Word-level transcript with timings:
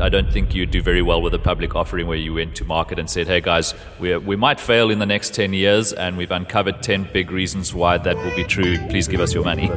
I 0.00 0.08
don't 0.08 0.32
think 0.32 0.54
you'd 0.54 0.70
do 0.70 0.82
very 0.82 1.02
well 1.02 1.20
with 1.20 1.34
a 1.34 1.38
public 1.38 1.74
offering 1.74 2.06
where 2.06 2.16
you 2.16 2.34
went 2.34 2.54
to 2.56 2.64
market 2.64 2.98
and 2.98 3.08
said, 3.08 3.26
hey 3.26 3.40
guys, 3.40 3.74
we 3.98 4.16
we 4.16 4.36
might 4.36 4.60
fail 4.60 4.90
in 4.90 4.98
the 4.98 5.06
next 5.06 5.34
10 5.34 5.52
years 5.52 5.92
and 5.92 6.16
we've 6.16 6.30
uncovered 6.30 6.82
10 6.82 7.08
big 7.12 7.30
reasons 7.30 7.74
why 7.74 7.98
that 7.98 8.16
will 8.16 8.36
be 8.36 8.44
true. 8.44 8.78
Please 8.88 9.08
give 9.08 9.20
us 9.20 9.34
your 9.34 9.44
money. 9.44 9.68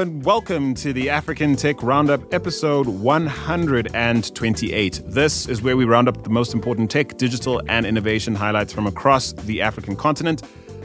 And 0.00 0.24
welcome 0.24 0.72
to 0.72 0.94
the 0.94 1.10
African 1.10 1.54
Tech 1.54 1.82
Roundup 1.82 2.32
episode 2.32 2.86
128. 2.86 5.02
This 5.04 5.46
is 5.46 5.60
where 5.60 5.76
we 5.76 5.84
round 5.84 6.08
up 6.08 6.24
the 6.24 6.30
most 6.30 6.54
important 6.54 6.90
tech, 6.90 7.18
digital, 7.18 7.60
and 7.68 7.84
innovation 7.84 8.34
highlights 8.34 8.72
from 8.72 8.86
across 8.86 9.32
the 9.32 9.60
African 9.60 9.94
continent. 9.94 10.42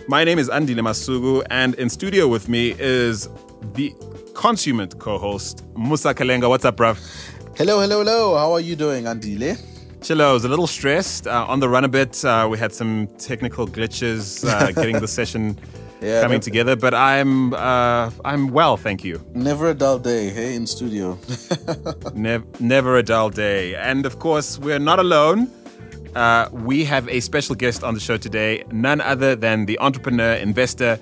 My 0.09 0.25
name 0.25 0.37
is 0.37 0.49
Andile 0.49 0.81
Masuku, 0.81 1.45
and 1.49 1.75
in 1.75 1.89
studio 1.89 2.27
with 2.27 2.49
me 2.49 2.75
is 2.77 3.29
the 3.75 3.95
consummate 4.33 4.99
co 4.99 5.17
host, 5.17 5.63
Musa 5.77 6.13
Kalenga. 6.13 6.49
What's 6.49 6.65
up, 6.65 6.75
bruv? 6.75 6.97
Hello, 7.55 7.79
hello, 7.79 7.99
hello. 7.99 8.35
How 8.35 8.51
are 8.51 8.59
you 8.59 8.75
doing, 8.75 9.05
Andile? 9.05 9.57
Chillo, 10.01 10.25
I 10.25 10.33
was 10.33 10.43
a 10.43 10.49
little 10.49 10.67
stressed 10.67 11.25
uh, 11.25 11.45
on 11.47 11.61
the 11.61 11.69
run 11.69 11.85
a 11.85 11.87
bit. 11.87 12.25
Uh, 12.25 12.49
we 12.51 12.57
had 12.57 12.73
some 12.73 13.07
technical 13.17 13.65
glitches 13.65 14.45
uh, 14.45 14.71
getting 14.73 14.99
the 14.99 15.07
session 15.07 15.57
yeah, 16.01 16.21
coming 16.21 16.39
together. 16.39 16.75
But 16.75 16.93
I'm 16.93 17.53
uh, 17.53 18.11
I'm 18.23 18.47
well, 18.49 18.77
thank 18.77 19.03
you. 19.03 19.23
Never 19.33 19.69
a 19.69 19.73
dull 19.73 19.99
day, 19.99 20.29
hey, 20.29 20.55
in 20.55 20.67
studio. 20.67 21.17
never, 22.13 22.45
never 22.59 22.97
a 22.97 23.03
dull 23.03 23.29
day, 23.29 23.75
and 23.75 24.05
of 24.05 24.19
course 24.19 24.59
we're 24.59 24.79
not 24.79 24.99
alone. 24.99 25.49
Uh, 26.15 26.47
we 26.53 26.85
have 26.85 27.09
a 27.09 27.19
special 27.19 27.55
guest 27.55 27.83
on 27.83 27.93
the 27.93 27.99
show 27.99 28.15
today, 28.17 28.63
none 28.71 29.01
other 29.01 29.35
than 29.35 29.65
the 29.65 29.77
entrepreneur, 29.79 30.35
investor, 30.35 30.97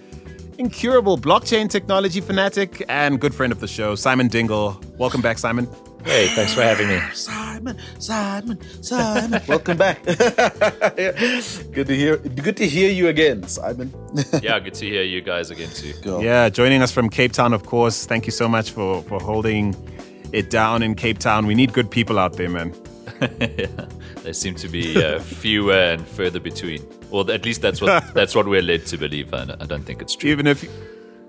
incurable 0.58 1.18
blockchain 1.20 1.70
technology 1.70 2.20
fanatic, 2.20 2.84
and 2.90 3.22
good 3.22 3.34
friend 3.36 3.52
of 3.52 3.60
the 3.60 3.68
show, 3.68 3.94
Simon 3.94 4.28
Dingle. 4.28 4.82
Welcome 4.98 5.22
back, 5.22 5.38
Simon. 5.38 5.68
Hey, 6.06 6.28
thanks 6.28 6.54
for 6.54 6.62
having 6.62 6.88
me. 6.90 7.00
Simon, 7.14 7.78
Simon, 7.98 8.60
Simon. 8.84 9.42
Welcome 9.48 9.78
back. 9.78 10.04
good 10.06 11.88
to 11.88 11.96
hear 11.96 12.18
good 12.18 12.58
to 12.58 12.68
hear 12.68 12.92
you 12.92 13.08
again, 13.08 13.48
Simon. 13.48 13.94
yeah, 14.42 14.60
good 14.60 14.74
to 14.76 14.86
hear 14.86 15.04
you 15.04 15.22
guys 15.22 15.50
again 15.50 15.70
too. 15.70 15.94
Go. 16.02 16.20
Yeah, 16.20 16.50
joining 16.50 16.82
us 16.82 16.92
from 16.92 17.10
Cape 17.10 17.32
Town, 17.32 17.54
of 17.54 17.66
course. 17.66 18.06
Thank 18.06 18.26
you 18.26 18.32
so 18.32 18.48
much 18.50 18.72
for 18.72 19.02
for 19.04 19.20
holding 19.20 19.76
it 20.34 20.50
down 20.50 20.84
in 20.84 20.96
Cape 20.96 21.20
Town. 21.20 21.46
We 21.46 21.56
need 21.56 21.72
good 21.72 21.90
people 21.90 22.20
out 22.20 22.34
there, 22.34 22.50
man. 22.50 22.74
yeah, 23.40 23.68
there 24.24 24.34
seem 24.34 24.56
to 24.56 24.68
be 24.68 25.02
uh, 25.02 25.20
fewer 25.20 25.74
and 25.74 26.06
further 26.06 26.40
between. 26.40 26.86
Well, 27.12 27.32
at 27.32 27.46
least 27.46 27.62
that's 27.62 27.82
what 27.82 28.14
that's 28.14 28.36
what 28.36 28.48
we're 28.48 28.62
led 28.62 28.86
to 28.88 28.98
believe. 28.98 29.34
I, 29.34 29.56
I 29.60 29.66
don't 29.66 29.84
think 29.84 30.02
it's 30.02 30.16
true. 30.16 30.32
Even 30.32 30.48
if 30.48 30.64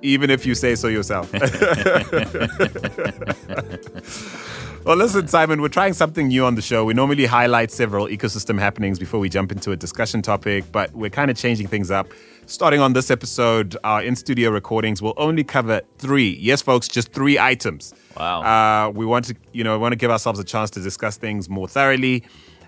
even 0.05 0.31
if 0.31 0.47
you 0.47 0.55
say 0.55 0.77
so 0.77 0.87
yourself. 0.87 1.33
well, 4.85 4.97
listen, 4.97 5.27
Simon, 5.27 5.63
we're 5.63 5.69
trying 5.69 5.95
something 5.95 6.29
new 6.29 6.45
on 6.45 6.57
the 6.57 6.63
show. 6.63 6.85
We 6.85 6.93
normally 6.93 7.25
highlight 7.25 7.71
several 7.71 8.07
ecosystem 8.07 8.59
happenings 8.59 8.99
before 8.99 9.19
we 9.19 9.31
jump 9.31 9.51
into 9.51 9.73
a 9.73 9.77
discussion 9.77 10.21
topic, 10.21 10.65
but 10.71 10.93
we're 10.93 11.09
kind 11.09 11.31
of 11.31 11.39
changing 11.39 11.69
things 11.69 11.91
up. 11.91 12.09
Starting 12.47 12.81
on 12.81 12.93
this 12.93 13.11
episode, 13.11 13.79
our 13.83 14.03
in 14.03 14.15
studio 14.15 14.51
recordings 14.51 15.01
will 15.01 15.15
only 15.17 15.43
cover 15.43 15.81
three. 15.97 16.37
Yes, 16.39 16.61
folks, 16.61 16.87
just 16.87 17.11
three 17.13 17.39
items. 17.39 17.95
Wow. 18.19 18.43
Uh, 18.43 18.91
we 18.91 19.07
want 19.07 19.25
to, 19.25 19.35
you 19.53 19.65
know, 19.65 19.79
want 19.79 19.93
to 19.93 19.97
give 19.97 20.11
ourselves 20.11 20.39
a 20.39 20.45
chance 20.45 20.69
to 20.73 20.81
discuss 20.81 21.17
things 21.17 21.49
more 21.49 21.67
thoroughly. 21.67 22.25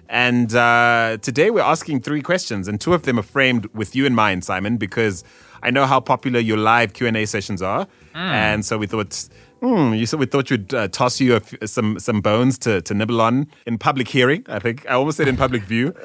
And 0.08 0.54
uh, 0.54 1.18
today 1.22 1.50
we're 1.50 1.62
asking 1.62 2.00
three 2.02 2.22
questions, 2.22 2.68
and 2.68 2.80
two 2.80 2.94
of 2.94 3.02
them 3.02 3.18
are 3.18 3.22
framed 3.22 3.66
with 3.74 3.96
you 3.96 4.06
in 4.06 4.14
mind, 4.14 4.44
Simon, 4.44 4.76
because 4.76 5.24
I 5.62 5.70
know 5.70 5.86
how 5.86 6.00
popular 6.00 6.38
your 6.40 6.58
live 6.58 6.92
Q 6.92 7.06
and 7.06 7.16
A 7.16 7.26
sessions 7.26 7.62
are, 7.62 7.86
mm. 7.86 7.90
and 8.14 8.64
so 8.64 8.78
we 8.78 8.86
thought. 8.86 9.28
Mm, 9.62 9.98
you 9.98 10.04
said 10.04 10.20
we 10.20 10.26
thought 10.26 10.50
we'd 10.50 10.74
uh, 10.74 10.86
toss 10.88 11.18
you 11.18 11.40
some 11.64 11.98
some 11.98 12.20
bones 12.20 12.58
to, 12.58 12.82
to 12.82 12.92
nibble 12.92 13.22
on 13.22 13.46
in 13.64 13.78
public 13.78 14.06
hearing. 14.06 14.44
I 14.48 14.58
think 14.58 14.84
I 14.84 14.92
almost 14.92 15.16
said 15.16 15.28
in 15.28 15.36
public 15.38 15.62
view. 15.62 15.94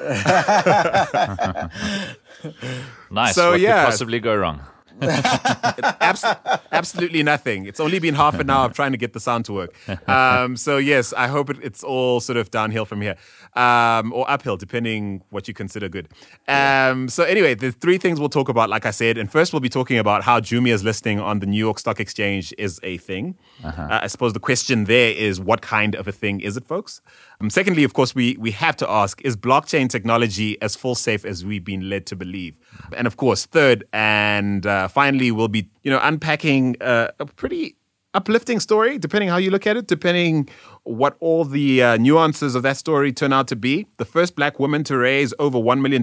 nice. 3.10 3.34
So 3.34 3.50
what 3.50 3.60
yeah, 3.60 3.84
could 3.84 3.90
possibly 3.90 4.20
go 4.20 4.34
wrong? 4.34 4.62
abs- 6.00 6.24
absolutely 6.70 7.22
nothing. 7.22 7.66
It's 7.66 7.80
only 7.80 7.98
been 7.98 8.14
half 8.14 8.38
an 8.38 8.50
hour 8.50 8.66
of 8.66 8.74
trying 8.74 8.92
to 8.92 8.98
get 8.98 9.12
the 9.12 9.20
sound 9.20 9.44
to 9.46 9.52
work. 9.52 9.74
Um, 10.08 10.56
so 10.56 10.76
yes, 10.78 11.12
I 11.12 11.28
hope 11.28 11.50
it, 11.50 11.58
it's 11.62 11.82
all 11.82 12.20
sort 12.20 12.36
of 12.36 12.50
downhill 12.50 12.84
from 12.84 13.00
here 13.00 13.16
um, 13.54 14.12
or 14.12 14.28
uphill, 14.30 14.56
depending 14.56 15.22
what 15.30 15.48
you 15.48 15.54
consider 15.54 15.88
good. 15.88 16.08
Um, 16.48 17.08
so 17.08 17.24
anyway, 17.24 17.54
the 17.54 17.72
three 17.72 17.98
things 17.98 18.20
we'll 18.20 18.28
talk 18.28 18.48
about, 18.48 18.70
like 18.70 18.86
I 18.86 18.90
said, 18.90 19.18
and 19.18 19.30
first 19.30 19.52
we'll 19.52 19.60
be 19.60 19.68
talking 19.68 19.98
about 19.98 20.22
how 20.22 20.40
Jumia's 20.40 20.84
listing 20.84 21.20
on 21.20 21.40
the 21.40 21.46
New 21.46 21.58
York 21.58 21.78
Stock 21.78 22.00
Exchange 22.00 22.54
is 22.58 22.80
a 22.82 22.98
thing. 22.98 23.36
Uh-huh. 23.64 23.82
Uh, 23.82 24.00
I 24.02 24.06
suppose 24.06 24.32
the 24.32 24.40
question 24.40 24.84
there 24.84 25.12
is, 25.12 25.40
what 25.40 25.62
kind 25.62 25.94
of 25.94 26.08
a 26.08 26.12
thing 26.12 26.40
is 26.40 26.56
it, 26.56 26.66
folks? 26.66 27.00
Um, 27.42 27.50
secondly, 27.50 27.82
of 27.82 27.92
course, 27.92 28.14
we 28.14 28.36
we 28.38 28.52
have 28.52 28.76
to 28.76 28.88
ask: 28.88 29.20
Is 29.22 29.36
blockchain 29.36 29.88
technology 29.88 30.60
as 30.62 30.76
full 30.76 30.94
safe 30.94 31.24
as 31.24 31.44
we've 31.44 31.64
been 31.64 31.90
led 31.90 32.06
to 32.06 32.16
believe? 32.16 32.54
And 32.96 33.06
of 33.06 33.16
course, 33.16 33.46
third 33.46 33.84
and 33.92 34.64
uh, 34.64 34.86
finally, 34.86 35.32
we'll 35.32 35.48
be 35.48 35.68
you 35.82 35.90
know 35.90 35.98
unpacking 36.02 36.76
uh, 36.80 37.08
a 37.18 37.26
pretty 37.26 37.76
uplifting 38.14 38.60
story, 38.60 38.96
depending 38.96 39.28
how 39.28 39.38
you 39.38 39.50
look 39.50 39.66
at 39.66 39.76
it, 39.76 39.88
depending 39.88 40.48
what 40.84 41.16
all 41.18 41.44
the 41.44 41.82
uh, 41.82 41.96
nuances 41.96 42.54
of 42.54 42.62
that 42.62 42.76
story 42.76 43.12
turn 43.12 43.32
out 43.32 43.48
to 43.48 43.56
be. 43.56 43.86
The 43.96 44.04
first 44.04 44.36
black 44.36 44.60
woman 44.60 44.84
to 44.84 44.96
raise 44.98 45.32
over 45.38 45.58
$1 45.58 45.80
million 45.80 46.02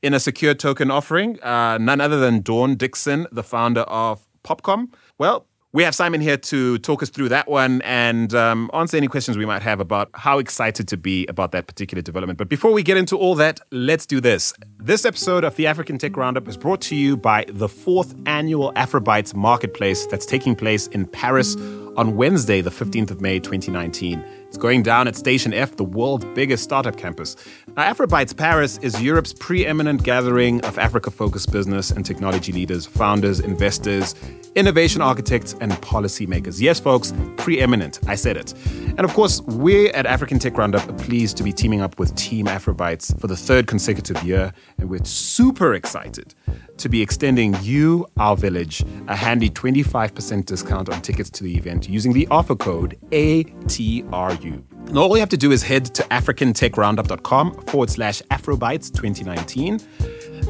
in 0.00 0.14
a 0.14 0.20
secure 0.20 0.54
token 0.54 0.92
offering, 0.92 1.42
uh, 1.42 1.76
none 1.78 2.00
other 2.00 2.20
than 2.20 2.40
Dawn 2.42 2.76
Dixon, 2.76 3.26
the 3.32 3.42
founder 3.42 3.80
of 3.80 4.28
Popcom. 4.44 4.92
Well, 5.18 5.46
we 5.72 5.84
have 5.84 5.94
Simon 5.94 6.20
here 6.20 6.36
to 6.36 6.78
talk 6.78 7.00
us 7.00 7.10
through 7.10 7.28
that 7.28 7.48
one 7.48 7.80
and 7.82 8.34
um, 8.34 8.70
answer 8.74 8.96
any 8.96 9.06
questions 9.06 9.38
we 9.38 9.46
might 9.46 9.62
have 9.62 9.78
about 9.78 10.10
how 10.14 10.40
excited 10.40 10.88
to 10.88 10.96
be 10.96 11.26
about 11.28 11.52
that 11.52 11.68
particular 11.68 12.02
development. 12.02 12.38
But 12.38 12.48
before 12.48 12.72
we 12.72 12.82
get 12.82 12.96
into 12.96 13.16
all 13.16 13.36
that, 13.36 13.60
let's 13.70 14.04
do 14.04 14.20
this. 14.20 14.52
This 14.78 15.04
episode 15.04 15.44
of 15.44 15.54
the 15.54 15.68
African 15.68 15.96
Tech 15.96 16.16
Roundup 16.16 16.48
is 16.48 16.56
brought 16.56 16.80
to 16.82 16.96
you 16.96 17.16
by 17.16 17.44
the 17.48 17.68
fourth 17.68 18.16
annual 18.26 18.72
Afrobytes 18.72 19.32
Marketplace 19.32 20.06
that's 20.06 20.26
taking 20.26 20.56
place 20.56 20.88
in 20.88 21.06
Paris 21.06 21.54
on 21.96 22.16
Wednesday, 22.16 22.60
the 22.60 22.70
15th 22.70 23.12
of 23.12 23.20
May, 23.20 23.38
2019. 23.38 24.24
It's 24.50 24.58
going 24.58 24.82
down 24.82 25.06
at 25.06 25.14
Station 25.14 25.54
F, 25.54 25.76
the 25.76 25.84
world's 25.84 26.24
biggest 26.34 26.64
startup 26.64 26.96
campus. 26.96 27.36
Now, 27.76 27.94
Afrobytes 27.94 28.36
Paris 28.36 28.78
is 28.78 29.00
Europe's 29.00 29.32
preeminent 29.32 30.02
gathering 30.02 30.60
of 30.64 30.76
Africa 30.76 31.12
focused 31.12 31.52
business 31.52 31.92
and 31.92 32.04
technology 32.04 32.50
leaders, 32.50 32.84
founders, 32.84 33.38
investors, 33.38 34.16
innovation 34.56 35.02
architects, 35.02 35.54
and 35.60 35.70
policymakers. 35.74 36.60
Yes, 36.60 36.80
folks, 36.80 37.14
preeminent. 37.36 38.00
I 38.08 38.16
said 38.16 38.36
it. 38.36 38.52
And 38.98 39.02
of 39.02 39.14
course, 39.14 39.40
we 39.42 39.88
at 39.90 40.04
African 40.04 40.40
Tech 40.40 40.58
Roundup 40.58 40.88
are 40.88 40.94
pleased 40.94 41.36
to 41.36 41.44
be 41.44 41.52
teaming 41.52 41.80
up 41.80 42.00
with 42.00 42.12
Team 42.16 42.46
Afrobytes 42.46 43.16
for 43.20 43.28
the 43.28 43.36
third 43.36 43.68
consecutive 43.68 44.20
year, 44.24 44.52
and 44.78 44.90
we're 44.90 45.04
super 45.04 45.74
excited 45.74 46.34
to 46.80 46.88
be 46.88 47.00
extending 47.00 47.56
you, 47.62 48.06
our 48.18 48.36
village, 48.36 48.84
a 49.08 49.16
handy 49.16 49.48
25% 49.48 50.46
discount 50.46 50.88
on 50.88 51.00
tickets 51.02 51.30
to 51.30 51.44
the 51.44 51.56
event 51.56 51.88
using 51.88 52.12
the 52.12 52.26
offer 52.28 52.56
code 52.56 52.98
ATRU. 53.10 54.62
And 54.88 54.98
all 54.98 55.14
you 55.14 55.20
have 55.20 55.28
to 55.28 55.36
do 55.36 55.52
is 55.52 55.62
head 55.62 55.86
to 55.94 56.02
africantechroundup.com 56.04 57.54
forward 57.66 57.90
slash 57.90 58.22
Afrobytes 58.30 58.92
2019. 58.92 59.80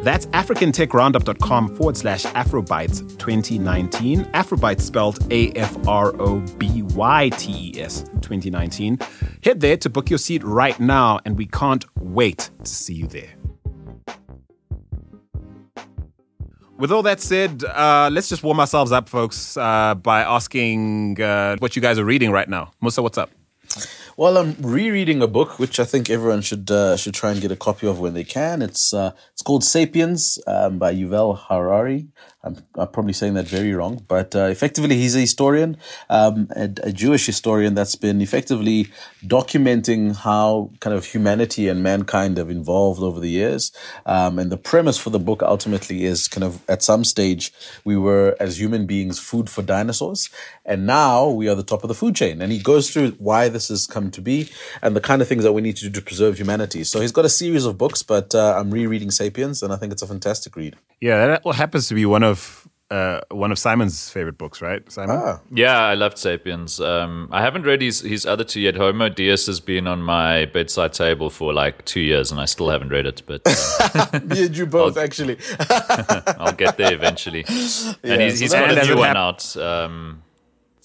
That's 0.02 0.26
africantechroundup.com 0.26 1.76
forward 1.76 1.96
slash 1.96 2.24
Afrobytes 2.24 3.00
2019. 3.18 4.24
Afrobytes 4.26 4.80
spelled 4.80 5.18
A 5.30 5.50
F 5.52 5.76
R 5.86 6.14
O 6.20 6.40
B 6.58 6.82
Y 6.82 7.28
T 7.30 7.72
E 7.76 7.80
S 7.80 8.04
2019. 8.22 8.98
Head 9.42 9.60
there 9.60 9.76
to 9.78 9.90
book 9.90 10.08
your 10.08 10.18
seat 10.18 10.42
right 10.44 10.78
now, 10.80 11.20
and 11.24 11.36
we 11.36 11.46
can't 11.46 11.84
wait 11.98 12.50
to 12.64 12.70
see 12.70 12.94
you 12.94 13.06
there. 13.08 13.39
With 16.80 16.90
all 16.92 17.02
that 17.02 17.20
said, 17.20 17.62
uh, 17.62 18.08
let's 18.10 18.30
just 18.30 18.42
warm 18.42 18.58
ourselves 18.58 18.90
up, 18.90 19.06
folks, 19.06 19.54
uh, 19.58 19.94
by 19.96 20.22
asking 20.22 21.20
uh, 21.20 21.56
what 21.58 21.76
you 21.76 21.82
guys 21.82 21.98
are 21.98 22.06
reading 22.06 22.30
right 22.30 22.48
now. 22.48 22.72
Musa, 22.80 23.02
what's 23.02 23.18
up? 23.18 23.30
Well, 24.16 24.38
I'm 24.38 24.56
rereading 24.58 25.20
a 25.20 25.26
book 25.26 25.58
which 25.58 25.78
I 25.78 25.84
think 25.84 26.08
everyone 26.08 26.40
should 26.40 26.70
uh, 26.70 26.96
should 26.96 27.12
try 27.12 27.32
and 27.32 27.40
get 27.42 27.52
a 27.52 27.56
copy 27.56 27.86
of 27.86 28.00
when 28.00 28.14
they 28.14 28.24
can. 28.24 28.62
It's 28.62 28.94
uh, 28.94 29.12
it's 29.32 29.42
called 29.42 29.62
*Sapiens* 29.62 30.38
um, 30.46 30.78
by 30.78 30.94
Yuval 30.94 31.38
Harari. 31.48 32.08
I'm, 32.42 32.56
I'm 32.74 32.88
probably 32.88 33.12
saying 33.12 33.34
that 33.34 33.46
very 33.46 33.74
wrong, 33.74 34.02
but 34.08 34.34
uh, 34.34 34.44
effectively, 34.44 34.96
he's 34.96 35.14
a 35.14 35.20
historian, 35.20 35.76
um, 36.08 36.48
a, 36.56 36.70
a, 36.84 36.90
Jewish 36.92 37.26
historian 37.26 37.74
that's 37.74 37.96
been 37.96 38.22
effectively 38.22 38.88
documenting 39.22 40.16
how 40.16 40.70
kind 40.80 40.96
of 40.96 41.04
humanity 41.04 41.68
and 41.68 41.82
mankind 41.82 42.38
have 42.38 42.50
evolved 42.50 43.02
over 43.02 43.20
the 43.20 43.28
years. 43.28 43.72
Um, 44.06 44.38
and 44.38 44.50
the 44.50 44.56
premise 44.56 44.96
for 44.96 45.10
the 45.10 45.18
book 45.18 45.42
ultimately 45.42 46.04
is 46.04 46.28
kind 46.28 46.44
of 46.44 46.62
at 46.66 46.82
some 46.82 47.04
stage, 47.04 47.52
we 47.84 47.98
were, 47.98 48.36
as 48.40 48.58
human 48.58 48.86
beings, 48.86 49.18
food 49.18 49.50
for 49.50 49.60
dinosaurs. 49.60 50.30
And 50.70 50.86
now 50.86 51.28
we 51.28 51.48
are 51.48 51.56
the 51.56 51.64
top 51.64 51.82
of 51.82 51.88
the 51.88 51.94
food 51.94 52.14
chain. 52.14 52.40
And 52.40 52.52
he 52.52 52.60
goes 52.60 52.90
through 52.90 53.10
why 53.18 53.48
this 53.48 53.68
has 53.68 53.88
come 53.88 54.12
to 54.12 54.20
be 54.20 54.48
and 54.82 54.94
the 54.94 55.00
kind 55.00 55.20
of 55.20 55.26
things 55.26 55.42
that 55.42 55.52
we 55.52 55.62
need 55.62 55.76
to 55.78 55.86
do 55.86 55.90
to 55.90 56.00
preserve 56.00 56.38
humanity. 56.38 56.84
So 56.84 57.00
he's 57.00 57.10
got 57.10 57.24
a 57.24 57.28
series 57.28 57.66
of 57.66 57.76
books, 57.76 58.04
but 58.04 58.34
uh, 58.36 58.54
I'm 58.56 58.70
rereading 58.70 59.10
Sapiens, 59.10 59.64
and 59.64 59.72
I 59.72 59.76
think 59.76 59.92
it's 59.92 60.02
a 60.02 60.06
fantastic 60.06 60.54
read. 60.54 60.76
Yeah, 61.00 61.26
that 61.26 61.54
happens 61.56 61.88
to 61.88 61.94
be 61.94 62.06
one 62.06 62.22
of 62.22 62.68
uh, 62.90 63.20
one 63.30 63.52
of 63.52 63.58
Simon's 63.58 64.10
favorite 64.10 64.36
books, 64.36 64.60
right? 64.60 64.90
Simon? 64.90 65.16
Ah. 65.22 65.40
Yeah, 65.52 65.78
I 65.78 65.94
loved 65.94 66.18
Sapiens. 66.18 66.80
Um, 66.80 67.28
I 67.30 67.40
haven't 67.40 67.62
read 67.62 67.82
his, 67.82 68.00
his 68.00 68.26
other 68.26 68.42
two 68.42 68.60
yet. 68.60 68.76
Homo 68.76 69.08
Deus 69.08 69.46
has 69.46 69.60
been 69.60 69.86
on 69.86 70.02
my 70.02 70.46
bedside 70.46 70.92
table 70.92 71.30
for 71.30 71.52
like 71.52 71.84
two 71.84 72.00
years, 72.00 72.32
and 72.32 72.40
I 72.40 72.46
still 72.46 72.68
haven't 72.68 72.88
read 72.88 73.06
it. 73.06 73.22
But 73.26 73.42
uh, 73.44 74.20
me 74.24 74.46
and 74.46 74.56
you 74.56 74.66
both, 74.66 74.96
I'll, 74.96 75.04
actually. 75.04 75.38
I'll 76.38 76.52
get 76.52 76.76
there 76.76 76.92
eventually. 76.92 77.44
Yeah, 77.48 77.94
and 78.04 78.22
he's, 78.22 78.38
so 78.38 78.44
he's 78.44 78.52
got 78.52 78.78
a 78.78 78.86
new 78.86 78.96
one 78.96 79.16
out. 79.16 79.56
Um, 79.56 80.22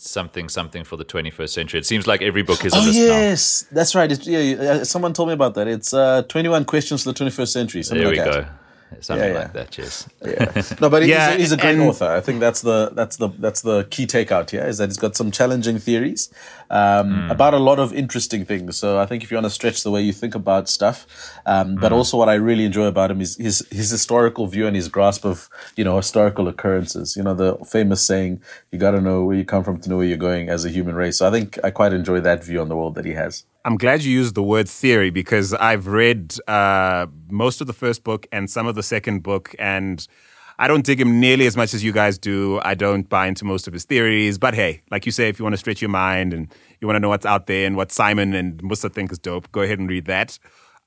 something 0.06 0.50
something 0.50 0.84
for 0.84 0.98
the 0.98 1.06
21st 1.06 1.50
century. 1.50 1.80
It 1.80 1.86
seems 1.86 2.07
like 2.07 2.22
every 2.22 2.44
book 2.44 2.63
is. 2.66 2.74
Oh 2.75 2.90
yes, 2.90 3.63
now. 3.63 3.75
that's 3.75 3.96
right. 3.96 4.12
It's, 4.12 4.28
yeah, 4.28 4.84
someone 4.84 5.13
told 5.13 5.30
me 5.30 5.34
about 5.34 5.56
that. 5.56 5.68
It's 5.68 5.94
uh, 5.94 6.24
21 6.24 6.66
questions 6.66 7.04
for 7.04 7.12
the 7.12 7.25
21st 7.25 7.48
century. 7.48 7.81
There 7.81 8.10
we 8.10 8.18
like 8.18 8.25
go. 8.25 8.42
That 8.42 8.65
something 9.01 9.27
yeah, 9.27 9.33
yeah. 9.33 9.39
like 9.39 9.53
that. 9.53 9.77
Yes. 9.77 10.09
Yeah. 10.25 10.62
No, 10.81 10.89
but 10.89 11.06
yeah, 11.06 11.31
he's, 11.31 11.39
he's, 11.39 11.51
a 11.51 11.57
great 11.57 11.75
and, 11.75 11.83
author. 11.83 12.06
I 12.06 12.19
think 12.19 12.39
that's 12.39 12.62
the 12.62 12.89
that's 12.94 13.18
the 13.18 13.30
that's 13.39 13.62
the 13.62 13.83
key 13.92 14.07
takeout 14.07 14.50
here 14.50 14.65
is 14.65 14.80
that 14.80 14.89
he's 14.89 14.97
got 14.97 15.15
some 15.15 15.30
challenging 15.30 15.77
theories 15.77 16.33
um, 16.71 17.12
mm. 17.12 17.31
about 17.31 17.53
a 17.53 17.59
lot 17.59 17.77
of 17.77 17.94
interesting 17.94 18.44
things. 18.44 18.77
So 18.77 19.00
I 19.00 19.06
think 19.06 19.24
if 19.24 19.30
you 19.30 19.36
want 19.36 19.45
to 19.45 19.51
stretch 19.51 19.83
the 19.83 19.92
way 19.92 20.01
you 20.01 20.13
think 20.13 20.33
about 20.33 20.68
stuff, 20.68 21.06
um, 21.45 21.75
mm. 21.75 21.81
but 21.81 21.92
also 21.92 22.18
what 22.18 22.27
I 22.27 22.33
really 22.36 22.65
enjoy 22.65 22.86
about 22.86 23.12
him 23.12 23.21
is 23.21 23.36
his 23.38 23.68
his 23.69 23.92
historical 23.92 24.47
view 24.47 24.65
and 24.65 24.75
his 24.75 24.88
grasp 24.88 25.25
of 25.25 25.47
you 25.75 25.83
know 25.83 25.97
historical 25.97 26.47
occurrences. 26.47 27.15
You 27.15 27.24
know 27.24 27.36
the 27.36 27.56
famous 27.65 28.06
saying, 28.06 28.42
"You 28.71 28.80
got 28.80 28.92
to 28.92 29.01
know 29.01 29.24
where 29.24 29.36
you 29.36 29.45
come 29.45 29.63
from 29.63 29.80
to 29.81 29.89
know 29.89 29.97
where 29.97 30.07
you're 30.07 30.18
going 30.18 30.50
as 30.50 30.65
a 30.65 30.69
human 30.69 30.95
race." 30.95 31.19
So 31.19 31.27
I 31.27 31.31
think 31.31 31.59
I 31.63 31.69
quite 31.69 31.94
enjoy 31.94 32.19
that 32.21 32.44
view 32.44 32.62
on 32.62 32.69
the 32.69 32.75
world 32.75 32.95
that 32.95 33.06
he 33.06 33.13
has. 33.13 33.45
I'm 33.66 33.78
glad 33.78 34.04
you 34.04 34.12
used 34.12 34.36
the 34.36 34.44
word 34.44 34.70
theory 34.70 35.10
because 35.10 35.52
I've 35.56 35.88
read 35.88 36.36
uh, 36.48 37.08
most 37.32 37.62
of 37.62 37.68
the 37.68 37.74
first 37.74 38.04
book 38.04 38.28
and 38.32 38.48
some 38.48 38.68
of 38.68 38.76
the 38.76 38.84
second 38.84 39.24
book, 39.24 39.56
and 39.58 40.08
I 40.60 40.68
don't 40.68 40.86
dig 40.86 41.02
him 41.02 41.20
nearly 41.20 41.48
as 41.48 41.58
much 41.58 41.74
as 41.74 41.84
you 41.84 41.92
guys 41.92 42.20
do. 42.20 42.60
I 42.62 42.76
don't 42.76 43.10
buy 43.10 43.26
into 43.26 43.44
most 43.44 43.68
of 43.68 43.74
his 43.74 43.84
theories, 43.84 44.38
but 44.38 44.54
hey, 44.54 44.84
like 44.92 45.08
you 45.08 45.12
say, 45.12 45.30
if 45.30 45.40
you 45.40 45.44
want 45.44 45.54
to 45.54 45.58
stretch 45.58 45.82
your 45.82 45.90
mind 45.90 46.32
and 46.32 46.48
you 46.80 46.88
want 46.88 46.98
to 46.98 47.00
know 47.00 47.10
what's 47.10 47.26
out 47.26 47.48
there 47.48 47.66
and 47.66 47.76
what 47.76 47.92
Simon 47.92 48.36
and 48.36 48.62
Musa 48.62 48.88
think 48.88 49.12
is 49.12 49.18
dope, 49.18 49.52
go 49.52 49.64
ahead 49.64 49.80
and 49.80 49.90
read 49.90 50.06
that. 50.06 50.38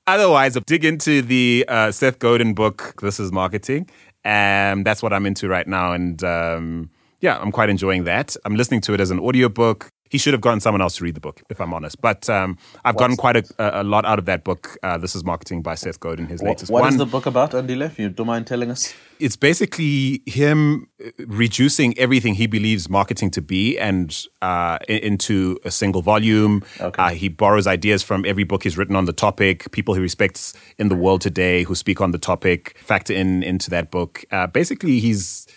Otherwise, 0.07 0.57
dig 0.65 0.85
into 0.85 1.21
the 1.21 1.65
uh, 1.67 1.91
Seth 1.91 2.19
Godin 2.19 2.53
book, 2.53 2.93
This 3.01 3.19
is 3.19 3.29
Marketing. 3.29 3.89
And 4.23 4.85
that's 4.85 5.03
what 5.03 5.11
I'm 5.11 5.25
into 5.25 5.49
right 5.49 5.67
now. 5.67 5.91
And 5.91 6.23
um, 6.23 6.89
yeah, 7.19 7.37
I'm 7.39 7.51
quite 7.51 7.69
enjoying 7.69 8.05
that. 8.05 8.37
I'm 8.45 8.55
listening 8.55 8.79
to 8.81 8.93
it 8.93 9.01
as 9.01 9.11
an 9.11 9.19
audiobook 9.19 9.89
he 10.09 10.17
should 10.17 10.33
have 10.33 10.41
gotten 10.41 10.59
someone 10.59 10.81
else 10.81 10.97
to 10.97 11.03
read 11.03 11.15
the 11.15 11.19
book, 11.19 11.41
if 11.49 11.61
I'm 11.61 11.73
honest. 11.73 12.01
But 12.01 12.29
um, 12.29 12.57
I've 12.83 12.95
What's 12.95 13.01
gotten 13.01 13.15
quite 13.15 13.37
a, 13.37 13.81
a, 13.81 13.83
lot 13.83 14.05
out 14.05 14.19
of 14.19 14.25
that 14.25 14.43
book. 14.43 14.77
Uh, 14.81 14.97
this 14.97 15.15
is 15.15 15.23
Marketing 15.23 15.61
by 15.61 15.75
Seth 15.75 15.99
Godin, 15.99 16.27
his 16.27 16.41
latest 16.41 16.71
what 16.71 16.81
one. 16.81 16.87
What 16.87 16.93
is 16.93 16.97
the 16.97 17.05
book 17.05 17.25
about, 17.25 17.53
Andy 17.53 17.79
if 17.79 17.99
you 17.99 18.09
don't 18.09 18.27
mind 18.27 18.47
telling 18.47 18.71
us? 18.71 18.93
It's 19.19 19.35
basically 19.35 20.21
him 20.25 20.87
uh, 21.03 21.11
reducing 21.27 21.97
everything 21.97 22.33
he 22.33 22.47
believes 22.47 22.89
marketing 22.89 23.29
to 23.31 23.41
be 23.41 23.77
and 23.77 24.25
uh, 24.41 24.79
into 24.87 25.59
a 25.63 25.71
single 25.71 26.01
volume. 26.01 26.63
Okay. 26.79 27.01
Uh, 27.01 27.09
he 27.09 27.29
borrows 27.29 27.67
ideas 27.67 28.01
from 28.01 28.25
every 28.25 28.43
book 28.43 28.63
he's 28.63 28.77
written 28.77 28.95
on 28.95 29.05
the 29.05 29.13
topic, 29.13 29.71
people 29.71 29.93
he 29.93 30.01
respects 30.01 30.53
in 30.79 30.89
the 30.89 30.95
world 30.95 31.21
today 31.21 31.63
who 31.63 31.75
speak 31.75 32.01
on 32.01 32.11
the 32.11 32.17
topic, 32.17 32.77
factor 32.79 33.13
in 33.13 33.43
into 33.43 33.69
that 33.69 33.91
book. 33.91 34.25
Uh, 34.31 34.47
basically, 34.47 34.99
he's 34.99 35.47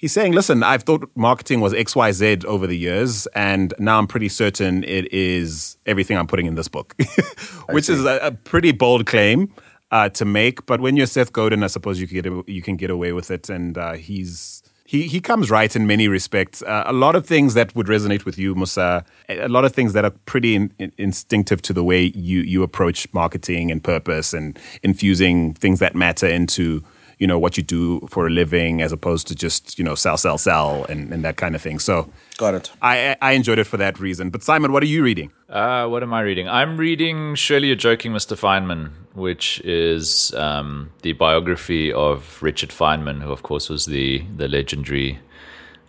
he's 0.00 0.12
saying, 0.12 0.32
listen, 0.32 0.62
I've 0.62 0.82
thought 0.82 1.08
marketing 1.14 1.60
was 1.60 1.74
XYZ 1.74 2.44
over 2.46 2.66
the 2.66 2.76
years, 2.76 3.26
and 3.34 3.74
now 3.78 3.98
I'm 3.98 4.06
pretty 4.06 4.30
certain 4.30 4.82
it 4.84 5.12
is 5.12 5.76
everything 5.84 6.16
I'm 6.16 6.26
putting 6.26 6.46
in 6.46 6.54
this 6.54 6.68
book, 6.68 6.96
which 7.70 7.88
is 7.88 8.04
a, 8.04 8.18
a, 8.22 8.32
pretty 8.32 8.72
bold 8.72 9.06
claim 9.06 9.52
uh, 9.90 10.08
to 10.10 10.24
make. 10.24 10.64
But 10.64 10.80
when 10.80 10.96
you're 10.96 11.06
Seth 11.06 11.32
Godin, 11.32 11.62
I 11.62 11.66
suppose 11.66 12.00
you 12.00 12.08
can 12.08 12.22
get, 12.22 12.48
you 12.48 12.62
can 12.62 12.76
get 12.76 12.90
away 12.90 13.12
with 13.12 13.30
it. 13.30 13.48
And 13.48 13.78
uh, 13.78 13.92
he's. 13.92 14.62
He, 14.86 15.06
he 15.06 15.20
comes 15.20 15.52
right 15.52 15.76
in 15.76 15.86
many 15.86 16.08
respects. 16.08 16.62
Uh, 16.62 16.82
a 16.84 16.92
lot 16.92 17.14
of 17.14 17.24
things 17.24 17.54
that 17.54 17.72
would 17.76 17.86
resonate 17.86 18.24
with 18.24 18.36
you, 18.36 18.56
Musa. 18.56 19.04
A 19.28 19.48
lot 19.48 19.64
of 19.64 19.72
things 19.72 19.92
that 19.92 20.04
are 20.04 20.10
pretty 20.26 20.56
in, 20.56 20.72
in, 20.80 20.90
instinctive 20.98 21.62
to 21.62 21.72
the 21.72 21.84
way 21.84 22.10
you, 22.12 22.40
you 22.40 22.64
approach 22.64 23.06
marketing 23.12 23.70
and 23.70 23.84
purpose 23.84 24.34
and 24.34 24.58
infusing 24.82 25.54
things 25.54 25.78
that 25.78 25.94
matter 25.94 26.26
into 26.26 26.82
you 27.20 27.26
know 27.26 27.38
what 27.38 27.56
you 27.56 27.62
do 27.62 28.00
for 28.08 28.26
a 28.26 28.30
living 28.30 28.80
as 28.82 28.92
opposed 28.92 29.28
to 29.28 29.34
just 29.34 29.78
you 29.78 29.84
know 29.84 29.94
sell 29.94 30.16
sell 30.16 30.38
sell 30.38 30.84
and, 30.88 31.12
and 31.12 31.22
that 31.22 31.36
kind 31.36 31.54
of 31.54 31.62
thing. 31.62 31.78
So 31.78 32.10
got 32.38 32.54
it. 32.54 32.72
I 32.82 33.14
i 33.20 33.32
enjoyed 33.32 33.58
it 33.58 33.64
for 33.64 33.76
that 33.76 34.00
reason. 34.00 34.30
But 34.30 34.42
simon 34.42 34.72
what 34.72 34.82
are 34.82 34.86
you 34.86 35.04
reading? 35.04 35.30
Uh, 35.48 35.86
what 35.86 36.02
am 36.02 36.12
i 36.14 36.22
reading? 36.22 36.48
I'm 36.48 36.76
reading 36.76 37.34
surely 37.34 37.68
you're 37.68 37.76
joking 37.76 38.12
mr 38.12 38.36
feynman 38.36 38.90
which 39.12 39.60
is 39.60 40.32
um, 40.34 40.90
the 41.02 41.12
biography 41.12 41.92
of 41.92 42.42
richard 42.42 42.70
feynman 42.70 43.22
who 43.22 43.30
of 43.30 43.42
course 43.42 43.68
was 43.68 43.86
the 43.86 44.24
the 44.36 44.48
legendary 44.48 45.18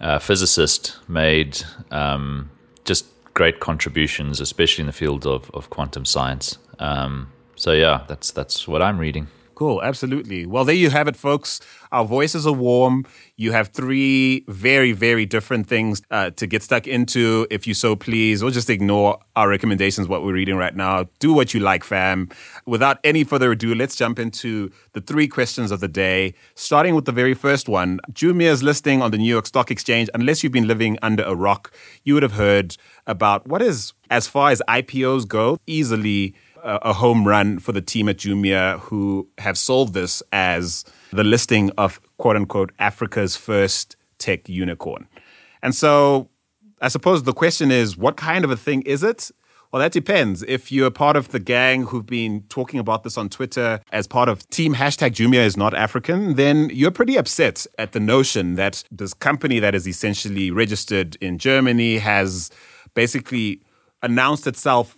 uh, 0.01 0.19
physicist 0.19 0.97
made 1.07 1.63
um, 1.91 2.49
just 2.83 3.05
great 3.33 3.59
contributions 3.61 4.41
especially 4.41 4.81
in 4.81 4.87
the 4.87 4.93
field 4.93 5.25
of, 5.25 5.49
of 5.53 5.69
quantum 5.69 6.03
science. 6.03 6.57
Um, 6.79 7.31
so 7.55 7.71
yeah 7.71 8.03
that's 8.07 8.31
that's 8.31 8.67
what 8.67 8.81
i'm 8.81 8.97
reading 8.97 9.27
Cool, 9.61 9.83
absolutely. 9.83 10.47
Well, 10.47 10.65
there 10.65 10.73
you 10.73 10.89
have 10.89 11.07
it, 11.07 11.15
folks. 11.15 11.59
Our 11.91 12.03
voices 12.03 12.47
are 12.47 12.51
warm. 12.51 13.05
You 13.37 13.51
have 13.51 13.67
three 13.67 14.43
very, 14.47 14.91
very 14.91 15.27
different 15.27 15.67
things 15.67 16.01
uh, 16.09 16.31
to 16.31 16.47
get 16.47 16.63
stuck 16.63 16.87
into 16.87 17.45
if 17.51 17.67
you 17.67 17.75
so 17.75 17.95
please, 17.95 18.41
or 18.41 18.49
just 18.49 18.71
ignore 18.71 19.19
our 19.35 19.47
recommendations, 19.47 20.07
what 20.07 20.23
we're 20.23 20.33
reading 20.33 20.55
right 20.55 20.75
now. 20.75 21.05
Do 21.19 21.31
what 21.31 21.53
you 21.53 21.59
like, 21.59 21.83
fam. 21.83 22.29
Without 22.65 22.97
any 23.03 23.23
further 23.23 23.51
ado, 23.51 23.75
let's 23.75 23.95
jump 23.95 24.17
into 24.17 24.71
the 24.93 25.01
three 25.01 25.27
questions 25.27 25.69
of 25.69 25.79
the 25.79 25.87
day, 25.87 26.33
starting 26.55 26.95
with 26.95 27.05
the 27.05 27.11
very 27.11 27.35
first 27.35 27.69
one. 27.69 27.99
Jumia's 28.11 28.63
listing 28.63 29.03
on 29.03 29.11
the 29.11 29.19
New 29.19 29.29
York 29.31 29.45
Stock 29.45 29.69
Exchange, 29.69 30.09
unless 30.15 30.43
you've 30.43 30.51
been 30.51 30.67
living 30.67 30.97
under 31.03 31.21
a 31.21 31.35
rock, 31.35 31.71
you 32.03 32.15
would 32.15 32.23
have 32.23 32.33
heard 32.33 32.77
about 33.05 33.45
what 33.45 33.61
is, 33.61 33.93
as 34.09 34.25
far 34.25 34.49
as 34.49 34.59
IPOs 34.67 35.27
go, 35.27 35.59
easily 35.67 36.33
a 36.63 36.93
home 36.93 37.27
run 37.27 37.59
for 37.59 37.71
the 37.71 37.81
team 37.81 38.09
at 38.09 38.17
Jumia 38.17 38.79
who 38.79 39.27
have 39.37 39.57
sold 39.57 39.93
this 39.93 40.21
as 40.31 40.85
the 41.11 41.23
listing 41.23 41.71
of 41.77 41.99
quote 42.17 42.35
unquote 42.35 42.71
Africa's 42.79 43.35
first 43.35 43.95
tech 44.17 44.47
unicorn. 44.47 45.07
And 45.61 45.75
so 45.75 46.29
I 46.81 46.87
suppose 46.87 47.23
the 47.23 47.33
question 47.33 47.71
is 47.71 47.97
what 47.97 48.17
kind 48.17 48.43
of 48.43 48.51
a 48.51 48.57
thing 48.57 48.81
is 48.83 49.03
it? 49.03 49.31
Well, 49.71 49.79
that 49.79 49.93
depends. 49.93 50.43
If 50.49 50.69
you're 50.69 50.91
part 50.91 51.15
of 51.15 51.29
the 51.29 51.39
gang 51.39 51.83
who've 51.83 52.05
been 52.05 52.43
talking 52.49 52.77
about 52.77 53.03
this 53.03 53.17
on 53.17 53.29
Twitter 53.29 53.79
as 53.93 54.05
part 54.05 54.27
of 54.27 54.47
team 54.49 54.75
hashtag 54.75 55.11
Jumia 55.11 55.45
is 55.45 55.55
not 55.55 55.73
African, 55.73 56.35
then 56.35 56.69
you're 56.73 56.91
pretty 56.91 57.15
upset 57.15 57.65
at 57.77 57.93
the 57.93 57.99
notion 58.01 58.55
that 58.55 58.83
this 58.91 59.13
company 59.13 59.59
that 59.59 59.73
is 59.73 59.87
essentially 59.87 60.51
registered 60.51 61.15
in 61.21 61.37
Germany 61.37 61.99
has 61.99 62.51
basically 62.95 63.61
announced 64.03 64.45
itself 64.45 64.97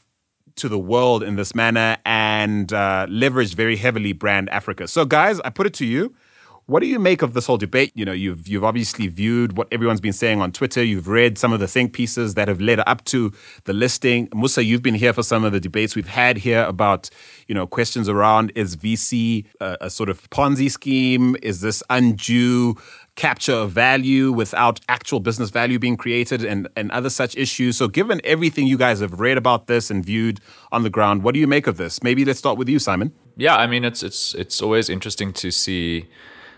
to 0.55 0.69
the 0.69 0.79
world 0.79 1.23
in 1.23 1.35
this 1.35 1.55
manner 1.55 1.97
and 2.05 2.71
uh, 2.73 3.05
leveraged 3.09 3.55
very 3.55 3.75
heavily 3.75 4.13
brand 4.13 4.49
Africa. 4.49 4.87
So, 4.87 5.05
guys, 5.05 5.39
I 5.41 5.49
put 5.49 5.67
it 5.67 5.73
to 5.75 5.85
you. 5.85 6.13
What 6.65 6.79
do 6.79 6.87
you 6.87 6.97
make 6.97 7.21
of 7.21 7.33
this 7.33 7.45
whole 7.45 7.57
debate? 7.57 7.91
You 7.93 8.05
know, 8.05 8.13
you've 8.13 8.47
you've 8.47 8.63
obviously 8.63 9.07
viewed 9.07 9.57
what 9.57 9.67
everyone's 9.69 9.99
been 9.99 10.13
saying 10.13 10.39
on 10.39 10.53
Twitter. 10.53 10.81
You've 10.81 11.09
read 11.09 11.37
some 11.37 11.51
of 11.51 11.59
the 11.59 11.67
think 11.67 11.91
pieces 11.91 12.35
that 12.35 12.47
have 12.47 12.61
led 12.61 12.79
up 12.87 13.03
to 13.05 13.33
the 13.65 13.73
listing. 13.73 14.29
Musa, 14.33 14.63
you've 14.63 14.81
been 14.81 14.95
here 14.95 15.11
for 15.11 15.23
some 15.23 15.43
of 15.43 15.51
the 15.51 15.59
debates 15.59 15.93
we've 15.93 16.07
had 16.07 16.37
here 16.37 16.63
about, 16.63 17.09
you 17.49 17.55
know, 17.55 17.67
questions 17.67 18.07
around 18.07 18.53
is 18.55 18.77
VC 18.77 19.45
a, 19.59 19.77
a 19.81 19.89
sort 19.89 20.07
of 20.07 20.29
Ponzi 20.29 20.71
scheme? 20.71 21.35
Is 21.41 21.59
this 21.59 21.83
undue 21.89 22.75
capture 23.15 23.65
value 23.65 24.31
without 24.31 24.79
actual 24.89 25.19
business 25.19 25.49
value 25.49 25.77
being 25.77 25.97
created 25.97 26.43
and, 26.43 26.67
and 26.75 26.91
other 26.91 27.09
such 27.09 27.35
issues. 27.37 27.77
So, 27.77 27.87
given 27.87 28.21
everything 28.23 28.67
you 28.67 28.77
guys 28.77 28.99
have 29.01 29.19
read 29.19 29.37
about 29.37 29.67
this 29.67 29.91
and 29.91 30.03
viewed 30.03 30.39
on 30.71 30.83
the 30.83 30.89
ground, 30.89 31.23
what 31.23 31.33
do 31.33 31.39
you 31.39 31.47
make 31.47 31.67
of 31.67 31.77
this? 31.77 32.01
Maybe 32.01 32.25
let's 32.25 32.39
start 32.39 32.57
with 32.57 32.69
you, 32.69 32.79
Simon. 32.79 33.13
Yeah, 33.37 33.55
I 33.55 33.67
mean, 33.67 33.83
it's 33.85 34.03
it's 34.03 34.33
it's 34.35 34.61
always 34.61 34.89
interesting 34.89 35.33
to 35.33 35.51
see 35.51 36.07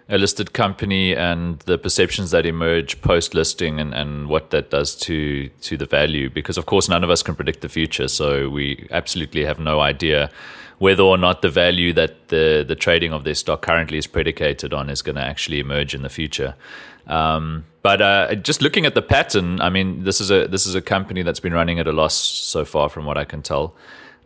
a 0.07 0.17
listed 0.17 0.53
company 0.53 1.15
and 1.15 1.59
the 1.62 1.77
perceptions 1.77 2.31
that 2.31 2.45
emerge 2.45 3.01
post 3.01 3.33
listing 3.33 3.79
and, 3.79 3.93
and 3.93 4.27
what 4.29 4.51
that 4.51 4.69
does 4.69 4.95
to 4.95 5.50
to 5.62 5.77
the 5.77 5.85
value 5.85 6.29
because 6.29 6.59
of 6.59 6.67
course 6.67 6.88
none 6.88 7.03
of 7.03 7.09
us 7.09 7.24
can 7.24 7.35
predict 7.35 7.62
the 7.62 7.69
future 7.69 8.07
so 8.07 8.47
we 8.47 8.88
absolutely 8.91 9.43
have 9.43 9.57
no 9.57 9.79
idea 9.79 10.29
whether 10.79 11.03
or 11.03 11.17
not 11.17 11.41
the 11.41 11.50
value 11.50 11.94
that 11.94 12.27
the 12.29 12.65
the 12.67 12.75
trading 12.75 13.13
of 13.13 13.24
their 13.24 13.36
stock 13.36 13.62
currently 13.62 13.98
is 13.98 14.08
predicated 14.08 14.74
on 14.74 14.89
is 14.89 15.01
going 15.01 15.15
to 15.15 15.22
actually 15.22 15.60
emerge 15.60 15.94
in 15.94 16.01
the 16.01 16.10
future. 16.10 16.55
Um, 17.08 17.65
but 17.84 18.01
uh, 18.01 18.36
just 18.36 18.63
looking 18.63 18.86
at 18.86 18.96
the 18.96 19.01
pattern 19.01 19.62
I 19.62 19.70
mean 19.70 20.03
this 20.03 20.20
is 20.20 20.32
a 20.32 20.48
this 20.48 20.65
is 20.65 20.75
a 20.75 20.82
company 20.82 21.22
that's 21.24 21.39
been 21.39 21.53
running 21.53 21.79
at 21.79 21.88
a 21.88 21.91
loss 21.91 22.15
so 22.15 22.65
far 22.65 22.89
from 22.89 23.05
what 23.05 23.17
I 23.17 23.25
can 23.25 23.41
tell. 23.41 23.75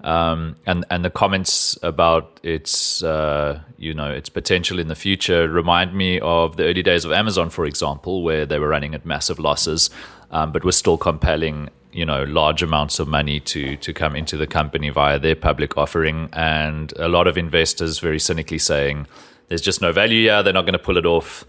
Um, 0.01 0.55
and 0.65 0.85
and 0.89 1.03
the 1.03 1.09
comments 1.09 1.77
about 1.83 2.39
its 2.41 3.03
uh, 3.03 3.61
you 3.77 3.93
know 3.93 4.09
its 4.09 4.29
potential 4.29 4.79
in 4.79 4.87
the 4.87 4.95
future 4.95 5.49
remind 5.49 5.93
me 5.93 6.21
of 6.21 6.55
the 6.55 6.63
early 6.63 6.83
days 6.83 7.03
of 7.03 7.11
Amazon, 7.11 7.49
for 7.49 7.65
example, 7.65 8.23
where 8.23 8.45
they 8.45 8.59
were 8.59 8.69
running 8.69 8.95
at 8.95 9.05
massive 9.05 9.39
losses, 9.39 9.89
um, 10.31 10.53
but 10.53 10.63
were 10.63 10.71
still 10.71 10.97
compelling 10.97 11.69
you 11.91 12.05
know 12.05 12.23
large 12.23 12.61
amounts 12.61 12.99
of 12.99 13.07
money 13.07 13.39
to 13.39 13.75
to 13.77 13.93
come 13.93 14.15
into 14.15 14.37
the 14.37 14.47
company 14.47 14.89
via 14.89 15.19
their 15.19 15.35
public 15.35 15.77
offering, 15.77 16.29
and 16.33 16.93
a 16.97 17.07
lot 17.07 17.27
of 17.27 17.37
investors 17.37 17.99
very 17.99 18.19
cynically 18.19 18.59
saying 18.59 19.07
there's 19.49 19.61
just 19.61 19.81
no 19.81 19.91
value 19.91 20.21
here, 20.21 20.41
they're 20.43 20.53
not 20.53 20.65
going 20.65 20.73
to 20.73 20.79
pull 20.79 20.97
it 20.97 21.05
off. 21.05 21.45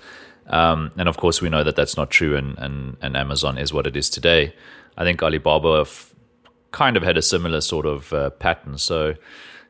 Um, 0.46 0.90
and 0.96 1.08
of 1.08 1.16
course, 1.16 1.40
we 1.40 1.48
know 1.48 1.62
that 1.62 1.76
that's 1.76 1.96
not 1.96 2.10
true, 2.10 2.36
and, 2.36 2.58
and, 2.58 2.96
and 3.00 3.16
Amazon 3.16 3.56
is 3.56 3.72
what 3.72 3.86
it 3.86 3.94
is 3.94 4.10
today. 4.10 4.52
I 4.96 5.04
think 5.04 5.22
Alibaba 5.22 5.86
kind 6.72 6.96
of 6.96 7.02
had 7.02 7.16
a 7.16 7.22
similar 7.22 7.60
sort 7.60 7.86
of 7.86 8.12
uh, 8.12 8.30
pattern. 8.30 8.78
So, 8.78 9.14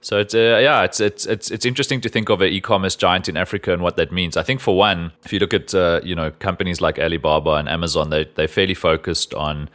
so 0.00 0.18
it's 0.18 0.34
uh, 0.34 0.58
yeah, 0.62 0.82
it's 0.82 0.98
it's 0.98 1.26
it's 1.26 1.50
it's 1.50 1.66
interesting 1.66 2.00
to 2.00 2.08
think 2.08 2.30
of 2.30 2.40
an 2.40 2.48
e-commerce 2.48 2.96
giant 2.96 3.28
in 3.28 3.36
Africa 3.36 3.74
and 3.74 3.82
what 3.82 3.96
that 3.96 4.10
means. 4.10 4.38
I 4.38 4.42
think 4.42 4.60
for 4.60 4.74
one, 4.76 5.12
if 5.24 5.32
you 5.32 5.38
look 5.38 5.52
at 5.52 5.74
uh, 5.74 6.00
you 6.02 6.14
know 6.14 6.30
companies 6.30 6.80
like 6.80 6.98
Alibaba 6.98 7.56
and 7.56 7.68
Amazon, 7.68 8.08
they 8.08 8.24
they're 8.36 8.48
fairly 8.48 8.74
focused 8.74 9.34
on 9.34 9.68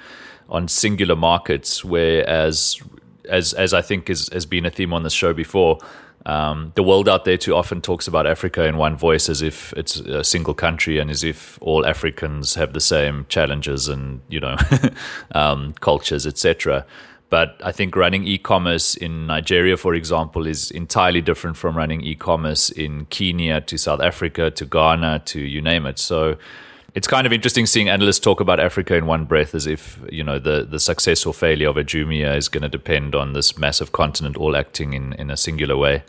on 0.50 0.68
singular 0.68 1.16
markets, 1.16 1.84
whereas 1.84 2.82
as 3.30 3.54
as 3.54 3.74
I 3.74 3.82
think 3.82 4.10
is, 4.10 4.30
has 4.30 4.46
been 4.46 4.66
a 4.66 4.70
theme 4.70 4.94
on 4.94 5.04
this 5.04 5.14
show 5.14 5.34
before. 5.34 5.80
Um, 6.28 6.72
the 6.74 6.82
world 6.82 7.08
out 7.08 7.26
there 7.26 7.38
too 7.38 7.56
often 7.56 7.82
talks 7.82 8.08
about 8.08 8.26
Africa 8.26 8.66
in 8.66 8.78
one 8.78 8.98
voice 8.98 9.30
as 9.30 9.44
if 9.44 9.74
it's 9.74 9.98
a 9.98 10.24
single 10.24 10.56
country 10.56 10.98
and 10.98 11.12
as 11.12 11.24
if 11.24 11.60
all 11.62 11.86
Africans 11.86 12.56
have 12.56 12.74
the 12.74 12.82
same 12.82 13.28
challenges 13.30 13.88
and 13.88 14.22
you 14.30 14.40
know 14.40 14.58
um, 15.34 15.74
cultures, 15.82 16.26
etc. 16.26 16.86
But 17.30 17.60
I 17.64 17.72
think 17.72 17.96
running 17.96 18.26
e 18.26 18.38
commerce 18.38 18.96
in 18.96 19.28
Nigeria, 19.28 19.78
for 19.78 19.94
example, 19.94 20.48
is 20.48 20.72
entirely 20.72 21.22
different 21.22 21.58
from 21.58 21.76
running 21.76 22.02
e 22.02 22.16
commerce 22.16 22.70
in 22.70 23.06
Kenya 23.06 23.62
to 23.62 23.78
South 23.78 24.02
Africa 24.02 24.50
to 24.52 24.66
Ghana 24.66 25.24
to 25.26 25.40
you 25.40 25.62
name 25.62 25.86
it. 25.86 26.00
So 26.00 26.38
it's 26.96 27.08
kind 27.08 27.28
of 27.28 27.34
interesting 27.34 27.66
seeing 27.66 27.90
analysts 27.90 28.20
talk 28.20 28.40
about 28.40 28.58
Africa 28.58 28.96
in 28.96 29.06
one 29.06 29.26
breath 29.26 29.54
as 29.54 29.68
if, 29.68 30.00
you 30.10 30.24
know, 30.24 30.40
the, 30.40 30.64
the 30.64 30.80
success 30.80 31.26
or 31.26 31.34
failure 31.34 31.68
of 31.68 31.76
a 31.76 31.84
Jumia 31.84 32.38
is 32.38 32.48
going 32.48 32.62
to 32.64 32.70
depend 32.70 33.14
on 33.14 33.34
this 33.34 33.58
massive 33.58 33.92
continent 33.92 34.38
all 34.38 34.56
acting 34.56 34.94
in, 34.94 35.12
in 35.14 35.30
a 35.30 35.36
singular 35.36 35.76
way. 35.76 36.04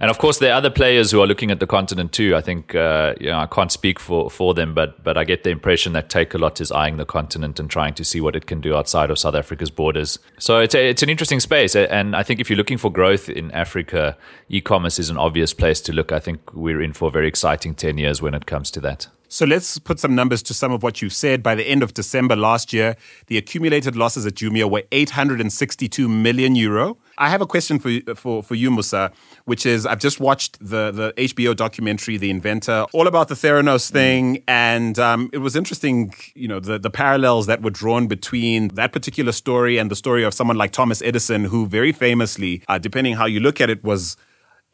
And 0.00 0.10
of 0.10 0.18
course, 0.18 0.38
there 0.38 0.52
are 0.52 0.56
other 0.56 0.68
players 0.68 1.12
who 1.12 1.20
are 1.20 1.28
looking 1.28 1.52
at 1.52 1.60
the 1.60 1.66
continent 1.68 2.10
too. 2.10 2.34
I 2.34 2.40
think, 2.40 2.74
uh, 2.74 3.14
you 3.20 3.28
know, 3.28 3.38
I 3.38 3.46
can't 3.46 3.70
speak 3.70 4.00
for, 4.00 4.28
for 4.28 4.52
them, 4.52 4.74
but, 4.74 5.04
but 5.04 5.16
I 5.16 5.22
get 5.22 5.44
the 5.44 5.50
impression 5.50 5.92
that 5.92 6.08
Takealot 6.08 6.60
is 6.60 6.72
eyeing 6.72 6.96
the 6.96 7.06
continent 7.06 7.60
and 7.60 7.70
trying 7.70 7.94
to 7.94 8.04
see 8.04 8.20
what 8.20 8.34
it 8.34 8.46
can 8.46 8.60
do 8.60 8.74
outside 8.74 9.12
of 9.12 9.20
South 9.20 9.36
Africa's 9.36 9.70
borders. 9.70 10.18
So 10.40 10.58
it's, 10.58 10.74
a, 10.74 10.88
it's 10.88 11.04
an 11.04 11.08
interesting 11.08 11.38
space. 11.38 11.76
And 11.76 12.16
I 12.16 12.24
think 12.24 12.40
if 12.40 12.50
you're 12.50 12.56
looking 12.56 12.78
for 12.78 12.90
growth 12.90 13.28
in 13.28 13.52
Africa, 13.52 14.16
e 14.48 14.60
commerce 14.60 14.98
is 14.98 15.08
an 15.08 15.18
obvious 15.18 15.54
place 15.54 15.80
to 15.82 15.92
look. 15.92 16.10
I 16.10 16.18
think 16.18 16.52
we're 16.52 16.82
in 16.82 16.94
for 16.94 17.06
a 17.06 17.12
very 17.12 17.28
exciting 17.28 17.76
10 17.76 17.96
years 17.96 18.20
when 18.20 18.34
it 18.34 18.46
comes 18.46 18.72
to 18.72 18.80
that. 18.80 19.06
So 19.32 19.46
let's 19.46 19.78
put 19.78 19.98
some 19.98 20.14
numbers 20.14 20.42
to 20.42 20.52
some 20.52 20.72
of 20.72 20.82
what 20.82 21.00
you 21.00 21.08
said. 21.08 21.42
By 21.42 21.54
the 21.54 21.66
end 21.66 21.82
of 21.82 21.94
December 21.94 22.36
last 22.36 22.70
year, 22.70 22.96
the 23.28 23.38
accumulated 23.38 23.96
losses 23.96 24.26
at 24.26 24.34
Jumia 24.34 24.70
were 24.70 24.82
862 24.92 26.06
million 26.06 26.54
euro. 26.54 26.98
I 27.16 27.30
have 27.30 27.40
a 27.40 27.46
question 27.46 27.78
for 27.78 27.98
for 28.14 28.42
for 28.42 28.54
you, 28.54 28.70
Musa, 28.70 29.10
which 29.46 29.64
is 29.64 29.86
I've 29.86 30.00
just 30.00 30.20
watched 30.20 30.58
the 30.60 30.90
the 30.90 31.14
HBO 31.16 31.56
documentary, 31.56 32.18
The 32.18 32.28
Inventor, 32.28 32.84
all 32.92 33.06
about 33.06 33.28
the 33.28 33.34
Theranos 33.34 33.90
thing, 33.90 34.42
and 34.46 34.98
um, 34.98 35.30
it 35.32 35.38
was 35.38 35.56
interesting. 35.56 36.12
You 36.34 36.48
know, 36.48 36.60
the 36.60 36.78
the 36.78 36.90
parallels 36.90 37.46
that 37.46 37.62
were 37.62 37.70
drawn 37.70 38.08
between 38.08 38.68
that 38.74 38.92
particular 38.92 39.32
story 39.32 39.78
and 39.78 39.90
the 39.90 39.96
story 39.96 40.24
of 40.24 40.34
someone 40.34 40.58
like 40.58 40.72
Thomas 40.72 41.00
Edison, 41.00 41.44
who 41.44 41.66
very 41.66 41.92
famously, 41.92 42.62
uh, 42.68 42.76
depending 42.76 43.14
how 43.14 43.24
you 43.24 43.40
look 43.40 43.62
at 43.62 43.70
it, 43.70 43.82
was 43.82 44.18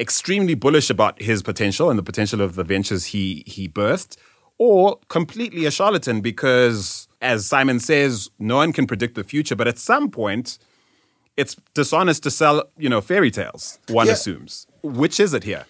extremely 0.01 0.55
bullish 0.55 0.91
about 0.91 1.23
his 1.23 1.45
potential 1.45 1.91
and 1.91 1.99
the 1.99 2.03
potential 2.03 2.41
of 2.41 2.57
the 2.57 2.65
ventures 2.65 3.07
he 3.07 3.45
he 3.47 3.69
birthed 3.69 4.17
or 4.59 4.99
completely 5.09 5.65
a 5.65 5.71
charlatan 5.71 6.21
because, 6.21 7.09
as 7.23 7.47
Simon 7.47 7.81
says, 7.81 8.31
no 8.39 8.57
one 8.57 8.73
can 8.73 8.87
predict 8.87 9.15
the 9.15 9.25
future. 9.25 9.57
But 9.57 9.69
at 9.69 9.79
some 9.79 10.11
point, 10.11 10.59
it's 11.37 11.57
dishonest 11.75 12.25
to 12.25 12.31
sell, 12.31 12.65
you 12.77 12.89
know, 12.89 13.01
fairy 13.01 13.31
tales. 13.31 13.79
One 13.89 14.09
yeah. 14.09 14.15
assumes. 14.15 14.67
Which 14.83 15.21
is 15.21 15.33
it 15.33 15.45
here? 15.45 15.67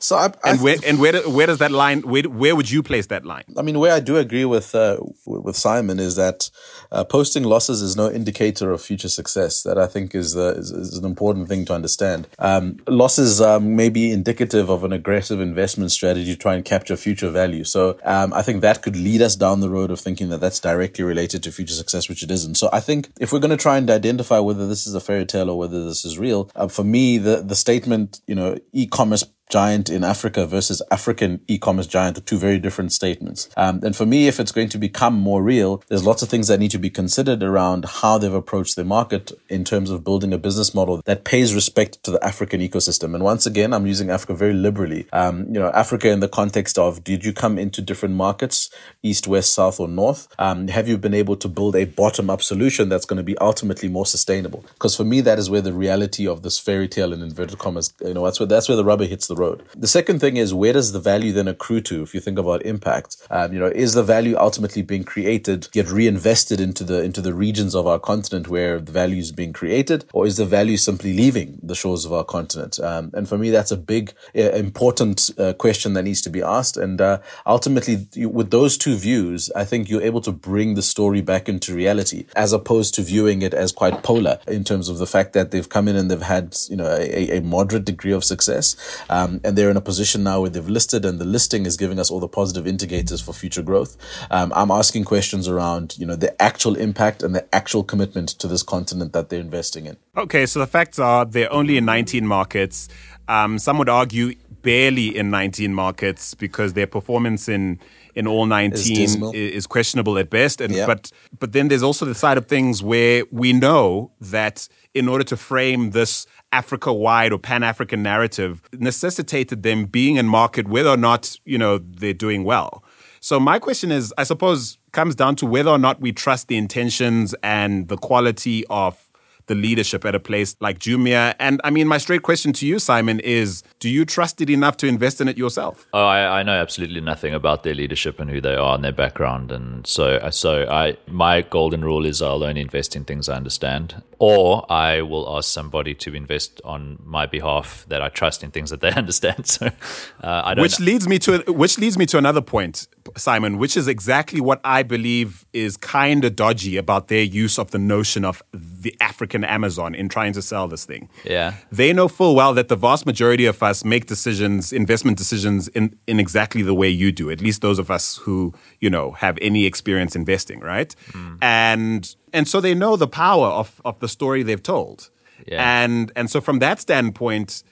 So 0.00 0.16
I, 0.16 0.26
I 0.44 0.50
and 0.50 0.62
where 0.62 0.76
and 0.86 0.98
where 0.98 1.28
where 1.28 1.46
does 1.46 1.58
that 1.58 1.72
line 1.72 2.02
where 2.02 2.22
where 2.24 2.54
would 2.54 2.70
you 2.70 2.82
place 2.82 3.06
that 3.06 3.24
line? 3.24 3.44
I 3.56 3.62
mean, 3.62 3.78
where 3.78 3.92
I 3.92 4.00
do 4.00 4.16
agree 4.16 4.44
with 4.44 4.74
uh, 4.74 4.98
with 5.26 5.56
Simon 5.56 5.98
is 5.98 6.16
that 6.16 6.50
uh, 6.92 7.04
posting 7.04 7.44
losses 7.44 7.82
is 7.82 7.96
no 7.96 8.10
indicator 8.10 8.70
of 8.70 8.80
future 8.80 9.08
success. 9.08 9.62
That 9.62 9.78
I 9.78 9.86
think 9.86 10.14
is 10.14 10.36
uh, 10.36 10.54
is, 10.56 10.70
is, 10.70 10.96
an 10.96 11.04
important 11.04 11.48
thing 11.48 11.64
to 11.66 11.74
understand. 11.74 12.28
Um, 12.38 12.78
losses 12.86 13.40
um, 13.40 13.76
may 13.76 13.88
be 13.88 14.12
indicative 14.12 14.68
of 14.68 14.84
an 14.84 14.92
aggressive 14.92 15.40
investment 15.40 15.92
strategy 15.92 16.32
to 16.34 16.38
try 16.38 16.54
and 16.54 16.64
capture 16.64 16.96
future 16.96 17.30
value. 17.30 17.64
So 17.64 17.98
um, 18.04 18.32
I 18.32 18.42
think 18.42 18.62
that 18.62 18.82
could 18.82 18.96
lead 18.96 19.22
us 19.22 19.36
down 19.36 19.60
the 19.60 19.70
road 19.70 19.90
of 19.90 20.00
thinking 20.00 20.28
that 20.28 20.40
that's 20.40 20.60
directly 20.60 21.04
related 21.04 21.42
to 21.44 21.52
future 21.52 21.74
success, 21.74 22.08
which 22.08 22.22
it 22.22 22.30
isn't. 22.30 22.56
So 22.56 22.68
I 22.72 22.80
think 22.80 23.10
if 23.20 23.32
we're 23.32 23.40
going 23.40 23.50
to 23.50 23.56
try 23.56 23.76
and 23.76 23.90
identify 23.90 24.38
whether 24.38 24.66
this 24.66 24.86
is 24.86 24.94
a 24.94 25.00
fairy 25.00 25.26
tale 25.26 25.50
or 25.50 25.58
whether 25.58 25.84
this 25.84 26.04
is 26.04 26.18
real, 26.18 26.50
uh, 26.54 26.68
for 26.68 26.84
me, 26.84 27.18
the 27.18 27.42
the 27.42 27.56
statement, 27.56 28.20
you 28.26 28.34
know, 28.34 28.56
e-commerce 28.72 29.24
giant 29.50 29.88
in 29.88 30.04
Africa 30.04 30.46
versus 30.46 30.82
African 30.90 31.40
e-commerce 31.46 31.86
giant 31.86 32.18
are 32.18 32.22
two 32.22 32.38
very 32.38 32.58
different 32.58 32.92
statements. 32.92 33.48
Um, 33.56 33.80
and 33.82 33.94
for 33.94 34.06
me, 34.06 34.28
if 34.28 34.40
it's 34.40 34.52
going 34.52 34.68
to 34.70 34.78
become 34.78 35.14
more 35.14 35.42
real, 35.42 35.82
there's 35.88 36.04
lots 36.04 36.22
of 36.22 36.28
things 36.28 36.48
that 36.48 36.58
need 36.58 36.72
to 36.72 36.78
be 36.78 36.90
considered 36.90 37.42
around 37.42 37.84
how 37.84 38.18
they've 38.18 38.32
approached 38.32 38.76
the 38.76 38.84
market 38.84 39.32
in 39.48 39.64
terms 39.64 39.90
of 39.90 40.04
building 40.04 40.32
a 40.32 40.38
business 40.38 40.74
model 40.74 41.00
that 41.04 41.24
pays 41.24 41.54
respect 41.54 42.02
to 42.04 42.10
the 42.10 42.22
African 42.24 42.60
ecosystem. 42.60 43.14
And 43.14 43.22
once 43.22 43.46
again, 43.46 43.72
I'm 43.72 43.86
using 43.86 44.10
Africa 44.10 44.34
very 44.34 44.52
liberally. 44.54 45.06
Um, 45.12 45.44
you 45.46 45.60
know, 45.60 45.70
Africa 45.70 46.10
in 46.10 46.20
the 46.20 46.28
context 46.28 46.78
of 46.78 47.04
did 47.04 47.24
you 47.24 47.32
come 47.32 47.58
into 47.58 47.80
different 47.80 48.14
markets, 48.14 48.70
east, 49.02 49.28
west, 49.28 49.52
south, 49.52 49.78
or 49.78 49.88
north? 49.88 50.28
Um, 50.38 50.68
have 50.68 50.88
you 50.88 50.98
been 50.98 51.14
able 51.14 51.36
to 51.36 51.48
build 51.48 51.76
a 51.76 51.84
bottom-up 51.84 52.42
solution 52.42 52.88
that's 52.88 53.04
going 53.04 53.18
to 53.18 53.22
be 53.22 53.38
ultimately 53.38 53.88
more 53.88 54.06
sustainable? 54.06 54.64
Because 54.74 54.96
for 54.96 55.04
me, 55.04 55.20
that 55.20 55.38
is 55.38 55.48
where 55.48 55.60
the 55.60 55.72
reality 55.72 56.26
of 56.26 56.42
this 56.42 56.58
fairy 56.58 56.88
tale 56.88 57.12
in 57.12 57.22
inverted 57.22 57.58
commas, 57.58 57.92
you 58.04 58.14
know, 58.14 58.24
that's 58.24 58.40
where 58.40 58.46
that's 58.46 58.68
where 58.68 58.76
the 58.76 58.84
rubber 58.84 59.04
hits 59.04 59.26
the 59.26 59.35
road. 59.38 59.62
The 59.74 59.88
second 59.88 60.20
thing 60.20 60.36
is 60.36 60.54
where 60.54 60.72
does 60.72 60.92
the 60.92 61.00
value 61.00 61.32
then 61.32 61.48
accrue 61.48 61.80
to? 61.82 62.02
If 62.02 62.14
you 62.14 62.20
think 62.20 62.38
about 62.38 62.64
impact, 62.64 63.16
um, 63.30 63.52
you 63.52 63.58
know, 63.58 63.66
is 63.66 63.94
the 63.94 64.02
value 64.02 64.36
ultimately 64.36 64.82
being 64.82 65.04
created 65.04 65.68
get 65.72 65.90
reinvested 65.90 66.60
into 66.60 66.84
the 66.84 67.02
into 67.02 67.20
the 67.20 67.34
regions 67.34 67.74
of 67.74 67.86
our 67.86 67.98
continent 67.98 68.48
where 68.48 68.80
the 68.80 68.92
value 68.92 69.18
is 69.18 69.32
being 69.32 69.52
created, 69.52 70.04
or 70.12 70.26
is 70.26 70.36
the 70.36 70.46
value 70.46 70.76
simply 70.76 71.12
leaving 71.12 71.58
the 71.62 71.74
shores 71.74 72.04
of 72.04 72.12
our 72.12 72.24
continent? 72.24 72.78
Um, 72.80 73.10
and 73.14 73.28
for 73.28 73.38
me, 73.38 73.50
that's 73.50 73.70
a 73.70 73.76
big, 73.76 74.12
uh, 74.36 74.50
important 74.66 75.30
uh, 75.38 75.52
question 75.54 75.94
that 75.94 76.04
needs 76.04 76.22
to 76.22 76.30
be 76.30 76.42
asked. 76.42 76.76
And 76.76 77.00
uh, 77.00 77.18
ultimately, 77.46 77.96
with 78.26 78.50
those 78.50 78.78
two 78.78 78.96
views, 78.96 79.50
I 79.54 79.64
think 79.64 79.88
you're 79.88 80.08
able 80.10 80.22
to 80.22 80.32
bring 80.32 80.74
the 80.74 80.82
story 80.82 81.20
back 81.20 81.48
into 81.48 81.74
reality, 81.74 82.26
as 82.34 82.52
opposed 82.52 82.94
to 82.94 83.02
viewing 83.02 83.42
it 83.42 83.54
as 83.54 83.72
quite 83.72 84.02
polar 84.02 84.38
in 84.46 84.64
terms 84.64 84.88
of 84.88 84.98
the 84.98 85.06
fact 85.06 85.32
that 85.32 85.50
they've 85.50 85.68
come 85.68 85.88
in 85.88 85.96
and 85.96 86.10
they've 86.10 86.30
had 86.36 86.56
you 86.68 86.76
know 86.76 86.90
a, 86.98 87.38
a 87.38 87.40
moderate 87.40 87.84
degree 87.84 88.12
of 88.12 88.24
success. 88.24 88.66
Um, 89.08 89.25
and 89.26 89.56
they're 89.56 89.70
in 89.70 89.76
a 89.76 89.80
position 89.80 90.22
now 90.22 90.40
where 90.40 90.50
they've 90.50 90.68
listed 90.68 91.04
and 91.04 91.18
the 91.18 91.24
listing 91.24 91.66
is 91.66 91.76
giving 91.76 91.98
us 91.98 92.10
all 92.10 92.20
the 92.20 92.28
positive 92.28 92.66
indicators 92.66 93.20
for 93.20 93.32
future 93.32 93.62
growth. 93.62 93.96
Um, 94.30 94.52
I'm 94.54 94.70
asking 94.70 95.04
questions 95.04 95.48
around, 95.48 95.96
you 95.98 96.06
know, 96.06 96.16
the 96.16 96.40
actual 96.40 96.76
impact 96.76 97.22
and 97.22 97.34
the 97.34 97.54
actual 97.54 97.82
commitment 97.82 98.30
to 98.30 98.48
this 98.48 98.62
continent 98.62 99.12
that 99.12 99.28
they're 99.28 99.40
investing 99.40 99.86
in. 99.86 99.96
Okay, 100.16 100.46
so 100.46 100.58
the 100.58 100.66
facts 100.66 100.98
are 100.98 101.24
they're 101.24 101.52
only 101.52 101.76
in 101.76 101.84
19 101.84 102.26
markets. 102.26 102.88
Um, 103.28 103.58
some 103.58 103.78
would 103.78 103.88
argue 103.88 104.34
barely 104.62 105.16
in 105.16 105.30
19 105.30 105.72
markets 105.72 106.34
because 106.34 106.72
their 106.72 106.88
performance 106.88 107.48
in 107.48 107.78
in 108.16 108.26
all 108.26 108.46
19 108.46 108.98
is, 108.98 109.16
is 109.32 109.66
questionable 109.66 110.18
at 110.18 110.28
best 110.28 110.60
and 110.60 110.74
yeah. 110.74 110.86
but 110.86 111.12
but 111.38 111.52
then 111.52 111.68
there's 111.68 111.84
also 111.84 112.04
the 112.04 112.14
side 112.14 112.36
of 112.36 112.46
things 112.46 112.82
where 112.82 113.22
we 113.30 113.52
know 113.52 114.10
that 114.20 114.68
in 114.92 115.06
order 115.06 115.22
to 115.22 115.36
frame 115.36 115.90
this 115.90 116.26
Africa 116.52 116.92
wide 116.92 117.32
or 117.32 117.38
Pan 117.38 117.62
African 117.62 118.02
narrative 118.02 118.62
necessitated 118.72 119.62
them 119.62 119.86
being 119.86 120.16
in 120.16 120.26
market 120.26 120.68
whether 120.68 120.90
or 120.90 120.96
not, 120.96 121.36
you 121.44 121.58
know, 121.58 121.78
they're 121.78 122.14
doing 122.14 122.44
well. 122.44 122.84
So 123.20 123.40
my 123.40 123.58
question 123.58 123.90
is, 123.90 124.14
I 124.18 124.24
suppose, 124.24 124.78
comes 124.92 125.14
down 125.14 125.36
to 125.36 125.46
whether 125.46 125.70
or 125.70 125.78
not 125.78 126.00
we 126.00 126.12
trust 126.12 126.48
the 126.48 126.56
intentions 126.56 127.34
and 127.42 127.88
the 127.88 127.96
quality 127.96 128.64
of 128.70 129.05
the 129.46 129.54
leadership 129.54 130.04
at 130.04 130.14
a 130.14 130.20
place 130.20 130.56
like 130.60 130.78
Jumia. 130.78 131.34
And 131.38 131.60
I 131.64 131.70
mean, 131.70 131.86
my 131.86 131.98
straight 131.98 132.22
question 132.22 132.52
to 132.54 132.66
you, 132.66 132.78
Simon, 132.78 133.20
is 133.20 133.62
do 133.78 133.88
you 133.88 134.04
trust 134.04 134.40
it 134.40 134.50
enough 134.50 134.76
to 134.78 134.86
invest 134.86 135.20
in 135.20 135.28
it 135.28 135.38
yourself? 135.38 135.86
Oh, 135.92 136.04
I, 136.04 136.40
I 136.40 136.42
know 136.42 136.52
absolutely 136.60 137.00
nothing 137.00 137.34
about 137.34 137.62
their 137.62 137.74
leadership 137.74 138.20
and 138.20 138.30
who 138.30 138.40
they 138.40 138.54
are 138.54 138.74
and 138.74 138.84
their 138.84 138.92
background. 138.92 139.52
And 139.52 139.86
so, 139.86 140.28
so 140.30 140.66
I, 140.68 140.96
my 141.06 141.42
golden 141.42 141.84
rule 141.84 142.04
is 142.04 142.20
I'll 142.20 142.42
only 142.42 142.60
invest 142.60 142.96
in 142.96 143.04
things 143.04 143.28
I 143.28 143.36
understand, 143.36 144.02
or 144.18 144.70
I 144.70 145.02
will 145.02 145.36
ask 145.36 145.50
somebody 145.50 145.94
to 145.94 146.14
invest 146.14 146.60
on 146.64 146.98
my 147.04 147.26
behalf 147.26 147.84
that 147.88 148.02
I 148.02 148.08
trust 148.08 148.42
in 148.42 148.50
things 148.50 148.70
that 148.70 148.80
they 148.80 148.90
understand. 149.02 149.46
So, 149.46 149.66
uh, 149.66 150.42
I 150.44 150.54
don't. 150.54 150.62
Which 150.62 150.80
leads 150.80 151.06
me 151.06 151.18
to 151.20 151.38
which 151.48 151.78
leads 151.78 151.96
me 151.96 152.06
to 152.06 152.18
another 152.18 152.42
point, 152.42 152.88
Simon, 153.16 153.58
which 153.58 153.76
is 153.76 153.88
exactly 153.88 154.40
what 154.40 154.60
I 154.64 154.82
believe 154.82 155.46
is 155.52 155.76
kind 155.76 156.24
of 156.24 156.36
dodgy 156.36 156.76
about 156.76 157.08
their 157.08 157.22
use 157.22 157.58
of 157.58 157.70
the 157.70 157.78
notion 157.78 158.24
of 158.24 158.42
the 158.52 158.94
African 159.00 159.44
Amazon 159.44 159.94
in 159.94 160.08
trying 160.08 160.32
to 160.34 160.42
sell 160.42 160.68
this 160.68 160.84
thing. 160.84 161.08
Yeah. 161.24 161.54
They 161.70 161.92
know 161.92 162.08
full 162.08 162.34
well 162.34 162.54
that 162.54 162.68
the 162.68 162.76
vast 162.76 163.06
majority 163.06 163.46
of 163.46 163.62
us 163.62 163.84
make 163.84 164.06
decisions, 164.06 164.72
investment 164.72 165.18
decisions 165.18 165.68
in, 165.68 165.96
in 166.06 166.20
exactly 166.20 166.62
the 166.62 166.74
way 166.74 166.88
you 166.88 167.12
do, 167.12 167.30
at 167.30 167.40
least 167.40 167.62
those 167.62 167.78
of 167.78 167.90
us 167.90 168.16
who, 168.16 168.52
you 168.80 168.90
know, 168.90 169.12
have 169.12 169.38
any 169.40 169.64
experience 169.64 170.16
investing, 170.16 170.60
right? 170.60 170.94
Mm. 171.12 171.38
And 171.42 172.16
and 172.32 172.46
so 172.46 172.60
they 172.60 172.74
know 172.74 172.96
the 172.96 173.08
power 173.08 173.46
of, 173.46 173.80
of 173.84 173.98
the 174.00 174.08
story 174.08 174.42
they've 174.42 174.62
told. 174.62 175.10
Yeah. 175.46 175.82
And 175.84 176.12
and 176.16 176.30
so 176.30 176.40
from 176.40 176.58
that 176.60 176.80
standpoint, 176.80 177.62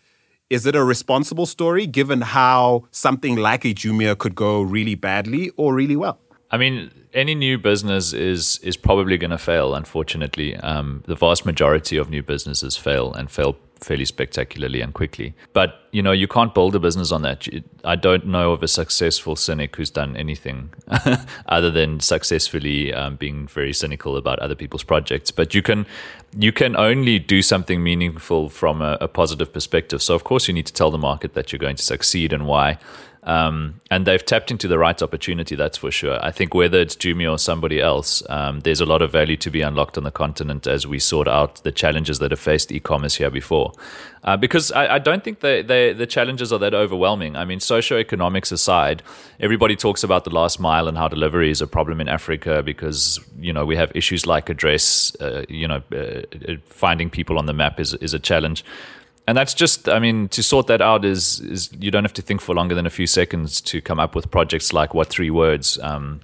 is 0.51 0.67
it 0.67 0.77
a 0.77 0.85
responsible 0.85 1.47
story 1.47 1.87
given 1.87 2.21
how 2.21 2.85
something 2.91 3.37
like 3.37 3.65
a 3.65 3.75
Jumia 3.75 4.17
could 4.17 4.35
go 4.35 4.63
really 4.63 4.95
badly 4.95 5.51
or 5.57 5.75
really 5.75 5.97
well? 5.97 6.19
I 6.51 6.57
mean, 6.57 6.91
any 7.13 7.35
new 7.35 7.59
business 7.59 8.13
is 8.13 8.59
is 8.63 8.77
probably 8.77 9.17
going 9.19 9.31
to 9.31 9.39
fail. 9.39 9.75
Unfortunately, 9.75 10.57
um, 10.57 11.03
the 11.07 11.17
vast 11.17 11.45
majority 11.45 11.97
of 11.97 12.11
new 12.11 12.23
businesses 12.23 12.77
fail 12.77 13.13
and 13.13 13.31
fail 13.31 13.57
fairly 13.81 14.05
spectacularly 14.05 14.81
and 14.81 14.95
quickly. 14.95 15.35
But 15.53 15.89
you 15.93 16.03
know, 16.03 16.13
you 16.13 16.27
can't 16.27 16.55
build 16.55 16.75
a 16.75 16.81
business 16.81 17.13
on 17.13 17.23
that. 17.23 17.47
I 17.85 17.97
don't 17.97 18.27
know 18.27 18.53
of 18.53 18.63
a 18.63 18.69
successful 18.69 19.37
cynic 19.37 19.77
who's 19.77 19.91
done 19.91 20.17
anything 20.17 20.73
other 21.47 21.71
than 21.71 22.01
successfully 22.01 22.93
um, 22.93 23.17
being 23.17 23.47
very 23.47 23.73
cynical 23.73 24.17
about 24.17 24.39
other 24.41 24.55
people's 24.55 24.83
projects. 24.83 25.31
But 25.31 25.55
you 25.55 25.63
can 25.63 25.87
you 26.37 26.53
can 26.53 26.77
only 26.77 27.19
do 27.19 27.43
something 27.43 27.83
meaningful 27.83 28.49
from 28.49 28.83
a, 28.83 28.99
a 29.01 29.09
positive 29.09 29.53
perspective. 29.53 30.03
So 30.03 30.15
of 30.15 30.25
course, 30.25 30.49
you 30.49 30.55
need 30.55 30.67
to 30.67 30.73
tell 30.73 30.91
the 30.91 30.99
market 30.99 31.35
that 31.35 31.53
you're 31.53 31.59
going 31.59 31.77
to 31.77 31.85
succeed 31.85 32.33
and 32.33 32.47
why. 32.47 32.79
Um, 33.25 33.81
and 33.91 34.07
they've 34.07 34.25
tapped 34.25 34.51
into 34.51 34.69
the 34.69 34.79
right 34.79 35.01
opportunity, 35.01 35.55
that's 35.55 35.79
for 35.79 35.91
sure. 35.91 36.23
I 36.23 36.31
think 36.31 36.55
whether 36.55 36.79
it's 36.79 36.95
Jumia 36.95 37.33
or 37.33 37.39
somebody 37.39 37.81
else, 37.81 38.23
um, 38.29 38.61
there's 38.61 38.83
a 38.83 38.87
lot 38.87 39.01
of 39.01 39.13
value 39.13 39.37
to 39.39 39.51
be 39.51 39.63
unlocked 39.63 39.97
on 39.97 40.05
the 40.05 40.11
continent 40.11 40.67
as 40.67 40.87
we 40.87 40.99
sort 40.99 41.27
out 41.27 41.63
the 41.65 41.73
challenges 41.73 42.19
that 42.19 42.33
have 42.33 42.41
faced 42.41 42.71
e-commerce 42.71 43.15
here 43.15 43.31
before. 43.31 43.73
Uh, 44.25 44.37
because 44.37 44.73
I, 44.73 44.95
I, 44.95 44.99
don't 44.99 45.25
think 45.25 45.41
they, 45.41 45.63
they, 45.63 45.93
the 45.93 46.07
challenges 46.07 46.53
are 46.53 46.59
that 46.59 46.75
overwhelming. 46.75 47.37
I 47.37 47.45
mean, 47.45 47.59
socioeconomics 47.61 48.53
aside, 48.53 49.03
everybody 49.41 49.77
talks 49.77 50.03
about 50.03 50.25
the 50.25 50.31
last 50.31 50.61
mile 50.61 50.87
and 50.87 50.97
how 50.97 51.09
delivery 51.09 51.51
is 51.51 51.61
a 51.63 51.67
problem 51.67 52.01
in 52.01 52.09
Africa 52.09 52.63
because 52.63 53.21
you 53.39 53.53
know 53.53 53.67
we 53.67 53.77
have 53.77 53.93
issues 53.95 54.27
like 54.27 54.49
address. 54.49 55.15
Uh, 55.21 55.45
you 55.49 55.69
know, 55.69 55.83
uh, 55.95 56.23
finding 56.65 57.11
people 57.11 57.39
on 57.39 57.45
the 57.45 57.53
map 57.53 57.79
is 57.79 57.93
is 57.95 58.15
a 58.15 58.19
challenge 58.19 58.65
and 59.27 59.37
that's 59.37 59.55
just 59.55 59.89
i 59.89 59.99
mean 59.99 60.29
to 60.29 60.43
sort 60.43 60.67
that 60.67 60.81
out 60.81 61.05
is 61.05 61.41
is 61.41 61.71
you 61.79 61.91
don't 61.91 62.05
have 62.05 62.13
to 62.13 62.23
think 62.23 62.41
for 62.41 62.55
longer 62.55 62.75
than 62.75 62.87
a 62.87 62.91
few 62.91 63.07
seconds 63.07 63.61
to 63.61 63.81
come 63.81 63.99
up 63.99 64.15
with 64.15 64.31
projects 64.31 64.73
like 64.73 64.91
what3words 64.91 65.83
um, 65.83 66.21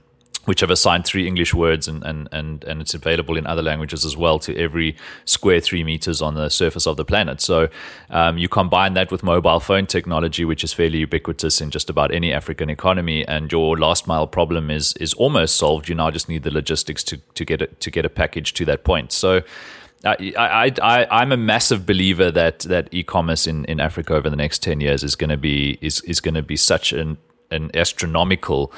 which 0.46 0.60
have 0.60 0.70
assigned 0.70 1.04
three 1.04 1.26
English 1.26 1.52
words 1.52 1.86
and, 1.86 2.02
and, 2.02 2.28
and, 2.32 2.64
and 2.64 2.80
it's 2.80 2.94
available 2.94 3.36
in 3.36 3.46
other 3.46 3.62
languages 3.62 4.04
as 4.04 4.16
well 4.16 4.38
to 4.38 4.56
every 4.56 4.96
square 5.24 5.60
three 5.60 5.84
meters 5.84 6.22
on 6.22 6.34
the 6.34 6.48
surface 6.48 6.86
of 6.86 6.96
the 6.96 7.04
planet. 7.04 7.40
So 7.40 7.68
um, 8.08 8.38
you 8.38 8.48
combine 8.48 8.94
that 8.94 9.12
with 9.12 9.22
mobile 9.22 9.60
phone 9.60 9.86
technology, 9.86 10.44
which 10.44 10.64
is 10.64 10.72
fairly 10.72 10.98
ubiquitous 10.98 11.60
in 11.60 11.70
just 11.70 11.90
about 11.90 12.12
any 12.12 12.32
African 12.32 12.70
economy, 12.70 13.26
and 13.28 13.52
your 13.52 13.78
last 13.78 14.06
mile 14.06 14.26
problem 14.26 14.70
is 14.70 14.94
is 14.94 15.12
almost 15.14 15.56
solved. 15.56 15.88
You 15.88 15.94
now 15.94 16.10
just 16.10 16.28
need 16.28 16.42
the 16.42 16.50
logistics 16.50 17.04
to, 17.04 17.18
to 17.18 17.44
get 17.44 17.62
it 17.62 17.80
to 17.80 17.90
get 17.90 18.04
a 18.04 18.10
package 18.10 18.54
to 18.54 18.64
that 18.64 18.82
point. 18.82 19.12
So 19.12 19.42
I, 20.04 20.32
I, 20.38 21.06
I, 21.10 21.22
am 21.22 21.30
a 21.30 21.36
massive 21.36 21.84
believer 21.84 22.30
that 22.30 22.60
that 22.60 22.88
e-commerce 22.90 23.46
in, 23.46 23.66
in 23.66 23.80
Africa 23.80 24.14
over 24.14 24.30
the 24.30 24.36
next 24.36 24.62
ten 24.62 24.80
years 24.80 25.04
is 25.04 25.14
going 25.14 25.30
to 25.30 25.36
be 25.36 25.78
is 25.82 26.00
is 26.02 26.20
going 26.20 26.34
to 26.34 26.42
be 26.42 26.56
such 26.56 26.92
an 26.92 27.18
an 27.50 27.70
astronomical 27.74 28.72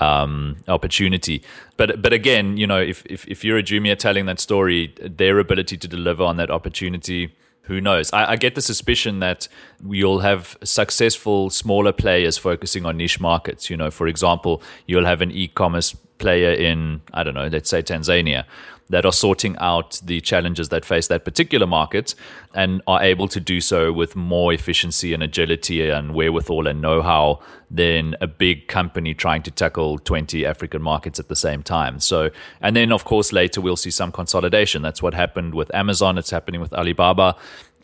um, 0.00 0.56
opportunity. 0.68 1.42
But 1.76 2.02
but 2.02 2.12
again, 2.12 2.56
you 2.58 2.66
know, 2.66 2.80
if, 2.80 3.04
if 3.06 3.26
if 3.26 3.44
you're 3.44 3.58
a 3.58 3.62
Jumia 3.62 3.96
telling 3.96 4.26
that 4.26 4.38
story, 4.38 4.94
their 5.00 5.38
ability 5.38 5.78
to 5.78 5.88
deliver 5.88 6.24
on 6.24 6.36
that 6.36 6.50
opportunity, 6.50 7.34
who 7.62 7.80
knows? 7.80 8.12
I, 8.12 8.32
I 8.32 8.36
get 8.36 8.54
the 8.54 8.62
suspicion 8.62 9.20
that 9.20 9.48
you'll 9.88 10.20
have 10.20 10.58
successful 10.62 11.48
smaller 11.48 11.92
players 11.92 12.36
focusing 12.36 12.84
on 12.84 12.98
niche 12.98 13.18
markets. 13.18 13.70
You 13.70 13.78
know, 13.78 13.90
for 13.90 14.06
example, 14.08 14.62
you'll 14.86 15.06
have 15.06 15.22
an 15.22 15.30
e-commerce 15.30 15.96
player 16.18 16.52
in 16.52 17.00
I 17.14 17.22
don't 17.22 17.34
know, 17.34 17.46
let's 17.46 17.70
say 17.70 17.82
Tanzania 17.82 18.44
that 18.88 19.04
are 19.04 19.12
sorting 19.12 19.56
out 19.58 20.00
the 20.04 20.20
challenges 20.20 20.68
that 20.68 20.84
face 20.84 21.08
that 21.08 21.24
particular 21.24 21.66
market 21.66 22.14
and 22.54 22.82
are 22.86 23.02
able 23.02 23.28
to 23.28 23.40
do 23.40 23.60
so 23.60 23.92
with 23.92 24.14
more 24.16 24.52
efficiency 24.52 25.12
and 25.12 25.22
agility 25.22 25.88
and 25.90 26.14
wherewithal 26.14 26.66
and 26.66 26.80
know-how 26.80 27.40
than 27.70 28.14
a 28.20 28.26
big 28.26 28.68
company 28.68 29.12
trying 29.12 29.42
to 29.42 29.50
tackle 29.50 29.98
20 29.98 30.46
African 30.46 30.80
markets 30.80 31.18
at 31.18 31.28
the 31.28 31.36
same 31.36 31.62
time. 31.62 31.98
So, 31.98 32.30
and 32.60 32.76
then 32.76 32.92
of 32.92 33.04
course 33.04 33.32
later 33.32 33.60
we'll 33.60 33.76
see 33.76 33.90
some 33.90 34.12
consolidation. 34.12 34.82
That's 34.82 35.02
what 35.02 35.14
happened 35.14 35.54
with 35.54 35.74
Amazon. 35.74 36.16
It's 36.16 36.30
happening 36.30 36.60
with 36.60 36.72
Alibaba. 36.72 37.34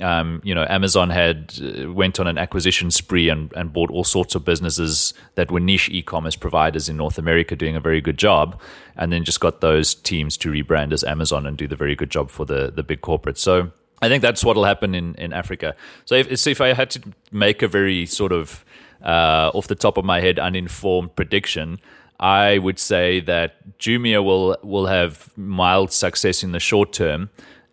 Um, 0.03 0.41
you 0.45 0.55
know, 0.55 0.67
Amazon 0.69 1.11
had 1.11 1.55
uh, 1.63 1.93
went 1.93 2.19
on 2.19 2.27
an 2.27 2.39
acquisition 2.39 2.91
spree 2.91 3.29
and, 3.29 3.53
and 3.55 3.73
bought 3.73 3.91
all 3.91 4.05
sorts 4.05 4.35
of 4.35 4.45
businesses 4.45 5.15
that 5.37 5.51
were 5.51 5.61
niche 5.61 5.89
e-commerce 5.91 6.37
providers 6.37 6.89
in 6.89 6.97
North 6.97 7.19
America, 7.19 7.57
doing 7.57 7.77
a 7.77 7.81
very 7.81 8.01
good 8.01 8.19
job, 8.19 8.61
and 8.97 9.13
then 9.13 9.25
just 9.25 9.41
got 9.41 9.61
those 9.61 9.95
teams 9.95 10.37
to 10.39 10.51
rebrand 10.51 10.93
as 10.93 11.05
Amazon 11.05 11.47
and 11.47 11.57
do 11.57 11.69
the 11.69 11.77
very 11.77 11.95
good 11.95 12.11
job 12.11 12.31
for 12.31 12.45
the 12.45 12.73
the 12.75 12.83
big 12.83 13.01
corporates. 13.01 13.39
So 13.39 13.71
I 14.03 14.09
think 14.09 14.23
that's 14.23 14.45
what 14.45 14.57
will 14.57 14.65
happen 14.65 14.95
in 14.95 15.15
in 15.15 15.33
Africa. 15.33 15.75
So 16.05 16.17
if 16.17 16.39
so 16.39 16.51
if 16.51 16.61
I 16.61 16.73
had 16.73 16.91
to 16.91 17.01
make 17.31 17.63
a 17.63 17.69
very 17.69 18.07
sort 18.07 18.33
of 18.33 18.65
uh, 19.05 19.51
off 19.55 19.67
the 19.67 19.75
top 19.75 19.97
of 19.99 20.05
my 20.05 20.21
head 20.21 20.39
uninformed 20.39 21.15
prediction. 21.17 21.81
I 22.21 22.59
would 22.59 22.79
say 22.79 23.21
that 23.21 23.79
Jumia 23.79 24.23
will 24.25 24.57
will 24.63 24.87
have 24.87 25.33
mild 25.37 25.93
success 25.93 26.45
in 26.45 26.53
the 26.53 26.61
short 26.61 26.93
term, 26.93 27.31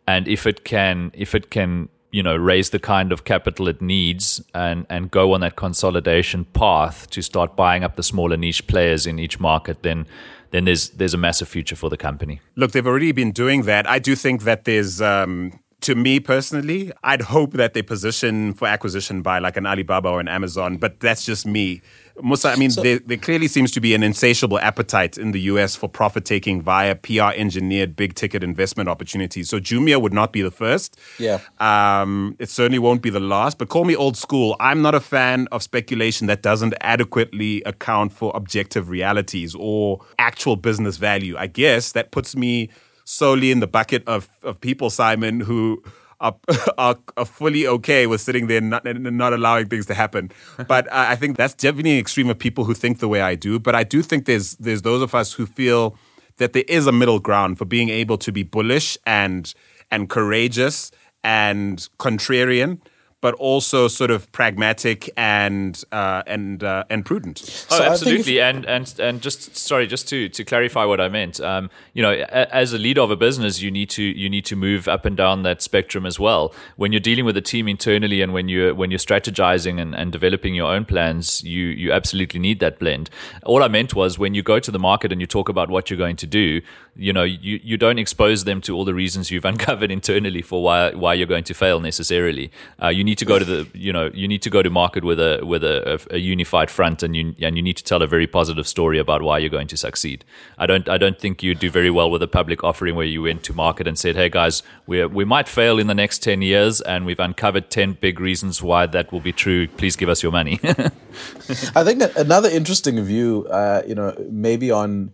and 0.07 0.27
if 0.27 0.47
it 0.47 0.63
can 0.63 1.11
if 1.13 1.35
it 1.35 1.51
can 1.51 1.89
you 2.11 2.23
know 2.23 2.35
raise 2.35 2.71
the 2.71 2.79
kind 2.79 3.11
of 3.11 3.23
capital 3.23 3.67
it 3.67 3.81
needs 3.81 4.41
and 4.53 4.85
and 4.89 5.11
go 5.11 5.33
on 5.33 5.41
that 5.41 5.55
consolidation 5.55 6.45
path 6.45 7.09
to 7.09 7.21
start 7.21 7.55
buying 7.55 7.83
up 7.83 7.95
the 7.95 8.03
smaller 8.03 8.37
niche 8.37 8.65
players 8.67 9.05
in 9.05 9.19
each 9.19 9.39
market 9.39 9.83
then 9.83 10.05
then 10.51 10.65
there's 10.65 10.89
there's 10.91 11.13
a 11.13 11.17
massive 11.17 11.47
future 11.47 11.75
for 11.75 11.89
the 11.89 11.97
company 11.97 12.41
look 12.55 12.71
they've 12.71 12.87
already 12.87 13.11
been 13.11 13.31
doing 13.31 13.63
that 13.63 13.87
i 13.89 13.99
do 13.99 14.15
think 14.15 14.43
that 14.43 14.65
there's 14.65 15.01
um 15.01 15.51
to 15.81 15.95
me 15.95 16.19
personally, 16.19 16.91
I'd 17.03 17.21
hope 17.21 17.53
that 17.53 17.73
they 17.73 17.81
position 17.81 18.53
for 18.53 18.67
acquisition 18.67 19.21
by 19.21 19.39
like 19.39 19.55
an 19.55 19.65
Alibaba 19.65 20.09
or 20.09 20.19
an 20.19 20.27
Amazon, 20.27 20.77
but 20.77 20.99
that's 20.99 21.23
just 21.23 21.45
me. 21.45 21.81
Musa, 22.23 22.49
I 22.49 22.55
mean, 22.55 22.71
so, 22.71 22.81
there, 22.81 22.99
there, 22.99 23.17
clearly 23.17 23.47
seems 23.47 23.71
to 23.71 23.81
be 23.81 23.93
an 23.93 24.03
insatiable 24.03 24.59
appetite 24.59 25.17
in 25.17 25.31
the 25.31 25.41
US 25.41 25.75
for 25.75 25.87
profit 25.89 26.25
taking 26.25 26.61
via 26.61 26.95
PR 26.95 27.31
engineered 27.35 27.95
big 27.95 28.15
ticket 28.15 28.43
investment 28.43 28.89
opportunities. 28.89 29.49
So 29.49 29.59
Jumia 29.59 30.01
would 30.01 30.13
not 30.13 30.33
be 30.33 30.41
the 30.41 30.51
first. 30.51 30.99
Yeah. 31.17 31.39
Um, 31.59 32.35
it 32.39 32.49
certainly 32.49 32.79
won't 32.79 33.01
be 33.01 33.09
the 33.09 33.19
last, 33.19 33.57
but 33.57 33.69
call 33.69 33.85
me 33.85 33.95
old 33.95 34.17
school. 34.17 34.55
I'm 34.59 34.81
not 34.81 34.95
a 34.95 34.99
fan 34.99 35.47
of 35.51 35.63
speculation 35.63 36.27
that 36.27 36.41
doesn't 36.41 36.73
adequately 36.81 37.61
account 37.63 38.11
for 38.11 38.31
objective 38.35 38.89
realities 38.89 39.55
or 39.57 40.01
actual 40.17 40.55
business 40.55 40.97
value. 40.97 41.35
I 41.37 41.47
guess 41.47 41.91
that 41.93 42.11
puts 42.11 42.35
me 42.35 42.69
solely 43.05 43.51
in 43.51 43.59
the 43.59 43.67
bucket 43.67 44.07
of, 44.07 44.29
of 44.43 44.61
people, 44.61 44.89
Simon, 44.89 45.39
who 45.39 45.81
are, 46.19 46.35
are, 46.77 46.97
are 47.17 47.25
fully 47.25 47.67
okay 47.67 48.07
with 48.07 48.21
sitting 48.21 48.47
there 48.47 48.57
and 48.57 48.69
not, 48.69 48.85
not 48.85 49.33
allowing 49.33 49.67
things 49.67 49.85
to 49.87 49.93
happen. 49.93 50.31
But 50.67 50.91
I 50.91 51.15
think 51.15 51.37
that's 51.37 51.53
definitely 51.53 51.93
an 51.93 51.99
extreme 51.99 52.29
of 52.29 52.37
people 52.37 52.65
who 52.65 52.73
think 52.73 52.99
the 52.99 53.07
way 53.07 53.21
I 53.21 53.35
do. 53.35 53.59
But 53.59 53.75
I 53.75 53.83
do 53.83 54.01
think 54.01 54.25
there's 54.25 54.55
there's 54.57 54.81
those 54.81 55.01
of 55.01 55.15
us 55.15 55.33
who 55.33 55.45
feel 55.45 55.95
that 56.37 56.53
there 56.53 56.65
is 56.67 56.87
a 56.87 56.91
middle 56.91 57.19
ground 57.19 57.57
for 57.57 57.65
being 57.65 57.89
able 57.89 58.17
to 58.17 58.31
be 58.31 58.43
bullish 58.43 58.97
and 59.05 59.53
and 59.91 60.09
courageous 60.09 60.91
and 61.23 61.87
contrarian, 61.97 62.79
but 63.21 63.33
also 63.35 63.87
sort 63.87 64.11
of 64.11 64.31
pragmatic 64.31 65.09
and 65.17 65.83
uh, 65.91 66.23
and 66.25 66.63
uh, 66.63 66.85
and 66.89 67.05
prudent. 67.05 67.67
Oh, 67.69 67.83
absolutely. 67.83 68.39
and 68.39 68.65
and 68.65 68.93
and 68.99 69.21
just 69.21 69.55
sorry, 69.57 69.87
just 69.87 70.07
to 70.09 70.29
to 70.29 70.45
clarify 70.45 70.85
what 70.85 71.01
I 71.01 71.09
meant. 71.09 71.39
Um, 71.41 71.69
you 71.93 72.01
know, 72.01 72.11
as 72.11 72.71
a 72.71 72.77
leader 72.77 73.01
of 73.01 73.11
a 73.11 73.17
business, 73.17 73.61
you 73.61 73.71
need 73.71 73.89
to 73.91 74.03
you 74.03 74.29
need 74.29 74.45
to 74.45 74.55
move 74.55 74.87
up 74.87 75.05
and 75.05 75.17
down 75.17 75.43
that 75.43 75.61
spectrum 75.61 76.05
as 76.05 76.19
well. 76.19 76.53
When 76.77 76.93
you're 76.93 76.99
dealing 77.01 77.25
with 77.25 77.35
a 77.35 77.41
team 77.41 77.67
internally, 77.67 78.21
and 78.21 78.33
when 78.33 78.47
you're 78.47 78.73
when 78.73 78.89
you're 78.89 78.99
strategizing 78.99 79.81
and, 79.81 79.93
and 79.93 80.11
developing 80.11 80.55
your 80.55 80.71
own 80.71 80.85
plans, 80.85 81.43
you 81.43 81.65
you 81.65 81.91
absolutely 81.91 82.39
need 82.39 82.59
that 82.61 82.79
blend. 82.79 83.09
All 83.43 83.63
I 83.63 83.67
meant 83.67 83.93
was 83.95 84.17
when 84.17 84.33
you 84.33 84.43
go 84.43 84.59
to 84.59 84.71
the 84.71 84.79
market 84.79 85.11
and 85.11 85.19
you 85.19 85.27
talk 85.27 85.49
about 85.49 85.69
what 85.69 85.89
you're 85.89 85.97
going 85.97 86.15
to 86.17 86.27
do, 86.27 86.61
you 86.95 87.11
know, 87.11 87.23
you 87.23 87.59
you 87.63 87.75
don't 87.75 87.99
expose 87.99 88.45
them 88.45 88.61
to 88.61 88.75
all 88.75 88.85
the 88.85 88.93
reasons 88.93 89.29
you've 89.29 89.45
uncovered 89.53 89.91
internally 89.91 90.41
for 90.41 90.63
why 90.63 90.93
why 90.93 91.13
you're 91.13 91.27
going 91.27 91.43
to 91.45 91.53
fail 91.53 91.81
necessarily. 91.81 92.49
Uh, 92.81 92.87
you 92.87 93.08
need 93.09 93.17
to 93.17 93.25
go 93.25 93.39
to 93.39 93.45
the 93.45 93.67
you 93.73 93.91
know 93.91 94.09
you 94.13 94.27
need 94.27 94.41
to 94.41 94.49
go 94.49 94.61
to 94.61 94.69
market 94.69 95.03
with 95.03 95.19
a 95.19 95.41
with 95.43 95.63
a, 95.63 95.99
a, 96.11 96.17
unified 96.17 96.69
front 96.69 97.03
and 97.03 97.15
you 97.15 97.33
and 97.41 97.57
you 97.57 97.63
need 97.63 97.77
to 97.77 97.83
tell 97.83 98.01
a 98.01 98.07
very 98.07 98.27
positive 98.27 98.67
story 98.67 98.99
about 98.99 99.21
why 99.21 99.37
you're 99.37 99.49
going 99.49 99.67
to 99.67 99.77
succeed. 99.77 100.23
I 100.57 100.65
don't 100.65 100.87
I 100.87 100.97
don't 100.97 101.19
think 101.19 101.43
you'd 101.43 101.59
do 101.59 101.69
very 101.69 101.89
well 101.89 102.09
with 102.11 102.23
a 102.23 102.27
public 102.27 102.63
offering 102.63 102.95
where 102.95 103.05
you 103.05 103.23
went 103.23 103.43
to 103.43 103.53
market 103.53 103.87
and 103.87 103.97
said, 103.97 104.15
"Hey 104.15 104.29
guys, 104.29 104.63
we 104.87 105.05
we 105.05 105.25
might 105.25 105.47
fail 105.47 105.79
in 105.79 105.87
the 105.87 105.95
next 105.95 106.19
10 106.19 106.41
years 106.41 106.81
and 106.81 107.05
we've 107.05 107.19
uncovered 107.19 107.69
10 107.69 107.93
big 107.93 108.19
reasons 108.19 108.61
why 108.61 108.85
that 108.85 109.11
will 109.11 109.21
be 109.21 109.31
true. 109.31 109.67
Please 109.67 109.95
give 109.95 110.09
us 110.09 110.23
your 110.23 110.31
money." 110.31 110.59
I 111.75 111.83
think 111.83 112.03
another 112.15 112.49
interesting 112.49 113.01
view 113.03 113.47
uh, 113.49 113.81
you 113.87 113.95
know 113.95 114.15
maybe 114.29 114.71
on 114.71 115.13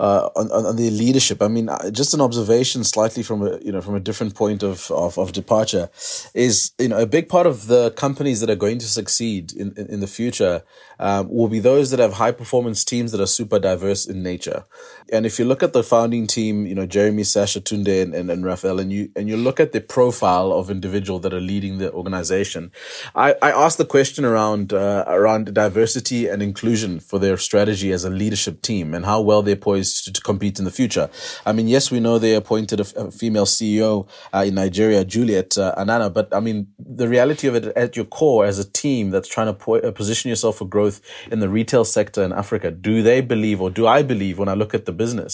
uh, 0.00 0.30
on, 0.34 0.50
on 0.50 0.76
the 0.76 0.90
leadership. 0.90 1.42
I 1.42 1.48
mean, 1.48 1.68
uh, 1.68 1.90
just 1.90 2.14
an 2.14 2.22
observation, 2.22 2.84
slightly 2.84 3.22
from 3.22 3.46
a 3.46 3.58
you 3.58 3.70
know 3.70 3.82
from 3.82 3.94
a 3.94 4.00
different 4.00 4.34
point 4.34 4.62
of, 4.62 4.90
of, 4.90 5.18
of 5.18 5.32
departure, 5.32 5.90
is 6.34 6.72
you 6.78 6.88
know 6.88 6.98
a 6.98 7.06
big 7.06 7.28
part 7.28 7.46
of 7.46 7.66
the 7.66 7.90
companies 7.92 8.40
that 8.40 8.48
are 8.48 8.56
going 8.56 8.78
to 8.78 8.88
succeed 8.88 9.52
in 9.52 9.74
in, 9.76 9.86
in 9.88 10.00
the 10.00 10.06
future 10.06 10.62
um, 10.98 11.28
will 11.28 11.48
be 11.48 11.58
those 11.58 11.90
that 11.90 12.00
have 12.00 12.14
high 12.14 12.32
performance 12.32 12.82
teams 12.82 13.12
that 13.12 13.20
are 13.20 13.26
super 13.26 13.58
diverse 13.58 14.06
in 14.06 14.22
nature. 14.22 14.64
And 15.12 15.26
if 15.26 15.38
you 15.38 15.44
look 15.44 15.62
at 15.62 15.72
the 15.72 15.82
founding 15.82 16.26
team, 16.26 16.66
you 16.66 16.74
know 16.74 16.86
Jeremy, 16.86 17.24
Sacha, 17.24 17.60
Tunde, 17.60 18.02
and, 18.02 18.14
and, 18.14 18.30
and 18.30 18.44
Raphael, 18.44 18.80
and 18.80 18.92
you 18.92 19.10
and 19.16 19.28
you 19.28 19.36
look 19.36 19.58
at 19.60 19.72
the 19.72 19.80
profile 19.80 20.52
of 20.52 20.70
individual 20.70 21.18
that 21.20 21.32
are 21.32 21.40
leading 21.40 21.78
the 21.78 21.92
organization, 21.92 22.70
I, 23.14 23.34
I 23.42 23.50
asked 23.50 23.78
the 23.78 23.84
question 23.84 24.24
around 24.24 24.72
uh, 24.72 25.04
around 25.06 25.52
diversity 25.54 26.28
and 26.28 26.42
inclusion 26.42 27.00
for 27.00 27.18
their 27.18 27.36
strategy 27.36 27.92
as 27.92 28.04
a 28.04 28.10
leadership 28.10 28.62
team 28.62 28.94
and 28.94 29.04
how 29.04 29.20
well 29.20 29.42
they're 29.42 29.56
poised 29.56 30.04
to, 30.04 30.12
to, 30.12 30.20
compete 30.20 30.58
in 30.58 30.64
the 30.64 30.70
future. 30.70 31.08
I 31.44 31.52
mean, 31.52 31.66
yes, 31.66 31.90
we 31.90 31.98
know 32.00 32.18
they 32.18 32.34
appointed 32.34 32.80
a, 32.80 33.10
female 33.10 33.46
CEO 33.46 34.08
uh, 34.32 34.44
in 34.46 34.54
Nigeria, 34.54 35.04
Juliet 35.04 35.58
uh, 35.58 35.74
Anammah, 35.76 36.10
but 36.10 36.34
I 36.34 36.40
mean, 36.40 36.68
the 36.78 37.08
reality 37.08 37.48
of 37.48 37.54
it 37.54 37.66
at 37.76 37.96
your 37.96 38.04
core 38.04 38.44
as 38.44 38.58
a 38.58 38.64
team 38.64 39.10
that's 39.10 39.28
trying 39.28 39.48
to 39.48 39.54
po- 39.54 39.80
uh, 39.80 39.90
position 39.90 40.28
yourself 40.28 40.58
for 40.58 40.66
growth 40.66 41.00
in 41.30 41.40
the 41.40 41.48
retail 41.48 41.84
sector 41.84 42.22
in 42.22 42.32
Africa, 42.32 42.70
do 42.70 43.02
they 43.02 43.20
believe, 43.20 43.60
or 43.60 43.70
do 43.70 43.86
I 43.86 44.02
believe 44.02 44.38
when 44.38 44.48
I 44.48 44.54
look 44.54 44.74
at 44.74 44.84
the 44.84 44.92
business, 45.04 45.32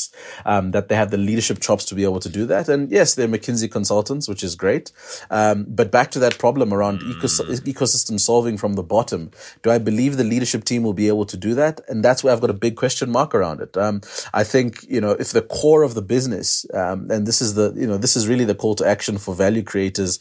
um, 0.52 0.64
that 0.74 0.86
they 0.88 0.96
have 1.02 1.10
the 1.14 1.22
leadership 1.28 1.58
chops 1.66 1.84
to 1.88 1.94
be 1.98 2.04
able 2.08 2.22
to 2.26 2.30
do 2.38 2.42
that? 2.52 2.64
And 2.72 2.80
yes, 2.98 3.08
they're 3.14 3.34
McKinsey 3.36 3.68
consultants, 3.78 4.24
which 4.30 4.42
is 4.48 4.54
great. 4.64 4.86
Um, 5.40 5.56
but 5.78 5.88
back 5.96 6.08
to 6.14 6.20
that 6.24 6.34
problem 6.44 6.68
around 6.76 6.96
mm. 7.00 7.12
ecos- 7.12 7.60
ecosystem 7.74 8.16
solving 8.30 8.56
from 8.62 8.72
the 8.80 8.86
bottom, 8.96 9.30
do 9.62 9.68
I 9.76 9.78
believe 9.90 10.12
the 10.16 10.30
leadership 10.34 10.62
team 10.70 10.82
will 10.86 10.98
be 11.02 11.08
able 11.12 11.26
to 11.32 11.38
do 11.46 11.52
that? 11.62 11.74
And 11.88 12.04
that's 12.06 12.20
where 12.22 12.32
I've 12.32 12.44
got 12.46 12.56
a 12.58 12.60
big 12.66 12.76
question 12.82 13.08
mark 13.18 13.30
around 13.38 13.58
it. 13.66 13.72
Um, 13.76 13.96
I 14.42 14.44
think, 14.52 14.70
you 14.94 15.00
know, 15.04 15.12
if 15.24 15.28
the 15.38 15.46
core 15.58 15.82
of 15.88 15.92
the 15.98 16.06
business, 16.16 16.66
um, 16.80 17.10
and 17.14 17.26
this 17.26 17.40
is 17.44 17.50
the, 17.58 17.66
you 17.82 17.88
know, 17.90 17.98
this 18.04 18.16
is 18.18 18.28
really 18.30 18.46
the 18.50 18.58
call 18.62 18.74
to 18.80 18.86
action 18.96 19.18
for 19.24 19.32
value 19.46 19.64
creators 19.72 20.12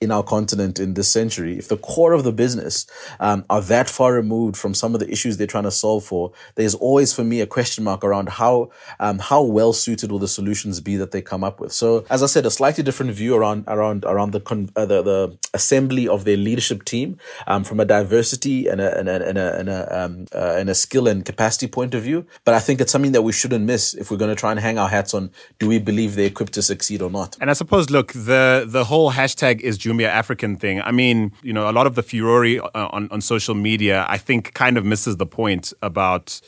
in 0.00 0.10
our 0.16 0.24
continent 0.36 0.80
in 0.84 0.94
this 0.98 1.10
century. 1.18 1.54
If 1.62 1.68
the 1.68 1.82
core 1.92 2.14
of 2.18 2.22
the 2.28 2.32
business 2.44 2.86
um, 3.20 3.44
are 3.48 3.64
that 3.72 3.88
far 3.96 4.10
removed 4.22 4.56
from 4.56 4.74
some 4.74 4.94
of 4.94 5.00
the 5.00 5.10
issues 5.14 5.36
they're 5.36 5.54
trying 5.54 5.70
to 5.72 5.78
solve 5.84 6.04
for, 6.04 6.32
there's 6.56 6.76
always 6.88 7.12
for 7.16 7.24
me 7.24 7.40
a 7.40 7.46
question 7.56 7.84
mark 7.84 8.02
around 8.04 8.28
how 8.40 8.70
um, 9.00 9.18
how 9.18 9.42
well 9.42 9.72
suited 9.72 10.10
will 10.10 10.18
the 10.18 10.28
solutions 10.28 10.80
be 10.80 10.96
that 10.96 11.10
they 11.10 11.22
come 11.22 11.44
up 11.44 11.60
with. 11.60 11.72
So, 11.72 12.04
as 12.10 12.22
I 12.22 12.26
said, 12.26 12.46
a 12.46 12.50
slightly 12.50 12.84
different 12.84 13.12
view 13.12 13.34
around 13.34 13.64
around 13.68 14.04
around 14.04 14.32
the 14.32 14.40
con- 14.40 14.70
uh, 14.76 14.86
the, 14.86 15.02
the 15.02 15.38
assembly 15.52 16.08
of 16.08 16.24
their 16.24 16.36
leadership 16.36 16.84
team 16.84 17.18
um, 17.46 17.64
from 17.64 17.80
a 17.80 17.84
diversity 17.84 18.66
and 18.68 18.80
a 18.80 18.98
and 18.98 19.08
a 19.08 19.28
and 19.28 19.38
a 19.38 19.58
and 19.58 19.68
a, 19.68 19.98
um, 19.98 20.26
uh, 20.34 20.56
and 20.58 20.68
a 20.68 20.74
skill 20.74 21.08
and 21.08 21.24
capacity 21.24 21.66
point 21.66 21.94
of 21.94 22.02
view. 22.02 22.26
But 22.44 22.54
I 22.54 22.60
think 22.60 22.80
it's 22.80 22.92
something 22.92 23.12
that 23.12 23.22
we 23.22 23.32
shouldn't 23.32 23.64
miss 23.64 23.94
if 23.94 24.10
we're 24.10 24.16
going 24.16 24.30
to 24.30 24.36
try 24.36 24.50
and 24.50 24.60
hang 24.60 24.78
our 24.78 24.88
hats 24.88 25.14
on 25.14 25.30
do 25.58 25.68
we 25.68 25.78
believe 25.78 26.14
they're 26.14 26.26
equipped 26.26 26.54
to 26.54 26.62
succeed 26.62 27.02
or 27.02 27.10
not? 27.10 27.36
And 27.40 27.50
I 27.50 27.54
suppose, 27.54 27.90
look, 27.90 28.12
the 28.12 28.64
the 28.66 28.84
whole 28.84 29.12
hashtag 29.12 29.60
is 29.60 29.78
Jumia 29.78 30.08
African 30.08 30.56
thing. 30.56 30.80
I 30.80 30.92
mean, 30.92 31.32
you 31.42 31.52
know, 31.52 31.68
a 31.68 31.72
lot 31.72 31.86
of 31.86 31.94
the 31.94 32.02
furore 32.02 32.44
uh, 32.44 32.88
on, 32.90 33.08
on 33.10 33.20
social 33.20 33.54
media, 33.54 34.04
I 34.08 34.18
think, 34.18 34.54
kind 34.54 34.76
of 34.76 34.84
misses 34.84 35.16
the 35.16 35.26
point 35.26 35.72
about 35.82 36.40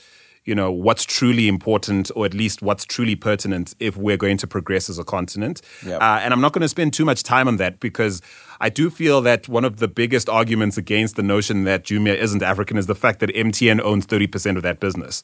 you 0.47 0.55
know 0.55 0.73
what's 0.73 1.05
truly 1.05 1.49
important 1.49 2.11
or 2.17 2.25
at 2.25 2.33
least 2.33 2.63
what's 2.63 2.85
truly 2.85 3.15
pertinent 3.15 3.75
if 3.79 3.97
we're 3.97 4.17
going 4.17 4.39
to 4.39 4.47
progress 4.47 4.89
as 4.89 4.99
a 4.99 5.05
continent 5.05 5.61
yep. 5.85 6.01
uh, 6.01 6.21
and 6.23 6.33
i'm 6.33 6.41
not 6.41 6.53
going 6.53 6.63
to 6.63 6.69
spend 6.69 6.93
too 6.95 7.05
much 7.05 7.23
time 7.23 7.47
on 7.47 7.57
that 7.57 7.79
because 7.81 8.23
i 8.61 8.71
do 8.71 8.89
feel 8.89 9.21
that 9.21 9.49
one 9.49 9.65
of 9.65 9.77
the 9.77 9.89
biggest 9.89 10.29
arguments 10.29 10.79
against 10.79 11.17
the 11.17 11.23
notion 11.23 11.65
that 11.65 11.85
jumia 11.85 12.17
isn't 12.17 12.43
african 12.43 12.79
is 12.79 12.87
the 12.87 12.95
fact 12.95 13.21
that 13.21 13.31
mtn 13.35 13.81
owns 13.81 14.07
30% 14.07 14.57
of 14.57 14.63
that 14.63 14.81
business 14.81 15.23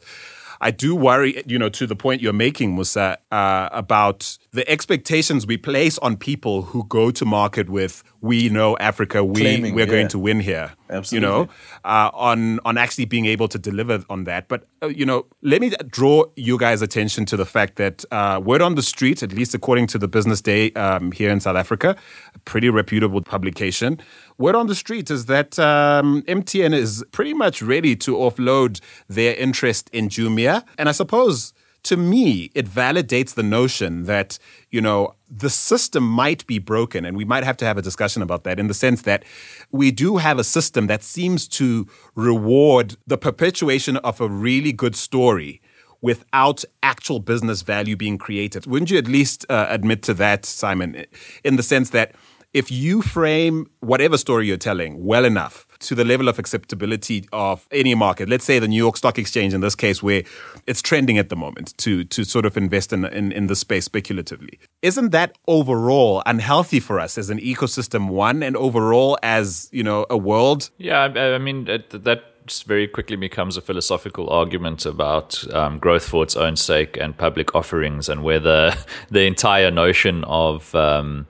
I 0.64 0.70
do 0.70 0.94
worry, 0.94 1.42
you 1.44 1.58
know, 1.58 1.68
to 1.70 1.88
the 1.88 1.96
point 1.96 2.22
you're 2.22 2.32
making, 2.32 2.76
Musa, 2.76 3.18
uh, 3.32 3.68
about 3.72 4.38
the 4.52 4.68
expectations 4.68 5.46
we 5.46 5.56
place 5.56 5.98
on 5.98 6.16
people 6.16 6.62
who 6.62 6.84
go 6.84 7.10
to 7.10 7.24
market 7.24 7.70
with 7.70 8.02
"We 8.20 8.48
know 8.48 8.76
Africa, 8.78 9.24
we 9.24 9.40
Claiming, 9.40 9.74
we're 9.74 9.86
yeah. 9.86 9.92
going 9.92 10.08
to 10.08 10.18
win 10.18 10.40
here." 10.40 10.72
Absolutely. 10.90 11.26
You 11.26 11.34
know, 11.34 11.48
uh, 11.84 12.10
on 12.12 12.60
on 12.64 12.76
actually 12.76 13.06
being 13.06 13.26
able 13.26 13.48
to 13.48 13.58
deliver 13.58 14.04
on 14.10 14.24
that. 14.24 14.48
But 14.48 14.66
uh, 14.82 14.88
you 14.88 15.06
know, 15.06 15.26
let 15.42 15.60
me 15.60 15.72
draw 15.88 16.24
you 16.36 16.58
guys' 16.58 16.82
attention 16.82 17.24
to 17.26 17.36
the 17.36 17.46
fact 17.46 17.76
that 17.76 18.04
uh, 18.10 18.40
word 18.44 18.62
on 18.62 18.74
the 18.74 18.82
street, 18.82 19.22
at 19.22 19.32
least 19.32 19.54
according 19.54 19.86
to 19.88 19.98
the 19.98 20.08
Business 20.08 20.40
Day 20.40 20.72
um, 20.72 21.12
here 21.12 21.30
in 21.30 21.40
South 21.40 21.56
Africa, 21.56 21.96
a 22.34 22.38
pretty 22.40 22.68
reputable 22.68 23.22
publication, 23.22 24.00
Word 24.38 24.54
on 24.54 24.66
the 24.66 24.74
street 24.74 25.10
is 25.10 25.26
that 25.26 25.58
um, 25.58 26.22
MTN 26.22 26.74
is 26.74 27.04
pretty 27.12 27.34
much 27.34 27.62
ready 27.62 27.94
to 27.96 28.16
offload 28.16 28.80
their 29.08 29.34
interest 29.34 29.90
in 29.92 30.08
Jumia. 30.08 30.64
And 30.78 30.88
I 30.88 30.92
suppose 30.92 31.52
to 31.84 31.96
me, 31.96 32.50
it 32.54 32.66
validates 32.66 33.34
the 33.34 33.42
notion 33.42 34.04
that, 34.04 34.38
you 34.70 34.80
know, 34.80 35.14
the 35.28 35.50
system 35.50 36.04
might 36.04 36.46
be 36.46 36.58
broken. 36.58 37.04
And 37.04 37.16
we 37.16 37.24
might 37.24 37.44
have 37.44 37.56
to 37.58 37.64
have 37.64 37.78
a 37.78 37.82
discussion 37.82 38.22
about 38.22 38.44
that 38.44 38.60
in 38.60 38.68
the 38.68 38.74
sense 38.74 39.02
that 39.02 39.24
we 39.70 39.90
do 39.90 40.18
have 40.18 40.38
a 40.38 40.44
system 40.44 40.86
that 40.86 41.02
seems 41.02 41.48
to 41.48 41.86
reward 42.14 42.96
the 43.06 43.18
perpetuation 43.18 43.96
of 43.98 44.20
a 44.20 44.28
really 44.28 44.72
good 44.72 44.94
story 44.94 45.60
without 46.02 46.64
actual 46.82 47.20
business 47.20 47.62
value 47.62 47.96
being 47.96 48.18
created. 48.18 48.66
Wouldn't 48.66 48.90
you 48.90 48.98
at 48.98 49.06
least 49.06 49.46
uh, 49.48 49.66
admit 49.68 50.02
to 50.02 50.14
that, 50.14 50.44
Simon, 50.44 51.06
in 51.44 51.56
the 51.56 51.62
sense 51.62 51.90
that 51.90 52.14
if 52.54 52.70
you 52.70 53.02
frame 53.02 53.70
whatever 53.80 54.18
story 54.18 54.46
you're 54.46 54.56
telling 54.56 55.04
well 55.04 55.24
enough 55.24 55.66
to 55.80 55.94
the 55.94 56.04
level 56.04 56.28
of 56.28 56.38
acceptability 56.38 57.26
of 57.32 57.66
any 57.72 57.94
market, 57.94 58.28
let's 58.28 58.44
say 58.44 58.58
the 58.58 58.68
New 58.68 58.76
York 58.76 58.96
Stock 58.96 59.18
Exchange 59.18 59.54
in 59.54 59.60
this 59.60 59.74
case, 59.74 60.02
where 60.02 60.22
it's 60.66 60.82
trending 60.82 61.18
at 61.18 61.28
the 61.28 61.36
moment 61.36 61.76
to 61.78 62.04
to 62.04 62.24
sort 62.24 62.46
of 62.46 62.56
invest 62.56 62.92
in 62.92 63.04
in, 63.06 63.32
in 63.32 63.46
the 63.46 63.56
space 63.56 63.84
speculatively, 63.84 64.58
isn't 64.82 65.10
that 65.10 65.36
overall 65.48 66.22
unhealthy 66.26 66.80
for 66.80 67.00
us 67.00 67.18
as 67.18 67.30
an 67.30 67.38
ecosystem? 67.38 68.08
One 68.08 68.42
and 68.42 68.56
overall 68.56 69.18
as 69.22 69.68
you 69.72 69.82
know 69.82 70.06
a 70.10 70.16
world. 70.16 70.70
Yeah, 70.78 71.00
I, 71.00 71.34
I 71.34 71.38
mean 71.38 71.64
that 71.64 72.24
very 72.66 72.88
quickly 72.88 73.16
becomes 73.16 73.56
a 73.56 73.60
philosophical 73.60 74.28
argument 74.28 74.84
about 74.84 75.44
um, 75.54 75.78
growth 75.78 76.04
for 76.04 76.24
its 76.24 76.34
own 76.34 76.56
sake 76.56 76.96
and 76.96 77.16
public 77.16 77.54
offerings, 77.54 78.08
and 78.08 78.22
whether 78.22 78.74
the 79.10 79.22
entire 79.22 79.70
notion 79.70 80.24
of 80.24 80.74
um, 80.74 81.26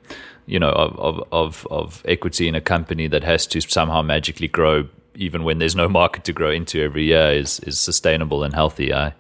you 0.46 0.59
know 0.59 0.70
of, 0.70 0.98
of 0.98 1.28
of 1.33 1.66
of 1.70 2.02
equity 2.07 2.48
in 2.48 2.55
a 2.55 2.61
company 2.61 3.07
that 3.07 3.24
has 3.24 3.46
to 3.46 3.61
somehow 3.61 4.02
magically 4.02 4.48
grow 4.48 4.88
even 5.14 5.44
when 5.44 5.59
there's 5.59 5.76
no 5.76 5.88
market 6.00 6.24
to 6.24 6.33
grow 6.33 6.50
into 6.50 6.83
every 6.83 7.05
year 7.05 7.33
is 7.33 7.61
is 7.61 7.78
sustainable 7.78 8.42
and 8.42 8.55
healthy. 8.55 8.92
I 8.92 9.14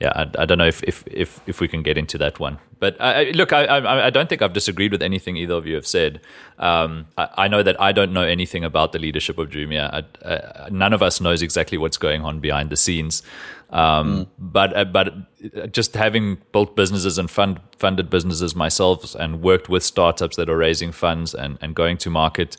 yeah, 0.00 0.12
I, 0.14 0.42
I 0.42 0.46
don't 0.46 0.58
know 0.58 0.66
if, 0.66 0.82
if 0.84 1.04
if 1.08 1.40
if 1.46 1.60
we 1.60 1.66
can 1.66 1.82
get 1.82 1.98
into 1.98 2.18
that 2.18 2.38
one. 2.38 2.58
But 2.78 2.96
I, 3.00 3.30
look, 3.30 3.52
I, 3.52 3.64
I, 3.64 4.06
I 4.06 4.10
don't 4.10 4.28
think 4.28 4.40
I've 4.40 4.52
disagreed 4.52 4.92
with 4.92 5.02
anything 5.02 5.36
either 5.36 5.54
of 5.54 5.66
you 5.66 5.74
have 5.74 5.86
said. 5.86 6.20
Um, 6.60 7.06
I, 7.16 7.28
I, 7.36 7.48
know 7.48 7.64
that 7.64 7.80
I 7.80 7.90
don't 7.90 8.12
know 8.12 8.22
anything 8.22 8.62
about 8.62 8.92
the 8.92 9.00
leadership 9.00 9.36
of 9.36 9.50
Jumia. 9.50 10.06
I, 10.24 10.68
none 10.70 10.92
of 10.92 11.02
us 11.02 11.20
knows 11.20 11.42
exactly 11.42 11.76
what's 11.76 11.96
going 11.96 12.22
on 12.22 12.38
behind 12.38 12.70
the 12.70 12.76
scenes. 12.76 13.24
Um, 13.70 14.26
mm. 14.26 14.28
But 14.38 14.76
uh, 14.76 14.84
but 14.84 15.72
just 15.72 15.94
having 15.94 16.38
built 16.52 16.76
businesses 16.76 17.18
and 17.18 17.28
fund 17.28 17.60
funded 17.76 18.08
businesses 18.08 18.54
myself 18.54 19.16
and 19.16 19.42
worked 19.42 19.68
with 19.68 19.82
startups 19.82 20.36
that 20.36 20.48
are 20.48 20.56
raising 20.56 20.92
funds 20.92 21.34
and, 21.34 21.58
and 21.60 21.74
going 21.74 21.96
to 21.98 22.10
market 22.10 22.56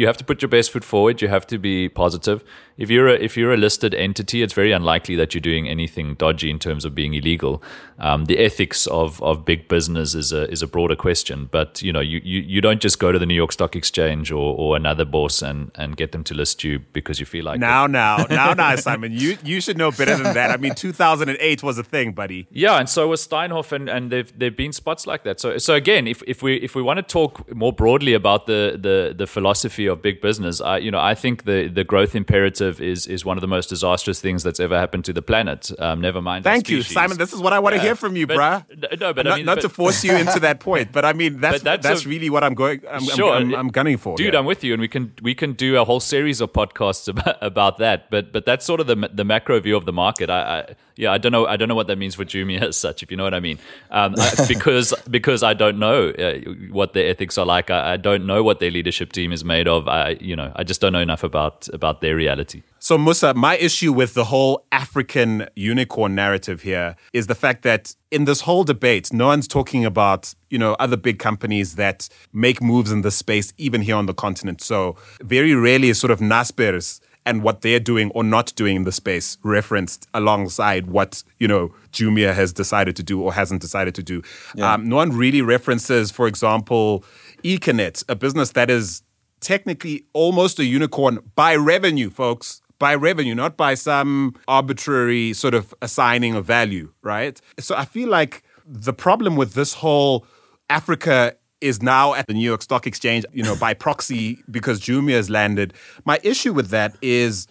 you 0.00 0.06
have 0.06 0.16
to 0.16 0.24
put 0.24 0.40
your 0.40 0.48
best 0.48 0.70
foot 0.70 0.82
forward. 0.82 1.20
You 1.20 1.28
have 1.28 1.46
to 1.48 1.58
be 1.58 1.90
positive. 1.90 2.42
If 2.80 2.88
you're 2.88 3.08
a, 3.08 3.12
if 3.12 3.36
you're 3.36 3.52
a 3.52 3.58
listed 3.58 3.94
entity, 3.94 4.42
it's 4.42 4.54
very 4.54 4.72
unlikely 4.72 5.14
that 5.16 5.34
you're 5.34 5.42
doing 5.42 5.68
anything 5.68 6.14
dodgy 6.14 6.48
in 6.48 6.58
terms 6.58 6.86
of 6.86 6.94
being 6.94 7.12
illegal. 7.12 7.62
Um, 7.98 8.24
the 8.24 8.38
ethics 8.38 8.86
of, 8.86 9.22
of 9.22 9.44
big 9.44 9.68
business 9.68 10.14
is 10.14 10.32
a 10.32 10.50
is 10.50 10.62
a 10.62 10.66
broader 10.66 10.96
question. 10.96 11.50
But 11.50 11.82
you 11.82 11.92
know, 11.92 12.00
you, 12.00 12.22
you, 12.24 12.40
you 12.40 12.62
don't 12.62 12.80
just 12.80 12.98
go 12.98 13.12
to 13.12 13.18
the 13.18 13.26
New 13.26 13.34
York 13.34 13.52
Stock 13.52 13.76
Exchange 13.76 14.32
or, 14.32 14.56
or 14.56 14.76
another 14.76 15.04
boss 15.04 15.42
and, 15.42 15.70
and 15.74 15.94
get 15.94 16.12
them 16.12 16.24
to 16.24 16.34
list 16.34 16.64
you 16.64 16.78
because 16.94 17.20
you 17.20 17.26
feel 17.26 17.44
like 17.44 17.60
now, 17.60 17.84
it. 17.84 17.90
now, 17.90 18.16
now, 18.30 18.54
now, 18.54 18.74
Simon, 18.76 19.12
you 19.12 19.36
you 19.44 19.60
should 19.60 19.76
know 19.76 19.90
better 19.90 20.16
than 20.16 20.32
that. 20.32 20.50
I 20.50 20.56
mean, 20.56 20.74
2008 20.74 21.62
was 21.62 21.76
a 21.76 21.84
thing, 21.84 22.12
buddy. 22.12 22.48
Yeah, 22.50 22.78
and 22.78 22.88
so 22.88 23.08
was 23.08 23.26
Steinhoff, 23.26 23.72
and, 23.72 23.90
and 23.90 24.10
they've 24.10 24.38
they've 24.38 24.56
been 24.56 24.72
spots 24.72 25.06
like 25.06 25.24
that. 25.24 25.38
So 25.38 25.58
so 25.58 25.74
again, 25.74 26.06
if, 26.06 26.22
if 26.26 26.42
we 26.42 26.56
if 26.56 26.74
we 26.74 26.80
want 26.80 26.96
to 26.96 27.02
talk 27.02 27.54
more 27.54 27.74
broadly 27.74 28.14
about 28.14 28.46
the 28.46 28.78
the, 28.80 29.14
the 29.14 29.26
philosophy 29.26 29.84
of 29.84 30.00
big 30.00 30.22
business, 30.22 30.62
I 30.62 30.78
you 30.78 30.90
know 30.90 31.00
I 31.00 31.14
think 31.14 31.44
the 31.44 31.68
the 31.68 31.84
growth 31.84 32.14
imperative 32.14 32.69
is 32.78 33.06
is 33.06 33.24
one 33.24 33.38
of 33.38 33.40
the 33.40 33.48
most 33.48 33.68
disastrous 33.70 34.20
things 34.20 34.42
that's 34.42 34.60
ever 34.60 34.78
happened 34.78 35.06
to 35.06 35.14
the 35.14 35.22
planet. 35.22 35.70
Um, 35.78 36.00
never 36.02 36.20
mind. 36.20 36.44
Thank 36.44 36.68
you, 36.68 36.82
Simon. 36.82 37.16
This 37.16 37.32
is 37.32 37.40
what 37.40 37.54
I 37.54 37.58
want 37.58 37.74
to 37.74 37.80
hear 37.80 37.96
from 37.96 38.16
you, 38.16 38.26
but, 38.26 38.36
bruh. 38.36 39.00
No, 39.00 39.14
but 39.14 39.24
not, 39.24 39.32
I 39.32 39.36
mean, 39.38 39.46
not 39.46 39.56
but, 39.56 39.62
to 39.62 39.68
force 39.70 40.04
you 40.04 40.14
into 40.14 40.40
that 40.40 40.60
point, 40.60 40.92
but 40.92 41.04
I 41.04 41.14
mean 41.14 41.40
that's 41.44 41.62
that's, 41.62 41.82
that's 41.82 42.04
a, 42.04 42.08
really 42.08 42.28
what 42.28 42.44
I'm 42.44 42.54
going. 42.54 42.82
I'm, 42.88 43.02
sure, 43.02 43.32
I'm, 43.32 43.54
I'm, 43.54 43.60
I'm 43.60 43.68
gunning 43.68 43.96
for, 43.96 44.16
dude. 44.16 44.34
I'm 44.34 44.44
with 44.44 44.62
you, 44.62 44.74
and 44.74 44.80
we 44.80 44.88
can 44.88 45.12
we 45.22 45.34
can 45.34 45.54
do 45.54 45.80
a 45.80 45.84
whole 45.84 46.00
series 46.00 46.40
of 46.40 46.52
podcasts 46.52 47.08
about, 47.14 47.38
about 47.40 47.78
that. 47.78 48.10
But 48.10 48.32
but 48.32 48.44
that's 48.44 48.66
sort 48.66 48.80
of 48.80 48.86
the 48.86 49.10
the 49.12 49.24
macro 49.24 49.58
view 49.60 49.76
of 49.76 49.86
the 49.86 49.92
market. 49.92 50.28
I, 50.28 50.60
I 50.60 50.74
yeah, 51.00 51.12
I 51.12 51.18
don't 51.18 51.32
know. 51.32 51.46
I 51.46 51.56
don't 51.56 51.68
know 51.68 51.74
what 51.74 51.86
that 51.86 51.96
means 51.96 52.14
for 52.14 52.26
Jumia 52.26 52.60
as 52.60 52.76
such, 52.76 53.02
if 53.02 53.10
you 53.10 53.16
know 53.16 53.24
what 53.24 53.32
I 53.32 53.40
mean. 53.40 53.58
Um, 53.90 54.14
I, 54.18 54.44
because 54.48 54.92
because 55.08 55.42
I 55.42 55.54
don't 55.54 55.78
know 55.78 56.10
uh, 56.10 56.40
what 56.70 56.92
their 56.92 57.08
ethics 57.08 57.38
are 57.38 57.46
like. 57.46 57.70
I, 57.70 57.94
I, 57.94 57.96
don't 57.96 58.26
know 58.26 58.42
what 58.42 58.60
their 58.60 58.70
leadership 58.70 59.12
team 59.12 59.32
is 59.32 59.42
made 59.42 59.66
of. 59.66 59.88
I 59.88 60.18
you 60.20 60.36
know 60.36 60.52
I 60.56 60.62
just 60.62 60.82
don't 60.82 60.92
know 60.92 61.00
enough 61.00 61.24
about 61.24 61.68
about 61.72 62.02
their 62.02 62.16
reality. 62.16 62.49
So 62.78 62.96
Musa, 62.96 63.34
my 63.34 63.56
issue 63.56 63.92
with 63.92 64.14
the 64.14 64.24
whole 64.24 64.64
African 64.72 65.46
unicorn 65.54 66.14
narrative 66.14 66.62
here 66.62 66.96
is 67.12 67.26
the 67.26 67.34
fact 67.34 67.62
that 67.62 67.94
in 68.10 68.24
this 68.24 68.40
whole 68.42 68.64
debate, 68.64 69.12
no 69.12 69.26
one's 69.26 69.46
talking 69.46 69.84
about 69.84 70.34
you 70.48 70.58
know 70.58 70.74
other 70.78 70.96
big 70.96 71.18
companies 71.18 71.74
that 71.76 72.08
make 72.32 72.62
moves 72.62 72.90
in 72.90 73.02
this 73.02 73.16
space, 73.16 73.52
even 73.58 73.82
here 73.82 73.96
on 73.96 74.06
the 74.06 74.14
continent. 74.14 74.60
So 74.62 74.96
very 75.22 75.54
rarely 75.54 75.90
is 75.90 76.00
sort 76.00 76.10
of 76.10 76.20
Naspers 76.20 77.00
and 77.26 77.42
what 77.42 77.60
they're 77.60 77.80
doing 77.80 78.10
or 78.12 78.24
not 78.24 78.52
doing 78.56 78.76
in 78.76 78.84
the 78.84 78.92
space 78.92 79.36
referenced 79.42 80.08
alongside 80.14 80.86
what 80.86 81.22
you 81.38 81.46
know 81.46 81.72
Jumia 81.92 82.34
has 82.34 82.52
decided 82.52 82.96
to 82.96 83.02
do 83.02 83.20
or 83.20 83.32
hasn't 83.32 83.60
decided 83.60 83.94
to 83.96 84.02
do. 84.02 84.22
Yeah. 84.54 84.74
Um, 84.74 84.88
no 84.88 84.96
one 84.96 85.10
really 85.10 85.42
references, 85.42 86.10
for 86.10 86.26
example, 86.26 87.04
Econet, 87.44 88.04
a 88.08 88.14
business 88.14 88.52
that 88.52 88.70
is 88.70 89.02
technically 89.40 90.04
almost 90.12 90.58
a 90.58 90.64
unicorn 90.64 91.20
by 91.34 91.56
revenue, 91.56 92.10
folks. 92.10 92.62
By 92.78 92.94
revenue, 92.94 93.34
not 93.34 93.58
by 93.58 93.74
some 93.74 94.34
arbitrary 94.48 95.34
sort 95.34 95.52
of 95.52 95.74
assigning 95.82 96.34
of 96.34 96.46
value, 96.46 96.90
right? 97.02 97.38
So 97.58 97.76
I 97.76 97.84
feel 97.84 98.08
like 98.08 98.42
the 98.64 98.94
problem 98.94 99.36
with 99.36 99.52
this 99.52 99.74
whole 99.74 100.24
Africa 100.70 101.36
is 101.60 101.82
now 101.82 102.14
at 102.14 102.26
the 102.26 102.32
New 102.32 102.44
York 102.44 102.62
Stock 102.62 102.86
Exchange, 102.86 103.26
you 103.32 103.42
know, 103.42 103.54
by 103.56 103.74
proxy 103.74 104.42
because 104.50 104.80
Jumia 104.80 105.16
has 105.16 105.28
landed. 105.28 105.74
My 106.06 106.18
issue 106.22 106.54
with 106.54 106.68
that 106.70 106.96
is 107.02 107.46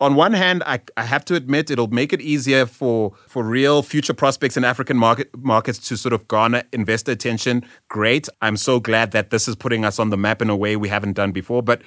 on 0.00 0.14
one 0.14 0.32
hand, 0.32 0.62
I, 0.64 0.80
I, 0.96 1.04
have 1.04 1.24
to 1.26 1.34
admit 1.34 1.70
it'll 1.70 1.88
make 1.88 2.12
it 2.12 2.20
easier 2.22 2.64
for 2.64 3.12
for 3.26 3.44
real 3.44 3.82
future 3.82 4.14
prospects 4.14 4.56
in 4.56 4.64
African 4.64 4.96
market 4.96 5.28
markets 5.36 5.78
to 5.88 5.96
sort 5.96 6.14
of 6.14 6.26
garner 6.26 6.62
investor 6.72 7.12
attention. 7.12 7.64
Great. 7.88 8.28
I'm 8.40 8.56
so 8.56 8.80
glad 8.80 9.12
that 9.12 9.30
this 9.30 9.46
is 9.46 9.56
putting 9.56 9.84
us 9.84 9.98
on 9.98 10.10
the 10.10 10.16
map 10.16 10.40
in 10.40 10.48
a 10.48 10.56
way 10.56 10.76
we 10.76 10.88
haven't 10.88 11.12
done 11.12 11.32
before. 11.32 11.62
But 11.62 11.82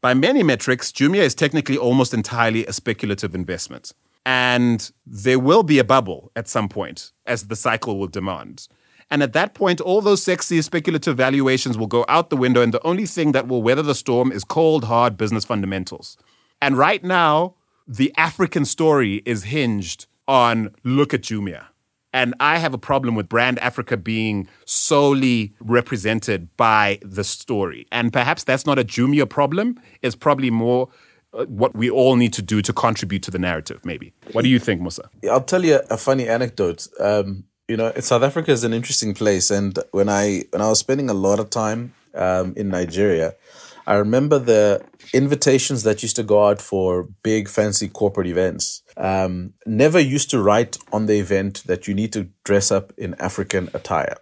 by 0.00 0.14
many 0.14 0.44
metrics, 0.44 0.92
Jumia 0.92 1.22
is 1.22 1.34
technically 1.34 1.76
almost 1.76 2.14
entirely 2.14 2.64
a 2.66 2.72
speculative 2.72 3.34
investment. 3.34 3.92
And 4.24 4.90
there 5.06 5.38
will 5.38 5.62
be 5.62 5.78
a 5.78 5.84
bubble 5.84 6.30
at 6.36 6.46
some 6.48 6.68
point, 6.68 7.12
as 7.26 7.48
the 7.48 7.56
cycle 7.56 7.98
will 7.98 8.06
demand. 8.06 8.68
And 9.10 9.22
at 9.22 9.32
that 9.32 9.54
point, 9.54 9.80
all 9.80 10.02
those 10.02 10.22
sexy 10.22 10.60
speculative 10.60 11.16
valuations 11.16 11.78
will 11.78 11.86
go 11.86 12.04
out 12.08 12.28
the 12.28 12.36
window, 12.36 12.60
and 12.60 12.74
the 12.74 12.86
only 12.86 13.06
thing 13.06 13.32
that 13.32 13.48
will 13.48 13.62
weather 13.62 13.82
the 13.82 13.94
storm 13.94 14.30
is 14.30 14.44
cold, 14.44 14.84
hard 14.84 15.16
business 15.16 15.46
fundamentals. 15.46 16.18
And 16.60 16.76
right 16.76 17.02
now, 17.02 17.54
the 17.86 18.12
African 18.16 18.64
story 18.64 19.22
is 19.24 19.44
hinged 19.44 20.06
on 20.26 20.74
look 20.84 21.14
at 21.14 21.22
Jumia. 21.22 21.66
And 22.12 22.34
I 22.40 22.58
have 22.58 22.74
a 22.74 22.78
problem 22.78 23.14
with 23.14 23.28
brand 23.28 23.58
Africa 23.58 23.96
being 23.96 24.48
solely 24.64 25.54
represented 25.60 26.48
by 26.56 26.98
the 27.02 27.22
story. 27.22 27.86
And 27.92 28.12
perhaps 28.12 28.44
that's 28.44 28.66
not 28.66 28.78
a 28.78 28.84
Jumia 28.84 29.28
problem. 29.28 29.78
It's 30.02 30.16
probably 30.16 30.50
more 30.50 30.88
uh, 31.34 31.44
what 31.44 31.74
we 31.74 31.90
all 31.90 32.16
need 32.16 32.32
to 32.32 32.42
do 32.42 32.62
to 32.62 32.72
contribute 32.72 33.22
to 33.24 33.30
the 33.30 33.38
narrative, 33.38 33.84
maybe. 33.84 34.14
What 34.32 34.42
do 34.42 34.48
you 34.48 34.58
think, 34.58 34.80
Musa? 34.80 35.10
I'll 35.30 35.42
tell 35.42 35.64
you 35.64 35.80
a 35.90 35.98
funny 35.98 36.26
anecdote. 36.26 36.88
Um, 36.98 37.44
you 37.68 37.76
know, 37.76 37.92
South 38.00 38.22
Africa 38.22 38.50
is 38.50 38.64
an 38.64 38.72
interesting 38.72 39.12
place, 39.12 39.50
and 39.50 39.78
when 39.90 40.08
I 40.08 40.44
when 40.50 40.62
I 40.62 40.68
was 40.68 40.78
spending 40.78 41.10
a 41.10 41.14
lot 41.14 41.38
of 41.38 41.50
time 41.50 41.92
um, 42.14 42.54
in 42.56 42.70
Nigeria, 42.70 43.34
I 43.86 43.96
remember 43.96 44.38
the 44.38 44.82
invitations 45.12 45.82
that 45.82 46.02
used 46.02 46.16
to 46.16 46.22
go 46.22 46.48
out 46.48 46.60
for 46.60 47.08
big 47.22 47.48
fancy 47.48 47.88
corporate 47.88 48.26
events. 48.26 48.82
Um, 48.96 49.54
never 49.66 50.00
used 50.00 50.30
to 50.30 50.42
write 50.42 50.78
on 50.92 51.06
the 51.06 51.18
event 51.18 51.62
that 51.66 51.86
you 51.86 51.94
need 51.94 52.12
to 52.14 52.28
dress 52.44 52.70
up 52.70 52.92
in 52.96 53.14
African 53.20 53.70
attire. 53.74 54.16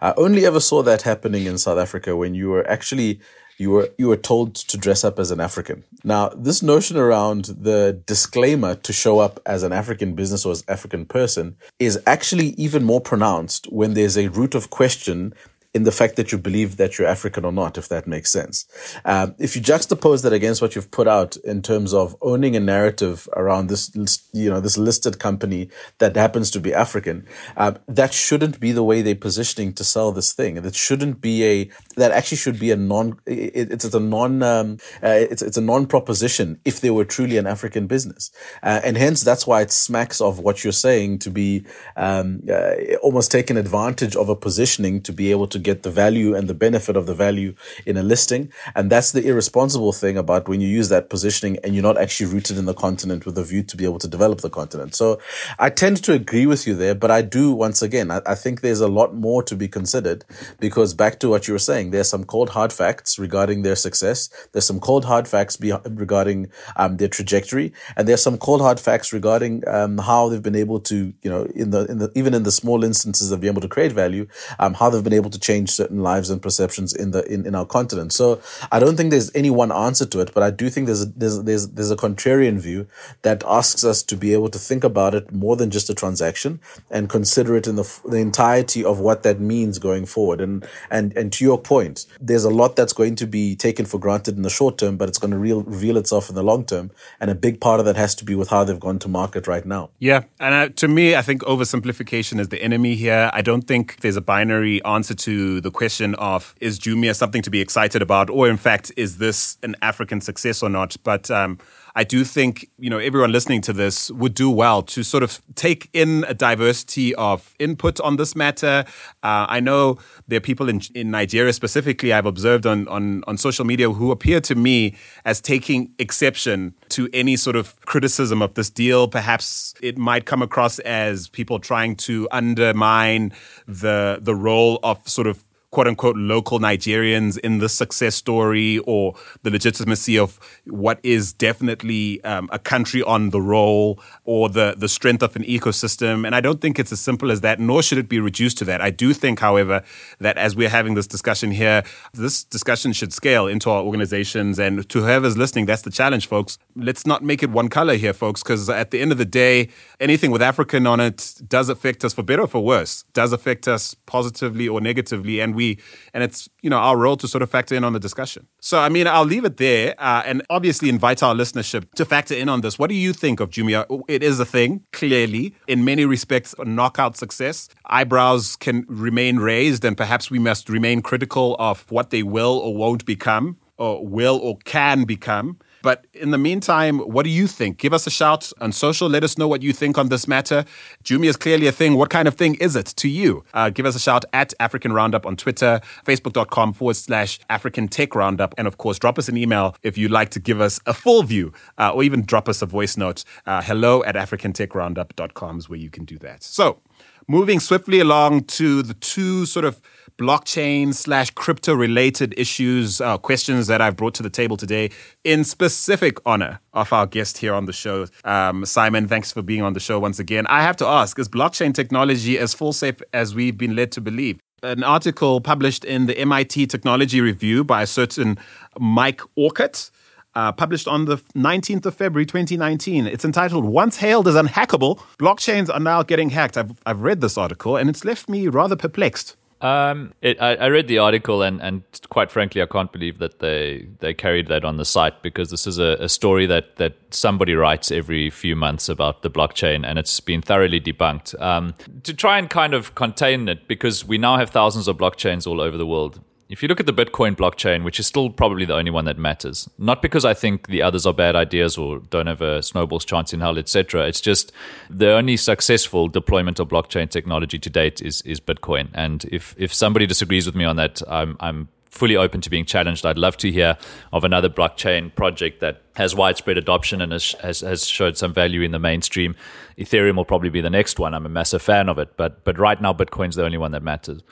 I 0.00 0.12
only 0.16 0.44
ever 0.44 0.60
saw 0.60 0.82
that 0.82 1.02
happening 1.02 1.46
in 1.46 1.58
South 1.58 1.78
Africa 1.78 2.16
when 2.16 2.34
you 2.34 2.48
were 2.50 2.68
actually 2.68 3.20
you 3.58 3.70
were 3.70 3.88
you 3.98 4.08
were 4.08 4.16
told 4.16 4.54
to 4.54 4.78
dress 4.78 5.04
up 5.04 5.18
as 5.18 5.30
an 5.30 5.40
African. 5.40 5.84
Now, 6.04 6.28
this 6.28 6.62
notion 6.62 6.96
around 6.96 7.46
the 7.46 8.00
disclaimer 8.06 8.76
to 8.76 8.92
show 8.92 9.18
up 9.18 9.40
as 9.46 9.62
an 9.64 9.72
African 9.72 10.14
business 10.14 10.46
or 10.46 10.52
as 10.52 10.64
African 10.68 11.04
person 11.04 11.56
is 11.78 12.00
actually 12.06 12.50
even 12.50 12.84
more 12.84 13.00
pronounced 13.00 13.66
when 13.66 13.94
there's 13.94 14.16
a 14.16 14.28
root 14.28 14.54
of 14.54 14.70
question 14.70 15.34
in 15.74 15.82
the 15.82 15.92
fact 15.92 16.16
that 16.16 16.32
you 16.32 16.38
believe 16.38 16.78
that 16.78 16.98
you're 16.98 17.06
African 17.06 17.44
or 17.44 17.52
not, 17.52 17.76
if 17.76 17.88
that 17.88 18.06
makes 18.06 18.32
sense. 18.32 18.64
Um, 19.04 19.34
if 19.38 19.54
you 19.54 19.60
juxtapose 19.60 20.22
that 20.22 20.32
against 20.32 20.62
what 20.62 20.74
you've 20.74 20.90
put 20.90 21.06
out 21.06 21.36
in 21.36 21.60
terms 21.60 21.92
of 21.92 22.16
owning 22.22 22.56
a 22.56 22.60
narrative 22.60 23.28
around 23.36 23.68
this, 23.68 23.90
you 24.32 24.48
know, 24.48 24.60
this 24.60 24.78
listed 24.78 25.18
company 25.18 25.68
that 25.98 26.16
happens 26.16 26.50
to 26.52 26.60
be 26.60 26.72
African, 26.72 27.26
um, 27.58 27.78
that 27.86 28.14
shouldn't 28.14 28.58
be 28.60 28.72
the 28.72 28.82
way 28.82 29.02
they're 29.02 29.14
positioning 29.14 29.74
to 29.74 29.84
sell 29.84 30.10
this 30.10 30.32
thing. 30.32 30.54
That 30.54 30.74
shouldn't 30.74 31.20
be 31.20 31.44
a, 31.44 31.70
that 31.96 32.12
actually 32.12 32.38
should 32.38 32.58
be 32.58 32.70
a 32.70 32.76
non, 32.76 33.20
it, 33.26 33.70
it's, 33.70 33.84
it's 33.84 33.94
a 33.94 34.00
non, 34.00 34.42
um, 34.42 34.78
uh, 35.02 35.08
it's, 35.08 35.42
it's 35.42 35.58
a 35.58 35.62
non 35.62 35.86
proposition 35.86 36.60
if 36.64 36.80
they 36.80 36.90
were 36.90 37.04
truly 37.04 37.36
an 37.36 37.46
African 37.46 37.86
business. 37.86 38.30
Uh, 38.62 38.80
and 38.82 38.96
hence 38.96 39.22
that's 39.22 39.46
why 39.46 39.60
it 39.60 39.70
smacks 39.70 40.20
of 40.22 40.38
what 40.38 40.64
you're 40.64 40.72
saying 40.72 41.18
to 41.18 41.30
be, 41.30 41.66
um, 41.94 42.40
uh, 42.50 42.96
almost 43.02 43.30
taking 43.30 43.58
advantage 43.58 44.16
of 44.16 44.30
a 44.30 44.36
positioning 44.36 45.02
to 45.02 45.12
be 45.12 45.30
able 45.30 45.46
to 45.46 45.57
to 45.58 45.62
get 45.70 45.82
the 45.82 45.90
value 45.90 46.34
and 46.36 46.48
the 46.48 46.54
benefit 46.54 46.96
of 46.96 47.06
the 47.06 47.14
value 47.14 47.54
in 47.84 47.96
a 47.96 48.02
listing. 48.02 48.52
And 48.74 48.90
that's 48.90 49.12
the 49.12 49.26
irresponsible 49.26 49.92
thing 49.92 50.16
about 50.16 50.48
when 50.48 50.60
you 50.60 50.68
use 50.68 50.88
that 50.88 51.10
positioning 51.10 51.58
and 51.62 51.74
you're 51.74 51.82
not 51.90 51.98
actually 51.98 52.32
rooted 52.32 52.56
in 52.58 52.66
the 52.66 52.74
continent 52.74 53.26
with 53.26 53.36
a 53.38 53.44
view 53.44 53.62
to 53.64 53.76
be 53.76 53.84
able 53.84 53.98
to 53.98 54.08
develop 54.08 54.40
the 54.40 54.50
continent. 54.50 54.94
So 54.94 55.20
I 55.58 55.70
tend 55.70 56.02
to 56.04 56.12
agree 56.12 56.46
with 56.46 56.66
you 56.66 56.74
there, 56.74 56.94
but 56.94 57.10
I 57.10 57.22
do, 57.22 57.52
once 57.52 57.82
again, 57.82 58.10
I, 58.10 58.20
I 58.26 58.34
think 58.34 58.60
there's 58.60 58.80
a 58.80 58.88
lot 58.88 59.14
more 59.14 59.42
to 59.42 59.56
be 59.56 59.68
considered 59.68 60.24
because 60.60 60.94
back 60.94 61.18
to 61.20 61.28
what 61.28 61.48
you 61.48 61.54
were 61.54 61.58
saying, 61.70 61.90
there's 61.90 62.08
some 62.08 62.24
cold 62.24 62.50
hard 62.50 62.72
facts 62.72 63.18
regarding 63.18 63.62
their 63.62 63.76
success. 63.76 64.28
There's 64.52 64.66
some 64.66 64.80
cold 64.80 65.04
hard 65.04 65.26
facts 65.26 65.56
be- 65.56 65.72
regarding 65.84 66.50
um, 66.76 66.96
their 66.96 67.08
trajectory. 67.08 67.72
And 67.96 68.06
there's 68.06 68.22
some 68.22 68.38
cold 68.38 68.60
hard 68.60 68.78
facts 68.80 69.12
regarding 69.12 69.66
um, 69.68 69.98
how 69.98 70.28
they've 70.28 70.42
been 70.42 70.56
able 70.56 70.80
to, 70.80 71.12
you 71.22 71.30
know, 71.30 71.44
in 71.54 71.70
the, 71.70 71.84
in 71.86 71.98
the, 71.98 72.12
even 72.14 72.34
in 72.34 72.44
the 72.44 72.52
small 72.52 72.84
instances 72.84 73.32
of 73.32 73.40
being 73.40 73.52
able 73.52 73.62
to 73.62 73.68
create 73.68 73.92
value, 73.92 74.26
um, 74.58 74.74
how 74.74 74.90
they've 74.90 75.04
been 75.04 75.12
able 75.12 75.30
to 75.30 75.38
change 75.48 75.70
certain 75.70 76.00
lives 76.10 76.28
and 76.30 76.40
perceptions 76.48 76.90
in 77.02 77.08
the 77.14 77.22
in, 77.34 77.46
in 77.48 77.54
our 77.54 77.68
continent. 77.76 78.12
So 78.12 78.26
I 78.70 78.78
don't 78.82 78.96
think 78.96 79.10
there's 79.10 79.34
any 79.34 79.52
one 79.62 79.72
answer 79.86 80.06
to 80.12 80.20
it, 80.20 80.30
but 80.34 80.42
I 80.42 80.50
do 80.50 80.66
think 80.70 80.86
there's 80.86 81.04
a, 81.06 81.10
there's 81.22 81.38
there's 81.48 81.64
there's 81.76 81.94
a 81.96 81.96
contrarian 81.96 82.58
view 82.68 82.80
that 83.22 83.38
asks 83.60 83.82
us 83.84 84.02
to 84.10 84.16
be 84.24 84.32
able 84.36 84.50
to 84.56 84.60
think 84.68 84.84
about 84.84 85.14
it 85.18 85.32
more 85.32 85.56
than 85.60 85.70
just 85.70 85.90
a 85.90 85.94
transaction 86.02 86.60
and 86.90 87.08
consider 87.18 87.56
it 87.60 87.66
in 87.70 87.76
the 87.80 87.86
the 88.14 88.20
entirety 88.28 88.82
of 88.84 89.00
what 89.06 89.22
that 89.22 89.38
means 89.40 89.78
going 89.78 90.06
forward. 90.06 90.40
And 90.40 90.66
and 90.90 91.16
and 91.16 91.32
to 91.36 91.44
your 91.48 91.60
point, 91.72 92.06
there's 92.28 92.44
a 92.44 92.54
lot 92.62 92.76
that's 92.76 92.96
going 93.00 93.16
to 93.22 93.26
be 93.26 93.56
taken 93.66 93.86
for 93.86 93.98
granted 94.06 94.36
in 94.38 94.42
the 94.48 94.54
short 94.60 94.78
term, 94.82 94.96
but 95.00 95.08
it's 95.08 95.20
going 95.22 95.34
to 95.36 95.40
real, 95.48 95.62
reveal 95.62 95.96
itself 96.02 96.28
in 96.28 96.34
the 96.34 96.46
long 96.50 96.64
term. 96.72 96.90
And 97.20 97.30
a 97.30 97.38
big 97.46 97.60
part 97.60 97.78
of 97.80 97.86
that 97.86 97.96
has 97.96 98.14
to 98.16 98.24
be 98.24 98.34
with 98.40 98.50
how 98.54 98.64
they've 98.64 98.84
gone 98.88 98.98
to 99.04 99.08
market 99.08 99.46
right 99.46 99.66
now. 99.76 99.90
Yeah, 99.98 100.20
and 100.44 100.54
uh, 100.54 100.68
to 100.82 100.88
me, 100.88 101.06
I 101.20 101.22
think 101.22 101.42
oversimplification 101.42 102.40
is 102.42 102.48
the 102.48 102.60
enemy 102.68 102.94
here. 103.04 103.30
I 103.32 103.42
don't 103.42 103.66
think 103.72 103.84
there's 104.02 104.20
a 104.24 104.26
binary 104.34 104.76
answer 104.84 105.14
to 105.26 105.37
the 105.60 105.70
question 105.70 106.14
of 106.16 106.54
is 106.60 106.78
Jumia 106.78 107.14
something 107.14 107.42
to 107.42 107.50
be 107.50 107.60
excited 107.60 108.02
about, 108.02 108.30
or 108.30 108.48
in 108.48 108.56
fact, 108.56 108.92
is 108.96 109.18
this 109.18 109.58
an 109.62 109.74
African 109.82 110.20
success 110.20 110.62
or 110.62 110.68
not? 110.68 110.96
But 111.04 111.30
um, 111.30 111.58
I 111.98 112.04
do 112.04 112.22
think, 112.22 112.70
you 112.78 112.90
know, 112.90 112.98
everyone 112.98 113.32
listening 113.32 113.60
to 113.62 113.72
this 113.72 114.08
would 114.12 114.32
do 114.32 114.48
well 114.48 114.84
to 114.84 115.02
sort 115.02 115.24
of 115.24 115.42
take 115.56 115.90
in 115.92 116.24
a 116.28 116.32
diversity 116.32 117.12
of 117.16 117.56
input 117.58 117.98
on 117.98 118.14
this 118.14 118.36
matter. 118.36 118.84
Uh, 119.24 119.46
I 119.48 119.58
know 119.58 119.98
there 120.28 120.36
are 120.36 120.40
people 120.40 120.68
in, 120.68 120.80
in 120.94 121.10
Nigeria 121.10 121.52
specifically 121.52 122.12
I've 122.12 122.24
observed 122.24 122.66
on, 122.66 122.86
on, 122.86 123.24
on 123.26 123.36
social 123.36 123.64
media 123.64 123.90
who 123.90 124.12
appear 124.12 124.40
to 124.42 124.54
me 124.54 124.94
as 125.24 125.40
taking 125.40 125.90
exception 125.98 126.72
to 126.90 127.08
any 127.12 127.34
sort 127.34 127.56
of 127.56 127.74
criticism 127.80 128.42
of 128.42 128.54
this 128.54 128.70
deal. 128.70 129.08
Perhaps 129.08 129.74
it 129.82 129.98
might 129.98 130.24
come 130.24 130.40
across 130.40 130.78
as 130.80 131.28
people 131.28 131.58
trying 131.58 131.96
to 131.96 132.28
undermine 132.30 133.32
the 133.66 134.20
the 134.22 134.36
role 134.36 134.78
of 134.84 134.96
sort 135.08 135.26
of 135.26 135.42
quote 135.70 135.86
unquote 135.86 136.16
local 136.16 136.58
Nigerians 136.58 137.38
in 137.38 137.58
the 137.58 137.68
success 137.68 138.14
story 138.14 138.78
or 138.80 139.14
the 139.42 139.50
legitimacy 139.50 140.18
of 140.18 140.38
what 140.64 140.98
is 141.02 141.32
definitely 141.32 142.22
um, 142.24 142.48
a 142.52 142.58
country 142.58 143.02
on 143.02 143.30
the 143.30 143.40
roll 143.40 144.00
or 144.24 144.48
the, 144.48 144.74
the 144.76 144.88
strength 144.88 145.22
of 145.22 145.36
an 145.36 145.42
ecosystem. 145.44 146.24
And 146.24 146.34
I 146.34 146.40
don't 146.40 146.60
think 146.60 146.78
it's 146.78 146.92
as 146.92 147.00
simple 147.00 147.30
as 147.30 147.42
that, 147.42 147.60
nor 147.60 147.82
should 147.82 147.98
it 147.98 148.08
be 148.08 148.18
reduced 148.18 148.58
to 148.58 148.64
that. 148.64 148.80
I 148.80 148.90
do 148.90 149.12
think, 149.12 149.40
however, 149.40 149.82
that 150.20 150.38
as 150.38 150.56
we're 150.56 150.70
having 150.70 150.94
this 150.94 151.06
discussion 151.06 151.50
here, 151.50 151.82
this 152.14 152.44
discussion 152.44 152.92
should 152.92 153.12
scale 153.12 153.46
into 153.46 153.70
our 153.70 153.82
organizations. 153.82 154.58
And 154.58 154.88
to 154.88 155.00
whoever's 155.00 155.36
listening, 155.36 155.66
that's 155.66 155.82
the 155.82 155.90
challenge, 155.90 156.28
folks. 156.28 156.58
Let's 156.76 157.06
not 157.06 157.22
make 157.22 157.42
it 157.42 157.50
one 157.50 157.68
color 157.68 157.96
here, 157.96 158.14
folks, 158.14 158.42
because 158.42 158.70
at 158.70 158.90
the 158.90 159.00
end 159.00 159.12
of 159.12 159.18
the 159.18 159.24
day, 159.26 159.68
anything 160.00 160.30
with 160.30 160.40
African 160.40 160.86
on 160.86 161.00
it 161.00 161.34
does 161.46 161.68
affect 161.68 162.04
us 162.04 162.14
for 162.14 162.22
better 162.22 162.42
or 162.42 162.48
for 162.48 162.64
worse, 162.64 163.04
does 163.12 163.32
affect 163.32 163.68
us 163.68 163.94
positively 164.06 164.66
or 164.66 164.80
negatively. 164.80 165.40
And 165.40 165.57
we 165.58 165.78
and 166.14 166.22
it's 166.26 166.48
you 166.62 166.70
know 166.70 166.80
our 166.88 166.96
role 167.04 167.16
to 167.22 167.28
sort 167.34 167.42
of 167.42 167.50
factor 167.50 167.74
in 167.78 167.84
on 167.84 167.92
the 167.92 168.02
discussion. 168.08 168.46
So 168.60 168.74
I 168.86 168.88
mean, 168.88 169.06
I'll 169.06 169.30
leave 169.34 169.44
it 169.50 169.56
there, 169.58 169.94
uh, 169.98 170.22
and 170.28 170.36
obviously 170.56 170.88
invite 170.88 171.22
our 171.22 171.34
listenership 171.34 171.92
to 171.98 172.04
factor 172.04 172.34
in 172.42 172.48
on 172.48 172.60
this. 172.62 172.78
What 172.78 172.88
do 172.88 172.96
you 173.06 173.12
think 173.12 173.40
of 173.40 173.50
Jumia? 173.50 173.80
It 174.08 174.22
is 174.22 174.40
a 174.40 174.44
thing, 174.56 174.70
clearly, 174.92 175.54
in 175.66 175.84
many 175.84 176.04
respects, 176.06 176.54
a 176.58 176.64
knockout 176.64 177.16
success. 177.16 177.68
Eyebrows 177.86 178.56
can 178.56 178.84
remain 178.88 179.36
raised, 179.38 179.84
and 179.84 179.96
perhaps 179.96 180.30
we 180.30 180.38
must 180.38 180.68
remain 180.68 181.02
critical 181.02 181.56
of 181.58 181.84
what 181.90 182.10
they 182.10 182.22
will 182.22 182.56
or 182.64 182.74
won't 182.74 183.04
become, 183.04 183.56
or 183.76 184.06
will 184.06 184.38
or 184.38 184.56
can 184.64 185.04
become. 185.04 185.58
But 185.82 186.06
in 186.12 186.30
the 186.30 186.38
meantime, 186.38 186.98
what 186.98 187.24
do 187.24 187.30
you 187.30 187.46
think? 187.46 187.78
Give 187.78 187.92
us 187.92 188.06
a 188.06 188.10
shout 188.10 188.52
on 188.60 188.72
social. 188.72 189.08
Let 189.08 189.24
us 189.24 189.38
know 189.38 189.48
what 189.48 189.62
you 189.62 189.72
think 189.72 189.98
on 189.98 190.08
this 190.08 190.26
matter. 190.26 190.64
Jumia 191.04 191.28
is 191.28 191.36
clearly 191.36 191.66
a 191.66 191.72
thing. 191.72 191.94
What 191.96 192.10
kind 192.10 192.28
of 192.28 192.34
thing 192.34 192.56
is 192.56 192.76
it 192.76 192.86
to 192.96 193.08
you? 193.08 193.44
Uh, 193.54 193.70
give 193.70 193.86
us 193.86 193.94
a 193.94 194.00
shout 194.00 194.24
at 194.32 194.54
African 194.60 194.92
Roundup 194.92 195.26
on 195.26 195.36
Twitter, 195.36 195.80
facebook.com 196.06 196.72
forward 196.72 196.96
slash 196.96 197.38
African 197.48 197.88
Tech 197.88 198.14
Roundup. 198.14 198.54
And 198.58 198.66
of 198.66 198.78
course, 198.78 198.98
drop 198.98 199.18
us 199.18 199.28
an 199.28 199.36
email 199.36 199.76
if 199.82 199.96
you'd 199.96 200.10
like 200.10 200.30
to 200.30 200.40
give 200.40 200.60
us 200.60 200.80
a 200.86 200.94
full 200.94 201.22
view 201.22 201.52
uh, 201.78 201.92
or 201.92 202.02
even 202.02 202.24
drop 202.24 202.48
us 202.48 202.62
a 202.62 202.66
voice 202.66 202.96
note. 202.96 203.24
Uh, 203.46 203.62
hello 203.62 204.02
at 204.04 204.14
africantechroundup.com 204.14 205.58
is 205.58 205.68
where 205.68 205.78
you 205.78 205.90
can 205.90 206.04
do 206.04 206.18
that. 206.18 206.42
So, 206.42 206.80
moving 207.28 207.60
swiftly 207.60 208.00
along 208.00 208.44
to 208.44 208.82
the 208.82 208.94
two 208.94 209.44
sort 209.44 209.66
of 209.66 209.80
blockchain 210.16 210.92
slash 210.92 211.30
crypto 211.30 211.74
related 211.74 212.34
issues, 212.36 213.00
uh, 213.00 213.18
questions 213.18 213.68
that 213.68 213.80
I've 213.80 213.96
brought 213.96 214.14
to 214.14 214.22
the 214.22 214.30
table 214.30 214.56
today 214.56 214.90
in 215.22 215.44
specific 215.44 216.16
honor 216.26 216.58
of 216.72 216.92
our 216.92 217.06
guest 217.06 217.38
here 217.38 217.54
on 217.54 217.66
the 217.66 217.72
show. 217.72 218.06
Um, 218.24 218.64
Simon, 218.64 219.06
thanks 219.06 219.30
for 219.30 219.42
being 219.42 219.62
on 219.62 219.74
the 219.74 219.80
show 219.80 220.00
once 220.00 220.18
again. 220.18 220.46
I 220.48 220.62
have 220.62 220.76
to 220.78 220.86
ask, 220.86 221.18
is 221.18 221.28
blockchain 221.28 221.72
technology 221.72 222.38
as 222.38 222.54
full 222.54 222.72
safe 222.72 223.00
as 223.12 223.34
we've 223.34 223.56
been 223.56 223.76
led 223.76 223.92
to 223.92 224.00
believe? 224.00 224.40
An 224.62 224.82
article 224.82 225.40
published 225.40 225.84
in 225.84 226.06
the 226.06 226.18
MIT 226.18 226.66
Technology 226.66 227.20
Review 227.20 227.62
by 227.62 227.82
a 227.82 227.86
certain 227.86 228.38
Mike 228.76 229.20
Orcutt. 229.36 229.90
Uh, 230.38 230.52
published 230.52 230.86
on 230.86 231.06
the 231.06 231.16
19th 231.34 231.84
of 231.84 231.96
February 231.96 232.24
2019. 232.24 233.08
It's 233.08 233.24
entitled 233.24 233.64
Once 233.64 233.96
Hailed 233.96 234.28
as 234.28 234.36
Unhackable, 234.36 235.00
Blockchains 235.18 235.68
Are 235.68 235.80
Now 235.80 236.04
Getting 236.04 236.30
Hacked. 236.30 236.56
I've, 236.56 236.80
I've 236.86 237.00
read 237.00 237.20
this 237.20 237.36
article 237.36 237.76
and 237.76 237.90
it's 237.90 238.04
left 238.04 238.28
me 238.28 238.46
rather 238.46 238.76
perplexed. 238.76 239.34
Um, 239.60 240.14
it, 240.22 240.40
I, 240.40 240.54
I, 240.54 240.66
read 240.68 240.86
the 240.86 240.98
article 240.98 241.42
and, 241.42 241.60
and 241.60 241.82
quite 242.10 242.30
frankly, 242.30 242.62
I 242.62 242.66
can't 242.66 242.92
believe 242.92 243.18
that 243.18 243.40
they, 243.40 243.88
they 243.98 244.14
carried 244.14 244.46
that 244.46 244.64
on 244.64 244.76
the 244.76 244.84
site 244.84 245.20
because 245.24 245.50
this 245.50 245.66
is 245.66 245.80
a, 245.80 245.96
a 245.98 246.08
story 246.08 246.46
that, 246.46 246.76
that 246.76 246.94
somebody 247.10 247.54
writes 247.54 247.90
every 247.90 248.30
few 248.30 248.54
months 248.54 248.88
about 248.88 249.22
the 249.22 249.30
blockchain 249.30 249.84
and 249.84 249.98
it's 249.98 250.20
been 250.20 250.40
thoroughly 250.40 250.80
debunked. 250.80 251.40
Um, 251.42 251.74
to 252.04 252.14
try 252.14 252.38
and 252.38 252.48
kind 252.48 252.74
of 252.74 252.94
contain 252.94 253.48
it, 253.48 253.66
because 253.66 254.04
we 254.04 254.18
now 254.18 254.36
have 254.36 254.50
thousands 254.50 254.86
of 254.86 254.98
blockchains 254.98 255.48
all 255.48 255.60
over 255.60 255.76
the 255.76 255.86
world, 255.86 256.20
if 256.48 256.62
you 256.62 256.68
look 256.68 256.80
at 256.80 256.86
the 256.86 256.92
Bitcoin 256.92 257.36
blockchain, 257.36 257.84
which 257.84 258.00
is 258.00 258.06
still 258.06 258.30
probably 258.30 258.64
the 258.64 258.74
only 258.74 258.90
one 258.90 259.04
that 259.04 259.18
matters, 259.18 259.68
not 259.76 260.00
because 260.00 260.24
I 260.24 260.32
think 260.32 260.68
the 260.68 260.82
others 260.82 261.04
are 261.04 261.12
bad 261.12 261.36
ideas 261.36 261.76
or 261.76 261.98
don't 261.98 262.26
have 262.26 262.40
a 262.40 262.62
snowball's 262.62 263.04
chance 263.04 263.34
in 263.34 263.40
hell, 263.40 263.58
etc. 263.58 264.06
It's 264.06 264.20
just 264.20 264.50
the 264.88 265.12
only 265.12 265.36
successful 265.36 266.08
deployment 266.08 266.58
of 266.58 266.68
blockchain 266.68 267.10
technology 267.10 267.58
to 267.58 267.70
date 267.70 268.00
is 268.00 268.22
is 268.22 268.40
Bitcoin. 268.40 268.88
And 268.94 269.24
if 269.26 269.54
if 269.58 269.74
somebody 269.74 270.06
disagrees 270.06 270.46
with 270.46 270.54
me 270.54 270.64
on 270.64 270.76
that, 270.76 271.02
I'm 271.08 271.36
I'm 271.40 271.68
fully 271.90 272.16
open 272.16 272.40
to 272.40 272.50
being 272.50 272.64
challenged. 272.64 273.04
I'd 273.04 273.18
love 273.18 273.36
to 273.38 273.50
hear 273.50 273.76
of 274.12 274.24
another 274.24 274.48
blockchain 274.48 275.14
project 275.14 275.60
that 275.60 275.82
has 275.96 276.14
widespread 276.14 276.56
adoption 276.56 277.00
and 277.00 277.12
has, 277.12 277.32
has, 277.42 277.60
has 277.60 277.86
showed 277.86 278.16
some 278.16 278.32
value 278.32 278.60
in 278.60 278.70
the 278.72 278.78
mainstream. 278.78 279.34
Ethereum 279.78 280.16
will 280.16 280.24
probably 280.24 280.50
be 280.50 280.60
the 280.60 280.70
next 280.70 280.98
one. 280.98 281.12
I'm 281.14 281.26
a 281.26 281.30
massive 281.30 281.62
fan 281.62 281.88
of 281.88 281.98
it, 281.98 282.16
but 282.16 282.44
but 282.44 282.58
right 282.58 282.80
now 282.80 282.92
Bitcoin's 282.92 283.36
the 283.36 283.44
only 283.44 283.58
one 283.58 283.72
that 283.72 283.82
matters. 283.82 284.22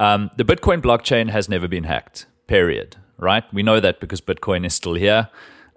Um, 0.00 0.30
the 0.36 0.44
Bitcoin 0.44 0.80
blockchain 0.80 1.30
has 1.30 1.48
never 1.48 1.68
been 1.68 1.84
hacked, 1.84 2.26
period. 2.48 2.96
Right? 3.18 3.44
We 3.52 3.62
know 3.62 3.80
that 3.80 4.00
because 4.00 4.20
Bitcoin 4.22 4.64
is 4.64 4.74
still 4.74 4.94
here. 4.94 5.28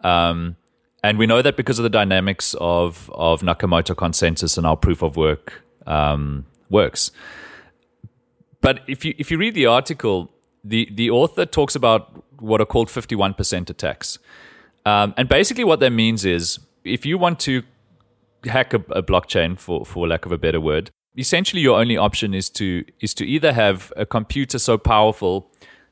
Um, 0.01 0.55
and 1.03 1.17
we 1.17 1.27
know 1.27 1.41
that 1.41 1.57
because 1.57 1.77
of 1.77 1.83
the 1.83 1.89
dynamics 1.89 2.55
of, 2.59 3.11
of 3.13 3.41
Nakamoto 3.41 3.95
consensus 3.95 4.57
and 4.57 4.65
how 4.65 4.75
proof 4.75 5.03
of 5.03 5.17
work 5.17 5.61
um, 5.85 6.45
works. 6.69 7.11
But 8.61 8.79
if 8.87 9.03
you, 9.03 9.13
if 9.17 9.29
you 9.29 9.37
read 9.37 9.55
the 9.55 9.65
article, 9.65 10.31
the, 10.63 10.89
the 10.93 11.09
author 11.09 11.45
talks 11.45 11.75
about 11.75 12.23
what 12.39 12.61
are 12.61 12.65
called 12.65 12.87
51% 12.87 13.69
attacks. 13.69 14.19
Um, 14.85 15.13
and 15.17 15.27
basically, 15.27 15.65
what 15.65 15.81
that 15.81 15.91
means 15.91 16.23
is 16.23 16.59
if 16.85 17.05
you 17.05 17.17
want 17.17 17.41
to 17.41 17.63
hack 18.45 18.73
a, 18.73 18.77
a 18.91 19.03
blockchain, 19.03 19.59
for, 19.59 19.85
for 19.85 20.07
lack 20.07 20.25
of 20.25 20.31
a 20.31 20.37
better 20.37 20.61
word, 20.61 20.91
essentially 21.17 21.61
your 21.61 21.79
only 21.79 21.97
option 21.97 22.33
is 22.33 22.49
to 22.51 22.85
is 22.99 23.13
to 23.15 23.25
either 23.25 23.53
have 23.53 23.93
a 23.95 24.05
computer 24.05 24.59
so 24.59 24.77
powerful 24.77 25.49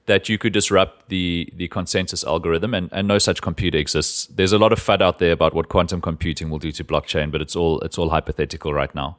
that 0.07 0.27
you 0.27 0.38
could 0.38 0.53
disrupt 0.53 1.10
the 1.10 1.51
the 1.55 1.67
consensus 1.67 2.23
algorithm 2.23 2.73
and, 2.73 2.89
and 2.91 3.07
no 3.07 3.17
such 3.17 3.41
computer 3.41 3.77
exists. 3.77 4.25
There's 4.27 4.53
a 4.53 4.57
lot 4.57 4.73
of 4.73 4.79
fud 4.79 5.01
out 5.01 5.19
there 5.19 5.31
about 5.31 5.53
what 5.53 5.69
quantum 5.69 6.01
computing 6.01 6.49
will 6.49 6.60
do 6.60 6.71
to 6.71 6.84
blockchain, 6.84 7.31
but 7.31 7.41
it's 7.41 7.55
all 7.55 7.79
it's 7.81 7.97
all 7.97 8.10
hypothetical 8.10 8.73
right 8.73 8.93
now. 8.95 9.17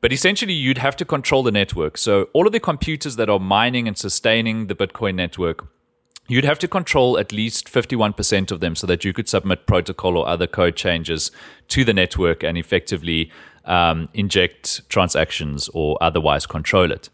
But 0.00 0.12
essentially 0.12 0.52
you'd 0.52 0.78
have 0.78 0.96
to 0.96 1.04
control 1.04 1.44
the 1.44 1.52
network. 1.52 1.96
So 1.96 2.28
all 2.32 2.46
of 2.46 2.52
the 2.52 2.60
computers 2.60 3.16
that 3.16 3.30
are 3.30 3.38
mining 3.38 3.86
and 3.86 3.96
sustaining 3.96 4.66
the 4.66 4.74
Bitcoin 4.74 5.14
network, 5.14 5.64
you'd 6.26 6.44
have 6.44 6.58
to 6.58 6.66
control 6.66 7.18
at 7.18 7.32
least 7.32 7.72
51% 7.72 8.50
of 8.50 8.58
them 8.58 8.74
so 8.74 8.86
that 8.88 9.04
you 9.04 9.12
could 9.12 9.28
submit 9.28 9.66
protocol 9.66 10.16
or 10.16 10.26
other 10.26 10.48
code 10.48 10.74
changes 10.74 11.30
to 11.68 11.84
the 11.84 11.94
network 11.94 12.42
and 12.42 12.58
effectively 12.58 13.30
um, 13.64 14.08
inject 14.14 14.88
transactions 14.88 15.68
or 15.72 15.98
otherwise 16.00 16.46
control 16.46 16.90
it. 16.90 17.08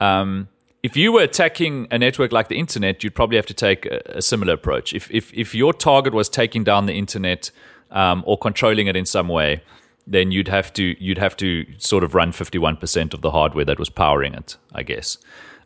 Um, 0.00 0.48
if 0.82 0.96
you 0.96 1.10
were 1.12 1.22
attacking 1.22 1.88
a 1.90 1.98
network 1.98 2.32
like 2.32 2.48
the 2.48 2.58
internet, 2.58 3.02
you'd 3.02 3.14
probably 3.14 3.36
have 3.36 3.46
to 3.46 3.54
take 3.54 3.86
a, 3.86 4.02
a 4.06 4.22
similar 4.22 4.54
approach. 4.54 4.92
If, 4.92 5.10
if, 5.10 5.32
if 5.34 5.54
your 5.54 5.72
target 5.72 6.14
was 6.14 6.28
taking 6.28 6.64
down 6.64 6.86
the 6.86 6.94
internet 6.94 7.50
um, 7.90 8.22
or 8.26 8.38
controlling 8.38 8.86
it 8.86 8.96
in 8.96 9.06
some 9.06 9.28
way, 9.28 9.62
then 10.06 10.30
you'd 10.30 10.48
have 10.48 10.72
to 10.74 10.94
you'd 11.02 11.18
have 11.18 11.36
to 11.36 11.66
sort 11.78 12.04
of 12.04 12.14
run 12.14 12.30
51% 12.30 13.12
of 13.12 13.22
the 13.22 13.32
hardware 13.32 13.64
that 13.64 13.78
was 13.78 13.90
powering 13.90 14.34
it, 14.34 14.56
I 14.72 14.84
guess. 14.84 15.18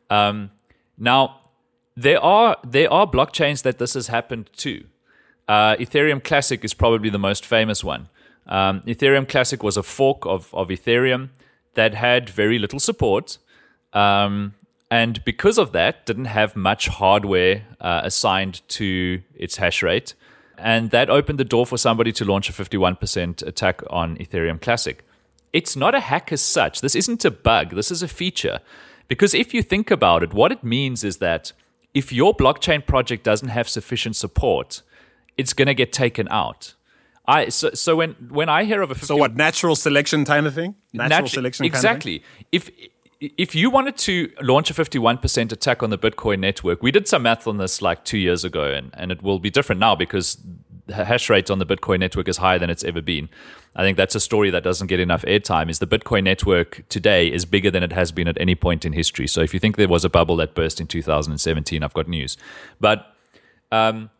Um, 0.09 0.51
now, 0.97 1.40
there 1.97 2.23
are 2.23 2.57
there 2.66 2.90
are 2.90 3.07
blockchains 3.07 3.62
that 3.62 3.79
this 3.79 3.95
has 3.95 4.07
happened 4.07 4.49
to. 4.59 4.85
Uh, 5.47 5.77
Ethereum 5.77 6.23
Classic 6.23 6.64
is 6.64 6.73
probably 6.73 7.11
the 7.11 7.19
most 7.19 7.45
famous 7.45 7.85
one. 7.85 8.09
Um, 8.46 8.81
Ethereum 8.83 9.29
Classic 9.29 9.62
was 9.62 9.76
a 9.76 9.83
fork 9.83 10.26
of, 10.26 10.53
of 10.55 10.68
Ethereum 10.68 11.31
that 11.74 11.94
had 11.94 12.29
very 12.29 12.59
little 12.59 12.81
support. 12.81 13.38
Um, 13.92 14.55
and 14.90 15.22
because 15.24 15.57
of 15.59 15.72
that, 15.72 16.05
didn't 16.07 16.24
have 16.26 16.57
much 16.57 16.88
hardware 16.88 17.62
uh, 17.81 18.00
assigned 18.05 18.66
to 18.68 19.22
its 19.35 19.57
hash 19.57 19.83
rate. 19.83 20.14
And 20.59 20.90
that 20.90 21.09
opened 21.09 21.38
the 21.38 21.44
door 21.44 21.64
for 21.64 21.79
somebody 21.79 22.12
to 22.12 22.24
launch 22.24 22.50
a 22.50 22.53
51% 22.53 23.46
attack 23.46 23.83
on 23.88 24.16
Ethereum 24.16 24.61
Classic. 24.61 25.05
It's 25.53 25.76
not 25.76 25.94
a 25.94 26.00
hack 26.00 26.33
as 26.33 26.42
such. 26.42 26.81
This 26.81 26.94
isn't 26.94 27.24
a 27.24 27.31
bug. 27.31 27.70
This 27.70 27.90
is 27.90 28.03
a 28.03 28.09
feature. 28.09 28.61
Because 29.09 29.33
if 29.35 29.55
you 29.55 29.62
think 29.62 29.90
about 29.90 30.22
it, 30.22 30.35
what 30.35 30.53
it 30.53 30.62
means 30.62 31.03
is 31.03 31.18
that 31.18 31.53
if 31.94 32.12
your 32.12 32.35
blockchain 32.35 32.85
project 32.87 33.24
doesn't 33.24 33.48
have 33.48 33.68
sufficient 33.68 34.16
support, 34.16 34.83
it's 35.37 35.53
going 35.53 35.66
to 35.66 35.74
get 35.74 35.92
taken 35.92 36.29
out. 36.31 36.74
I 37.26 37.48
so, 37.48 37.70
so 37.74 37.96
when 37.96 38.12
when 38.28 38.48
I 38.48 38.64
hear 38.64 38.83
of 38.83 38.90
a 38.90 38.94
50, 38.94 39.06
so 39.06 39.16
what 39.16 39.37
natural 39.37 39.76
selection 39.76 40.24
kind 40.24 40.46
of 40.46 40.54
thing, 40.54 40.74
natural 40.92 41.28
natu- 41.28 41.33
selection 41.33 41.66
exactly. 41.66 42.20
Kind 42.20 42.30
of 42.40 42.46
if 42.52 42.70
if 43.20 43.54
you 43.54 43.68
wanted 43.70 43.98
to 43.98 44.33
launch 44.40 44.70
a 44.70 44.74
51% 44.74 45.52
attack 45.52 45.83
on 45.83 45.90
the 45.90 45.98
Bitcoin 45.98 46.38
network, 46.38 46.83
we 46.83 46.90
did 46.90 47.06
some 47.06 47.22
math 47.24 47.46
on 47.46 47.59
this 47.59 47.83
like 47.83 48.04
two 48.04 48.16
years 48.16 48.44
ago, 48.44 48.64
and, 48.64 48.90
and 48.94 49.12
it 49.12 49.22
will 49.22 49.38
be 49.38 49.50
different 49.50 49.78
now 49.78 49.94
because 49.94 50.38
the 50.87 51.04
hash 51.04 51.28
rate 51.28 51.50
on 51.50 51.59
the 51.59 51.66
Bitcoin 51.66 52.00
network 52.00 52.28
is 52.28 52.38
higher 52.38 52.59
than 52.59 52.70
it's 52.70 52.83
ever 52.83 53.02
been. 53.02 53.28
I 53.76 53.83
think 53.83 53.96
that's 53.96 54.14
a 54.14 54.20
story 54.20 54.50
that 54.50 54.64
doesn't 54.64 54.88
get 54.88 55.00
enough 55.00 55.22
airtime. 55.22 55.70
Is 55.70 55.78
the 55.78 55.87
Bitcoin 55.87 56.24
network 56.24 56.83
today 56.88 57.30
is 57.30 57.44
bigger 57.44 57.70
than 57.70 57.83
it 57.83 57.92
has 57.92 58.11
been 58.11 58.26
at 58.26 58.40
any 58.40 58.54
point 58.54 58.85
in 58.85 58.92
history. 58.92 59.26
So 59.26 59.42
if 59.42 59.52
you 59.52 59.61
think 59.61 59.76
there 59.76 59.87
was 59.87 60.04
a 60.04 60.11
bubble 60.11 60.37
that 60.37 60.54
burst 60.54 60.80
in 60.80 60.87
2017, 60.87 61.83
I've 61.83 61.94
got 61.94 62.09
news. 62.09 62.37
But 62.80 63.14
um, 63.70 64.11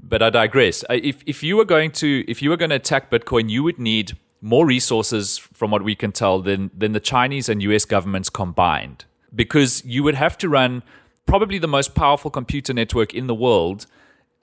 but 0.00 0.22
I 0.22 0.30
digress. 0.30 0.84
If 0.90 1.22
if 1.26 1.42
you 1.42 1.56
were 1.56 1.64
going 1.64 1.90
to 1.92 2.24
if 2.28 2.42
you 2.42 2.50
were 2.50 2.56
going 2.56 2.70
to 2.70 2.76
attack 2.76 3.10
Bitcoin, 3.10 3.50
you 3.50 3.62
would 3.62 3.78
need 3.78 4.16
more 4.40 4.66
resources, 4.66 5.36
from 5.38 5.70
what 5.70 5.82
we 5.82 5.94
can 5.94 6.12
tell, 6.12 6.40
than 6.40 6.70
than 6.76 6.92
the 6.92 7.00
Chinese 7.00 7.48
and 7.48 7.62
U.S. 7.62 7.84
governments 7.84 8.30
combined, 8.30 9.04
because 9.34 9.84
you 9.84 10.02
would 10.02 10.14
have 10.14 10.38
to 10.38 10.48
run 10.48 10.82
probably 11.26 11.58
the 11.58 11.68
most 11.68 11.94
powerful 11.94 12.30
computer 12.30 12.72
network 12.72 13.12
in 13.12 13.26
the 13.26 13.34
world 13.34 13.86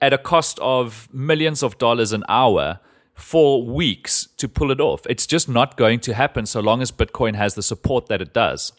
at 0.00 0.12
a 0.12 0.18
cost 0.18 0.58
of 0.60 1.08
millions 1.12 1.62
of 1.62 1.78
dollars 1.78 2.12
an 2.12 2.22
hour 2.28 2.78
for 3.14 3.64
weeks 3.64 4.28
to 4.36 4.46
pull 4.46 4.70
it 4.70 4.80
off. 4.80 5.06
It's 5.08 5.26
just 5.26 5.48
not 5.48 5.76
going 5.76 6.00
to 6.00 6.14
happen 6.14 6.46
so 6.46 6.60
long 6.60 6.82
as 6.82 6.92
Bitcoin 6.92 7.34
has 7.34 7.54
the 7.54 7.62
support 7.62 8.06
that 8.06 8.20
it 8.20 8.34
does. 8.34 8.72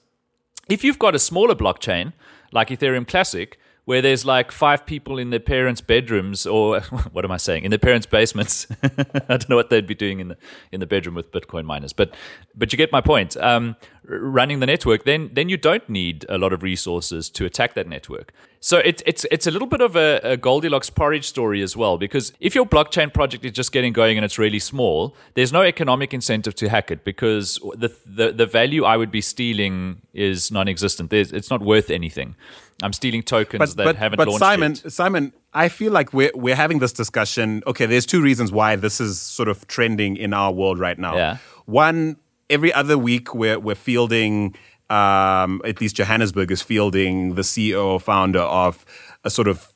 If 0.70 0.84
you've 0.84 1.00
got 1.00 1.16
a 1.16 1.20
smaller 1.20 1.56
blockchain 1.56 2.14
like 2.52 2.70
Ethereum 2.70 3.08
Classic, 3.08 3.60
where 3.88 4.02
there's 4.02 4.26
like 4.26 4.52
five 4.52 4.86
people 4.86 5.18
in 5.18 5.30
their 5.30 5.40
parents' 5.40 5.80
bedrooms, 5.80 6.46
or 6.46 6.82
what 7.14 7.24
am 7.24 7.32
I 7.32 7.38
saying, 7.38 7.64
in 7.64 7.70
their 7.70 7.80
parents' 7.80 8.06
basements. 8.06 8.68
I 8.84 8.90
don't 9.30 9.48
know 9.48 9.56
what 9.56 9.70
they'd 9.70 9.88
be 9.88 9.96
doing 9.96 10.20
in 10.20 10.28
the 10.28 10.38
in 10.74 10.82
the 10.82 10.86
bedroom 10.86 11.16
with 11.16 11.32
Bitcoin 11.32 11.64
miners, 11.64 11.94
but 11.94 12.14
but 12.54 12.74
you 12.74 12.78
get 12.78 12.92
my 12.92 13.00
point. 13.00 13.38
Um, 13.38 13.78
running 14.04 14.60
the 14.60 14.66
network, 14.66 15.06
then 15.06 15.30
then 15.32 15.48
you 15.48 15.56
don't 15.56 15.88
need 15.90 16.26
a 16.28 16.38
lot 16.38 16.52
of 16.52 16.64
resources 16.64 17.30
to 17.30 17.46
attack 17.46 17.76
that 17.76 17.88
network. 17.88 18.34
So 18.60 18.80
it's 18.80 19.02
it's 19.06 19.26
it's 19.32 19.48
a 19.48 19.52
little 19.52 19.68
bit 19.68 19.80
of 19.80 19.96
a, 19.96 20.20
a, 20.24 20.36
Goldilocks 20.36 20.90
porridge 20.90 21.26
story 21.26 21.62
as 21.62 21.78
well, 21.78 21.98
because 21.98 22.34
if 22.42 22.56
your 22.56 22.66
blockchain 22.66 23.14
project 23.14 23.46
is 23.46 23.54
just 23.54 23.72
getting 23.72 23.94
going 23.94 24.18
and 24.18 24.26
it's 24.26 24.38
really 24.38 24.60
small, 24.60 25.16
there's 25.36 25.54
no 25.54 25.62
economic 25.62 26.14
incentive 26.14 26.56
to 26.56 26.68
hack 26.68 26.92
it 26.92 27.06
because 27.06 27.58
the 27.76 27.96
the, 28.06 28.34
the 28.34 28.46
value 28.46 28.84
I 28.84 28.98
would 28.98 29.12
be 29.12 29.22
stealing 29.22 30.02
is 30.14 30.52
non-existent. 30.52 31.10
There's, 31.10 31.32
it's 31.32 31.50
not 31.50 31.62
worth 31.62 31.90
anything. 31.90 32.36
I'm 32.84 32.94
stealing 32.94 33.24
tokens 33.24 33.60
but, 33.60 33.78
that 33.78 33.84
but, 33.84 33.96
haven't 33.96 34.18
but 34.18 34.28
launched 34.28 34.40
Simon, 34.40 34.76
yet. 34.76 34.94
Simon, 34.94 35.34
I 35.54 35.70
feel 35.70 35.92
like 35.92 36.14
we're 36.14 36.32
we're 36.36 36.56
having 36.56 36.80
this 36.80 36.94
discussion. 36.94 37.64
Okay, 37.66 37.86
there's 37.86 38.06
two 38.06 38.22
reasons 38.22 38.52
why 38.52 38.76
this 38.76 39.02
is 39.02 39.20
sort 39.20 39.50
of 39.50 39.68
trending 39.68 40.16
in 40.16 40.34
our 40.34 40.52
world 40.52 40.80
right 40.80 40.98
now. 40.98 41.16
Yeah. 41.16 41.38
One, 41.66 42.18
every 42.50 42.72
other 42.74 42.98
week 42.98 43.34
we're 43.34 43.60
we're 43.60 43.76
fielding. 43.76 44.56
Um, 44.90 45.62
at 45.66 45.82
least 45.82 45.98
Johannesburg 45.98 46.50
is 46.50 46.62
fielding 46.62 47.36
the 47.36 47.42
CEO 47.42 48.02
founder 48.02 48.40
of 48.40 48.86
a 49.26 49.30
sort 49.30 49.50
of 49.50 49.74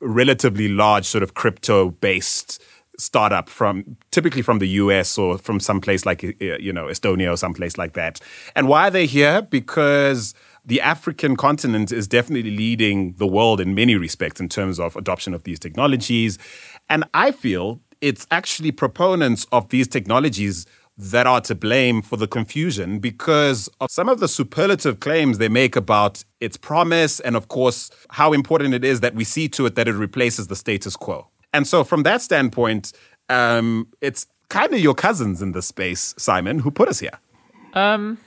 relatively 0.00 0.68
large 0.68 1.06
sort 1.06 1.22
of 1.22 1.32
crypto 1.32 1.88
based 1.90 2.62
startup 2.98 3.48
from 3.48 3.96
typically 4.10 4.42
from 4.42 4.58
the 4.58 4.68
US 4.68 5.16
or 5.16 5.38
from 5.38 5.58
some 5.58 5.80
place 5.80 6.04
like 6.04 6.22
you 6.22 6.72
know 6.72 6.86
Estonia 6.86 7.32
or 7.32 7.36
someplace 7.36 7.78
like 7.78 7.94
that. 7.94 8.20
And 8.54 8.68
why 8.68 8.88
are 8.88 8.90
they 8.90 9.06
here? 9.06 9.42
Because 9.42 10.34
the 10.64 10.80
African 10.80 11.36
continent 11.36 11.90
is 11.92 12.06
definitely 12.06 12.50
leading 12.50 13.14
the 13.14 13.26
world 13.26 13.60
in 13.60 13.74
many 13.74 13.96
respects 13.96 14.40
in 14.40 14.48
terms 14.48 14.78
of 14.78 14.94
adoption 14.96 15.34
of 15.34 15.42
these 15.42 15.58
technologies. 15.58 16.38
And 16.88 17.04
I 17.14 17.32
feel 17.32 17.80
it's 18.00 18.26
actually 18.30 18.72
proponents 18.72 19.46
of 19.52 19.68
these 19.70 19.88
technologies 19.88 20.66
that 20.98 21.26
are 21.26 21.40
to 21.40 21.54
blame 21.54 22.02
for 22.02 22.16
the 22.16 22.28
confusion 22.28 22.98
because 22.98 23.68
of 23.80 23.90
some 23.90 24.08
of 24.08 24.20
the 24.20 24.28
superlative 24.28 25.00
claims 25.00 25.38
they 25.38 25.48
make 25.48 25.74
about 25.74 26.22
its 26.40 26.56
promise 26.56 27.18
and, 27.20 27.34
of 27.34 27.48
course, 27.48 27.90
how 28.10 28.32
important 28.32 28.74
it 28.74 28.84
is 28.84 29.00
that 29.00 29.14
we 29.14 29.24
see 29.24 29.48
to 29.48 29.66
it 29.66 29.74
that 29.74 29.88
it 29.88 29.94
replaces 29.94 30.48
the 30.48 30.56
status 30.56 30.94
quo. 30.94 31.26
And 31.54 31.66
so, 31.66 31.82
from 31.82 32.02
that 32.02 32.22
standpoint, 32.22 32.92
um, 33.28 33.88
it's 34.00 34.26
kind 34.48 34.72
of 34.72 34.80
your 34.80 34.94
cousins 34.94 35.40
in 35.40 35.52
this 35.52 35.66
space, 35.66 36.14
Simon, 36.18 36.58
who 36.58 36.70
put 36.70 36.88
us 36.88 37.00
here. 37.00 37.18
Um, 37.72 38.18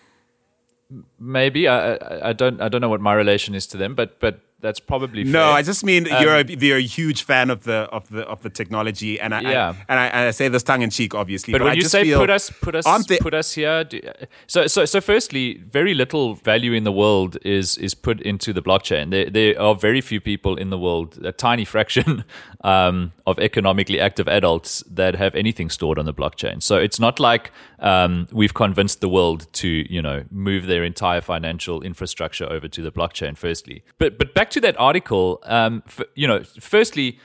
maybe 1.20 1.68
I, 1.68 2.30
I, 2.30 2.34
don't 2.34 2.62
I 2.62 2.70
don't 2.70 2.82
know 2.82 2.90
what 2.90 3.02
my 3.02 3.14
relation 3.14 3.56
is 3.56 3.68
to 3.68 3.78
them, 3.78 3.96
but 3.96 4.20
but 4.20 4.40
that's 4.62 4.80
probably 4.80 5.24
fair. 5.24 5.34
no. 5.34 5.52
I 5.52 5.62
just 5.62 5.84
mean 5.84 6.12
um, 6.12 6.22
you're 6.22 6.36
a, 6.36 6.44
you're 6.44 6.78
a 6.78 6.82
huge 6.82 7.24
fan 7.24 7.50
of 7.50 7.66
the 7.66 7.88
of 7.92 8.10
the 8.10 8.24
of 8.24 8.42
the 8.42 8.50
technology, 8.50 9.20
and 9.20 9.34
I, 9.34 9.42
yeah. 9.42 9.70
I, 9.70 9.86
and 9.90 10.00
I, 10.00 10.06
and 10.08 10.28
I 10.28 10.32
say 10.32 10.48
this 10.48 10.64
tongue 10.64 10.82
in 10.82 10.90
cheek, 10.90 11.14
obviously. 11.14 11.52
But, 11.52 11.60
but 11.60 11.66
when 11.66 11.72
I 11.74 11.76
you 11.76 11.82
just 11.82 11.92
say 11.92 12.12
put 12.16 12.30
us 12.30 12.50
put 12.50 12.76
us 12.76 13.06
they, 13.06 13.18
put 13.18 13.34
us 13.34 13.54
here, 13.54 13.84
do, 13.84 14.02
so 14.48 14.66
so 14.68 14.86
so 14.86 15.02
firstly, 15.02 15.62
very 15.70 15.94
little 15.94 16.36
value 16.36 16.74
in 16.74 16.84
the 16.84 16.92
world 16.92 17.38
is 17.44 17.78
is 17.78 17.94
put 17.94 18.22
into 18.22 18.54
the 18.54 18.62
blockchain. 18.62 19.12
There 19.12 19.30
there 19.30 19.62
are 19.62 19.76
very 19.76 20.02
few 20.02 20.20
people 20.20 20.56
in 20.56 20.70
the 20.70 20.80
world, 20.80 21.24
a 21.24 21.32
tiny 21.32 21.66
fraction 21.66 22.24
um, 22.64 23.12
of 23.28 23.38
economically 23.40 24.00
active 24.00 24.28
adults 24.28 24.84
that 24.90 25.16
have 25.16 25.36
anything 25.36 25.70
stored 25.70 26.00
on 26.00 26.06
the 26.06 26.14
blockchain. 26.14 26.64
So 26.64 26.78
it's 26.78 27.00
not 27.00 27.20
like 27.20 27.52
um, 27.80 28.28
we've 28.32 28.54
convinced 28.54 29.02
the 29.02 29.10
world 29.10 29.52
to 29.54 29.68
you 29.68 30.02
know 30.02 30.24
move 30.32 30.68
their 30.68 30.84
entire 30.84 31.22
financial 31.22 31.82
infrastructure 31.82 32.46
over 32.52 32.68
to 32.68 32.82
the 32.82 32.92
blockchain. 32.92 33.38
Firstly, 33.38 33.84
but 33.98 34.18
but 34.18 34.34
back 34.34 34.50
to 34.52 34.62
that 34.62 34.80
article 34.80 35.40
um, 35.44 35.84
f- 35.88 36.02
you 36.16 36.28
know, 36.28 36.44
firstly, 36.60 37.20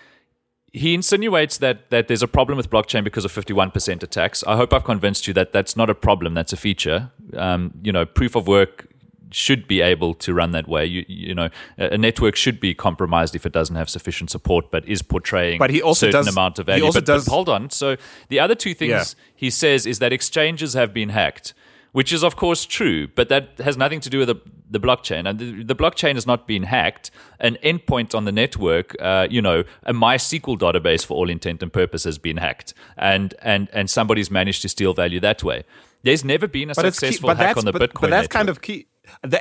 he 0.73 0.95
insinuates 0.95 1.59
that 1.59 1.91
that 1.91 2.09
there's 2.09 2.23
a 2.23 2.29
problem 2.29 2.57
with 2.57 2.71
blockchain 2.71 3.05
because 3.05 3.25
of 3.25 3.33
51% 3.33 4.03
attacks. 4.03 4.45
I 4.47 4.57
hope 4.57 4.73
I've 4.73 4.85
convinced 4.85 5.27
you 5.27 5.35
that 5.35 5.53
that's 5.53 5.77
not 5.77 5.91
a 5.91 5.95
problem. 5.95 6.35
That's 6.35 6.53
a 6.53 6.57
feature. 6.57 7.11
Um, 7.37 7.73
you 7.83 7.93
know, 7.93 8.05
proof 8.05 8.37
of 8.37 8.47
work 8.47 8.90
should 9.31 9.67
be 9.69 9.81
able 9.81 10.15
to 10.15 10.35
run 10.35 10.51
that 10.53 10.69
way. 10.69 10.85
You, 10.85 11.05
you 11.09 11.35
know, 11.35 11.49
a 11.79 11.99
network 11.99 12.37
should 12.37 12.61
be 12.61 12.75
compromised 12.75 13.35
if 13.35 13.47
it 13.47 13.53
doesn't 13.53 13.77
have 13.77 13.89
sufficient 13.89 14.31
support, 14.31 14.71
but 14.71 14.87
is 14.89 15.03
portraying 15.03 15.59
but 15.59 15.71
he 15.71 15.81
also 15.83 16.07
certain 16.07 16.25
does, 16.25 16.35
amount 16.35 16.59
of 16.59 16.67
value. 16.67 16.83
He 16.83 16.87
also 16.87 17.01
but, 17.01 17.07
does, 17.07 17.25
but 17.25 17.33
hold 17.33 17.49
on. 17.49 17.71
So 17.71 17.97
the 18.29 18.41
other 18.41 18.55
two 18.55 18.75
things 18.75 18.91
Yeah. 18.91 19.05
he 19.35 19.51
says 19.51 19.87
is 19.87 19.99
that 19.99 20.13
exchanges 20.13 20.75
have 20.75 20.93
been 20.93 21.11
hacked. 21.11 21.55
Which 21.93 22.13
is 22.13 22.23
of 22.23 22.37
course 22.37 22.67
true, 22.67 23.09
but 23.09 23.29
that 23.31 23.59
has 23.59 23.77
nothing 23.77 23.99
to 23.99 24.09
do 24.09 24.21
with 24.21 24.29
the, 24.29 24.37
the 24.71 24.79
blockchain. 24.79 25.29
And 25.29 25.41
the, 25.41 25.65
the 25.65 25.75
blockchain 25.75 26.15
has 26.15 26.25
not 26.25 26.47
been 26.47 26.63
hacked. 26.63 27.11
An 27.41 27.59
endpoint 27.65 28.15
on 28.15 28.27
the 28.27 28.31
network, 28.31 28.95
uh, 29.01 29.27
you 29.29 29.43
know, 29.43 29.65
a 29.83 29.93
MySQL 29.93 30.57
database 30.57 31.05
for 31.05 31.15
all 31.15 31.29
intent 31.29 31.65
and 31.65 31.73
purpose 31.73 32.05
has 32.05 32.17
been 32.17 32.37
hacked, 32.37 32.75
and 32.97 33.35
and 33.43 33.69
and 33.73 33.91
somebody's 33.91 34.31
managed 34.31 34.63
to 34.63 34.69
steal 34.69 34.95
value 34.95 35.19
that 35.19 35.43
way. 35.43 35.65
There's 36.05 36.25
never 36.25 36.47
been 36.47 36.71
a 36.71 36.75
but 36.75 36.95
successful 36.95 37.27
but 37.27 37.39
hack 37.39 37.57
on 37.57 37.65
the 37.65 37.73
but, 37.73 37.83
Bitcoin 37.83 38.03
but 38.03 38.11
that's 38.11 38.25
network. 38.27 38.31
kind 38.31 38.49
of 38.49 38.63
key. 38.63 38.87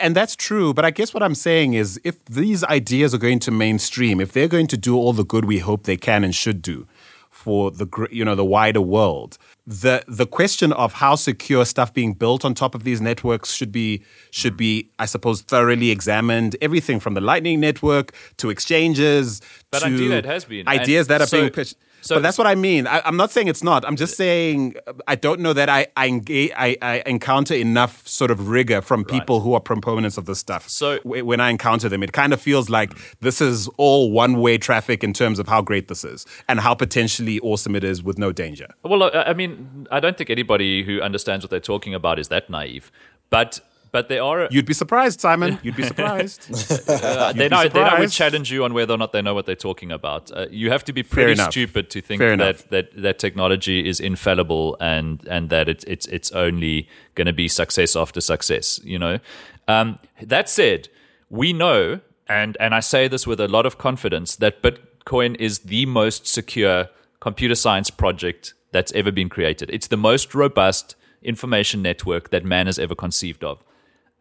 And 0.02 0.16
that's 0.16 0.36
true, 0.36 0.74
but 0.74 0.86
I 0.86 0.92
guess 0.92 1.14
what 1.14 1.24
I'm 1.24 1.36
saying 1.36 1.74
is 1.74 2.00
if 2.04 2.24
these 2.26 2.64
ideas 2.66 3.14
are 3.14 3.18
going 3.18 3.40
to 3.40 3.52
mainstream, 3.52 4.20
if 4.22 4.32
they're 4.34 4.48
going 4.48 4.68
to 4.68 4.78
do 4.78 4.96
all 4.96 5.14
the 5.14 5.24
good 5.26 5.46
we 5.46 5.60
hope 5.60 5.84
they 5.84 5.98
can 5.98 6.24
and 6.24 6.34
should 6.36 6.62
do 6.62 6.88
for 7.30 7.72
the 7.72 7.88
you 8.12 8.26
know 8.26 8.36
the 8.36 8.44
wider 8.46 8.82
world, 8.82 9.38
the 9.66 10.04
the 10.08 10.26
question 10.26 10.74
of 10.74 10.94
how 10.94 11.16
secure 11.16 11.64
stuff 11.66 11.94
being 11.94 12.14
built 12.14 12.44
on 12.44 12.54
top 12.54 12.76
of 12.76 12.84
these 12.84 13.00
networks 13.00 13.54
should 13.54 13.72
be 13.72 14.02
should 14.32 14.58
be 14.58 14.90
I 15.00 15.06
suppose 15.06 15.42
thoroughly 15.42 15.90
examined. 15.92 16.56
Everything 16.62 17.00
from 17.00 17.14
the 17.14 17.22
Lightning 17.22 17.60
Network 17.62 18.14
to 18.38 18.50
exchanges 18.50 19.42
But 19.72 19.80
to 19.80 19.88
indeed 19.88 20.12
it 20.12 20.26
has 20.26 20.46
been. 20.46 20.68
ideas 20.68 21.08
And 21.08 21.12
that 21.12 21.22
are 21.22 21.28
so- 21.28 21.40
being 21.42 21.52
pitched. 21.52 21.76
So- 22.02 22.16
but 22.16 22.22
that's 22.24 22.38
what 22.38 22.48
I 22.48 22.56
mean. 22.56 22.88
I, 22.88 23.02
I'm 23.06 23.18
not 23.18 23.32
saying 23.32 23.48
it's 23.48 23.64
not. 23.64 23.86
I'm 23.86 23.96
just 23.96 24.16
saying 24.18 24.76
I 25.08 25.16
don't 25.16 25.40
know 25.40 25.54
that 25.54 25.70
I 25.70 25.88
I, 25.98 26.08
engage, 26.08 26.52
I, 26.56 26.78
I 26.82 27.04
encounter 27.06 27.54
enough 27.54 28.08
sort 28.08 28.32
of 28.32 28.50
rigor 28.50 28.82
from 28.82 29.04
people 29.06 29.40
who 29.42 29.54
are 29.54 29.60
proponents 29.60 30.18
of 30.18 30.26
this 30.26 30.40
stuff. 30.40 30.70
So- 30.70 31.00
when 31.04 31.40
I 31.40 31.50
encounter 31.50 31.90
them, 31.90 32.04
it 32.04 32.12
kind 32.14 32.34
of 32.34 32.42
feels 32.42 32.70
like 32.70 32.92
this 33.22 33.42
is 33.42 33.68
all 33.78 34.12
one 34.12 34.40
way 34.40 34.58
traffic 34.58 35.04
in 35.04 35.14
terms 35.14 35.40
of 35.40 35.48
how 35.48 35.62
great 35.62 35.88
this 35.88 36.04
is 36.04 36.26
and 36.48 36.60
how 36.60 36.74
potentially 36.74 37.40
awesome 37.42 37.76
it 37.76 37.84
is 37.84 38.02
with 38.04 38.18
no 38.18 38.32
danger. 38.32 38.68
Well, 38.84 39.10
I 39.14 39.34
mean, 39.34 39.88
I 39.92 40.00
don't 40.00 40.18
think 40.18 40.30
anybody 40.30 40.84
who 40.84 41.02
understands 41.02 41.44
what 41.44 41.50
they're 41.52 41.60
talking 41.60 41.94
about 41.94 42.20
is 42.20 42.28
that 42.30 42.50
naive, 42.50 42.92
but 43.30 43.60
but 43.92 44.10
there 44.10 44.24
are 44.24 44.48
You'd 44.52 44.66
be 44.66 44.74
surprised, 44.74 45.22
Simon. 45.22 45.60
You'd 45.64 45.76
be 45.76 45.84
surprised. 45.84 46.48
Uh, 46.90 47.32
You'd 47.34 47.40
then, 47.40 47.50
be 47.50 47.56
I, 47.56 47.68
then 47.68 47.84
I 47.84 48.00
would 48.00 48.12
surprised. 48.12 48.14
challenge 48.14 48.52
you 48.52 48.64
on 48.64 48.74
whether 48.74 48.94
or 48.94 48.98
not 48.98 49.12
they 49.12 49.22
know 49.22 49.34
what 49.34 49.46
they're 49.46 49.56
talking 49.56 49.92
about. 49.92 50.32
Uh, 50.32 50.48
you 50.50 50.72
have 50.72 50.84
to 50.86 50.94
be 50.94 51.04
pretty 51.04 51.36
stupid 51.42 51.90
to 51.92 52.02
think 52.02 52.20
Fair 52.20 52.36
that, 52.38 52.44
enough. 52.44 52.70
that 52.70 53.02
that 53.02 53.20
technology 53.20 53.88
is 53.88 54.00
infallible 54.00 54.78
and 54.80 55.26
and 55.28 55.50
that 55.50 55.68
it's 55.70 55.84
it's 55.86 56.06
it's 56.08 56.32
only 56.32 56.88
going 57.16 57.28
to 57.28 57.34
be 57.34 57.48
success 57.48 57.96
after 57.96 58.22
success. 58.22 58.80
You 58.84 59.00
know. 59.00 59.20
Um, 59.68 60.00
that 60.22 60.50
said, 60.50 60.90
we 61.30 61.54
know, 61.54 62.00
and 62.28 62.58
and 62.60 62.74
I 62.74 62.80
say 62.80 63.08
this 63.08 63.28
with 63.28 63.40
a 63.40 63.48
lot 63.48 63.66
of 63.66 63.78
confidence, 63.78 64.36
that 64.38 64.62
Bitcoin 64.62 65.36
is 65.40 65.60
the 65.60 65.86
most 65.86 66.28
secure 66.28 66.90
computer 67.20 67.56
science 67.56 67.90
project 67.90 68.54
that's 68.72 68.92
ever 68.94 69.12
been 69.12 69.30
created. 69.30 69.70
It's 69.72 69.88
the 69.88 69.98
most 69.98 70.34
robust 70.34 70.96
information 71.22 71.82
network 71.82 72.30
that 72.30 72.46
man 72.46 72.66
has 72.66 72.80
ever 72.80 72.96
conceived 72.96 73.44
of. 73.44 73.64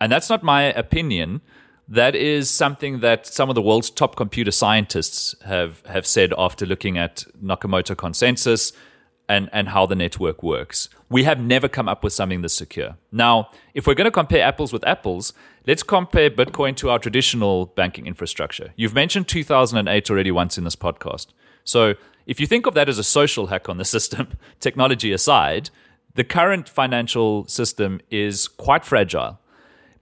And 0.00 0.10
that's 0.12 0.30
not 0.30 0.42
my 0.42 0.64
opinion. 0.64 1.40
That 1.88 2.14
is 2.14 2.50
something 2.50 3.00
that 3.00 3.26
some 3.26 3.48
of 3.48 3.54
the 3.54 3.62
world's 3.62 3.90
top 3.90 4.14
computer 4.14 4.50
scientists 4.50 5.34
have, 5.44 5.82
have 5.86 6.06
said 6.06 6.34
after 6.36 6.66
looking 6.66 6.98
at 6.98 7.24
Nakamoto 7.42 7.96
consensus 7.96 8.72
and, 9.28 9.48
and 9.52 9.68
how 9.68 9.86
the 9.86 9.94
network 9.94 10.42
works. 10.42 10.88
We 11.10 11.24
have 11.24 11.38
never 11.38 11.68
come 11.68 11.88
up 11.88 12.02
with 12.02 12.12
something 12.12 12.42
this 12.42 12.54
secure. 12.54 12.96
Now, 13.12 13.50
if 13.74 13.86
we're 13.86 13.94
going 13.94 14.06
to 14.06 14.10
compare 14.10 14.42
apples 14.42 14.72
with 14.72 14.86
apples, 14.86 15.32
let's 15.66 15.82
compare 15.82 16.30
Bitcoin 16.30 16.76
to 16.76 16.90
our 16.90 16.98
traditional 16.98 17.66
banking 17.66 18.06
infrastructure. 18.06 18.72
You've 18.76 18.94
mentioned 18.94 19.28
2008 19.28 20.10
already 20.10 20.30
once 20.30 20.56
in 20.56 20.64
this 20.64 20.76
podcast. 20.76 21.28
So 21.64 21.94
if 22.26 22.40
you 22.40 22.46
think 22.46 22.66
of 22.66 22.74
that 22.74 22.88
as 22.88 22.98
a 22.98 23.04
social 23.04 23.46
hack 23.46 23.68
on 23.68 23.76
the 23.76 23.84
system, 23.84 24.28
technology 24.60 25.12
aside, 25.12 25.70
the 26.14 26.24
current 26.24 26.68
financial 26.68 27.46
system 27.46 28.00
is 28.10 28.48
quite 28.48 28.84
fragile. 28.84 29.38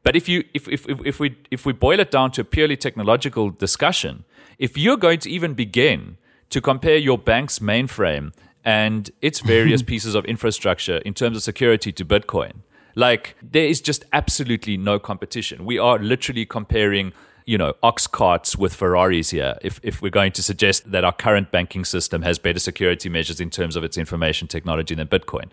But 0.07 0.15
if 0.15 0.29
you 0.29 0.45
if, 0.55 0.69
if, 0.69 0.89
if, 0.89 1.05
if 1.05 1.19
we 1.19 1.35
if 1.51 1.67
we 1.67 1.73
boil 1.73 1.99
it 1.99 2.13
down 2.13 2.31
to 2.33 2.43
a 2.43 2.45
purely 2.45 2.77
technological 2.77 3.51
discussion, 3.51 4.25
if 4.57 4.79
you're 4.79 4.97
going 4.97 5.19
to 5.19 5.29
even 5.29 5.55
begin 5.55 6.17
to 6.51 6.61
compare 6.61 6.97
your 6.97 7.19
bank's 7.19 7.59
mainframe 7.59 8.33
and 8.65 9.11
its 9.21 9.41
various 9.41 9.83
pieces 9.93 10.15
of 10.15 10.25
infrastructure 10.27 10.99
in 10.99 11.13
terms 11.13 11.37
of 11.37 11.43
security 11.43 11.91
to 11.91 12.05
Bitcoin, 12.05 12.53
like 12.95 13.35
there 13.43 13.67
is 13.67 13.81
just 13.81 14.05
absolutely 14.13 14.77
no 14.77 15.01
competition. 15.01 15.65
We 15.65 15.77
are 15.77 15.99
literally 15.99 16.47
comparing 16.47 17.13
you 17.45 17.59
know, 17.59 17.75
ox 17.83 18.07
carts 18.07 18.57
with 18.57 18.75
Ferraris 18.75 19.31
here 19.31 19.59
if, 19.61 19.81
if 19.83 20.03
we're 20.03 20.11
going 20.11 20.33
to 20.33 20.43
suggest 20.43 20.93
that 20.93 21.03
our 21.03 21.13
current 21.13 21.51
banking 21.51 21.85
system 21.85 22.23
has 22.23 22.39
better 22.39 22.61
security 22.61 23.09
measures 23.09 23.41
in 23.41 23.51
terms 23.51 23.75
of 23.75 23.83
its 23.83 23.99
information 23.99 24.47
technology 24.47 24.95
than 24.95 25.09
Bitcoin. 25.09 25.51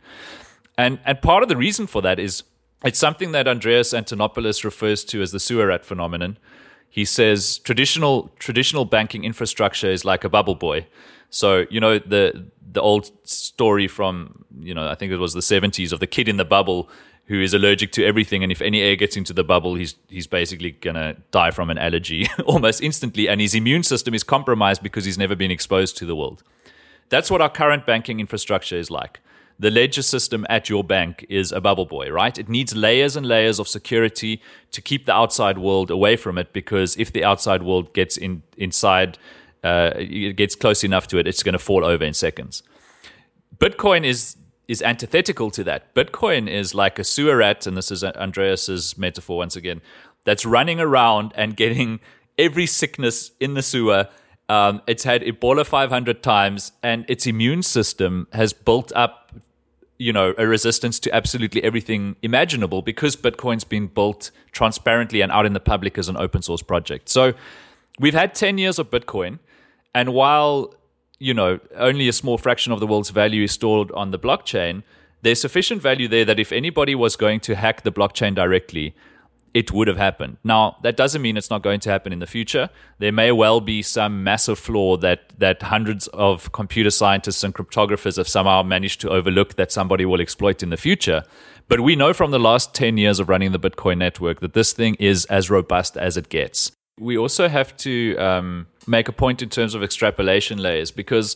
And, 0.78 1.00
and 1.06 1.22
part 1.24 1.42
of 1.42 1.50
the 1.50 1.58
reason 1.58 1.88
for 1.88 2.04
that 2.04 2.20
is 2.20 2.44
it's 2.84 3.00
something 3.00 3.32
that 3.32 3.48
Andreas 3.48 3.94
Antonopoulos 3.94 4.64
refers 4.64 5.04
to 5.06 5.22
as 5.22 5.32
the 5.32 5.40
sewer 5.40 5.68
rat 5.68 5.86
phenomenon. 5.86 6.38
He 6.90 7.06
says 7.06 7.58
traditional 7.60 8.32
traditional 8.40 8.86
banking 8.86 9.24
infrastructure 9.24 9.92
is 9.92 10.06
like 10.06 10.24
a 10.24 10.30
bubble 10.30 10.56
boy. 10.56 10.88
So 11.30 11.66
you 11.70 11.80
know 11.80 12.00
the 12.00 12.46
the 12.72 12.82
old 12.82 13.12
story 13.28 13.88
from 13.88 14.46
you 14.60 14.74
know 14.74 14.88
I 14.88 14.96
think 14.96 15.12
it 15.12 15.18
was 15.18 15.34
the 15.34 15.40
70s 15.40 15.92
of 15.92 16.00
the 16.00 16.08
kid 16.08 16.28
in 16.28 16.38
the 16.38 16.46
bubble 16.46 16.90
who 17.28 17.42
is 17.42 17.54
allergic 17.54 17.94
to 17.94 18.04
everything, 18.04 18.44
and 18.44 18.52
if 18.52 18.62
any 18.62 18.82
air 18.82 18.98
gets 18.98 19.16
into 19.16 19.34
the 19.34 19.44
bubble, 19.44 19.76
he's 19.76 19.96
he's 20.10 20.28
basically 20.28 20.72
gonna 20.72 21.16
die 21.32 21.52
from 21.52 21.70
an 21.70 21.78
allergy 21.78 22.28
almost 22.46 22.82
instantly, 22.82 23.30
and 23.30 23.40
his 23.40 23.56
immune 23.56 23.84
system 23.84 24.14
is 24.14 24.24
compromised 24.24 24.84
because 24.84 25.06
he's 25.06 25.18
never 25.18 25.36
been 25.36 25.52
exposed 25.52 25.98
to 25.98 26.06
the 26.06 26.16
world. 26.16 26.44
That's 27.10 27.32
what 27.32 27.42
our 27.42 27.50
current 27.50 27.86
banking 27.86 28.20
infrastructure 28.20 28.78
is 28.78 28.92
like. 28.92 29.22
The 29.60 29.72
ledger 29.72 30.02
system 30.02 30.46
at 30.50 30.70
your 30.70 30.84
bank 30.84 31.26
is 31.30 31.52
a 31.52 31.62
bubble 31.62 31.86
boy, 31.86 32.10
right? 32.10 32.38
It 32.38 32.50
needs 32.50 32.76
layers 32.76 33.16
and 33.16 33.26
layers 33.26 33.60
of 33.60 33.68
security 33.68 34.42
to 34.72 34.82
keep 34.82 35.06
the 35.06 35.14
outside 35.14 35.58
world 35.58 35.92
away 35.92 36.16
from 36.16 36.38
it 36.38 36.54
because 36.54 36.98
if 36.98 37.14
the 37.14 37.24
outside 37.24 37.64
world 37.64 37.94
gets 37.94 38.18
in 38.18 38.44
inside, 38.58 39.18
uh, 39.64 39.92
it 39.96 40.36
gets 40.36 40.56
close 40.56 40.84
enough 40.84 41.08
to 41.08 41.18
it, 41.18 41.28
it's 41.28 41.44
going 41.44 41.54
to 41.54 41.60
fall 41.60 41.86
over 41.86 42.04
in 42.04 42.14
seconds. 42.14 42.64
Bitcoin 43.58 44.06
is 44.06 44.38
is 44.68 44.82
antithetical 44.82 45.52
to 45.52 45.64
that. 45.64 45.94
Bitcoin 45.94 46.50
is 46.50 46.74
like 46.74 46.98
a 46.98 47.04
sewer 47.04 47.38
rat, 47.38 47.68
and 47.68 47.76
this 47.76 47.92
is 47.92 48.04
Andreas's 48.04 48.98
metaphor 48.98 49.38
once 49.38 49.56
again, 49.56 49.82
that's 50.24 50.46
running 50.46 50.80
around 50.80 51.34
and 51.36 51.56
getting 51.56 52.00
every 52.38 52.66
sickness 52.66 53.32
in 53.40 53.54
the 53.54 53.62
sewer. 53.62 54.08
Um, 54.50 54.82
it's 54.88 55.04
had 55.04 55.22
Ebola 55.22 55.66
500 55.66 56.24
times, 56.24 56.72
and 56.82 57.06
its 57.08 57.28
immune 57.28 57.64
system 57.64 58.28
has 58.34 58.54
built 58.54 58.92
up, 58.96 59.23
you 59.98 60.12
know, 60.12 60.34
a 60.38 60.48
resistance 60.48 61.00
to 61.00 61.16
absolutely 61.16 61.64
everything 61.64 62.16
imaginable 62.22 62.82
because 62.82 63.16
Bitcoin's 63.16 63.64
been 63.64 63.88
built 63.88 64.32
transparently 64.52 65.22
and 65.22 65.32
out 65.32 65.46
in 65.46 65.54
the 65.54 65.60
public 65.60 65.98
as 65.98 66.10
an 66.10 66.18
open 66.18 66.42
source 66.42 66.62
project. 66.62 67.10
So 67.10 67.34
we've 68.00 68.14
had 68.14 68.36
10 68.36 68.58
years 68.58 68.80
of 68.80 68.90
Bitcoin, 68.90 69.40
and 69.94 70.14
while 70.14 70.74
you 71.24 71.34
know, 71.34 71.58
only 71.78 72.10
a 72.10 72.14
small 72.14 72.38
fraction 72.38 72.74
of 72.74 72.82
the 72.82 72.88
world's 72.88 73.10
value 73.10 73.44
is 73.44 73.52
stored 73.54 73.90
on 73.94 74.12
the 74.12 74.20
blockchain, 74.20 74.84
there's 75.22 75.40
sufficient 75.40 75.82
value 75.82 76.06
there 76.10 76.26
that 76.26 76.38
if 76.38 76.52
anybody 76.52 76.96
was 76.96 77.16
going 77.16 77.40
to 77.40 77.56
hack 77.56 77.84
the 77.84 77.94
blockchain 77.94 78.36
directly, 78.36 78.94
it 79.54 79.72
would 79.72 79.88
have 79.88 79.98
happened. 79.98 80.38
Now, 80.44 80.78
that 80.82 80.98
doesn't 80.98 81.22
mean 81.22 81.38
it's 81.38 81.50
not 81.50 81.62
going 81.62 81.80
to 81.82 81.90
happen 81.90 82.12
in 82.12 82.20
the 82.20 82.28
future. 82.28 82.70
There 82.98 83.12
may 83.12 83.32
well 83.32 83.62
be 83.62 83.82
some 83.82 84.24
massive 84.24 84.58
flaw 84.58 84.98
that, 84.98 85.32
that 85.38 85.62
hundreds 85.62 86.08
of 86.08 86.52
computer 86.52 86.90
scientists 86.90 87.44
and 87.44 87.54
cryptographers 87.54 88.18
have 88.18 88.28
somehow 88.28 88.64
managed 88.64 89.00
to 89.02 89.10
overlook 89.10 89.56
that 89.56 89.72
somebody 89.72 90.06
will 90.06 90.22
exploit 90.22 90.64
in 90.64 90.70
the 90.70 90.78
future. 90.78 91.24
But 91.68 91.82
we 91.82 91.96
know 91.96 92.14
from 92.14 92.32
the 92.32 92.40
last 92.40 92.74
10 92.74 92.98
years 92.98 93.20
of 93.20 93.30
running 93.30 93.52
the 93.52 93.60
Bitcoin 93.60 93.98
network 93.98 94.40
that 94.40 94.54
this 94.54 94.74
thing 94.74 94.96
is 94.96 95.26
as 95.26 95.50
robust 95.50 95.98
as 95.98 96.18
it 96.18 96.30
gets. 96.30 96.72
We 97.00 97.18
also 97.18 97.48
have 97.48 97.76
to 97.78 98.16
um, 98.18 98.68
make 98.88 99.08
a 99.08 99.12
point 99.12 99.42
in 99.42 99.50
terms 99.50 99.76
of 99.76 99.84
extrapolation 99.84 100.58
layers 100.58 100.92
because 100.92 101.36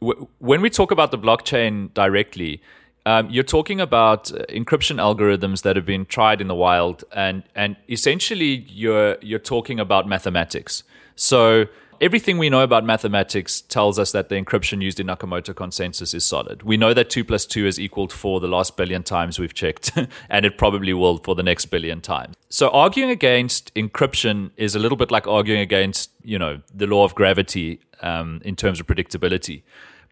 w- 0.00 0.28
when 0.38 0.60
we 0.60 0.70
talk 0.70 0.90
about 0.90 1.10
the 1.10 1.18
blockchain 1.18 1.92
directly, 1.94 2.62
um, 3.06 3.30
you're 3.30 3.44
talking 3.44 3.80
about 3.80 4.32
uh, 4.32 4.44
encryption 4.48 4.96
algorithms 4.96 5.62
that 5.62 5.76
have 5.76 5.86
been 5.86 6.06
tried 6.06 6.40
in 6.40 6.48
the 6.48 6.54
wild, 6.54 7.04
and 7.12 7.42
and 7.54 7.76
essentially 7.88 8.66
you're 8.68 9.16
you're 9.20 9.38
talking 9.38 9.80
about 9.80 10.06
mathematics. 10.06 10.82
So 11.16 11.66
everything 12.00 12.38
we 12.38 12.48
know 12.48 12.62
about 12.62 12.84
mathematics 12.84 13.60
tells 13.60 13.98
us 13.98 14.12
that 14.12 14.28
the 14.30 14.34
encryption 14.34 14.82
used 14.82 14.98
in 14.98 15.06
Nakamoto 15.06 15.54
consensus 15.54 16.14
is 16.14 16.24
solid. 16.24 16.62
We 16.62 16.76
know 16.76 16.94
that 16.94 17.10
2 17.10 17.24
plus 17.24 17.44
2 17.44 17.66
is 17.66 17.78
equal 17.78 18.08
to 18.08 18.16
four 18.16 18.40
the 18.40 18.48
last 18.48 18.76
billion 18.76 19.02
times 19.02 19.38
we've 19.38 19.52
checked, 19.52 19.92
and 20.30 20.46
it 20.46 20.56
probably 20.56 20.92
will 20.94 21.18
for 21.18 21.34
the 21.34 21.42
next 21.42 21.66
billion 21.66 22.00
times. 22.00 22.36
So 22.48 22.70
arguing 22.70 23.10
against 23.10 23.74
encryption 23.74 24.50
is 24.56 24.74
a 24.74 24.78
little 24.78 24.96
bit 24.96 25.10
like 25.10 25.26
arguing 25.26 25.60
against, 25.60 26.10
you 26.22 26.38
know, 26.38 26.60
the 26.74 26.86
law 26.86 27.04
of 27.04 27.14
gravity 27.14 27.80
um, 28.02 28.40
in 28.44 28.56
terms 28.56 28.80
of 28.80 28.86
predictability. 28.86 29.62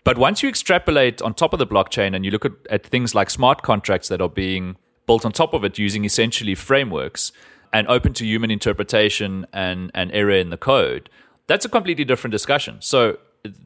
But 0.04 0.16
once 0.16 0.42
you 0.42 0.48
extrapolate 0.48 1.20
on 1.20 1.34
top 1.34 1.52
of 1.52 1.58
the 1.58 1.66
blockchain 1.66 2.14
and 2.14 2.24
you 2.24 2.30
look 2.30 2.44
at, 2.44 2.52
at 2.70 2.86
things 2.86 3.14
like 3.14 3.30
smart 3.30 3.62
contracts 3.62 4.08
that 4.08 4.20
are 4.20 4.28
being 4.28 4.76
built 5.06 5.24
on 5.24 5.32
top 5.32 5.54
of 5.54 5.64
it 5.64 5.78
using 5.78 6.04
essentially 6.04 6.54
frameworks 6.54 7.32
and 7.72 7.86
open 7.88 8.14
to 8.14 8.24
human 8.24 8.50
interpretation 8.50 9.46
and, 9.52 9.90
and 9.94 10.10
error 10.12 10.30
in 10.30 10.50
the 10.50 10.56
code, 10.56 11.10
that's 11.46 11.64
a 11.64 11.68
completely 11.68 12.04
different 12.04 12.32
discussion. 12.32 12.76
So 12.80 13.18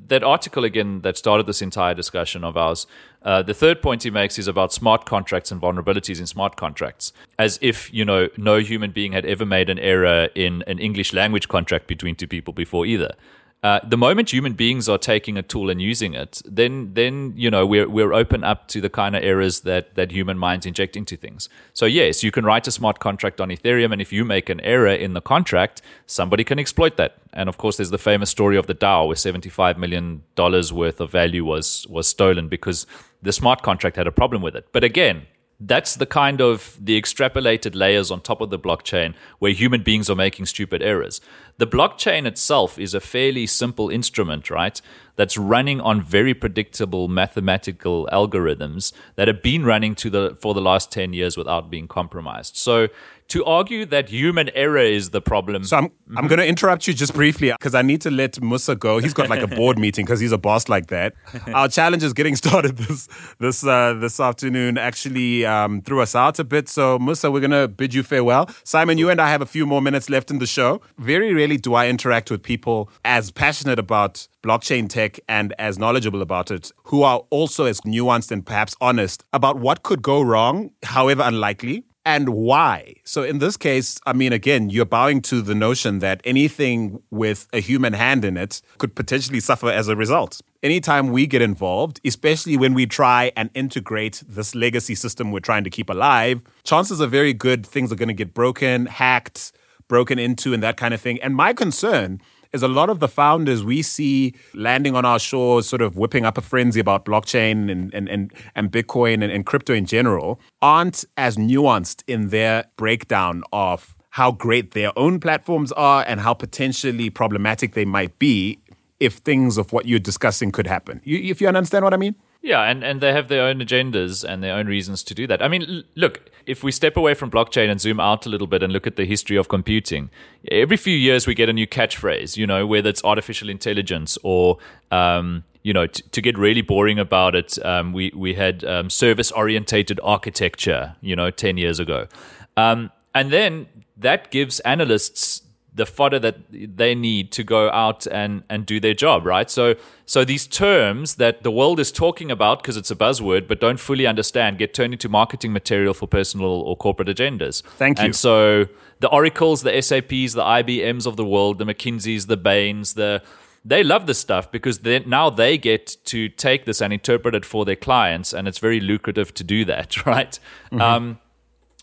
that 0.09 0.23
article 0.23 0.65
again 0.65 1.01
that 1.01 1.17
started 1.17 1.47
this 1.47 1.63
entire 1.63 1.95
discussion 1.95 2.45
of 2.45 2.57
ours, 2.57 2.87
uh, 3.23 3.43
the 3.43 3.55
third 3.55 3.83
point 3.83 4.03
he 4.03 4.11
makes 4.11 4.39
is 4.39 4.49
about 4.49 4.73
smart 4.73 5.07
contracts 5.07 5.51
and 5.51 5.61
vulnerabilities 5.61 6.21
in 6.21 6.27
smart 6.27 6.57
contracts, 6.57 7.13
as 7.39 7.59
if 7.63 7.93
you 7.93 8.05
know 8.05 8.29
no 8.37 8.59
human 8.59 8.91
being 8.91 9.13
had 9.13 9.25
ever 9.25 9.47
made 9.47 9.71
an 9.71 9.79
error 9.79 10.29
in 10.35 10.63
an 10.67 10.79
English 10.79 11.13
language 11.13 11.49
contract 11.49 11.87
between 11.87 12.15
two 12.15 12.27
people 12.27 12.53
before 12.53 12.85
either. 12.87 13.15
Uh, 13.63 13.79
the 13.87 13.97
moment 13.97 14.33
human 14.33 14.55
beings 14.55 14.89
are 14.89 14.99
taking 14.99 15.39
a 15.39 15.43
tool 15.43 15.71
and 15.71 15.81
using 15.81 16.15
it, 16.15 16.43
then 16.45 16.93
then 16.95 17.33
you 17.37 17.49
know 17.49 17.65
we're 17.65 17.89
we're 17.89 18.13
open 18.13 18.43
up 18.43 18.67
to 18.67 18.81
the 18.81 18.91
kind 18.91 19.15
of 19.15 19.23
errors 19.23 19.61
that 19.61 19.95
that 19.95 20.11
human 20.11 20.37
minds 20.37 20.67
inject 20.67 20.97
into 20.97 21.17
things. 21.17 21.49
So 21.73 21.87
yes, 21.87 22.25
you 22.25 22.33
can 22.33 22.45
write 22.45 22.67
a 22.67 22.73
smart 22.73 22.99
contract 22.99 23.41
on 23.41 23.51
Ethereum, 23.51 23.93
and 23.93 24.03
if 24.03 24.13
you 24.13 24.25
make 24.25 24.49
an 24.49 24.61
error 24.63 24.89
in 24.89 25.13
the 25.13 25.21
contract, 25.21 25.81
somebody 26.07 26.43
can 26.43 26.59
exploit 26.59 26.97
that. 26.97 27.19
And 27.33 27.49
of 27.49 27.57
course, 27.57 27.77
there's 27.77 27.91
the 27.91 27.99
famous 27.99 28.31
story 28.31 28.57
of 28.57 28.67
the 28.67 28.75
DAO, 28.75 29.07
where 29.07 29.17
75 29.17 29.79
million 29.79 30.25
dollars 30.35 30.73
worth 30.73 31.01
of 31.01 31.13
value 31.13 31.45
was 31.45 31.87
was 31.89 32.09
stolen 32.09 32.49
because 32.49 32.85
the 33.23 33.33
smart 33.33 33.63
contract 33.63 33.95
had 33.97 34.09
a 34.09 34.13
problem 34.13 34.43
with 34.43 34.57
it. 34.57 34.67
But 34.73 34.83
again, 34.83 35.27
that's 35.61 35.95
the 35.97 36.07
kind 36.07 36.41
of 36.41 36.77
the 36.81 37.01
extrapolated 37.01 37.75
layers 37.75 38.11
on 38.11 38.21
top 38.21 38.41
of 38.41 38.51
the 38.51 38.59
blockchain 38.59 39.15
where 39.39 39.53
human 39.53 39.83
beings 39.83 40.11
are 40.11 40.17
making 40.17 40.47
stupid 40.47 40.83
errors. 40.83 41.21
The 41.59 41.67
blockchain 41.67 42.27
itself 42.27 42.79
is 42.79 42.95
a 42.95 43.01
fairly 43.01 43.47
simple 43.47 43.89
instrument, 43.89 44.51
right? 44.51 44.81
That's 45.17 45.37
running 45.37 45.81
on 45.81 46.03
very 46.03 46.35
predictable 46.35 47.07
mathematical 47.07 48.09
algorithms 48.13 48.93
that 49.15 49.29
have 49.29 49.43
been 49.43 49.65
running 49.65 49.95
to 49.97 50.11
the 50.11 50.37
for 50.41 50.55
the 50.55 50.61
last 50.61 50.91
10 50.91 51.13
years 51.13 51.37
without 51.37 51.71
being 51.71 51.87
compromised. 51.87 52.57
So 52.57 52.89
to 53.29 53.45
argue 53.45 53.87
that 53.87 54.09
human 54.09 54.51
error 54.51 54.79
is 54.79 55.11
the 55.11 55.21
problem. 55.21 55.65
So 55.65 55.77
I'm 55.77 55.89
mm-hmm. 55.89 56.19
I'm 56.19 56.29
going 56.29 56.39
to 56.39 56.47
interrupt 56.47 56.87
you 56.87 56.95
just 56.95 57.15
briefly 57.15 57.51
because 57.53 57.75
I 57.75 57.83
need 57.83 58.01
to 58.03 58.11
let 58.11 58.41
Musa 58.43 58.77
go. 58.77 58.99
He's 58.99 59.15
got 59.15 59.29
like 59.29 59.43
a 59.43 59.47
board 59.47 59.79
meeting 59.85 60.05
because 60.05 60.21
he's 60.21 60.33
a 60.33 60.39
boss 60.39 60.69
like 60.69 60.89
that. 60.89 61.15
Our 61.55 61.69
challenge 61.69 62.03
is 62.03 62.13
getting 62.13 62.37
started 62.43 62.77
this 62.77 63.09
this 63.39 63.65
uh, 63.65 63.95
this 63.95 64.21
afternoon. 64.21 64.79
Actually, 64.79 65.47
um, 65.47 65.83
threw 65.83 66.01
us 66.01 66.15
out 66.15 66.39
a 66.39 66.45
bit. 66.45 66.69
So 66.69 66.99
Musa, 66.99 67.31
we're 67.31 67.41
going 67.41 67.51
to 67.51 67.69
bid 67.69 67.95
you 67.95 68.03
farewell. 68.03 68.49
Simon, 68.65 68.99
you 68.99 69.11
and 69.11 69.21
I 69.21 69.31
have 69.31 69.43
a 69.43 69.47
few 69.47 69.67
more 69.67 69.81
minutes 69.81 70.11
left 70.11 70.31
in 70.31 70.39
the 70.39 70.47
show. 70.47 70.81
Very 70.99 71.33
rarely 71.33 71.57
do 71.57 71.75
I 71.75 71.89
interact 71.89 72.31
with 72.31 72.43
people 72.43 72.91
as 73.05 73.31
passionate 73.31 73.79
about 73.79 74.29
blockchain 74.43 74.89
tech 74.89 75.21
and 75.29 75.55
as 75.59 75.79
knowledgeable 75.79 76.21
about 76.21 76.51
it, 76.51 76.73
who 76.85 77.03
are 77.03 77.23
also 77.31 77.65
as 77.65 77.81
nuanced 77.83 78.31
and 78.31 78.45
perhaps 78.45 78.75
honest 78.81 79.25
about 79.33 79.59
what 79.59 79.83
could 79.83 80.03
go 80.03 80.21
wrong, 80.21 80.71
however 80.83 81.23
unlikely, 81.25 81.85
and 82.05 82.31
why. 82.31 82.95
So 83.05 83.23
in 83.23 83.39
this 83.39 83.57
case, 83.57 84.01
I 84.07 84.13
mean, 84.13 84.33
again, 84.33 84.71
you're 84.71 84.85
bowing 84.85 85.23
to 85.23 85.41
the 85.41 85.55
notion 85.55 86.01
that 86.01 86.21
anything 86.25 87.03
with 87.11 87.47
a 87.53 87.61
human 87.61 87.93
hand 87.93 88.25
in 88.25 88.37
it 88.37 88.61
could 88.79 88.95
potentially 88.95 89.41
suffer 89.41 89.71
as 89.71 89.89
a 89.89 89.97
result. 89.97 90.41
Anytime 90.63 91.09
we 91.09 91.27
get 91.27 91.43
involved, 91.43 92.01
especially 92.05 92.57
when 92.57 92.75
we 92.75 92.87
try 92.87 93.33
and 93.37 93.51
integrate 93.55 94.23
this 94.29 94.55
legacy 94.55 94.95
system 94.95 95.31
we're 95.31 95.41
trying 95.41 95.65
to 95.65 95.71
keep 95.71 95.91
alive, 95.91 96.41
chances 96.65 97.01
are 97.01 97.07
very 97.07 97.33
good 97.33 97.67
things 97.67 97.93
are 97.93 97.97
going 97.97 98.09
to 98.09 98.15
get 98.15 98.35
broken, 98.35 98.87
hacked, 98.87 99.53
broken 99.89 100.19
into, 100.19 100.55
and 100.55 100.63
that 100.63 100.77
kind 100.77 100.95
of 100.95 101.01
thing. 101.01 101.21
And 101.21 101.35
my 101.35 101.53
concern 101.53 102.21
is 102.53 102.63
a 102.63 102.69
lot 102.69 102.91
of 102.91 103.01
the 103.01 103.09
founders 103.09 103.65
we 103.65 103.83
see 103.83 104.35
landing 104.55 104.95
on 104.95 105.05
our 105.05 105.19
shores, 105.19 105.69
sort 105.69 105.83
of 105.83 105.97
whipping 105.97 106.25
up 106.25 106.37
a 106.37 106.43
frenzy 106.43 106.81
about 106.81 107.05
blockchain 107.05 107.71
and, 107.71 107.93
and, 107.95 108.09
and, 108.09 108.33
and 108.55 108.71
Bitcoin 108.71 109.23
and, 109.23 109.33
and 109.33 109.47
crypto 109.47 109.73
in 109.73 109.87
general, 109.87 110.41
aren't 110.61 111.05
as 111.17 111.37
nuanced 111.37 112.03
in 112.07 112.29
their 112.29 112.65
breakdown 112.77 113.43
of 113.53 113.97
how 114.11 114.31
great 114.31 114.73
their 114.73 114.97
own 114.99 115.19
platforms 115.19 115.73
are 115.73 116.05
and 116.07 116.21
how 116.21 116.35
potentially 116.35 117.09
problematic 117.09 117.73
they 117.73 117.87
might 117.87 118.19
be 118.19 118.59
if 119.01 119.15
things 119.15 119.57
of 119.57 119.73
what 119.73 119.87
you're 119.87 119.99
discussing 119.99 120.53
could 120.53 120.67
happen. 120.67 121.01
You, 121.03 121.19
if 121.31 121.41
you 121.41 121.49
understand 121.49 121.85
what 121.85 121.95
I 121.95 121.97
mean? 121.97 122.15
Yeah, 122.43 122.63
and, 122.63 122.83
and 122.83 123.01
they 123.01 123.13
have 123.13 123.29
their 123.29 123.45
own 123.45 123.61
agendas 123.61 124.25
and 124.29 124.43
their 124.43 124.57
own 124.57 124.67
reasons 124.67 125.05
to 125.05 125.15
do 125.15 125.29
that. 125.29 125.41
I 125.41 125.47
mean, 125.47 125.85
look, 125.95 126.29
if 126.45 126.65
we 126.65 126.73
step 126.73 126.97
away 126.97 127.15
from 127.15 127.31
blockchain 127.31 127.71
and 127.71 127.81
zoom 127.81 128.01
out 128.01 128.27
a 128.27 128.29
little 128.29 128.49
bit 128.49 128.65
and 128.65 128.73
look 128.73 128.85
at 128.85 128.97
the 128.97 129.05
history 129.05 129.37
of 129.37 129.49
computing, 129.49 130.11
every 130.51 130.77
few 130.77 130.97
years 130.97 131.25
we 131.25 131.37
get 131.37 131.49
a 131.49 131.53
new 131.53 131.69
catchphrase, 131.69 132.37
you 132.37 132.45
know, 132.45 132.67
whether 132.67 132.91
it's 132.91 133.05
artificial 133.05 133.49
intelligence 133.49 134.19
or, 134.25 134.59
um, 134.91 135.45
you 135.63 135.73
know, 135.73 135.87
t- 135.87 136.03
to 136.11 136.21
get 136.21 136.37
really 136.37 136.63
boring 136.63 136.99
about 136.99 137.37
it, 137.37 137.65
um, 137.65 137.93
we, 137.93 138.11
we 138.15 138.35
had 138.35 138.65
um, 138.65 138.91
service 138.91 139.31
orientated 139.31 140.01
architecture, 140.03 140.97
you 141.01 141.15
know, 141.15 141.31
10 141.31 141.57
years 141.59 141.79
ago. 141.79 142.09
Um, 142.57 142.91
and 143.15 143.31
then 143.31 143.69
that 143.97 144.33
gives 144.33 144.59
analysts 144.61 145.43
the 145.75 145.87
fodder 145.87 146.19
that 146.19 146.37
they 146.51 146.95
need 146.95 147.33
to 147.33 147.43
go 147.43 147.71
out 147.71 148.07
and, 148.07 148.43
and 148.51 148.67
do 148.67 148.79
their 148.79 148.95
job, 148.95 149.25
right? 149.25 149.51
So 149.51 149.75
so 150.05 150.25
these 150.25 150.47
terms 150.47 151.15
that 151.15 151.43
the 151.43 151.51
world 151.51 151.81
is 151.81 151.91
talking 151.91 152.31
about 152.31 152.63
because 152.63 152.77
it's 152.77 152.91
a 152.91 152.97
buzzword, 152.97 153.49
but 153.49 153.61
don't 153.61 153.81
fully 153.81 154.07
understand, 154.07 154.59
get 154.59 154.75
turned 154.75 154.93
into 154.93 155.09
marketing 155.09 155.53
material 155.53 155.95
for 155.95 156.07
personal 156.07 156.51
or 156.51 156.77
corporate 156.77 157.09
agendas. 157.09 157.63
Thank 157.63 157.99
you. 157.99 158.07
And 158.07 158.17
so 158.17 158.67
the 159.01 159.09
Oracles, 159.09 159.63
the 159.63 159.81
SAPs, 159.81 160.35
the 160.35 160.43
IBMs 160.43 161.07
of 161.07 161.17
the 161.17 161.25
world, 161.25 161.59
the 161.59 161.65
McKinseys, 161.65 162.27
the 162.27 162.37
Bains, 162.37 162.95
the 162.95 163.23
they 163.65 163.85
love 163.85 164.07
this 164.07 164.19
stuff 164.19 164.51
because 164.51 164.81
then 164.81 165.05
now 165.07 165.31
they 165.31 165.57
get 165.57 165.97
to 166.07 166.29
take 166.29 166.65
this 166.65 166.83
and 166.83 166.93
interpret 166.93 167.35
it 167.35 167.45
for 167.45 167.65
their 167.65 167.77
clients, 167.77 168.33
and 168.33 168.49
it's 168.49 168.59
very 168.59 168.81
lucrative 168.81 169.33
to 169.35 169.45
do 169.45 169.65
that, 169.65 170.05
right? 170.07 170.39
Mm-hmm. 170.67 170.81
Um, 170.81 171.21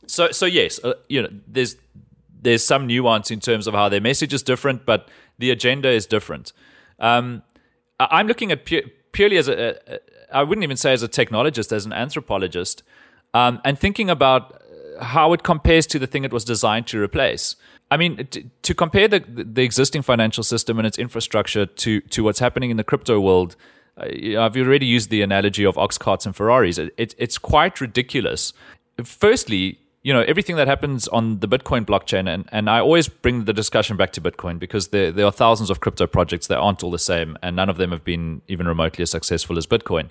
so 0.06 0.32
so 0.32 0.46
yes, 0.46 0.80
uh, 0.84 0.94
you 1.08 1.22
know, 1.22 1.30
there's 1.48 1.78
there's 2.42 2.64
some 2.64 2.88
nuance 2.88 3.32
in 3.32 3.40
terms 3.40 3.68
of 3.68 3.74
how 3.74 3.90
their 3.90 4.02
message 4.02 4.34
is 4.34 4.44
different, 4.44 4.86
but 4.86 5.10
the 5.38 5.52
agenda 5.52 5.90
is 5.90 6.06
different. 6.06 6.54
Um, 7.00 7.44
I'm 8.00 8.28
looking 8.28 8.52
at 8.52 8.66
pu- 8.66 8.90
purely 9.12 9.38
as 9.38 9.48
a, 9.50 10.00
I 10.32 10.44
wouldn't 10.44 10.64
even 10.64 10.78
say 10.78 10.94
as 10.94 11.04
a 11.04 11.08
technologist, 11.08 11.72
as 11.72 11.86
an 11.86 11.94
anthropologist, 11.94 12.84
um, 13.34 13.60
and 13.66 13.78
thinking 13.78 14.10
about 14.10 14.62
how 15.02 15.34
it 15.34 15.44
compares 15.44 15.88
to 15.88 16.00
the 16.00 16.08
thing 16.08 16.24
it 16.24 16.34
was 16.34 16.44
designed 16.44 16.88
to 16.88 17.02
replace. 17.02 17.56
I 17.92 17.98
mean, 17.98 18.28
to, 18.28 18.44
to 18.62 18.74
compare 18.74 19.08
the 19.08 19.24
the 19.28 19.64
existing 19.64 20.04
financial 20.04 20.44
system 20.44 20.78
and 20.78 20.86
its 20.86 20.98
infrastructure 20.98 21.66
to 21.66 22.02
to 22.02 22.24
what's 22.24 22.40
happening 22.40 22.70
in 22.70 22.78
the 22.78 22.84
crypto 22.84 23.20
world, 23.20 23.56
uh, 23.98 24.04
I've 24.40 24.56
already 24.58 24.86
used 24.86 25.10
the 25.10 25.22
analogy 25.22 25.66
of 25.66 25.78
ox 25.78 25.98
carts 25.98 26.26
and 26.26 26.36
Ferraris. 26.36 26.78
It, 26.78 26.94
it, 26.98 27.16
it's 27.18 27.38
quite 27.38 27.82
ridiculous. 27.82 28.54
Firstly, 29.04 29.80
you 30.10 30.14
know 30.16 30.22
everything 30.22 30.56
that 30.56 30.68
happens 30.68 31.08
on 31.10 31.40
the 31.40 31.48
bitcoin 31.48 31.86
blockchain 31.86 32.28
and, 32.28 32.50
and 32.52 32.68
i 32.68 32.80
always 32.80 33.08
bring 33.08 33.46
the 33.46 33.54
discussion 33.54 33.96
back 33.96 34.12
to 34.12 34.20
bitcoin 34.20 34.58
because 34.58 34.88
there, 34.88 35.12
there 35.12 35.24
are 35.24 35.32
thousands 35.32 35.70
of 35.70 35.82
crypto 35.82 36.08
projects 36.08 36.48
that 36.48 36.58
aren't 36.58 36.84
all 36.84 36.90
the 36.90 36.98
same 36.98 37.38
and 37.44 37.56
none 37.56 37.70
of 37.70 37.78
them 37.78 37.92
have 37.92 38.04
been 38.04 38.42
even 38.48 38.68
remotely 38.68 39.04
as 39.04 39.12
successful 39.12 39.56
as 39.56 39.68
bitcoin. 39.68 40.10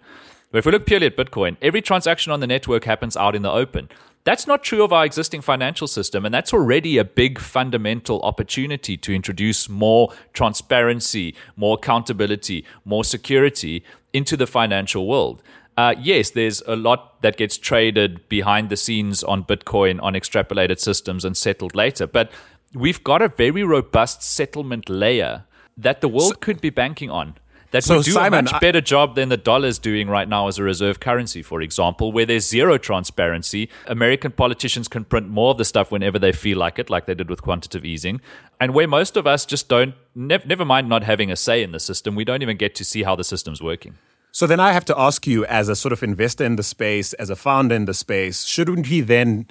But 0.53 0.59
if 0.59 0.67
we 0.67 0.71
look 0.71 0.87
purely 0.87 1.07
at 1.07 1.17
bitcoin 1.17 1.57
every 1.61 1.83
transaction 1.83 2.31
on 2.31 2.39
the 2.39 2.47
network 2.47 2.85
happens 2.85 3.17
out 3.17 3.35
in 3.35 3.43
the 3.43 3.51
open. 3.51 3.89
That's 4.23 4.47
not 4.47 4.63
true 4.63 4.85
of 4.85 4.93
our 4.93 5.05
existing 5.05 5.41
financial 5.41 5.89
system 5.89 6.25
and 6.25 6.33
that's 6.33 6.53
already 6.53 6.97
a 6.99 7.05
big 7.05 7.41
fundamental 7.41 8.23
opportunity 8.23 8.97
to 8.99 9.13
introduce 9.13 9.69
more 9.69 10.13
transparency 10.33 11.35
more 11.57 11.75
accountability 11.75 12.65
more 12.85 13.03
security 13.03 13.83
into 14.13 14.37
the 14.37 14.47
financial 14.47 15.09
world 15.09 15.43
uh, 15.79 15.95
yes, 15.97 16.31
there's 16.31 16.61
a 16.67 16.75
lot 16.75 17.23
that 17.23 17.37
gets 17.37 17.57
traded 17.57 18.29
behind 18.29 18.69
the 18.69 18.77
scenes 18.77 19.23
on 19.23 19.45
Bitcoin 19.45 20.03
on 20.03 20.15
extrapolated 20.15 20.81
systems 20.81 21.25
and 21.25 21.37
settled 21.37 21.77
later. 21.77 22.05
But 22.05 22.33
we've 22.75 23.05
got 23.05 23.23
a 23.23 23.29
very 23.29 23.63
robust 23.63 24.21
settlement 24.25 24.89
layer 24.89 25.45
that 25.77 26.01
the 26.01 26.09
world 26.09 26.33
so, 26.33 26.41
could 26.41 26.61
be 26.61 26.71
banking 26.71 27.11
on. 27.11 27.37
That 27.71 27.85
so 27.85 27.99
would 27.99 28.07
do 28.07 28.11
Simon, 28.11 28.41
a 28.41 28.51
much 28.51 28.61
better 28.61 28.81
job 28.81 29.15
than 29.15 29.29
the 29.29 29.37
dollar's 29.37 29.79
doing 29.79 30.09
right 30.09 30.29
now 30.29 30.49
as 30.49 30.59
a 30.59 30.65
reserve 30.65 30.99
currency, 30.99 31.43
for 31.43 31.63
example, 31.63 32.11
where 32.11 32.27
there's 32.27 32.49
zero 32.49 32.77
transparency. 32.77 33.71
American 33.87 34.33
politicians 34.33 34.89
can 34.89 35.05
print 35.05 35.29
more 35.29 35.53
of 35.53 35.59
the 35.59 35.65
stuff 35.65 35.93
whenever 35.93 36.19
they 36.19 36.33
feel 36.33 36.59
like 36.59 36.81
it, 36.81 36.91
like 36.91 37.07
they 37.07 37.15
did 37.15 37.31
with 37.31 37.43
quantitative 37.43 37.85
easing, 37.85 38.21
and 38.59 38.75
where 38.75 38.89
most 38.89 39.17
of 39.17 39.29
us 39.29 39.47
just 39.47 39.69
don't, 39.69 39.95
nev- 40.17 40.45
never 40.45 40.65
mind 40.65 40.89
not 40.89 41.05
having 41.05 41.31
a 41.31 41.37
say 41.37 41.63
in 41.63 41.71
the 41.71 41.79
system, 41.79 42.17
we 42.17 42.25
don't 42.25 42.43
even 42.43 42.57
get 42.57 42.75
to 42.75 42.85
see 42.85 43.05
how 43.05 43.15
the 43.15 43.23
system's 43.23 43.63
working. 43.63 43.95
So 44.39 44.47
then 44.47 44.61
I 44.61 44.71
have 44.71 44.85
to 44.85 44.97
ask 44.97 45.27
you, 45.27 45.45
as 45.47 45.69
a 45.69 45.75
sort 45.75 45.93
of 45.93 46.01
investor 46.05 46.45
in 46.45 46.55
the 46.55 46.63
space, 46.63 47.13
as 47.15 47.29
a 47.29 47.35
founder 47.35 47.75
in 47.75 47.87
the 47.87 47.93
space, 47.93 48.45
shouldn't 48.45 48.89
we 48.89 49.01
then 49.01 49.49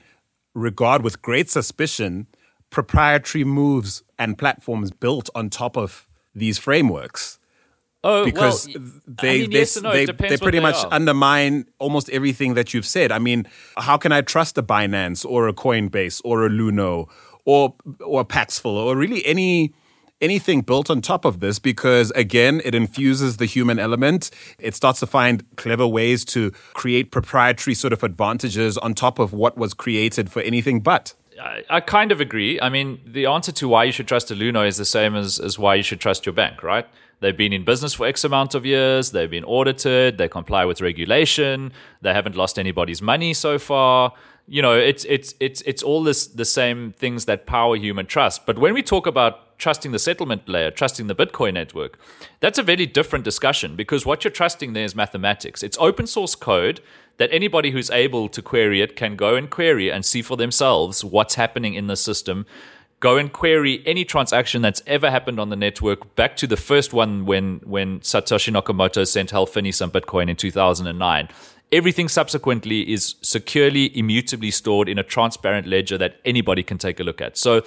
regard 0.55 1.03
with 1.03 1.21
great 1.21 1.49
suspicion 1.49 2.25
proprietary 2.69 3.43
moves 3.43 4.03
and 4.17 4.37
platforms 4.37 4.91
built 4.91 5.29
on 5.35 5.49
top 5.49 5.75
of 5.75 6.07
these 6.33 6.57
frameworks? 6.57 7.37
Oh, 8.01 8.23
because 8.23 8.65
well, 8.69 8.89
they 9.05 9.29
I 9.29 9.41
mean, 9.41 9.51
yes 9.51 9.73
they, 9.73 9.81
no, 9.81 9.91
they, 9.91 10.05
they 10.05 10.37
pretty 10.37 10.61
much 10.61 10.77
are. 10.77 10.93
undermine 10.93 11.65
almost 11.79 12.09
everything 12.11 12.53
that 12.53 12.73
you've 12.73 12.85
said. 12.85 13.11
I 13.11 13.19
mean, 13.19 13.45
how 13.75 13.97
can 13.97 14.13
I 14.13 14.21
trust 14.21 14.57
a 14.57 14.63
Binance 14.63 15.25
or 15.25 15.49
a 15.49 15.53
Coinbase 15.53 16.21
or 16.23 16.45
a 16.45 16.49
Luno 16.49 17.09
or 17.43 17.75
or 17.99 18.21
a 18.21 18.25
Paxful 18.25 18.71
or 18.71 18.95
really 18.95 19.25
any 19.25 19.73
anything 20.21 20.61
built 20.61 20.89
on 20.89 21.01
top 21.01 21.25
of 21.25 21.39
this 21.39 21.59
because, 21.59 22.11
again, 22.11 22.61
it 22.65 22.73
infuses 22.73 23.37
the 23.37 23.45
human 23.45 23.79
element. 23.79 24.29
It 24.59 24.75
starts 24.75 24.99
to 25.01 25.07
find 25.07 25.43
clever 25.55 25.87
ways 25.87 26.25
to 26.25 26.51
create 26.73 27.11
proprietary 27.11 27.73
sort 27.73 27.93
of 27.93 28.03
advantages 28.03 28.77
on 28.77 28.93
top 28.93 29.19
of 29.19 29.33
what 29.33 29.57
was 29.57 29.73
created 29.73 30.31
for 30.31 30.41
anything 30.41 30.81
but. 30.81 31.13
I, 31.69 31.81
kind 31.81 32.11
of 32.11 32.19
agree. 32.19 32.59
I 32.59 32.69
mean, 32.69 32.99
the 33.05 33.27
answer 33.27 33.51
to 33.51 33.67
why 33.67 33.83
you 33.83 33.91
should 33.91 34.07
trust 34.07 34.31
a 34.31 34.33
Luno 34.33 34.67
is 34.67 34.77
the 34.77 34.85
same 34.85 35.15
as, 35.15 35.39
as 35.39 35.59
why 35.59 35.75
you 35.75 35.83
should 35.83 35.99
trust 35.99 36.25
your 36.25 36.33
bank, 36.33 36.63
right? 36.63 36.87
They've 37.19 37.37
been 37.37 37.53
in 37.53 37.63
business 37.63 37.93
for 37.93 38.05
X 38.05 38.23
amount 38.23 38.55
of 38.55 38.65
years. 38.65 39.11
They've 39.11 39.29
been 39.29 39.43
audited. 39.43 40.17
They 40.17 40.27
comply 40.27 40.65
with 40.65 40.81
regulation. 40.81 41.71
They 42.01 42.13
haven't 42.13 42.35
lost 42.35 42.59
anybody's 42.59 43.01
money 43.01 43.33
so 43.33 43.57
far. 43.57 44.13
You 44.47 44.61
know, 44.61 44.73
it's 44.73 45.03
it's 45.05 45.33
it's 45.39 45.61
it's 45.61 45.83
all 45.83 46.03
this 46.03 46.27
the 46.27 46.45
same 46.45 46.93
things 46.93 47.25
that 47.25 47.45
power 47.45 47.75
human 47.75 48.05
trust. 48.05 48.45
But 48.45 48.59
when 48.59 48.73
we 48.73 48.81
talk 48.81 49.07
about 49.07 49.46
trusting 49.57 49.91
the 49.91 49.99
settlement 49.99 50.47
layer, 50.47 50.71
trusting 50.71 51.07
the 51.07 51.15
Bitcoin 51.15 51.53
network, 51.53 51.97
that's 52.39 52.59
a 52.59 52.63
very 52.63 52.85
different 52.85 53.25
discussion 53.25 53.75
because 53.75 54.05
what 54.05 54.23
you're 54.23 54.31
trusting 54.31 54.73
there 54.73 54.85
is 54.85 54.95
mathematics. 54.95 55.63
It's 55.63 55.77
open 55.79 56.07
source 56.07 56.35
code 56.35 56.81
that 57.17 57.29
anybody 57.31 57.71
who's 57.71 57.89
able 57.89 58.29
to 58.29 58.41
query 58.41 58.81
it 58.81 58.95
can 58.95 59.15
go 59.15 59.35
and 59.35 59.49
query 59.49 59.91
and 59.91 60.05
see 60.05 60.21
for 60.21 60.37
themselves 60.37 61.03
what's 61.03 61.35
happening 61.35 61.73
in 61.73 61.87
the 61.87 61.95
system 61.95 62.45
go 62.99 63.17
and 63.17 63.31
query 63.31 63.83
any 63.85 64.03
transaction 64.03 64.61
that's 64.61 64.81
ever 64.87 65.11
happened 65.11 65.39
on 65.39 65.49
the 65.49 65.55
network 65.55 66.15
back 66.15 66.35
to 66.37 66.47
the 66.47 66.57
first 66.57 66.93
one 66.93 67.25
when 67.25 67.59
when 67.63 67.99
Satoshi 67.99 68.51
Nakamoto 68.51 69.07
sent 69.07 69.31
Hal 69.31 69.45
Finney 69.45 69.71
some 69.71 69.91
Bitcoin 69.91 70.29
in 70.29 70.35
2009. 70.35 71.29
Everything 71.69 72.07
subsequently 72.07 72.89
is 72.91 73.15
securely, 73.21 73.95
immutably 73.97 74.51
stored 74.51 74.87
in 74.87 74.97
a 74.97 75.03
transparent 75.03 75.67
ledger 75.67 75.97
that 75.97 76.15
anybody 76.23 76.63
can 76.63 76.77
take 76.77 76.99
a 76.99 77.03
look 77.03 77.19
at. 77.19 77.37
So 77.37 77.63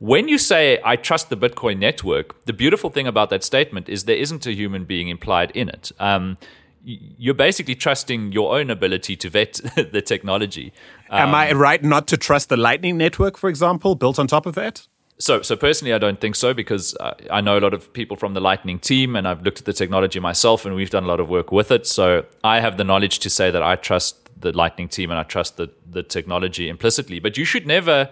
when 0.00 0.28
you 0.28 0.38
say, 0.38 0.80
I 0.82 0.96
trust 0.96 1.28
the 1.28 1.36
Bitcoin 1.36 1.78
network, 1.78 2.46
the 2.46 2.54
beautiful 2.54 2.88
thing 2.88 3.06
about 3.06 3.28
that 3.30 3.44
statement 3.44 3.88
is 3.88 4.04
there 4.04 4.16
isn't 4.16 4.46
a 4.46 4.52
human 4.52 4.86
being 4.86 5.08
implied 5.08 5.50
in 5.52 5.68
it. 5.68 5.92
Um, 6.00 6.38
you're 6.82 7.34
basically 7.34 7.74
trusting 7.74 8.32
your 8.32 8.58
own 8.58 8.70
ability 8.70 9.14
to 9.16 9.28
vet 9.28 9.60
the 9.92 10.00
technology. 10.00 10.72
Um, 11.10 11.28
Am 11.28 11.34
I 11.34 11.50
um, 11.50 11.58
right 11.58 11.84
not 11.84 12.06
to 12.08 12.16
trust 12.16 12.48
the 12.48 12.56
Lightning 12.56 12.96
Network, 12.96 13.36
for 13.36 13.50
example, 13.50 13.94
built 13.94 14.18
on 14.18 14.26
top 14.26 14.46
of 14.46 14.54
that? 14.54 14.86
So, 15.18 15.42
so 15.42 15.54
personally, 15.54 15.92
I 15.92 15.98
don't 15.98 16.18
think 16.18 16.34
so 16.34 16.54
because 16.54 16.96
I 17.30 17.42
know 17.42 17.58
a 17.58 17.60
lot 17.60 17.74
of 17.74 17.92
people 17.92 18.16
from 18.16 18.32
the 18.32 18.40
Lightning 18.40 18.78
team, 18.78 19.14
and 19.14 19.28
I've 19.28 19.42
looked 19.42 19.58
at 19.58 19.66
the 19.66 19.74
technology 19.74 20.18
myself, 20.18 20.64
and 20.64 20.74
we've 20.74 20.88
done 20.88 21.04
a 21.04 21.08
lot 21.08 21.20
of 21.20 21.28
work 21.28 21.52
with 21.52 21.70
it. 21.70 21.86
So, 21.86 22.24
I 22.42 22.60
have 22.60 22.78
the 22.78 22.84
knowledge 22.84 23.18
to 23.18 23.28
say 23.28 23.50
that 23.50 23.62
I 23.62 23.76
trust 23.76 24.30
the 24.40 24.52
Lightning 24.52 24.88
team 24.88 25.10
and 25.10 25.20
I 25.20 25.24
trust 25.24 25.58
the 25.58 25.70
the 25.90 26.02
technology 26.02 26.70
implicitly. 26.70 27.20
But 27.20 27.36
you 27.36 27.44
should 27.44 27.66
never 27.66 28.08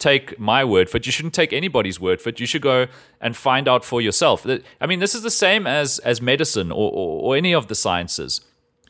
take 0.00 0.38
my 0.38 0.64
word 0.64 0.90
for 0.90 0.96
it. 0.96 1.06
You 1.06 1.12
shouldn't 1.12 1.34
take 1.34 1.52
anybody's 1.52 2.00
word 2.00 2.20
for 2.20 2.30
it. 2.30 2.40
You 2.40 2.46
should 2.46 2.62
go 2.62 2.86
and 3.20 3.36
find 3.36 3.68
out 3.68 3.84
for 3.84 4.00
yourself. 4.00 4.46
I 4.80 4.86
mean, 4.86 4.98
this 4.98 5.14
is 5.14 5.22
the 5.22 5.30
same 5.30 5.66
as 5.66 5.98
as 6.00 6.20
medicine 6.20 6.72
or, 6.72 6.90
or, 6.90 7.22
or 7.22 7.36
any 7.36 7.54
of 7.54 7.68
the 7.68 7.74
sciences. 7.74 8.40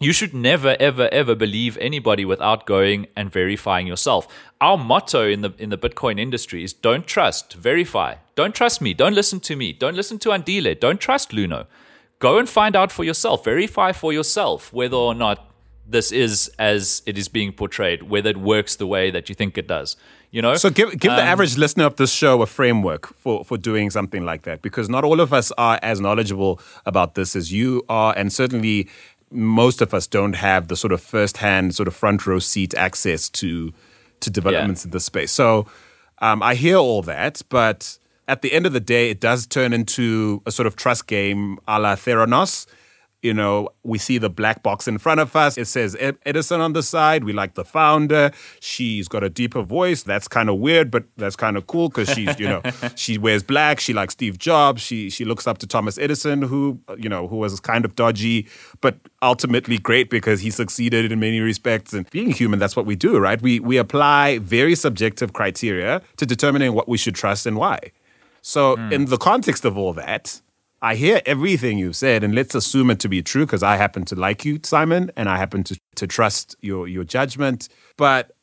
You 0.01 0.15
should 0.15 0.33
never 0.33 0.77
ever 0.81 1.09
ever 1.13 1.35
believe 1.35 1.77
anybody 1.79 2.25
without 2.25 2.65
going 2.67 3.09
and 3.15 3.31
verifying 3.31 3.87
yourself. 3.87 4.27
Our 4.61 4.79
motto 4.79 5.29
in 5.29 5.43
the 5.43 5.53
in 5.59 5.69
the 5.69 5.79
bitcoin 5.79 6.19
industry 6.19 6.65
is 6.65 6.73
don't 6.73 7.07
trust 7.07 7.55
verify. 7.55 8.15
Don't 8.35 8.55
trust 8.55 8.81
me. 8.81 8.95
Don't 8.95 9.15
listen 9.15 9.41
to 9.41 9.57
me. 9.57 9.73
Don't 9.73 9.97
listen 9.97 10.19
to 10.21 10.31
andile. 10.31 10.79
Don't 10.81 11.01
trust 11.01 11.33
luno. 11.33 11.67
Go 12.19 12.39
and 12.39 12.49
find 12.49 12.77
out 12.77 12.93
for 12.93 13.05
yourself. 13.05 13.45
Verify 13.45 13.93
for 13.93 14.13
yourself 14.13 14.73
whether 14.73 14.97
or 14.97 15.15
not 15.15 15.51
this 15.91 16.13
is 16.13 16.51
as 16.59 17.03
it 17.05 17.19
is 17.19 17.29
being 17.29 17.53
portrayed 17.53 18.05
whether 18.05 18.31
it 18.31 18.37
works 18.37 18.77
the 18.77 18.87
way 18.87 19.11
that 19.11 19.29
you 19.29 19.35
think 19.35 19.59
it 19.59 19.67
does 19.67 19.97
you 20.31 20.41
know 20.41 20.55
so 20.55 20.71
give 20.71 20.99
give 20.99 21.11
um, 21.11 21.17
the 21.17 21.23
average 21.23 21.57
listener 21.57 21.85
of 21.85 21.97
this 21.97 22.13
show 22.13 22.43
a 22.43 22.47
framework 22.47 23.13
for 23.15 23.45
for 23.45 23.57
doing 23.57 23.91
something 23.91 24.25
like 24.25 24.43
that 24.43 24.63
because 24.63 24.89
not 24.89 25.05
all 25.05 25.21
of 25.21 25.33
us 25.33 25.51
are 25.59 25.79
as 25.83 26.01
knowledgeable 26.01 26.61
about 26.87 27.15
this 27.15 27.35
as 27.35 27.53
you 27.53 27.83
are 27.89 28.15
and 28.17 28.33
certainly 28.33 28.89
most 29.31 29.81
of 29.81 29.95
us 29.95 30.07
don't 30.07 30.35
have 30.35 30.69
the 30.69 30.77
sort 30.77 30.93
of 30.93 31.01
first-hand, 31.01 31.75
sort 31.75 31.87
of 31.87 31.95
front 31.95 32.27
row 32.27 32.39
seat 32.39 32.75
access 32.75 33.29
to 33.29 33.73
to 34.21 34.31
developments 34.31 34.85
yeah. 34.85 34.89
in 34.89 34.91
this 34.91 35.05
space. 35.05 35.33
So 35.33 35.67
um, 36.19 36.43
I 36.43 36.55
hear 36.55 36.77
all 36.77 37.01
that, 37.03 37.41
but 37.49 37.99
at 38.29 38.43
the 38.43 38.53
end 38.53 38.67
of 38.67 38.75
the 38.75 38.81
day, 38.81 39.09
it 39.09 39.19
does 39.19 39.47
turn 39.47 39.73
into 39.73 40.43
a 40.45 40.51
sort 40.53 40.67
of 40.67 40.77
trust 40.77 41.07
game 41.07 41.59
a 41.67 41.81
la 41.81 41.95
Theranos 41.95 42.67
you 43.23 43.35
know, 43.35 43.69
we 43.83 43.99
see 43.99 44.19
the 44.19 44.31
black 44.31 44.63
box 44.63 44.89
in 44.89 44.99
front 44.99 45.21
of 45.21 45.37
us. 45.37 45.59
It 45.59 45.67
says 45.67 45.97
Edison 46.25 46.61
on 46.61 46.73
the 46.73 46.83
side. 46.83 47.25
We 47.25 47.33
like 47.33 47.55
the 47.55 47.65
founder. 47.65 48.31
She's 48.61 49.09
got 49.09 49.23
a 49.23 49.29
deeper 49.29 49.63
voice. 49.63 50.03
That's 50.03 50.27
kind 50.27 50.49
of 50.49 50.59
weird, 50.59 50.91
but 50.91 51.05
that's 51.17 51.37
kind 51.37 51.57
of 51.57 51.67
cool 51.67 51.89
because 51.89 52.09
she's, 52.11 52.39
you 52.39 52.47
know, 52.47 52.63
she 52.95 53.19
wears 53.19 53.43
black. 53.43 53.79
She 53.81 53.93
likes 53.93 54.15
Steve 54.15 54.39
Jobs. 54.39 54.81
She 54.81 55.11
she 55.11 55.25
looks 55.25 55.47
up 55.47 55.59
to 55.59 55.67
Thomas 55.67 55.99
Edison, 55.99 56.43
who 56.43 56.81
you 56.97 57.09
know, 57.09 57.29
who 57.29 57.37
was 57.37 57.61
kind 57.61 57.85
of 57.85 57.95
dodgy, 57.95 58.49
but 58.81 58.97
ultimately 59.23 59.79
great 59.79 60.09
because 60.09 60.41
he 60.41 60.51
succeeded 60.51 61.13
in 61.13 61.21
many 61.21 61.41
respects. 61.41 61.93
And 61.93 62.09
being 62.11 62.31
human, 62.31 62.59
that's 62.59 62.77
what 62.77 62.87
we 62.87 62.97
do, 62.97 63.19
right? 63.19 63.41
We 63.41 63.61
we 63.61 63.77
apply 63.77 64.39
very 64.39 64.75
subjective 64.75 65.33
criteria 65.35 66.01
to 66.17 66.25
determining 66.25 66.73
what 66.73 66.89
we 66.89 66.97
should 66.97 67.15
trust 67.15 67.47
and 67.47 67.57
why. 67.57 67.93
So, 68.43 68.77
mm. 68.77 68.93
in 68.93 69.05
the 69.07 69.19
context 69.19 69.67
of 69.67 69.77
all 69.77 69.93
that, 69.95 70.41
I 70.83 70.95
hear 70.95 71.21
everything 71.27 71.79
you've 71.79 71.97
said, 71.97 72.25
and 72.25 72.35
let's 72.35 72.55
assume 72.55 72.91
it 72.91 73.01
to 73.01 73.09
be 73.09 73.23
true 73.23 73.45
because 73.45 73.63
I 73.63 73.77
happen 73.77 74.05
to 74.07 74.15
like 74.15 74.45
you, 74.45 74.61
Simon, 74.63 75.11
and 75.15 75.29
I 75.29 75.37
happen 75.37 75.63
to, 75.65 75.79
to 75.97 76.07
trust 76.07 76.57
your, 76.61 76.89
your 76.89 77.05
judgment. 77.05 77.69
But 77.99 78.35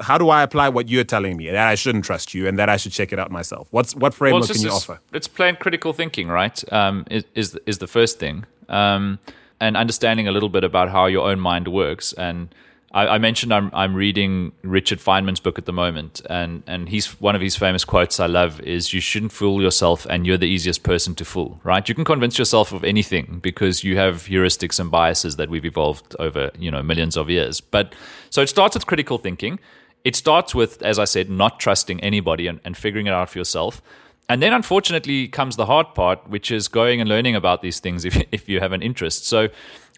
how 0.00 0.18
do 0.18 0.28
I 0.28 0.42
apply 0.42 0.70
what 0.70 0.88
you're 0.88 1.04
telling 1.04 1.36
me 1.36 1.50
that 1.50 1.68
I 1.68 1.74
shouldn't 1.74 2.04
trust 2.04 2.34
you 2.34 2.48
and 2.48 2.58
that 2.58 2.68
I 2.68 2.76
should 2.76 2.92
check 2.92 3.12
it 3.12 3.18
out 3.18 3.30
myself? 3.30 3.68
What's 3.70 3.94
what 3.94 4.14
framework 4.14 4.42
well, 4.42 4.48
can 4.48 4.62
you 4.62 4.70
offer? 4.70 5.00
It's 5.12 5.28
plain 5.28 5.56
critical 5.56 5.92
thinking, 5.92 6.28
right? 6.28 6.72
Um, 6.72 7.04
is, 7.10 7.24
is 7.34 7.58
is 7.66 7.78
the 7.78 7.86
first 7.86 8.18
thing, 8.18 8.44
um, 8.68 9.18
and 9.60 9.76
understanding 9.76 10.26
a 10.28 10.32
little 10.32 10.48
bit 10.48 10.64
about 10.64 10.88
how 10.90 11.06
your 11.06 11.28
own 11.28 11.40
mind 11.40 11.68
works 11.68 12.12
and 12.12 12.54
I, 12.98 13.14
I, 13.14 13.18
mentioned 13.18 13.54
I'm 13.54 13.70
I'm 13.72 13.94
reading 13.94 14.50
Richard 14.62 14.98
Feynman's 14.98 15.38
book 15.38 15.56
at 15.56 15.66
the 15.66 15.72
moment, 15.72 16.20
and 16.28 16.64
and 16.66 16.88
he's 16.88 17.20
one 17.20 17.36
of 17.36 17.40
his 17.40 17.54
famous 17.54 17.84
quotes 17.84 18.18
I 18.18 18.26
love 18.26 18.60
is 18.62 18.92
you 18.92 19.00
shouldn't 19.00 19.30
fool 19.30 19.62
yourself, 19.62 20.04
and 20.10 20.26
you're 20.26 20.36
the 20.36 20.48
easiest 20.48 20.82
person 20.82 21.14
to 21.14 21.24
fool. 21.24 21.60
Right? 21.62 21.88
You 21.88 21.94
can 21.94 22.04
convince 22.04 22.38
yourself 22.38 22.72
of 22.72 22.82
anything 22.82 23.38
because 23.40 23.84
you 23.84 23.96
have 23.96 24.24
heuristics 24.26 24.80
and 24.80 24.90
biases 24.90 25.36
that 25.36 25.48
we've 25.48 25.64
evolved 25.64 26.16
over 26.18 26.50
you 26.58 26.72
know 26.72 26.82
millions 26.82 27.16
of 27.16 27.30
years. 27.30 27.60
But 27.60 27.94
so 28.30 28.42
it 28.42 28.48
starts 28.48 28.74
with 28.74 28.86
critical 28.86 29.18
thinking. 29.18 29.60
It 30.02 30.16
starts 30.16 30.54
with, 30.54 30.82
as 30.82 30.98
I 30.98 31.04
said, 31.04 31.28
not 31.28 31.60
trusting 31.60 32.00
anybody 32.00 32.46
and, 32.46 32.60
and 32.64 32.76
figuring 32.76 33.06
it 33.06 33.12
out 33.12 33.30
for 33.30 33.38
yourself. 33.38 33.82
And 34.28 34.42
then, 34.42 34.52
unfortunately, 34.52 35.28
comes 35.28 35.56
the 35.56 35.66
hard 35.66 35.94
part, 35.94 36.28
which 36.28 36.50
is 36.50 36.66
going 36.68 37.00
and 37.00 37.08
learning 37.08 37.36
about 37.36 37.62
these 37.62 37.78
things 37.78 38.04
if 38.04 38.16
if 38.32 38.48
you 38.48 38.58
have 38.58 38.72
an 38.72 38.82
interest. 38.82 39.24
So, 39.26 39.50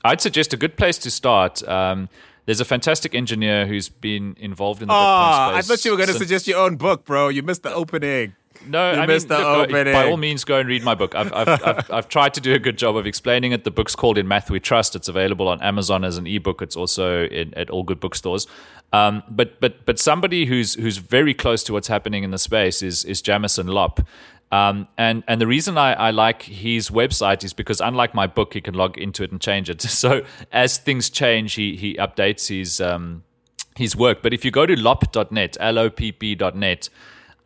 I'd 0.04 0.20
suggest 0.20 0.52
a 0.52 0.58
good 0.58 0.76
place 0.76 0.98
to 0.98 1.10
start. 1.10 1.66
Um, 1.66 2.10
there's 2.50 2.60
a 2.60 2.64
fantastic 2.64 3.14
engineer 3.14 3.64
who's 3.64 3.88
been 3.88 4.34
involved 4.40 4.82
in 4.82 4.88
the. 4.88 4.94
Oh, 4.94 4.96
I 4.96 5.62
thought 5.62 5.84
you 5.84 5.92
were 5.92 5.96
going 5.96 6.08
to 6.08 6.16
suggest 6.16 6.48
your 6.48 6.58
own 6.58 6.74
book, 6.74 7.04
bro. 7.04 7.28
You 7.28 7.44
missed 7.44 7.62
the 7.62 7.72
opening. 7.72 8.34
No, 8.66 8.92
you 8.92 8.98
I 8.98 9.06
missed 9.06 9.28
mean, 9.28 9.38
the 9.38 9.44
look, 9.44 9.68
opening. 9.70 9.92
by 9.92 10.10
all 10.10 10.16
means, 10.16 10.42
go 10.42 10.58
and 10.58 10.68
read 10.68 10.82
my 10.82 10.96
book. 10.96 11.14
I've, 11.14 11.32
I've, 11.32 11.48
I've, 11.48 11.90
I've, 11.92 12.08
tried 12.08 12.34
to 12.34 12.40
do 12.40 12.52
a 12.52 12.58
good 12.58 12.76
job 12.76 12.96
of 12.96 13.06
explaining 13.06 13.52
it. 13.52 13.62
The 13.62 13.70
book's 13.70 13.94
called 13.94 14.18
In 14.18 14.26
Math 14.26 14.50
We 14.50 14.58
Trust. 14.58 14.96
It's 14.96 15.06
available 15.06 15.46
on 15.46 15.62
Amazon 15.62 16.02
as 16.02 16.18
an 16.18 16.26
ebook. 16.26 16.60
It's 16.60 16.74
also 16.74 17.26
in, 17.26 17.54
at 17.54 17.70
all 17.70 17.84
good 17.84 18.00
bookstores. 18.00 18.48
Um, 18.92 19.22
but 19.30 19.60
but 19.60 19.86
but 19.86 20.00
somebody 20.00 20.46
who's 20.46 20.74
who's 20.74 20.96
very 20.96 21.34
close 21.34 21.62
to 21.64 21.72
what's 21.72 21.86
happening 21.86 22.24
in 22.24 22.32
the 22.32 22.38
space 22.38 22.82
is 22.82 23.04
is 23.04 23.22
Jameson 23.22 23.68
Lopp, 23.68 24.00
um, 24.52 24.88
and 24.98 25.22
and 25.28 25.40
the 25.40 25.46
reason 25.46 25.78
I, 25.78 25.92
I, 25.92 26.10
like 26.10 26.42
his 26.42 26.90
website 26.90 27.44
is 27.44 27.52
because 27.52 27.80
unlike 27.80 28.14
my 28.14 28.26
book, 28.26 28.54
he 28.54 28.60
can 28.60 28.74
log 28.74 28.98
into 28.98 29.22
it 29.22 29.30
and 29.30 29.40
change 29.40 29.70
it. 29.70 29.80
So 30.00 30.22
as 30.50 30.78
things 30.78 31.08
change, 31.08 31.54
he 31.54 31.76
he 31.76 31.94
updates 31.94 32.48
his 32.48 32.80
um, 32.80 33.22
his 33.76 33.94
work. 33.94 34.22
But 34.22 34.34
if 34.34 34.44
you 34.44 34.50
go 34.50 34.66
to 34.66 34.74
lopp.net, 34.74 35.56
l 35.60 35.78
o 35.78 35.88
p 35.88 36.10
p.net, 36.10 36.88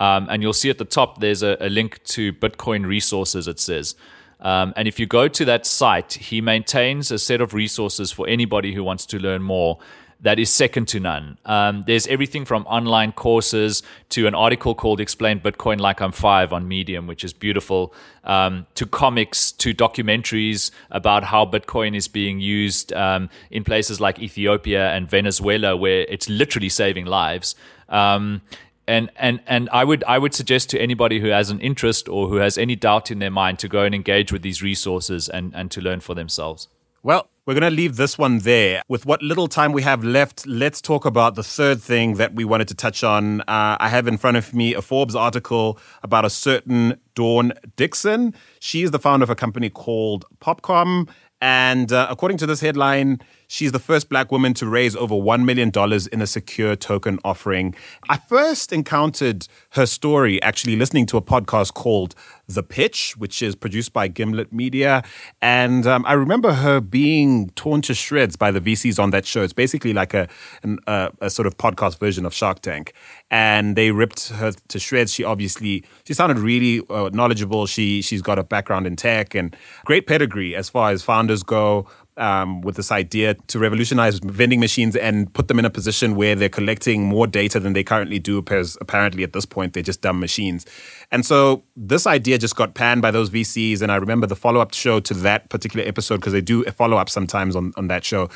um, 0.01 0.29
and 0.31 0.43
you'll 0.43 0.55
see 0.55 0.71
at 0.71 0.79
the 0.79 0.87
top 0.87 1.21
there's 1.21 1.43
a, 1.43 1.59
a 1.61 1.69
link 1.69 2.03
to 2.05 2.33
Bitcoin 2.33 2.87
resources. 2.87 3.49
It 3.49 3.61
says. 3.61 3.95
Um, 4.41 4.75
and 4.77 4.87
if 4.87 5.01
you 5.01 5.07
go 5.07 5.27
to 5.27 5.45
that 5.47 5.65
site, 5.65 6.15
he 6.15 6.43
maintains 6.43 7.11
a 7.11 7.19
set 7.19 7.41
of 7.41 7.55
resources 7.55 8.13
for 8.13 8.29
anybody 8.29 8.75
who 8.75 8.85
wants 8.85 9.07
to 9.07 9.19
learn 9.19 9.43
more 9.43 9.79
that 10.21 10.39
is 10.39 10.51
second 10.51 10.89
to 10.89 11.01
none. 11.01 11.39
Um, 11.45 11.85
there's 11.87 12.07
everything 12.07 12.45
from 12.45 12.65
online 12.67 13.12
courses 13.12 13.83
to 14.11 14.27
an 14.27 14.35
article 14.35 14.75
called 14.75 15.01
Explain 15.01 15.41
Bitcoin 15.41 15.79
Like 15.81 16.01
I'm 16.01 16.12
Five 16.12 16.53
on 16.53 16.67
Medium, 16.67 17.07
which 17.07 17.25
is 17.25 17.33
beautiful, 17.33 17.95
um, 18.25 18.67
to 18.75 18.87
comics, 18.87 19.53
to 19.53 19.75
documentaries 19.75 20.71
about 20.91 21.25
how 21.25 21.45
Bitcoin 21.45 21.97
is 21.97 22.09
being 22.09 22.41
used 22.41 22.93
um, 22.93 23.29
in 23.51 23.65
places 23.65 24.01
like 24.01 24.19
Ethiopia 24.19 24.93
and 24.93 25.09
Venezuela, 25.09 25.77
where 25.77 26.03
it's 26.09 26.29
literally 26.29 26.69
saving 26.69 27.07
lives. 27.07 27.55
Um, 27.89 28.43
and 28.87 29.11
and 29.17 29.41
and 29.47 29.69
I 29.71 29.85
would 29.85 30.05
I 30.05 30.19
would 30.19 30.35
suggest 30.35 30.71
to 30.71 30.81
anybody 30.81 31.21
who 31.21 31.29
has 31.29 31.51
an 31.51 31.61
interest 31.61 32.09
or 32.09 32.29
who 32.29 32.37
has 32.37 32.59
any 32.59 32.77
doubt 32.77 33.11
in 33.11 33.19
their 33.19 33.31
mind 33.31 33.59
to 33.61 33.69
go 33.69 33.83
and 33.83 33.95
engage 33.95 34.33
with 34.33 34.43
these 34.43 34.62
resources 34.62 35.29
and, 35.29 35.55
and 35.55 35.71
to 35.71 35.81
learn 35.81 36.01
for 36.01 36.15
themselves. 36.15 36.69
Well, 37.03 37.29
we're 37.47 37.55
going 37.55 37.62
to 37.62 37.70
leave 37.70 37.97
this 37.97 38.16
one 38.16 38.38
there. 38.38 38.82
With 38.88 39.05
what 39.05 39.22
little 39.22 39.49
time 39.49 39.72
we 39.72 39.82
have 39.82 40.03
left, 40.03 40.47
let's 40.47 40.80
talk 40.80 41.05
about 41.05 41.34
the 41.34 41.42
third 41.42 41.80
thing 41.82 42.14
that 42.14 42.34
we 42.34 42.45
wanted 42.45 42.68
to 42.68 42.74
touch 42.74 43.05
on. 43.05 43.42
Uh, 43.42 43.76
I 43.78 43.88
have 43.90 44.09
in 44.09 44.16
front 44.16 44.38
of 44.38 44.55
me 44.55 44.72
a 44.72 44.80
Forbes 44.80 45.14
article 45.14 45.78
about 46.03 46.24
a 46.24 46.30
certain 46.30 46.99
Dawn 47.14 47.53
Dickson. 47.76 48.34
She 48.61 48.82
is 48.82 48.92
the 48.92 48.99
founder 48.99 49.24
of 49.24 49.30
a 49.30 49.34
company 49.34 49.68
called 49.68 50.24
Popcom. 50.40 51.09
And 51.42 51.92
uh, 51.92 52.07
according 52.09 52.38
to 52.38 52.47
this 52.47 52.61
headline, 52.61 53.20
She's 53.49 53.72
the 53.72 53.78
first 53.78 54.09
black 54.09 54.32
woman 54.32 54.55
to 54.55 54.66
raise 54.66 54.97
over 54.97 55.14
$1 55.14 55.45
million 55.45 55.70
in 56.12 56.22
a 56.22 56.26
secure 56.26 56.76
token 56.76 57.18
offering. 57.24 57.74
I 58.09 58.16
first 58.16 58.72
encountered 58.72 59.47
her 59.70 59.86
story 59.86 60.40
actually 60.42 60.76
listening 60.76 61.07
to 61.07 61.16
a 61.16 61.22
podcast 61.22 61.74
called 61.74 62.14
The 62.47 62.62
Pitch, 62.62 63.16
which 63.16 63.42
is 63.42 63.55
produced 63.55 63.92
by 63.92 64.09
Gimlet 64.09 64.53
Media. 64.53 65.03
And 65.42 65.86
um, 65.86 66.05
I 66.07 66.14
remember 66.14 66.53
her 66.53 66.80
being 66.80 67.51
torn 67.51 67.82
to 67.82 67.95
shreds 67.95 68.36
by 68.36 68.51
the 68.51 68.61
VCs 68.61 69.03
on 69.03 69.11
that 69.11 69.26
show. 69.26 69.42
It's 69.42 69.53
basically 69.53 69.92
like 69.92 70.14
a, 70.14 70.28
an, 70.62 70.78
a, 70.86 71.11
a 71.20 71.30
sort 71.30 71.47
of 71.47 71.57
podcast 71.57 71.99
version 71.99 72.26
of 72.26 72.34
Shark 72.34 72.61
Tank. 72.61 72.92
And 73.30 73.76
they 73.76 73.90
ripped 73.90 74.28
her 74.28 74.53
to 74.68 74.78
shreds. 74.78 75.12
She 75.12 75.24
obviously, 75.24 75.84
she 76.07 76.14
sounded 76.14 76.38
really 76.38 76.82
uh, 76.90 77.11
knowledgeable. 77.12 77.66
She, 77.66 78.03
she's 78.03 78.22
got 78.22 78.38
a 78.38 78.45
background 78.45 78.86
in 78.86 78.97
tech 78.97 79.34
and 79.34 79.57
great 79.84 80.07
pedigree 80.07 80.55
as 80.55 80.68
far 80.68 80.90
as 80.90 81.03
founders 81.03 81.42
go 81.42 81.86
um, 82.17 82.61
with 82.61 82.77
this 82.77 82.93
idea 82.93 83.35
to 83.35 83.59
revolutionize 83.59 84.19
vending 84.21 84.61
machines 84.61 84.97
and 84.97 85.33
put 85.33 85.49
them 85.49 85.59
in 85.59 85.65
a 85.65 85.71
position 85.71 86.15
where 86.15 86.35
they're 86.35 86.49
collecting 86.49 87.05
more 87.05 87.27
data 87.27 87.59
than 87.59 87.73
they 87.73 87.83
currently 87.83 88.19
do, 88.19 88.41
because 88.41 88.79
apparently 88.81 89.23
at 89.23 89.33
this 89.33 89.47
point 89.47 89.73
they're 89.73 89.83
just 89.83 90.01
dumb 90.01 90.21
machines. 90.21 90.67
And 91.15 91.25
so 91.25 91.62
this 91.77 92.09
idea 92.09 92.39
just 92.39 92.57
got 92.57 92.75
panned 92.75 93.01
by 93.01 93.12
those 93.12 93.31
VCs. 93.31 93.83
And 93.83 93.93
I 93.93 93.97
remember 93.97 94.27
the 94.27 94.35
follow 94.35 94.59
up 94.59 94.75
show 94.75 94.99
to 94.99 95.15
that 95.15 95.49
particular 95.49 95.87
episode, 95.87 96.17
because 96.17 96.33
they 96.33 96.41
do 96.41 96.65
a 96.65 96.73
follow 96.73 96.97
up 96.97 97.09
sometimes 97.09 97.55
on, 97.55 97.73
on 97.77 97.87
that 97.87 98.05
show. 98.05 98.29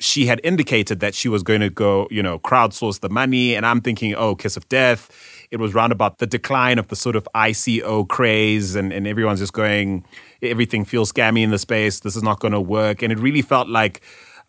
She 0.00 0.26
had 0.26 0.42
indicated 0.44 1.00
that 1.00 1.14
she 1.14 1.30
was 1.30 1.42
going 1.42 1.62
to 1.62 1.70
go, 1.70 2.06
you 2.10 2.22
know, 2.22 2.38
crowdsource 2.38 3.00
the 3.00 3.08
money. 3.08 3.54
And 3.54 3.64
I'm 3.64 3.80
thinking, 3.80 4.14
oh, 4.14 4.34
kiss 4.34 4.54
of 4.54 4.68
death. 4.68 5.10
It 5.50 5.60
was 5.60 5.72
round 5.72 5.92
about 5.92 6.18
the 6.18 6.26
decline 6.26 6.78
of 6.78 6.88
the 6.88 6.96
sort 6.96 7.16
of 7.16 7.26
ICO 7.34 8.06
craze, 8.06 8.76
and, 8.76 8.92
and 8.92 9.06
everyone's 9.06 9.40
just 9.40 9.54
going, 9.54 10.04
everything 10.42 10.84
feels 10.84 11.10
scammy 11.10 11.42
in 11.42 11.50
the 11.50 11.58
space. 11.58 12.00
This 12.00 12.16
is 12.16 12.22
not 12.22 12.40
going 12.40 12.52
to 12.52 12.60
work. 12.60 13.00
And 13.00 13.12
it 13.12 13.18
really 13.18 13.40
felt 13.40 13.70
like 13.70 14.02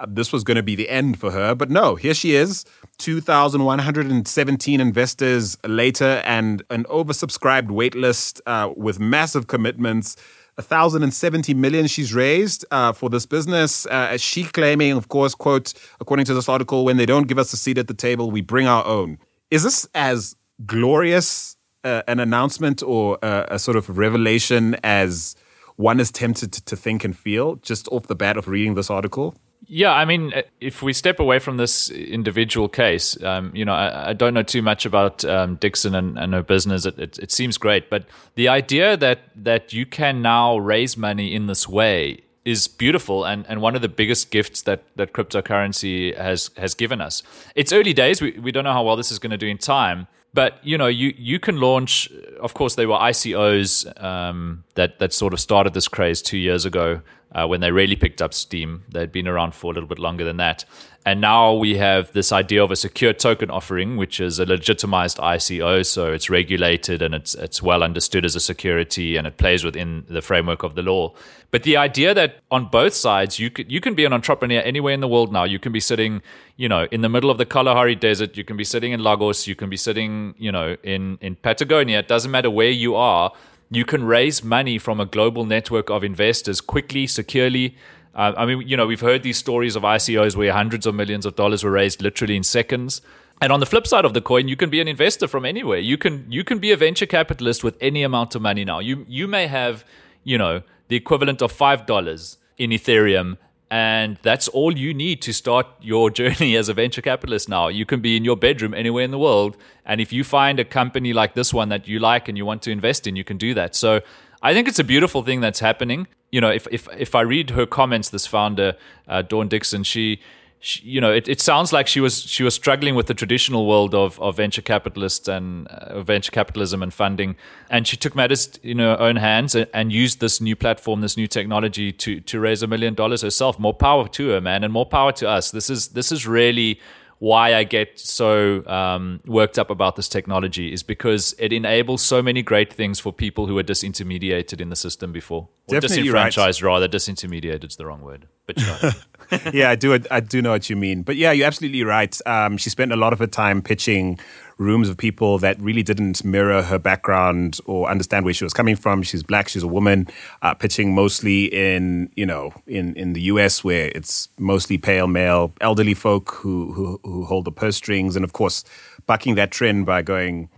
this 0.07 0.31
was 0.31 0.43
going 0.43 0.55
to 0.55 0.63
be 0.63 0.75
the 0.75 0.89
end 0.89 1.19
for 1.19 1.31
her. 1.31 1.55
But 1.55 1.69
no, 1.69 1.95
here 1.95 2.13
she 2.13 2.35
is, 2.35 2.65
2,117 2.99 4.81
investors 4.81 5.57
later, 5.65 6.21
and 6.25 6.63
an 6.69 6.83
oversubscribed 6.85 7.69
waitlist 7.69 8.41
uh, 8.45 8.71
with 8.75 8.99
massive 8.99 9.47
commitments. 9.47 10.15
1,070 10.57 11.53
million 11.53 11.85
she's 11.85 12.15
raised 12.15 12.65
uh, 12.71 12.91
for 12.91 13.11
this 13.11 13.27
business. 13.27 13.85
Uh, 13.85 14.17
she 14.17 14.43
claiming, 14.43 14.93
of 14.93 15.07
course, 15.07 15.35
quote, 15.35 15.73
according 15.99 16.25
to 16.25 16.33
this 16.33 16.49
article, 16.49 16.83
when 16.83 16.97
they 16.97 17.05
don't 17.05 17.27
give 17.27 17.37
us 17.37 17.53
a 17.53 17.57
seat 17.57 17.77
at 17.77 17.87
the 17.87 17.93
table, 17.93 18.31
we 18.31 18.41
bring 18.41 18.65
our 18.65 18.83
own. 18.83 19.19
Is 19.51 19.63
this 19.63 19.87
as 19.93 20.35
glorious 20.65 21.57
uh, 21.83 22.01
an 22.07 22.19
announcement 22.19 22.81
or 22.81 23.23
uh, 23.23 23.45
a 23.49 23.59
sort 23.59 23.77
of 23.77 23.97
revelation 23.97 24.75
as 24.83 25.35
one 25.75 25.99
is 25.99 26.11
tempted 26.11 26.51
to 26.53 26.75
think 26.75 27.03
and 27.03 27.15
feel 27.15 27.57
just 27.57 27.87
off 27.89 28.07
the 28.07 28.15
bat 28.15 28.35
of 28.35 28.47
reading 28.47 28.73
this 28.73 28.89
article? 28.89 29.35
Yeah, 29.69 29.91
I 29.91 30.05
mean, 30.05 30.33
uh, 30.33 30.43
if 30.61 30.81
we 30.81 30.93
step 30.93 31.19
away 31.19 31.39
from 31.39 31.57
this 31.57 31.89
individual 31.89 32.69
case, 32.69 33.21
um, 33.21 33.51
you 33.53 33.65
know, 33.65 33.73
I, 33.73 34.09
I, 34.09 34.13
don't 34.13 34.33
know 34.33 34.43
too 34.43 34.61
much 34.61 34.85
about 34.85 35.25
um, 35.25 35.55
Dickson 35.55 35.93
and, 35.93 36.17
and, 36.17 36.33
her 36.33 36.41
business. 36.41 36.85
It, 36.85 36.97
it, 36.97 37.19
it, 37.19 37.31
seems 37.31 37.57
great, 37.57 37.89
but 37.89 38.05
the 38.35 38.47
idea 38.47 38.95
that 38.95 39.19
that 39.35 39.73
you 39.73 39.85
can 39.85 40.21
now 40.21 40.57
raise 40.57 40.95
money 40.95 41.35
in 41.35 41.47
this 41.47 41.67
way 41.67 42.21
is 42.45 42.69
beautiful 42.69 43.25
and, 43.25 43.45
and 43.49 43.61
one 43.61 43.75
of 43.75 43.81
the 43.81 43.89
biggest 43.89 44.31
gifts 44.31 44.61
that, 44.61 44.83
that 44.95 45.11
cryptocurrency 45.11 46.15
has 46.15 46.49
has 46.55 46.73
given 46.73 47.01
us. 47.01 47.21
It's 47.53 47.73
early 47.73 47.93
days. 47.93 48.21
We, 48.21 48.39
we 48.39 48.53
don't 48.53 48.63
know 48.63 48.71
how 48.71 48.85
well 48.85 48.95
this 48.95 49.11
is 49.11 49.19
going 49.19 49.31
to 49.31 49.37
do 49.37 49.47
in 49.47 49.57
time, 49.57 50.07
but 50.33 50.59
you 50.63 50.77
know, 50.77 50.87
you 50.87 51.13
you 51.17 51.39
can 51.39 51.59
launch. 51.59 52.09
Of 52.39 52.53
course, 52.53 52.75
there 52.75 52.87
were 52.87 52.97
ICOs 52.97 54.01
um, 54.03 54.63
that 54.75 54.99
that 54.99 55.13
sort 55.13 55.33
of 55.33 55.39
started 55.39 55.73
this 55.73 55.87
craze 55.87 56.21
two 56.21 56.37
years 56.37 56.65
ago 56.65 57.01
uh, 57.31 57.47
when 57.47 57.61
they 57.61 57.71
really 57.71 57.95
picked 57.95 58.21
up 58.21 58.33
steam. 58.33 58.83
They'd 58.89 59.11
been 59.11 59.27
around 59.27 59.53
for 59.55 59.71
a 59.71 59.73
little 59.73 59.89
bit 59.89 59.99
longer 59.99 60.23
than 60.23 60.37
that, 60.37 60.65
And 61.07 61.21
now 61.21 61.53
we 61.53 61.77
have 61.77 62.11
this 62.11 62.33
idea 62.33 62.61
of 62.61 62.69
a 62.69 62.75
secure 62.75 63.13
token 63.13 63.49
offering, 63.49 63.95
which 63.95 64.19
is 64.19 64.39
a 64.39 64.45
legitimized 64.45 65.19
ICO, 65.19 65.85
so 65.85 66.11
it's 66.11 66.29
regulated 66.29 67.01
and 67.01 67.15
it's 67.15 67.33
it's 67.33 67.61
well 67.61 67.81
understood 67.81 68.25
as 68.25 68.35
a 68.35 68.41
security, 68.41 69.15
and 69.15 69.25
it 69.25 69.37
plays 69.37 69.63
within 69.63 70.03
the 70.09 70.21
framework 70.21 70.63
of 70.63 70.75
the 70.75 70.81
law. 70.81 71.13
But 71.49 71.63
the 71.63 71.77
idea 71.77 72.13
that 72.13 72.41
on 72.51 72.65
both 72.65 72.93
sides 72.93 73.39
you 73.39 73.49
could 73.49 73.71
you 73.71 73.79
can 73.79 73.95
be 73.95 74.03
an 74.03 74.11
entrepreneur 74.11 74.59
anywhere 74.59 74.93
in 74.93 74.99
the 74.99 75.07
world 75.07 75.31
now. 75.31 75.45
You 75.45 75.59
can 75.59 75.71
be 75.71 75.79
sitting, 75.79 76.21
you 76.57 76.67
know, 76.67 76.89
in 76.91 76.99
the 76.99 77.09
middle 77.15 77.29
of 77.29 77.37
the 77.37 77.45
Kalahari 77.45 77.95
Desert. 77.95 78.35
You 78.35 78.43
can 78.43 78.57
be 78.57 78.65
sitting 78.65 78.91
in 78.91 79.01
Lagos. 79.01 79.47
You 79.47 79.55
can 79.55 79.69
be 79.69 79.77
sitting, 79.77 80.35
you 80.37 80.51
know, 80.51 80.75
in 80.83 81.19
in 81.21 81.37
Patagonia. 81.37 81.99
It 81.99 82.09
doesn't 82.09 82.31
matter 82.31 82.51
where 82.51 82.75
you 82.85 82.95
are. 82.95 83.31
You 83.69 83.85
can 83.85 84.03
raise 84.03 84.43
money 84.43 84.77
from 84.77 84.99
a 84.99 85.05
global 85.05 85.45
network 85.45 85.89
of 85.89 86.03
investors 86.03 86.59
quickly, 86.59 87.07
securely 87.07 87.75
uh, 88.17 88.33
I 88.35 88.45
mean, 88.47 88.67
you 88.67 88.75
know, 88.75 88.87
we've 88.87 88.99
heard 88.99 89.21
these 89.21 89.37
stories 89.37 89.75
of 89.75 89.83
ICOs 89.83 90.35
where 90.35 90.51
hundreds 90.51 90.87
of 90.87 90.95
millions 90.95 91.25
of 91.25 91.35
dollars 91.35 91.63
were 91.63 91.71
raised 91.71 92.01
literally 92.01 92.35
in 92.35 92.43
seconds. 92.43 92.99
And 93.39 93.53
on 93.53 93.59
the 93.59 93.67
flip 93.67 93.85
side 93.85 94.05
of 94.05 94.15
the 94.15 94.21
coin, 94.21 94.47
you 94.47 94.55
can 94.55 94.71
be 94.71 94.81
an 94.81 94.87
investor 94.87 95.27
from 95.27 95.45
anywhere. 95.45 95.77
You 95.77 95.97
can 95.99 96.25
you 96.27 96.43
can 96.43 96.57
be 96.57 96.71
a 96.71 96.77
venture 96.77 97.05
capitalist 97.05 97.63
with 97.63 97.77
any 97.79 98.01
amount 98.01 98.33
of 98.33 98.41
money 98.41 98.65
now. 98.65 98.79
You 98.79 99.05
you 99.07 99.27
may 99.27 99.45
have, 99.45 99.85
you 100.23 100.39
know, 100.39 100.63
the 100.87 100.95
equivalent 100.95 101.43
of 101.43 101.51
five 101.51 101.85
dollars 101.85 102.37
in 102.57 102.71
Ethereum, 102.71 103.37
and 103.69 104.17
that's 104.23 104.47
all 104.47 104.75
you 104.75 104.95
need 104.95 105.21
to 105.21 105.31
start 105.31 105.67
your 105.79 106.09
journey 106.19 106.55
as 106.55 106.69
a 106.69 106.73
venture 106.73 107.03
capitalist 107.03 107.47
now. 107.47 107.67
You 107.67 107.85
can 107.85 107.99
be 108.01 108.17
in 108.17 108.25
your 108.25 108.35
bedroom 108.35 108.73
anywhere 108.73 109.03
in 109.03 109.11
the 109.11 109.19
world, 109.19 109.55
and 109.85 110.01
if 110.01 110.11
you 110.11 110.23
find 110.23 110.59
a 110.59 110.65
company 110.65 111.13
like 111.13 111.35
this 111.35 111.53
one 111.53 111.69
that 111.69 111.87
you 111.87 111.99
like 111.99 112.27
and 112.27 112.35
you 112.35 112.47
want 112.47 112.63
to 112.63 112.71
invest 112.71 113.05
in, 113.05 113.15
you 113.15 113.23
can 113.23 113.37
do 113.37 113.53
that. 113.53 113.75
So 113.75 114.01
I 114.41 114.53
think 114.53 114.67
it's 114.67 114.79
a 114.79 114.83
beautiful 114.83 115.23
thing 115.23 115.41
that's 115.41 115.59
happening. 115.59 116.07
You 116.31 116.41
know, 116.41 116.51
if 116.51 116.67
if 116.71 116.87
if 116.97 117.15
I 117.15 117.21
read 117.21 117.51
her 117.51 117.65
comments, 117.65 118.09
this 118.09 118.27
founder 118.27 118.75
uh, 119.07 119.21
Dawn 119.21 119.47
Dickson, 119.47 119.83
she, 119.83 120.19
she, 120.59 120.83
you 120.83 121.01
know, 121.01 121.11
it, 121.11 121.27
it 121.27 121.41
sounds 121.41 121.71
like 121.71 121.87
she 121.87 121.99
was 121.99 122.21
she 122.21 122.43
was 122.43 122.53
struggling 122.53 122.95
with 122.95 123.07
the 123.07 123.13
traditional 123.13 123.65
world 123.65 123.95
of, 123.95 124.19
of 124.19 124.37
venture 124.37 124.61
capitalists 124.61 125.27
and 125.27 125.67
uh, 125.69 126.01
venture 126.01 126.31
capitalism 126.31 126.83
and 126.83 126.93
funding, 126.93 127.35
and 127.69 127.87
she 127.87 127.97
took 127.97 128.15
matters 128.15 128.59
in 128.61 128.79
her 128.79 128.97
own 128.99 129.15
hands 129.15 129.55
and, 129.55 129.67
and 129.73 129.91
used 129.93 130.19
this 130.19 130.41
new 130.41 130.55
platform, 130.55 131.01
this 131.01 131.17
new 131.17 131.27
technology 131.27 131.91
to 131.93 132.19
to 132.19 132.39
raise 132.39 132.61
a 132.61 132.67
million 132.67 132.93
dollars 132.93 133.21
herself. 133.21 133.57
More 133.57 133.73
power 133.73 134.07
to 134.09 134.29
her, 134.29 134.41
man, 134.41 134.63
and 134.63 134.73
more 134.73 134.85
power 134.85 135.13
to 135.13 135.29
us. 135.29 135.51
This 135.51 135.69
is 135.69 135.89
this 135.89 136.11
is 136.11 136.27
really 136.27 136.79
why 137.19 137.55
I 137.55 137.63
get 137.63 137.99
so 137.99 138.65
um, 138.67 139.21
worked 139.25 139.57
up 139.57 139.69
about 139.69 139.95
this 139.95 140.07
technology 140.07 140.71
is 140.71 140.83
because 140.83 141.33
it 141.39 141.51
enables 141.51 142.03
so 142.03 142.21
many 142.21 142.43
great 142.43 142.71
things 142.71 142.99
for 142.99 143.11
people 143.11 143.47
who 143.47 143.55
were 143.55 143.63
disintermediated 143.63 144.61
in 144.61 144.69
the 144.69 144.75
system 144.75 145.11
before. 145.11 145.49
Or 145.67 145.75
Definitely 145.75 146.03
disenfranchised, 146.03 146.61
right. 146.61 146.69
rather. 146.69 146.87
Disintermediated 146.87 147.69
is 147.69 147.75
the 147.75 147.85
wrong 147.85 148.01
word. 148.01 148.27
But 148.45 148.59
you 148.59 148.65
know. 148.65 148.91
yeah, 149.53 149.71
I 149.71 149.75
do. 149.75 149.99
I 150.11 150.19
do 150.19 150.41
know 150.41 150.51
what 150.51 150.69
you 150.69 150.75
mean. 150.75 151.01
But 151.01 151.15
yeah, 151.15 151.31
you're 151.31 151.47
absolutely 151.47 151.83
right. 151.83 152.15
Um, 152.27 152.57
she 152.57 152.69
spent 152.69 152.93
a 152.93 152.95
lot 152.95 153.13
of 153.13 153.19
her 153.19 153.27
time 153.27 153.61
pitching 153.61 154.19
rooms 154.57 154.89
of 154.89 154.97
people 154.97 155.37
that 155.39 155.59
really 155.59 155.83
didn't 155.83 156.23
mirror 156.23 156.61
her 156.61 156.79
background 156.79 157.59
or 157.65 157.89
understand 157.89 158.25
where 158.25 158.33
she 158.33 158.43
was 158.43 158.53
coming 158.53 158.75
from. 158.75 159.03
She's 159.03 159.23
black. 159.23 159.47
She's 159.47 159.63
a 159.63 159.67
woman. 159.67 160.07
Uh, 160.41 160.53
pitching 160.53 160.93
mostly 160.93 161.45
in 161.45 162.11
you 162.15 162.25
know 162.25 162.53
in 162.65 162.95
in 162.95 163.13
the 163.13 163.21
U.S. 163.21 163.63
where 163.63 163.91
it's 163.95 164.29
mostly 164.37 164.77
pale 164.77 165.07
male 165.07 165.53
elderly 165.61 165.93
folk 165.93 166.31
who 166.31 166.71
who, 166.73 166.99
who 167.03 167.25
hold 167.25 167.45
the 167.45 167.51
purse 167.51 167.77
strings, 167.77 168.15
and 168.15 168.23
of 168.23 168.33
course, 168.33 168.63
bucking 169.05 169.35
that 169.35 169.51
trend 169.51 169.85
by 169.85 170.01
going, 170.01 170.49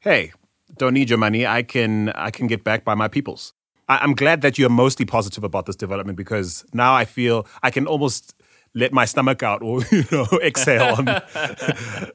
"Hey, 0.00 0.32
don't 0.76 0.94
need 0.94 1.10
your 1.10 1.18
money. 1.18 1.46
I 1.46 1.62
can 1.62 2.10
I 2.10 2.30
can 2.30 2.46
get 2.46 2.64
back 2.64 2.84
by 2.84 2.94
my 2.94 3.08
peoples." 3.08 3.52
I'm 3.86 4.14
glad 4.14 4.40
that 4.40 4.56
you're 4.56 4.70
mostly 4.70 5.04
positive 5.04 5.44
about 5.44 5.66
this 5.66 5.76
development 5.76 6.16
because 6.16 6.64
now 6.72 6.94
I 6.94 7.04
feel 7.04 7.46
I 7.62 7.70
can 7.70 7.86
almost 7.86 8.34
let 8.74 8.92
my 8.92 9.04
stomach 9.04 9.42
out 9.42 9.62
or 9.62 9.82
you 9.92 10.04
know 10.10 10.26
exhale 10.42 10.94
on, 10.94 11.22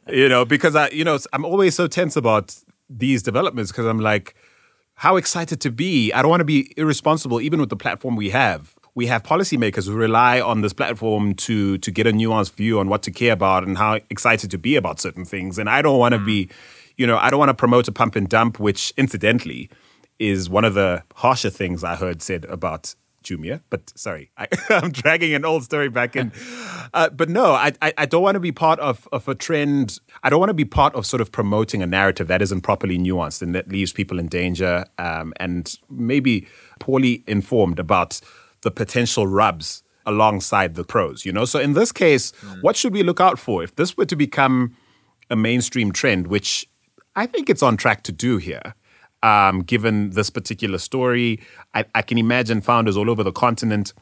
you 0.10 0.30
know 0.30 0.46
because 0.46 0.76
I 0.76 0.90
you 0.90 1.04
know 1.04 1.18
I'm 1.34 1.46
always 1.46 1.76
so 1.76 1.88
tense 1.88 2.16
about 2.16 2.56
these 2.90 3.24
developments 3.24 3.72
because 3.72 3.86
I'm 3.86 4.00
like 4.00 4.36
how 4.96 5.16
excited 5.16 5.62
to 5.62 5.72
be. 5.72 6.12
I 6.12 6.22
don't 6.22 6.30
want 6.30 6.42
to 6.42 6.46
be 6.46 6.74
irresponsible 6.76 7.40
even 7.40 7.60
with 7.62 7.70
the 7.70 7.78
platform 7.78 8.18
we 8.18 8.32
have. 8.32 8.76
We 8.96 9.08
have 9.08 9.24
policymakers 9.24 9.88
who 9.88 9.94
rely 9.94 10.42
on 10.42 10.62
this 10.62 10.74
platform 10.74 11.36
to 11.36 11.78
to 11.78 11.92
get 11.92 12.06
a 12.06 12.12
nuanced 12.12 12.54
view 12.54 12.80
on 12.80 12.90
what 12.90 13.04
to 13.04 13.12
care 13.12 13.34
about 13.34 13.64
and 13.64 13.78
how 13.78 14.00
excited 14.10 14.52
to 14.52 14.58
be 14.58 14.76
about 14.76 15.00
certain 15.00 15.26
things. 15.26 15.58
And 15.58 15.70
I 15.70 15.82
don't 15.82 16.00
want 16.00 16.14
to 16.14 16.20
mm. 16.20 16.26
be 16.26 16.50
you 16.98 17.08
know 17.08 17.18
I 17.18 17.30
don't 17.30 17.40
want 17.40 17.50
to 17.50 17.54
promote 17.54 17.88
a 17.88 17.92
pump 17.92 18.16
and 18.16 18.28
dump 18.28 18.60
which 18.60 18.94
incidentally 18.98 19.70
is 20.20 20.50
one 20.50 20.66
of 20.66 20.74
the 20.74 21.04
harsher 21.16 21.50
things 21.50 21.84
I 21.84 21.96
heard 21.96 22.22
said 22.22 22.44
about 22.46 22.94
Jumia. 23.24 23.62
But 23.70 23.92
sorry, 23.96 24.32
I, 24.38 24.48
am 24.70 24.92
dragging 24.92 25.34
an 25.34 25.46
old 25.46 25.64
story 25.64 25.90
back 25.90 26.16
in. 26.16 26.32
Uh, 26.94 27.10
but 27.10 27.30
no, 27.30 27.54
I, 27.54 27.74
I, 27.82 27.94
I 28.00 28.06
don't 28.06 28.24
want 28.24 28.36
to 28.36 28.40
be 28.40 28.52
part 28.52 28.80
of, 28.80 29.08
of 29.12 29.28
a 29.28 29.36
trend. 29.36 30.00
I 30.24 30.30
don't 30.30 30.40
want 30.40 30.50
to 30.50 30.56
be 30.56 30.66
part 30.66 30.96
of 30.96 31.06
sort 31.06 31.22
of 31.22 31.32
promoting 31.32 31.82
a 31.82 31.88
narrative 31.88 32.28
that 32.28 32.42
isn't 32.42 32.62
properly 32.62 32.98
nuanced 32.98 33.42
and 33.42 33.54
that 33.56 33.70
leaves 33.70 33.94
people 33.94 34.20
in 34.20 34.28
danger 34.28 34.86
um, 34.98 35.34
and 35.40 35.76
maybe 35.90 36.48
poorly 36.80 37.24
informed 37.28 37.80
about 37.80 38.20
the 38.62 38.72
potential 38.72 39.28
rubs 39.28 39.84
alongside 40.06 40.76
the 40.76 40.84
pros, 40.84 41.26
you 41.26 41.32
know? 41.32 41.46
So 41.46 41.60
in 41.60 41.74
this 41.74 41.92
case, 41.92 42.32
mm. 42.32 42.62
what 42.62 42.76
should 42.76 42.94
we 42.94 43.04
look 43.04 43.20
out 43.20 43.38
for? 43.38 43.64
If 43.64 43.76
this 43.76 43.96
were 43.96 44.06
to 44.06 44.16
become 44.16 44.76
a 45.30 45.36
mainstream 45.36 45.92
trend, 45.92 46.28
which 46.28 46.68
I 47.16 47.26
think 47.26 47.50
it's 47.50 47.64
on 47.64 47.78
track 47.78 48.04
to 48.04 48.12
do 48.12 48.38
here, 48.38 48.74
um, 49.24 49.62
given 49.62 50.12
this 50.12 50.30
particular 50.30 50.78
story. 50.78 51.40
I, 51.74 51.86
I 51.96 52.02
can 52.02 52.18
imagine 52.18 52.62
founders 52.62 52.98
all 52.98 53.10
over 53.10 53.24
the 53.24 53.32
continent 53.32 53.94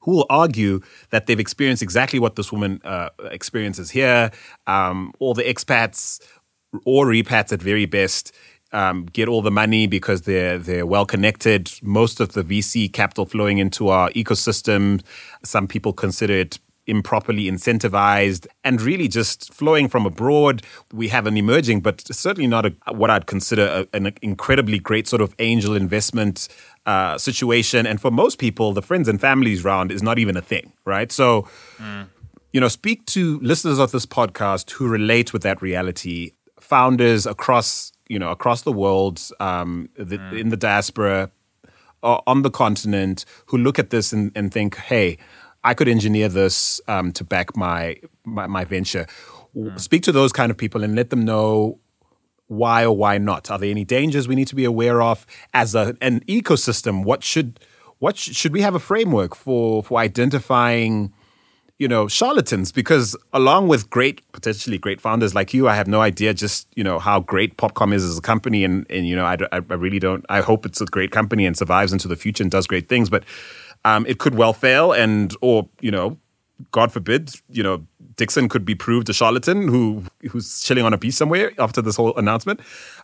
who 0.00 0.12
will 0.12 0.26
argue 0.30 0.80
that 1.10 1.26
they've 1.26 1.40
experienced 1.40 1.82
exactly 1.82 2.18
what 2.18 2.36
this 2.36 2.52
woman 2.52 2.80
uh, 2.84 3.08
experiences 3.30 3.90
here. 3.90 4.30
Um, 4.66 5.12
all 5.18 5.34
the 5.34 5.42
expats 5.42 6.20
or 6.84 7.06
repats 7.06 7.52
at 7.52 7.60
very 7.60 7.86
best 7.86 8.32
um, 8.72 9.06
get 9.06 9.28
all 9.28 9.42
the 9.42 9.50
money 9.50 9.86
because 9.86 10.22
they're 10.22 10.58
they're 10.58 10.86
well 10.86 11.06
connected. 11.06 11.70
Most 11.82 12.20
of 12.20 12.32
the 12.32 12.42
VC 12.42 12.92
capital 12.92 13.26
flowing 13.26 13.58
into 13.58 13.88
our 13.88 14.10
ecosystem. 14.10 15.02
Some 15.44 15.66
people 15.66 15.92
consider 15.92 16.34
it 16.34 16.58
improperly 16.86 17.44
incentivized 17.44 18.46
and 18.64 18.80
really 18.80 19.08
just 19.08 19.52
flowing 19.52 19.88
from 19.88 20.06
abroad. 20.06 20.62
We 20.92 21.08
have 21.08 21.26
an 21.26 21.36
emerging, 21.36 21.80
but 21.80 22.00
certainly 22.14 22.46
not 22.46 22.66
a, 22.66 22.74
what 22.92 23.10
I'd 23.10 23.26
consider 23.26 23.86
a, 23.92 23.96
an 23.96 24.12
incredibly 24.22 24.78
great 24.78 25.08
sort 25.08 25.22
of 25.22 25.34
angel 25.38 25.74
investment 25.74 26.48
uh, 26.86 27.18
situation. 27.18 27.86
And 27.86 28.00
for 28.00 28.10
most 28.10 28.38
people, 28.38 28.72
the 28.72 28.82
friends 28.82 29.08
and 29.08 29.20
families 29.20 29.64
round 29.64 29.90
is 29.90 30.02
not 30.02 30.18
even 30.18 30.36
a 30.36 30.42
thing, 30.42 30.72
right? 30.84 31.10
So, 31.10 31.48
mm. 31.78 32.06
you 32.52 32.60
know, 32.60 32.68
speak 32.68 33.04
to 33.06 33.40
listeners 33.40 33.78
of 33.78 33.90
this 33.90 34.06
podcast 34.06 34.70
who 34.70 34.88
relate 34.88 35.32
with 35.32 35.42
that 35.42 35.60
reality, 35.60 36.32
founders 36.60 37.26
across, 37.26 37.92
you 38.08 38.18
know, 38.18 38.30
across 38.30 38.62
the 38.62 38.72
world, 38.72 39.20
um, 39.40 39.88
the, 39.96 40.18
mm. 40.18 40.38
in 40.38 40.50
the 40.50 40.56
diaspora, 40.56 41.30
on 42.02 42.42
the 42.42 42.50
continent, 42.50 43.24
who 43.46 43.58
look 43.58 43.80
at 43.80 43.90
this 43.90 44.12
and, 44.12 44.30
and 44.36 44.52
think, 44.52 44.76
hey, 44.76 45.18
I 45.66 45.74
could 45.74 45.88
engineer 45.88 46.28
this 46.28 46.80
um, 46.86 47.10
to 47.12 47.24
back 47.24 47.56
my, 47.56 47.96
my, 48.24 48.46
my 48.46 48.64
venture. 48.64 49.06
Mm. 49.56 49.78
Speak 49.80 50.04
to 50.04 50.12
those 50.12 50.32
kind 50.32 50.52
of 50.52 50.56
people 50.56 50.84
and 50.84 50.94
let 50.94 51.10
them 51.10 51.24
know 51.24 51.80
why 52.46 52.84
or 52.84 52.96
why 52.96 53.18
not. 53.18 53.50
Are 53.50 53.58
there 53.58 53.70
any 53.70 53.84
dangers 53.84 54.28
we 54.28 54.36
need 54.36 54.46
to 54.46 54.54
be 54.54 54.64
aware 54.64 55.02
of 55.02 55.26
as 55.52 55.74
a, 55.74 55.96
an 56.00 56.20
ecosystem? 56.20 57.04
What 57.04 57.24
should 57.24 57.58
what 57.98 58.16
sh- 58.16 58.32
should 58.36 58.52
we 58.52 58.60
have 58.60 58.76
a 58.76 58.78
framework 58.78 59.34
for 59.34 59.82
for 59.82 59.98
identifying? 59.98 61.12
you 61.78 61.86
know 61.86 62.08
charlatans 62.08 62.72
because 62.72 63.14
along 63.34 63.68
with 63.68 63.90
great 63.90 64.20
potentially 64.32 64.78
great 64.78 64.98
founders 64.98 65.34
like 65.34 65.52
you 65.52 65.68
i 65.68 65.74
have 65.74 65.86
no 65.86 66.00
idea 66.00 66.32
just 66.32 66.66
you 66.74 66.82
know 66.82 66.98
how 66.98 67.20
great 67.20 67.56
popcom 67.58 67.92
is 67.92 68.02
as 68.02 68.16
a 68.16 68.22
company 68.22 68.64
and 68.64 68.86
and 68.88 69.06
you 69.06 69.14
know 69.14 69.26
I, 69.26 69.36
I 69.52 69.58
really 69.74 69.98
don't 69.98 70.24
i 70.30 70.40
hope 70.40 70.64
it's 70.64 70.80
a 70.80 70.86
great 70.86 71.10
company 71.10 71.44
and 71.44 71.54
survives 71.54 71.92
into 71.92 72.08
the 72.08 72.16
future 72.16 72.42
and 72.42 72.50
does 72.50 72.66
great 72.66 72.88
things 72.88 73.10
but 73.10 73.24
um, 73.86 74.04
it 74.06 74.18
could 74.18 74.34
well 74.34 74.52
fail, 74.52 74.92
and 74.92 75.34
or 75.40 75.68
you 75.80 75.92
know, 75.92 76.18
God 76.72 76.90
forbid, 76.90 77.30
you 77.48 77.62
know, 77.62 77.86
Dickson 78.16 78.48
could 78.48 78.64
be 78.64 78.74
proved 78.74 79.08
a 79.08 79.12
charlatan 79.12 79.68
who 79.68 80.02
who's 80.30 80.60
chilling 80.60 80.84
on 80.84 80.92
a 80.92 80.98
beach 80.98 81.14
somewhere 81.14 81.52
after 81.58 81.80
this 81.80 81.94
whole 81.94 82.16
announcement. 82.16 82.60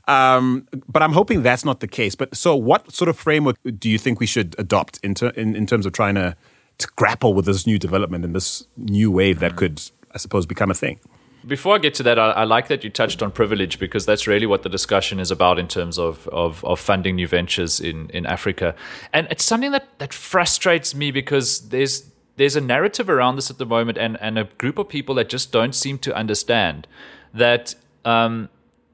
Um, 0.08 0.66
but 0.88 1.00
I'm 1.02 1.12
hoping 1.12 1.42
that's 1.42 1.64
not 1.64 1.78
the 1.78 1.86
case. 1.86 2.16
But 2.16 2.36
so, 2.36 2.56
what 2.56 2.92
sort 2.92 3.08
of 3.08 3.16
framework 3.16 3.56
do 3.78 3.88
you 3.88 3.96
think 3.96 4.18
we 4.18 4.26
should 4.26 4.56
adopt 4.58 4.98
in, 5.04 5.14
ter- 5.14 5.30
in, 5.30 5.54
in 5.54 5.66
terms 5.66 5.86
of 5.86 5.92
trying 5.92 6.16
to 6.16 6.36
to 6.78 6.88
grapple 6.96 7.32
with 7.32 7.44
this 7.44 7.64
new 7.64 7.78
development 7.78 8.24
and 8.24 8.34
this 8.34 8.66
new 8.76 9.10
wave 9.12 9.38
that 9.38 9.54
could, 9.54 9.80
I 10.12 10.18
suppose, 10.18 10.46
become 10.46 10.70
a 10.70 10.74
thing? 10.74 10.98
Before 11.46 11.74
I 11.74 11.78
get 11.78 11.94
to 11.94 12.02
that, 12.04 12.18
I, 12.18 12.30
I, 12.30 12.44
like 12.44 12.68
that 12.68 12.84
you 12.84 12.90
touched 12.90 13.22
on 13.22 13.32
privilege 13.32 13.78
because 13.78 14.06
that's 14.06 14.26
really 14.26 14.46
what 14.46 14.62
the 14.62 14.68
discussion 14.68 15.18
is 15.18 15.30
about 15.30 15.58
in 15.58 15.66
terms 15.66 15.98
of, 15.98 16.28
of, 16.28 16.64
of, 16.64 16.78
funding 16.78 17.16
new 17.16 17.26
ventures 17.26 17.80
in, 17.80 18.10
in 18.10 18.26
Africa. 18.26 18.76
And 19.12 19.26
it's 19.30 19.44
something 19.44 19.72
that, 19.72 19.98
that 19.98 20.12
frustrates 20.12 20.94
me 20.94 21.10
because 21.10 21.68
there's 21.68 22.10
there's 22.36 22.56
a 22.56 22.60
narrative 22.60 23.10
around 23.10 23.36
this 23.36 23.50
at 23.50 23.58
the 23.58 23.66
moment 23.66 23.98
and, 23.98 24.18
and 24.20 24.38
a 24.38 24.44
group 24.56 24.78
of 24.78 24.88
people 24.88 25.14
that 25.16 25.28
just 25.28 25.52
don't 25.52 25.74
seem 25.74 25.98
to 25.98 26.14
understand 26.16 26.86
that 27.34 27.74
um, 28.04 28.48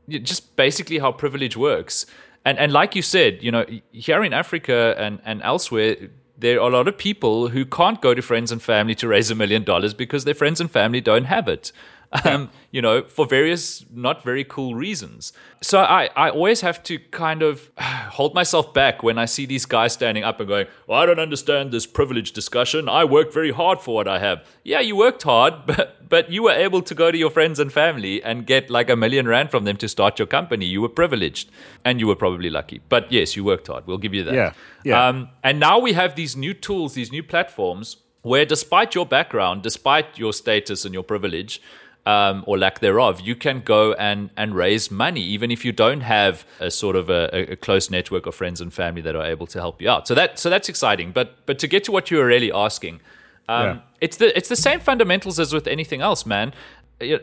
just 0.09 0.57
basically 0.57 0.99
how 0.99 1.13
privilege 1.13 1.57
works. 1.57 2.05
And, 2.45 2.59
and 2.59 2.73
like 2.73 2.97
you 2.97 3.03
said, 3.03 3.43
you 3.43 3.51
know, 3.51 3.65
here 3.93 4.25
in 4.25 4.33
Africa 4.33 4.95
and, 4.99 5.21
and 5.25 5.41
elsewhere, 5.43 5.97
there 6.37 6.61
are 6.61 6.69
a 6.69 6.73
lot 6.73 6.89
of 6.89 6.97
people 6.97 7.49
who 7.49 7.65
can't 7.65 8.01
go 8.01 8.15
to 8.15 8.23
friends 8.23 8.53
and 8.53 8.63
family 8.63 8.95
to 8.97 9.09
raise 9.09 9.31
a 9.31 9.35
million 9.35 9.65
dollars 9.65 9.93
because 9.93 10.25
their 10.25 10.35
friends 10.35 10.61
and 10.61 10.71
family 10.71 11.01
don't 11.01 11.25
have 11.25 11.49
it. 11.49 11.73
Um, 12.25 12.51
you 12.71 12.83
know, 12.83 13.03
for 13.05 13.27
various 13.27 13.85
not 13.91 14.23
very 14.23 14.43
cool 14.45 14.75
reasons. 14.75 15.33
So 15.61 15.81
I, 15.81 16.09
I 16.17 16.31
always 16.31 16.63
have 16.63 16.83
to 16.85 16.99
kind 16.99 17.43
of 17.43 17.71
hold 17.79 18.35
myself 18.35 18.73
back 18.73 19.03
when 19.03 19.19
I 19.19 19.27
see 19.27 19.45
these 19.45 19.67
guys 19.67 19.93
standing 19.93 20.25
up 20.25 20.41
and 20.41 20.49
going, 20.49 20.67
well, 20.87 20.99
I 20.99 21.07
don't 21.07 21.19
understand 21.19 21.71
this 21.71 21.87
privilege 21.87 22.33
discussion. 22.33 22.89
I 22.89 23.05
worked 23.05 23.33
very 23.35 23.51
hard 23.51 23.81
for 23.81 23.95
what 23.95 24.09
I 24.09 24.19
have. 24.21 24.45
Yeah, 24.65 24.81
you 24.81 24.97
worked 24.97 25.23
hard, 25.23 25.55
but, 25.67 26.09
but 26.09 26.31
you 26.31 26.43
were 26.45 26.53
able 26.53 26.81
to 26.83 26.95
go 26.95 27.11
to 27.11 27.19
your 27.19 27.31
friends 27.31 27.59
and 27.59 27.71
family 27.71 28.23
and 28.23 28.47
get 28.47 28.71
like 28.71 28.89
a 28.89 28.97
million 28.97 29.29
rand 29.29 29.51
from 29.51 29.65
them 29.65 29.77
to 29.77 29.89
start 29.89 30.19
your 30.19 30.27
company. 30.27 30.65
You 30.65 30.81
were 30.81 30.89
privileged 30.89 31.51
and 31.85 32.01
you 32.01 32.07
were 32.07 32.17
probably 32.17 32.49
lucky. 32.49 32.81
But 32.89 33.13
yes, 33.13 33.37
you 33.37 33.45
worked 33.45 33.67
hard. 33.67 33.87
We'll 33.87 33.99
give 33.99 34.15
you 34.15 34.25
that. 34.25 34.35
Yeah. 34.35 34.53
yeah. 34.83 35.09
Um, 35.09 35.29
and 35.45 35.61
now 35.61 35.79
we 35.79 35.93
have 35.93 36.17
these 36.17 36.37
new 36.37 36.55
tools, 36.55 36.95
these 36.95 37.13
new 37.13 37.23
platforms 37.23 37.99
where 38.23 38.45
despite 38.45 38.95
your 38.95 39.07
background, 39.07 39.63
despite 39.63 40.19
your 40.19 40.33
status 40.33 40.85
and 40.85 40.93
your 40.93 41.03
privilege, 41.03 41.61
um, 42.07 42.43
or 42.47 42.57
lack 42.57 42.81
thereof, 42.81 43.21
you 43.21 43.37
can 43.37 43.61
go 43.61 43.93
and, 43.95 44.31
and 44.37 44.55
raise 44.55 44.91
money, 44.91 45.21
even 45.21 45.51
if 45.51 45.65
you 45.65 45.73
don't 45.73 46.01
have 46.01 46.47
a 46.59 46.71
sort 46.71 46.97
of 46.97 47.11
a, 47.11 47.53
a, 47.53 47.57
close 47.57 47.91
network 47.91 48.25
of 48.25 48.35
friends 48.35 48.61
and 48.61 48.73
family 48.73 49.03
that 49.03 49.15
are 49.15 49.25
able 49.27 49.47
to 49.49 49.61
help 49.61 49.83
you 49.83 49.91
out. 49.91 50.09
So 50.09 50.15
that 50.15 50.39
so 50.39 50.49
that's 50.49 50.69
exciting. 50.69 51.13
But 51.13 51.45
but 51.45 51.59
to 51.59 51.67
get 51.67 51.85
to 51.85 51.93
what 51.93 52.11
you 52.11 52.17
were 52.17 52.27
really 52.27 52.51
asking, 52.51 53.01
um, 53.49 53.67
yeah. 53.67 53.81
it's 54.01 54.17
the 54.17 54.37
it's 54.37 54.49
the 54.49 54.57
same 54.57 54.81
fundamentals 54.81 55.39
as 55.39 55.53
with 55.53 55.67
anything 55.67 56.01
else, 56.01 56.25
man. 56.25 56.55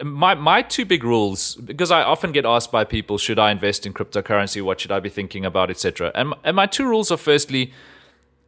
My 0.03 0.35
my 0.35 0.61
two 0.61 0.85
big 0.85 1.03
rules, 1.03 1.55
because 1.55 1.91
I 1.91 2.01
often 2.03 2.31
get 2.31 2.45
asked 2.45 2.71
by 2.71 2.83
people, 2.83 3.17
should 3.17 3.39
I 3.39 3.51
invest 3.51 3.85
in 3.85 3.93
cryptocurrency? 3.93 4.61
What 4.61 4.79
should 4.79 4.91
I 4.91 4.99
be 4.99 5.09
thinking 5.09 5.45
about, 5.45 5.69
etc. 5.71 6.11
And 6.13 6.33
and 6.43 6.55
my 6.55 6.67
two 6.67 6.87
rules 6.87 7.11
are 7.11 7.17
firstly, 7.17 7.73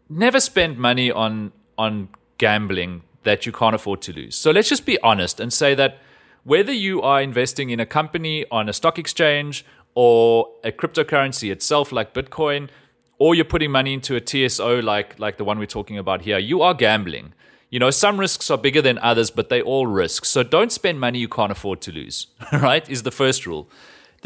never 0.07 0.39
spend 0.39 0.77
money 0.77 1.11
on 1.11 1.51
on 1.77 2.09
gambling 2.37 3.01
that 3.23 3.45
you 3.45 3.51
can't 3.51 3.75
afford 3.75 4.01
to 4.03 4.13
lose. 4.13 4.35
So 4.35 4.51
let's 4.51 4.69
just 4.69 4.85
be 4.85 4.99
honest 5.01 5.39
and 5.39 5.51
say 5.51 5.75
that 5.75 5.99
whether 6.47 6.71
you 6.71 7.01
are 7.01 7.21
investing 7.21 7.71
in 7.71 7.79
a 7.81 7.85
company 7.85 8.45
on 8.49 8.69
a 8.69 8.73
stock 8.73 8.97
exchange 8.97 9.65
or 9.95 10.47
a 10.63 10.71
cryptocurrency 10.71 11.51
itself 11.51 11.91
like 11.91 12.13
Bitcoin, 12.13 12.69
or 13.19 13.35
you're 13.35 13.43
putting 13.43 13.69
money 13.69 13.93
into 13.93 14.15
a 14.15 14.21
TSO 14.25 14.79
like 14.79 15.19
like 15.19 15.35
the 15.37 15.43
one 15.43 15.59
we're 15.59 15.65
talking 15.65 15.97
about 15.97 16.21
here, 16.21 16.37
you 16.37 16.61
are 16.61 16.73
gambling. 16.73 17.33
You 17.69 17.79
know, 17.79 17.89
some 17.89 18.17
risks 18.17 18.49
are 18.49 18.57
bigger 18.57 18.81
than 18.81 18.97
others, 18.99 19.29
but 19.29 19.49
they 19.49 19.61
all 19.61 19.87
risks. 19.87 20.29
So 20.29 20.41
don't 20.41 20.71
spend 20.71 21.01
money 21.01 21.19
you 21.19 21.27
can't 21.27 21.51
afford 21.51 21.81
to 21.81 21.91
lose. 21.91 22.27
right? 22.53 22.89
Is 22.89 23.03
the 23.03 23.11
first 23.11 23.45
rule. 23.45 23.69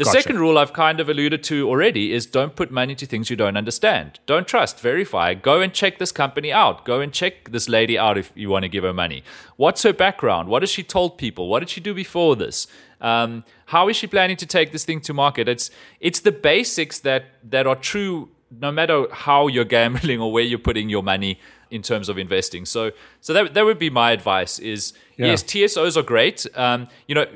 The 0.02 0.06
gotcha. 0.06 0.22
second 0.22 0.40
rule 0.40 0.58
I've 0.58 0.72
kind 0.72 0.98
of 0.98 1.08
alluded 1.08 1.44
to 1.44 1.68
already 1.68 2.12
is 2.12 2.26
don't 2.26 2.56
put 2.56 2.72
money 2.72 2.96
to 2.96 3.06
things 3.06 3.30
you 3.30 3.36
don't 3.36 3.56
understand. 3.56 4.18
Don't 4.26 4.48
trust, 4.48 4.80
verify. 4.80 5.34
Go 5.34 5.60
and 5.60 5.72
check 5.72 6.00
this 6.00 6.10
company 6.10 6.52
out. 6.52 6.84
Go 6.84 7.00
and 7.00 7.12
check 7.12 7.52
this 7.52 7.68
lady 7.68 7.96
out 7.96 8.18
if 8.18 8.32
you 8.34 8.48
want 8.48 8.64
to 8.64 8.68
give 8.68 8.82
her 8.82 8.92
money. 8.92 9.22
What's 9.56 9.84
her 9.84 9.92
background? 9.92 10.48
What 10.48 10.62
has 10.62 10.70
she 10.70 10.82
told 10.82 11.18
people? 11.18 11.48
What 11.48 11.60
did 11.60 11.70
she 11.70 11.80
do 11.80 11.94
before 11.94 12.34
this? 12.34 12.66
Um, 13.00 13.44
how 13.66 13.88
is 13.88 13.96
she 13.96 14.08
planning 14.08 14.36
to 14.38 14.46
take 14.46 14.72
this 14.72 14.84
thing 14.84 15.00
to 15.02 15.14
market? 15.14 15.48
It's 15.48 15.70
it's 16.00 16.18
the 16.18 16.32
basics 16.32 16.98
that 17.00 17.26
that 17.48 17.68
are 17.68 17.76
true 17.76 18.30
no 18.50 18.72
matter 18.72 19.06
how 19.12 19.46
you're 19.46 19.64
gambling 19.64 20.20
or 20.20 20.32
where 20.32 20.42
you're 20.42 20.58
putting 20.58 20.88
your 20.88 21.04
money 21.04 21.38
in 21.70 21.80
terms 21.80 22.08
of 22.08 22.18
investing. 22.18 22.64
So 22.64 22.90
so 23.20 23.32
that 23.32 23.54
that 23.54 23.64
would 23.64 23.78
be 23.78 23.88
my 23.88 24.10
advice 24.10 24.58
is 24.58 24.94
yeah. 25.16 25.26
yes, 25.26 25.44
TSOs 25.44 25.96
are 25.96 26.02
great. 26.02 26.44
Um, 26.56 26.88
you 27.06 27.14
know, 27.14 27.26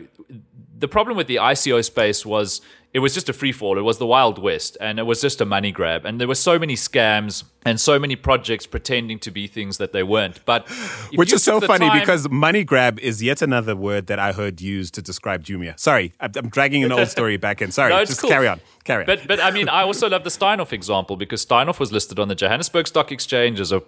the 0.79 0.89
problem 0.89 1.17
with 1.17 1.27
the 1.27 1.37
ICO 1.37 1.85
space 1.85 2.27
was 2.27 2.61
it 2.93 3.01
was 3.01 3.13
just 3.13 3.29
a 3.29 3.33
free 3.33 3.53
fall. 3.53 3.77
It 3.77 3.83
was 3.83 3.99
the 3.99 4.07
Wild 4.07 4.39
West 4.39 4.77
and 4.81 4.99
it 4.99 5.03
was 5.03 5.21
just 5.21 5.41
a 5.41 5.45
money 5.45 5.71
grab. 5.71 6.07
And 6.07 6.19
there 6.19 6.29
were 6.29 6.35
so 6.35 6.59
many 6.59 6.77
scams 6.77 7.45
and 7.65 7.79
so 7.79 7.99
many 7.99 8.17
projects 8.17 8.67
pretending 8.67 9.19
to 9.19 9.31
be 9.31 9.47
things 9.47 9.77
that 9.79 9.93
they 9.93 10.03
weren't. 10.03 10.43
But 10.47 10.67
which 11.15 11.33
is 11.33 11.43
so 11.43 11.61
funny 11.61 11.89
time, 11.89 12.01
because 12.01 12.29
money 12.31 12.65
grab 12.65 12.99
is 13.01 13.23
yet 13.23 13.43
another 13.43 13.77
word 13.77 14.07
that 14.07 14.19
I 14.19 14.33
heard 14.33 14.63
used 14.63 14.95
to 14.95 15.03
describe 15.03 15.45
Jumia. 15.45 15.79
Sorry, 15.79 16.15
I'm, 16.21 16.49
dragging 16.49 16.85
an 16.85 16.93
old 16.93 17.09
story 17.09 17.37
back 17.37 17.61
in. 17.61 17.71
Sorry, 17.71 17.91
no, 17.93 18.03
just 18.05 18.21
cool. 18.21 18.31
carry 18.31 18.49
on. 18.49 18.61
Carry 18.85 19.03
on. 19.03 19.07
But 19.07 19.29
but 19.29 19.41
I 19.41 19.51
mean, 19.51 19.69
I 19.69 19.83
also 19.83 20.09
love 20.09 20.25
the 20.25 20.31
Steinhoff 20.31 20.73
example 20.73 21.17
because 21.17 21.45
Steinhoff 21.45 21.79
was 21.79 21.93
listed 21.93 22.19
on 22.19 22.29
the 22.29 22.35
Johannesburg 22.35 22.87
Stock 22.87 23.13
Exchange 23.13 23.61
as 23.61 23.73
a 23.73 23.83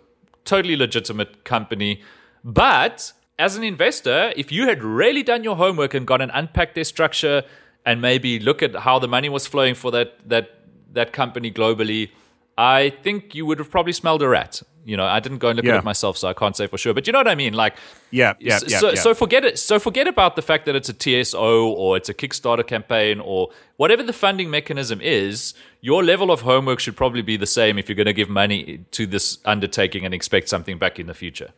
totally 0.45 0.77
legitimate 0.77 1.45
company, 1.45 2.03
but 2.45 3.13
as 3.39 3.57
an 3.57 3.63
investor, 3.63 4.33
if 4.37 4.51
you 4.51 4.67
had 4.67 4.83
really 4.83 5.23
done 5.23 5.45
your 5.45 5.57
homework 5.57 5.95
and 5.95 6.07
gone 6.07 6.21
and 6.21 6.31
unpacked 6.35 6.75
their 6.75 6.85
structure 6.85 7.45
and 7.87 8.03
maybe 8.03 8.39
look 8.39 8.63
at 8.63 8.75
how 8.75 8.99
the 8.99 9.09
money 9.09 9.29
was 9.29 9.47
flowing 9.47 9.75
for 9.75 9.91
that 9.93 10.19
that 10.29 10.55
that 10.93 11.13
company 11.13 11.51
globally, 11.51 12.11
I 12.57 12.91
think 13.03 13.35
you 13.35 13.47
would 13.47 13.59
have 13.59 13.71
probably 13.71 13.93
smelled 13.93 14.23
a 14.23 14.29
rat. 14.29 14.63
You 14.85 14.97
know, 14.97 15.05
I 15.05 15.21
didn't 15.21 15.39
go 15.39 15.49
and 15.49 15.57
look 15.57 15.67
yeah. 15.67 15.75
at 15.75 15.79
it 15.81 15.85
myself, 15.85 16.17
so 16.17 16.29
I 16.29 16.33
can't 16.33 16.57
say 16.57 16.67
for 16.67 16.79
sure. 16.79 16.95
But 16.95 17.07
you 17.07 17.13
know 17.13 17.19
what 17.19 17.29
I 17.29 17.35
mean? 17.35 17.53
Like, 17.53 17.77
yeah, 18.11 18.33
yeah, 18.41 18.59
yeah, 18.67 18.79
so, 18.79 18.89
yeah. 18.89 18.95
so 18.95 19.15
forget 19.15 19.45
it. 19.45 19.59
So 19.59 19.79
forget 19.79 20.09
about 20.09 20.35
the 20.35 20.41
fact 20.41 20.65
that 20.65 20.75
it's 20.75 20.89
a 20.89 20.95
TSO 20.95 21.69
or 21.69 21.99
it's 21.99 22.09
a 22.09 22.15
Kickstarter 22.15 22.67
campaign 22.67 23.21
or 23.21 23.51
whatever 23.77 24.03
the 24.03 24.15
funding 24.15 24.49
mechanism 24.51 25.01
is. 25.03 25.53
Your 25.83 26.03
level 26.03 26.31
of 26.31 26.41
homework 26.41 26.81
should 26.81 26.97
probably 26.97 27.23
be 27.23 27.37
the 27.37 27.47
same 27.47 27.79
if 27.79 27.89
you're 27.89 27.97
going 27.97 28.07
to 28.07 28.15
give 28.15 28.31
money 28.31 28.81
to 28.93 29.07
this 29.07 29.39
undertaking 29.45 30.07
and 30.07 30.15
expect 30.15 30.49
something 30.49 30.79
back 30.79 30.99
in 30.99 31.07
the 31.07 31.15
future. 31.15 31.53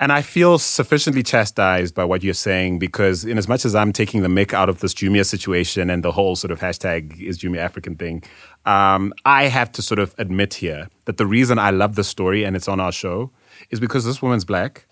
And 0.00 0.12
I 0.12 0.22
feel 0.22 0.58
sufficiently 0.58 1.22
chastised 1.22 1.94
by 1.94 2.04
what 2.04 2.22
you're 2.22 2.32
saying 2.32 2.78
because, 2.78 3.26
in 3.26 3.36
as 3.36 3.46
much 3.46 3.66
as 3.66 3.74
I'm 3.74 3.92
taking 3.92 4.22
the 4.22 4.28
mick 4.28 4.54
out 4.54 4.70
of 4.70 4.80
this 4.80 4.94
Jumia 4.94 5.26
situation 5.26 5.90
and 5.90 6.02
the 6.02 6.10
whole 6.10 6.36
sort 6.36 6.50
of 6.50 6.58
hashtag 6.58 7.20
is 7.20 7.38
Jumia 7.38 7.58
African 7.58 7.96
thing, 7.96 8.22
um, 8.64 9.12
I 9.26 9.44
have 9.44 9.70
to 9.72 9.82
sort 9.82 9.98
of 9.98 10.14
admit 10.16 10.54
here 10.54 10.88
that 11.04 11.18
the 11.18 11.26
reason 11.26 11.58
I 11.58 11.68
love 11.68 11.96
the 11.96 12.04
story 12.04 12.44
and 12.44 12.56
it's 12.56 12.66
on 12.66 12.80
our 12.80 12.92
show 12.92 13.30
is 13.68 13.78
because 13.78 14.06
this 14.06 14.22
woman's 14.22 14.46
black. 14.46 14.86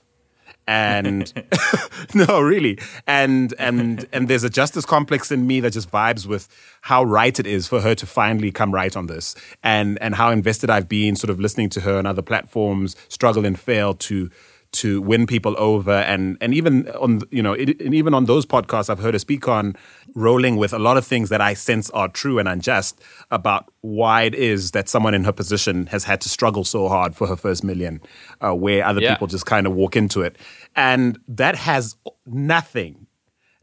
And 0.67 1.33
no, 2.15 2.43
really, 2.43 2.79
and 3.07 3.55
and 3.59 4.07
and 4.13 4.29
there's 4.29 4.45
a 4.45 4.51
justice 4.51 4.85
complex 4.85 5.33
in 5.33 5.47
me 5.47 5.61
that 5.61 5.73
just 5.73 5.91
vibes 5.91 6.27
with 6.27 6.47
how 6.83 7.03
right 7.03 7.41
it 7.41 7.47
is 7.47 7.67
for 7.67 7.81
her 7.81 7.95
to 7.95 8.05
finally 8.05 8.53
come 8.53 8.75
right 8.75 8.95
on 8.95 9.07
this, 9.07 9.35
and 9.63 9.97
and 10.03 10.15
how 10.17 10.31
invested 10.31 10.69
I've 10.69 10.87
been, 10.87 11.17
sort 11.17 11.31
of 11.31 11.41
listening 11.41 11.71
to 11.71 11.81
her 11.81 11.97
on 11.97 12.05
other 12.05 12.21
platforms 12.21 12.95
struggle 13.09 13.47
and 13.47 13.59
fail 13.59 13.95
to 13.95 14.31
to 14.73 15.01
win 15.01 15.27
people 15.27 15.55
over. 15.59 15.93
And 15.93 16.37
and 16.41 16.55
even 16.55 16.89
on 16.91 17.21
you 17.31 17.43
know 17.43 17.53
it, 17.53 17.81
and 17.81 17.95
even 17.95 18.15
on 18.15 18.27
those 18.27 18.47
podcasts 18.47 18.91
I've 18.91 18.99
heard 18.99 19.15
her 19.15 19.19
speak 19.19 19.49
on 19.49 19.77
rolling 20.15 20.57
with 20.57 20.73
a 20.73 20.79
lot 20.79 20.97
of 20.97 21.07
things 21.07 21.29
that 21.29 21.41
I 21.41 21.55
sense 21.55 21.91
are 21.91 22.09
true 22.09 22.39
and 22.39 22.49
unjust 22.49 23.01
about 23.31 23.73
why 23.81 24.23
it 24.23 24.35
is 24.35 24.73
that 24.73 24.89
someone 24.89 25.15
in 25.15 25.25
her 25.25 25.33
position 25.33 25.87
has 25.87 26.05
had 26.05 26.21
to 26.23 26.29
struggle 26.29 26.65
so 26.65 26.89
hard 26.89 27.15
for 27.15 27.27
her 27.27 27.37
first 27.37 27.65
million 27.65 28.01
uh, 28.41 28.55
where 28.55 28.85
other 28.85 29.01
yeah. 29.01 29.15
people 29.15 29.27
just 29.27 29.47
kind 29.47 29.67
of 29.67 29.75
walk 29.75 29.97
into 29.97 30.23
it. 30.23 30.37
And 30.77 31.19
that 31.29 31.57
has 31.57 31.97
nothing 32.27 33.07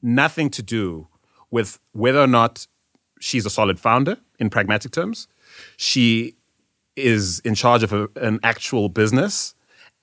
nothing 0.01 0.49
to 0.51 0.61
do 0.61 1.07
with 1.49 1.79
whether 1.93 2.19
or 2.19 2.27
not 2.27 2.67
she's 3.19 3.45
a 3.45 3.49
solid 3.49 3.79
founder 3.79 4.17
in 4.39 4.49
pragmatic 4.49 4.91
terms. 4.91 5.27
She 5.77 6.35
is 6.95 7.39
in 7.39 7.55
charge 7.55 7.83
of 7.83 7.91
a, 7.91 8.07
an 8.15 8.39
actual 8.43 8.87
business 8.89 9.54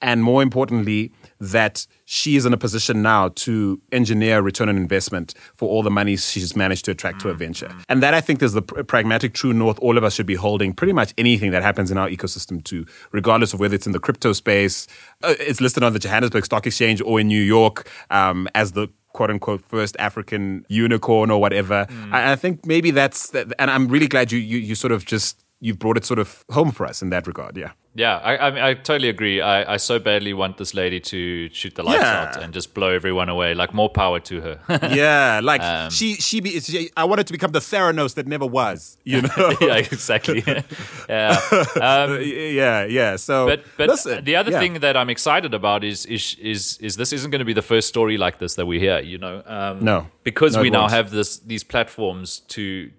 and 0.03 0.23
more 0.23 0.43
importantly, 0.43 1.13
that 1.41 1.87
she 2.05 2.37
is 2.37 2.45
in 2.45 2.53
a 2.53 2.57
position 2.57 3.03
now 3.03 3.29
to 3.29 3.81
engineer 3.93 4.43
return 4.43 4.69
on 4.69 4.77
investment 4.77 5.35
for 5.55 5.69
all 5.69 5.83
the 5.83 5.91
money 5.91 6.17
she's 6.17 6.55
managed 6.55 6.85
to 6.85 6.91
attract 6.91 7.21
to 7.21 7.29
her 7.29 7.35
venture. 7.35 7.69
Mm-hmm. 7.69 7.81
And 7.89 8.03
that 8.03 8.13
I 8.13 8.21
think 8.21 8.43
is 8.43 8.53
the 8.53 8.63
pragmatic 8.63 9.33
true 9.33 9.53
north 9.53 9.79
all 9.79 9.97
of 9.97 10.05
us 10.05 10.15
should 10.15 10.27
be 10.27 10.35
holding 10.35 10.75
pretty 10.75 10.93
much 10.93 11.15
anything 11.17 11.53
that 11.53 11.63
happens 11.63 11.91
in 11.91 11.99
our 11.99 12.09
ecosystem 12.09 12.63
to, 12.65 12.85
regardless 13.13 13.55
of 13.55 13.61
whether 13.61 13.75
it's 13.75 13.87
in 13.87 13.93
the 13.93 14.01
crypto 14.01 14.33
space, 14.33 14.87
uh, 15.23 15.35
it's 15.39 15.61
listed 15.61 15.83
on 15.83 15.93
the 15.93 15.99
Johannesburg 15.99 16.45
Stock 16.45 16.67
Exchange 16.67 17.01
or 17.01 17.21
in 17.21 17.29
New 17.29 17.43
York 17.43 17.89
um, 18.11 18.49
as 18.55 18.73
the 18.73 18.89
quote 19.13 19.31
unquote 19.31 19.63
first 19.63 19.97
African 19.99 20.65
unicorn 20.69 21.31
or 21.31 21.41
whatever. 21.41 21.87
Mm. 21.89 22.13
I, 22.13 22.33
I, 22.33 22.37
think 22.37 22.67
maybe 22.67 22.91
that's, 22.91 23.33
and 23.35 23.71
I'm 23.71 23.89
really 23.89 24.09
glad 24.09 24.33
you, 24.33 24.39
you, 24.39 24.59
you 24.59 24.75
sort 24.75 24.93
of 24.93 25.05
just, 25.05 25.42
you've 25.63 25.79
brought 25.79 25.97
it 25.97 26.05
sort 26.05 26.19
of 26.19 26.45
home 26.51 26.73
for 26.73 26.85
us 26.85 27.01
in 27.03 27.11
that 27.11 27.27
regard. 27.27 27.57
Yeah. 27.57 27.71
Yeah, 27.95 28.17
I, 28.17 28.37
I, 28.37 28.69
I, 28.71 28.75
totally 28.75 29.11
agree. 29.11 29.43
I, 29.43 29.75
I 29.75 29.77
so 29.77 29.99
badly 29.99 30.33
want 30.33 30.57
this 30.57 30.73
lady 30.73 30.99
to 30.99 31.51
shoot 31.51 31.75
the 31.75 31.83
lights 31.83 32.01
yeah. 32.01 32.23
out 32.23 32.43
and 32.43 32.55
just 32.55 32.73
blow 32.73 32.89
everyone 32.89 33.29
away. 33.29 33.53
Like 33.53 33.75
more 33.75 33.91
power 33.91 34.19
to 34.19 34.41
her. 34.41 34.61
yeah, 34.95 35.41
like 35.43 35.61
um, 35.61 35.91
she 35.91 36.15
she 36.15 36.41
be. 36.41 36.59
She, 36.59 36.91
I 36.97 37.05
wanted 37.05 37.27
to 37.27 37.35
become 37.35 37.53
the 37.53 37.59
Theranos 37.59 38.15
that 38.15 38.27
never 38.27 38.47
was. 38.47 38.97
You 39.05 39.21
know. 39.37 39.57
yeah, 39.61 39.77
exactly. 39.77 40.43
yeah, 41.09 41.39
um, 41.83 42.19
yeah, 42.23 42.87
yeah. 42.87 43.17
So, 43.17 43.45
but 43.45 43.63
but 43.77 43.91
listen, 43.91 44.25
the 44.25 44.37
other 44.37 44.53
yeah. 44.53 44.61
thing 44.61 44.73
that 44.81 44.97
I'm 44.97 45.11
excited 45.11 45.53
about 45.53 45.85
is 45.85 46.07
is 46.07 46.35
is 46.41 46.79
is 46.79 46.97
this 46.97 47.13
isn't 47.13 47.31
going 47.31 47.41
to 47.41 47.45
be 47.45 47.53
the 47.53 47.61
first 47.61 47.89
story 47.89 48.17
like 48.17 48.39
this 48.39 48.55
that 48.55 48.65
we 48.65 48.81
hear. 48.81 49.01
You 49.01 49.19
know, 49.19 49.43
um, 49.45 49.85
no, 49.85 50.07
because 50.25 50.57
no, 50.57 50.63
we 50.63 50.71
now 50.71 50.89
have 50.89 51.11
this 51.11 51.41
these 51.41 51.63
platforms 51.63 52.41
to 52.49 52.91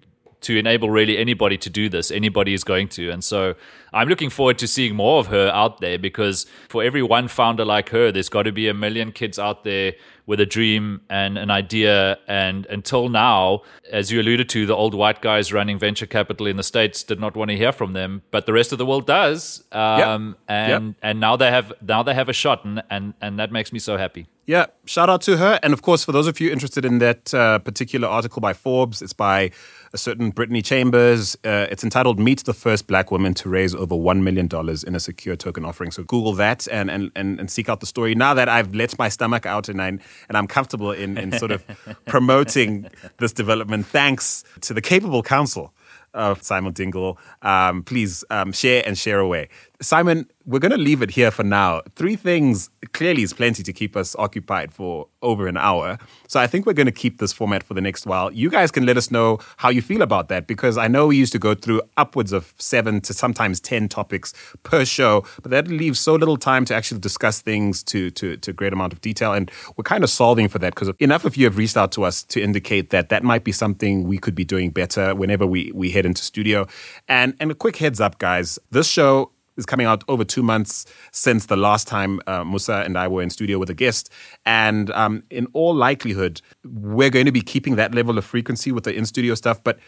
to 0.43 0.57
enable 0.57 0.89
really 0.89 1.17
anybody 1.17 1.57
to 1.57 1.69
do 1.69 1.89
this. 1.89 2.11
Anybody 2.11 2.53
is 2.53 2.63
going 2.63 2.89
to. 2.89 3.09
And 3.09 3.23
so 3.23 3.55
I'm 3.93 4.07
looking 4.07 4.29
forward 4.29 4.57
to 4.59 4.67
seeing 4.67 4.95
more 4.95 5.19
of 5.19 5.27
her 5.27 5.49
out 5.53 5.79
there 5.79 5.97
because 5.99 6.45
for 6.69 6.83
every 6.83 7.01
one 7.01 7.27
founder 7.27 7.65
like 7.65 7.89
her, 7.89 8.11
there's 8.11 8.29
got 8.29 8.43
to 8.43 8.51
be 8.51 8.67
a 8.67 8.73
million 8.73 9.11
kids 9.11 9.37
out 9.37 9.63
there 9.63 9.93
with 10.25 10.39
a 10.39 10.45
dream 10.45 11.01
and 11.09 11.37
an 11.37 11.51
idea. 11.51 12.17
And 12.27 12.65
until 12.67 13.09
now, 13.09 13.61
as 13.91 14.11
you 14.11 14.21
alluded 14.21 14.49
to, 14.49 14.65
the 14.65 14.75
old 14.75 14.93
white 14.93 15.21
guys 15.21 15.51
running 15.51 15.77
venture 15.77 16.05
capital 16.05 16.47
in 16.47 16.57
the 16.57 16.63
States 16.63 17.03
did 17.03 17.19
not 17.19 17.35
want 17.35 17.51
to 17.51 17.57
hear 17.57 17.71
from 17.71 17.93
them, 17.93 18.21
but 18.31 18.45
the 18.45 18.53
rest 18.53 18.71
of 18.71 18.77
the 18.77 18.85
world 18.85 19.05
does. 19.05 19.63
Um, 19.71 19.99
yep. 19.99 20.37
And, 20.47 20.85
yep. 20.87 20.95
and 21.01 21.19
now 21.19 21.35
they 21.35 21.51
have, 21.51 21.73
now 21.81 22.03
they 22.03 22.13
have 22.13 22.29
a 22.29 22.33
shot 22.33 22.63
and, 22.65 22.81
and, 22.89 23.13
and 23.21 23.39
that 23.39 23.51
makes 23.51 23.73
me 23.73 23.79
so 23.79 23.97
happy. 23.97 24.27
Yeah, 24.45 24.65
shout 24.85 25.09
out 25.09 25.21
to 25.21 25.37
her. 25.37 25.59
And 25.63 25.71
of 25.71 25.81
course, 25.81 26.03
for 26.03 26.11
those 26.11 26.27
of 26.27 26.39
you 26.39 26.51
interested 26.51 26.83
in 26.83 26.99
that 26.99 27.33
uh, 27.33 27.59
particular 27.59 28.07
article 28.07 28.41
by 28.41 28.53
Forbes, 28.53 29.01
it's 29.01 29.13
by 29.13 29.51
a 29.93 29.97
certain 29.97 30.31
Brittany 30.31 30.61
Chambers. 30.61 31.35
Uh, 31.45 31.67
it's 31.69 31.83
entitled 31.83 32.19
Meet 32.19 32.45
the 32.45 32.53
First 32.53 32.87
Black 32.87 33.11
Woman 33.11 33.35
to 33.35 33.49
Raise 33.49 33.75
Over 33.75 33.95
$1 33.95 34.23
million 34.23 34.49
in 34.87 34.95
a 34.95 34.99
Secure 34.99 35.35
Token 35.35 35.63
Offering. 35.63 35.91
So 35.91 36.03
Google 36.03 36.33
that 36.33 36.67
and, 36.71 36.89
and, 36.89 37.11
and, 37.15 37.39
and 37.39 37.51
seek 37.51 37.69
out 37.69 37.79
the 37.79 37.85
story. 37.85 38.15
Now 38.15 38.33
that 38.33 38.49
I've 38.49 38.73
let 38.73 38.97
my 38.97 39.09
stomach 39.09 39.45
out 39.45 39.69
and, 39.69 39.81
I, 39.81 39.87
and 39.87 40.01
I'm 40.31 40.47
comfortable 40.47 40.91
in, 40.91 41.17
in 41.17 41.31
sort 41.37 41.51
of 41.51 41.63
promoting 42.07 42.87
this 43.17 43.33
development, 43.33 43.85
thanks 43.85 44.43
to 44.61 44.73
the 44.73 44.81
capable 44.81 45.21
counsel 45.21 45.73
of 46.13 46.41
Simon 46.41 46.73
Dingle. 46.73 47.17
Um, 47.41 47.83
please 47.83 48.23
um, 48.29 48.51
share 48.51 48.83
and 48.85 48.97
share 48.97 49.19
away. 49.19 49.49
Simon, 49.83 50.29
we're 50.45 50.59
going 50.59 50.71
to 50.71 50.77
leave 50.77 51.01
it 51.01 51.11
here 51.11 51.29
for 51.29 51.43
now. 51.43 51.81
Three 51.95 52.15
things 52.15 52.69
clearly 52.93 53.21
is 53.21 53.33
plenty 53.33 53.63
to 53.63 53.73
keep 53.73 53.97
us 53.97 54.15
occupied 54.17 54.71
for 54.71 55.07
over 55.21 55.47
an 55.47 55.57
hour. 55.57 55.97
So 56.27 56.39
I 56.39 56.47
think 56.47 56.65
we're 56.65 56.73
going 56.73 56.85
to 56.85 56.91
keep 56.91 57.19
this 57.19 57.33
format 57.33 57.63
for 57.63 57.73
the 57.73 57.81
next 57.81 58.05
while. 58.05 58.31
You 58.31 58.49
guys 58.49 58.71
can 58.71 58.85
let 58.85 58.95
us 58.95 59.11
know 59.11 59.39
how 59.57 59.69
you 59.69 59.81
feel 59.81 60.01
about 60.01 60.29
that 60.29 60.47
because 60.47 60.77
I 60.77 60.87
know 60.87 61.07
we 61.07 61.17
used 61.17 61.33
to 61.33 61.39
go 61.39 61.53
through 61.53 61.81
upwards 61.97 62.31
of 62.31 62.53
seven 62.57 63.01
to 63.01 63.13
sometimes 63.13 63.59
10 63.59 63.89
topics 63.89 64.33
per 64.63 64.85
show, 64.85 65.25
but 65.41 65.51
that 65.51 65.67
leaves 65.67 65.99
so 65.99 66.15
little 66.15 66.37
time 66.37 66.63
to 66.65 66.73
actually 66.73 67.01
discuss 67.01 67.41
things 67.41 67.83
to, 67.83 68.09
to, 68.11 68.37
to 68.37 68.51
a 68.51 68.53
great 68.53 68.71
amount 68.71 68.93
of 68.93 69.01
detail. 69.01 69.33
And 69.33 69.51
we're 69.75 69.83
kind 69.83 70.03
of 70.03 70.09
solving 70.09 70.47
for 70.47 70.59
that 70.59 70.75
because 70.75 70.93
enough 70.99 71.25
of 71.25 71.35
you 71.35 71.43
have 71.45 71.57
reached 71.57 71.75
out 71.75 71.91
to 71.93 72.03
us 72.03 72.23
to 72.23 72.41
indicate 72.41 72.89
that 72.91 73.09
that 73.09 73.23
might 73.23 73.43
be 73.43 73.51
something 73.51 74.07
we 74.07 74.17
could 74.17 74.35
be 74.35 74.45
doing 74.45 74.69
better 74.69 75.13
whenever 75.13 75.45
we, 75.45 75.73
we 75.73 75.91
head 75.91 76.05
into 76.05 76.23
studio. 76.23 76.67
And, 77.09 77.35
and 77.41 77.51
a 77.51 77.55
quick 77.55 77.75
heads 77.75 77.99
up, 77.99 78.17
guys, 78.17 78.57
this 78.71 78.87
show 78.87 79.31
is 79.57 79.65
coming 79.65 79.85
out 79.85 80.03
over 80.07 80.23
two 80.23 80.43
months 80.43 80.85
since 81.11 81.45
the 81.47 81.55
last 81.55 81.87
time 81.87 82.19
uh, 82.27 82.43
Musa 82.43 82.83
and 82.85 82.97
I 82.97 83.07
were 83.07 83.21
in 83.21 83.29
studio 83.29 83.59
with 83.59 83.69
a 83.69 83.73
guest. 83.73 84.09
And 84.45 84.91
um, 84.91 85.23
in 85.29 85.47
all 85.53 85.75
likelihood, 85.75 86.41
we're 86.63 87.09
going 87.09 87.25
to 87.25 87.31
be 87.31 87.41
keeping 87.41 87.75
that 87.75 87.93
level 87.93 88.17
of 88.17 88.25
frequency 88.25 88.71
with 88.71 88.83
the 88.83 88.93
in 88.93 89.05
studio 89.05 89.35
stuff. 89.35 89.63
But 89.63 89.79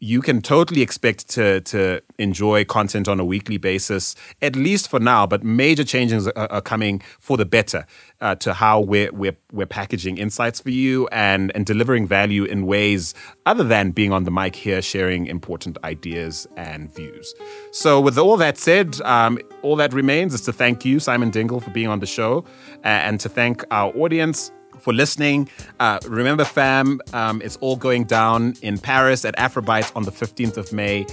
you 0.00 0.22
can 0.22 0.40
totally 0.40 0.80
expect 0.80 1.28
to 1.28 1.60
to 1.60 2.02
enjoy 2.18 2.64
content 2.64 3.06
on 3.06 3.20
a 3.20 3.24
weekly 3.24 3.58
basis, 3.58 4.16
at 4.40 4.56
least 4.56 4.88
for 4.88 4.98
now. 4.98 5.26
But 5.26 5.44
major 5.44 5.84
changes 5.84 6.26
are, 6.26 6.50
are 6.50 6.62
coming 6.62 7.02
for 7.18 7.36
the 7.36 7.44
better 7.44 7.86
uh, 8.22 8.34
to 8.36 8.54
how 8.54 8.80
we're, 8.80 9.12
we're 9.12 9.36
we're 9.52 9.66
packaging 9.66 10.16
insights 10.16 10.58
for 10.58 10.70
you 10.70 11.06
and 11.08 11.52
and 11.54 11.66
delivering 11.66 12.06
value 12.06 12.44
in 12.44 12.66
ways 12.66 13.14
other 13.44 13.62
than 13.62 13.90
being 13.90 14.12
on 14.12 14.24
the 14.24 14.30
mic 14.30 14.56
here, 14.56 14.80
sharing 14.80 15.26
important 15.26 15.76
ideas 15.84 16.48
and 16.56 16.92
views. 16.94 17.34
So, 17.70 18.00
with 18.00 18.16
all 18.16 18.38
that 18.38 18.56
said, 18.56 19.00
um, 19.02 19.38
all 19.60 19.76
that 19.76 19.92
remains 19.92 20.32
is 20.32 20.40
to 20.42 20.52
thank 20.52 20.84
you, 20.84 20.98
Simon 20.98 21.30
Dingle, 21.30 21.60
for 21.60 21.70
being 21.70 21.88
on 21.88 22.00
the 22.00 22.06
show, 22.06 22.44
and 22.84 23.20
to 23.20 23.28
thank 23.28 23.64
our 23.70 23.94
audience 23.94 24.50
for 24.80 24.92
listening. 24.92 25.48
Uh, 25.78 25.98
remember, 26.06 26.44
fam, 26.44 27.00
um, 27.12 27.40
it's 27.42 27.56
all 27.56 27.76
going 27.76 28.04
down 28.04 28.54
in 28.62 28.78
Paris 28.78 29.24
at 29.24 29.36
Afrobytes 29.36 29.94
on 29.94 30.04
the 30.04 30.12
15th 30.12 30.56
of 30.56 30.72
May. 30.72 31.06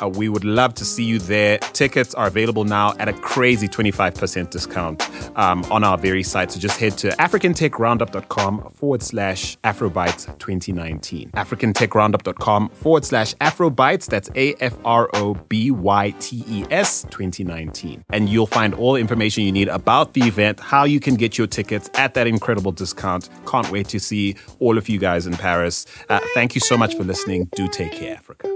Uh, 0.00 0.08
we 0.08 0.28
would 0.28 0.44
love 0.44 0.74
to 0.74 0.84
see 0.84 1.04
you 1.04 1.18
there. 1.18 1.58
Tickets 1.58 2.14
are 2.14 2.26
available 2.26 2.64
now 2.64 2.94
at 2.98 3.08
a 3.08 3.12
crazy 3.12 3.68
25% 3.68 4.50
discount 4.50 5.08
um, 5.38 5.64
on 5.70 5.84
our 5.84 5.98
very 5.98 6.22
site. 6.22 6.50
So 6.52 6.60
just 6.60 6.78
head 6.78 6.96
to 6.98 7.08
africantechroundup.com 7.08 8.70
forward 8.70 9.02
slash 9.02 9.56
Afrobytes 9.58 10.26
2019. 10.38 11.30
africantechroundup.com 11.30 12.68
forward 12.70 13.04
slash 13.04 13.34
Afrobytes. 13.36 14.06
That's 14.06 14.30
A 14.34 14.54
F 14.54 14.76
R 14.84 15.08
O 15.14 15.34
B 15.48 15.70
Y 15.70 16.14
T 16.20 16.44
E 16.48 16.64
S 16.70 17.02
2019. 17.10 18.04
And 18.10 18.28
you'll 18.28 18.46
find 18.46 18.74
all 18.74 18.94
the 18.94 19.00
information 19.00 19.44
you 19.44 19.52
need 19.52 19.68
about 19.68 20.14
the 20.14 20.22
event, 20.22 20.60
how 20.60 20.84
you 20.84 21.00
can 21.00 21.14
get 21.16 21.38
your 21.38 21.46
tickets 21.46 21.90
at 21.94 22.14
that 22.14 22.26
incredible 22.26 22.72
discount. 22.72 23.28
Can't 23.46 23.70
wait 23.70 23.88
to 23.88 23.98
see 24.00 24.36
all 24.58 24.78
of 24.78 24.88
you 24.88 24.98
guys 24.98 25.26
in 25.26 25.34
Paris. 25.34 25.86
Uh, 26.08 26.20
thank 26.34 26.54
you 26.54 26.60
so 26.60 26.76
much 26.76 26.94
for 26.94 27.04
listening. 27.04 27.48
Do 27.54 27.68
take 27.68 27.92
care, 27.92 28.16
Africa. 28.16 28.48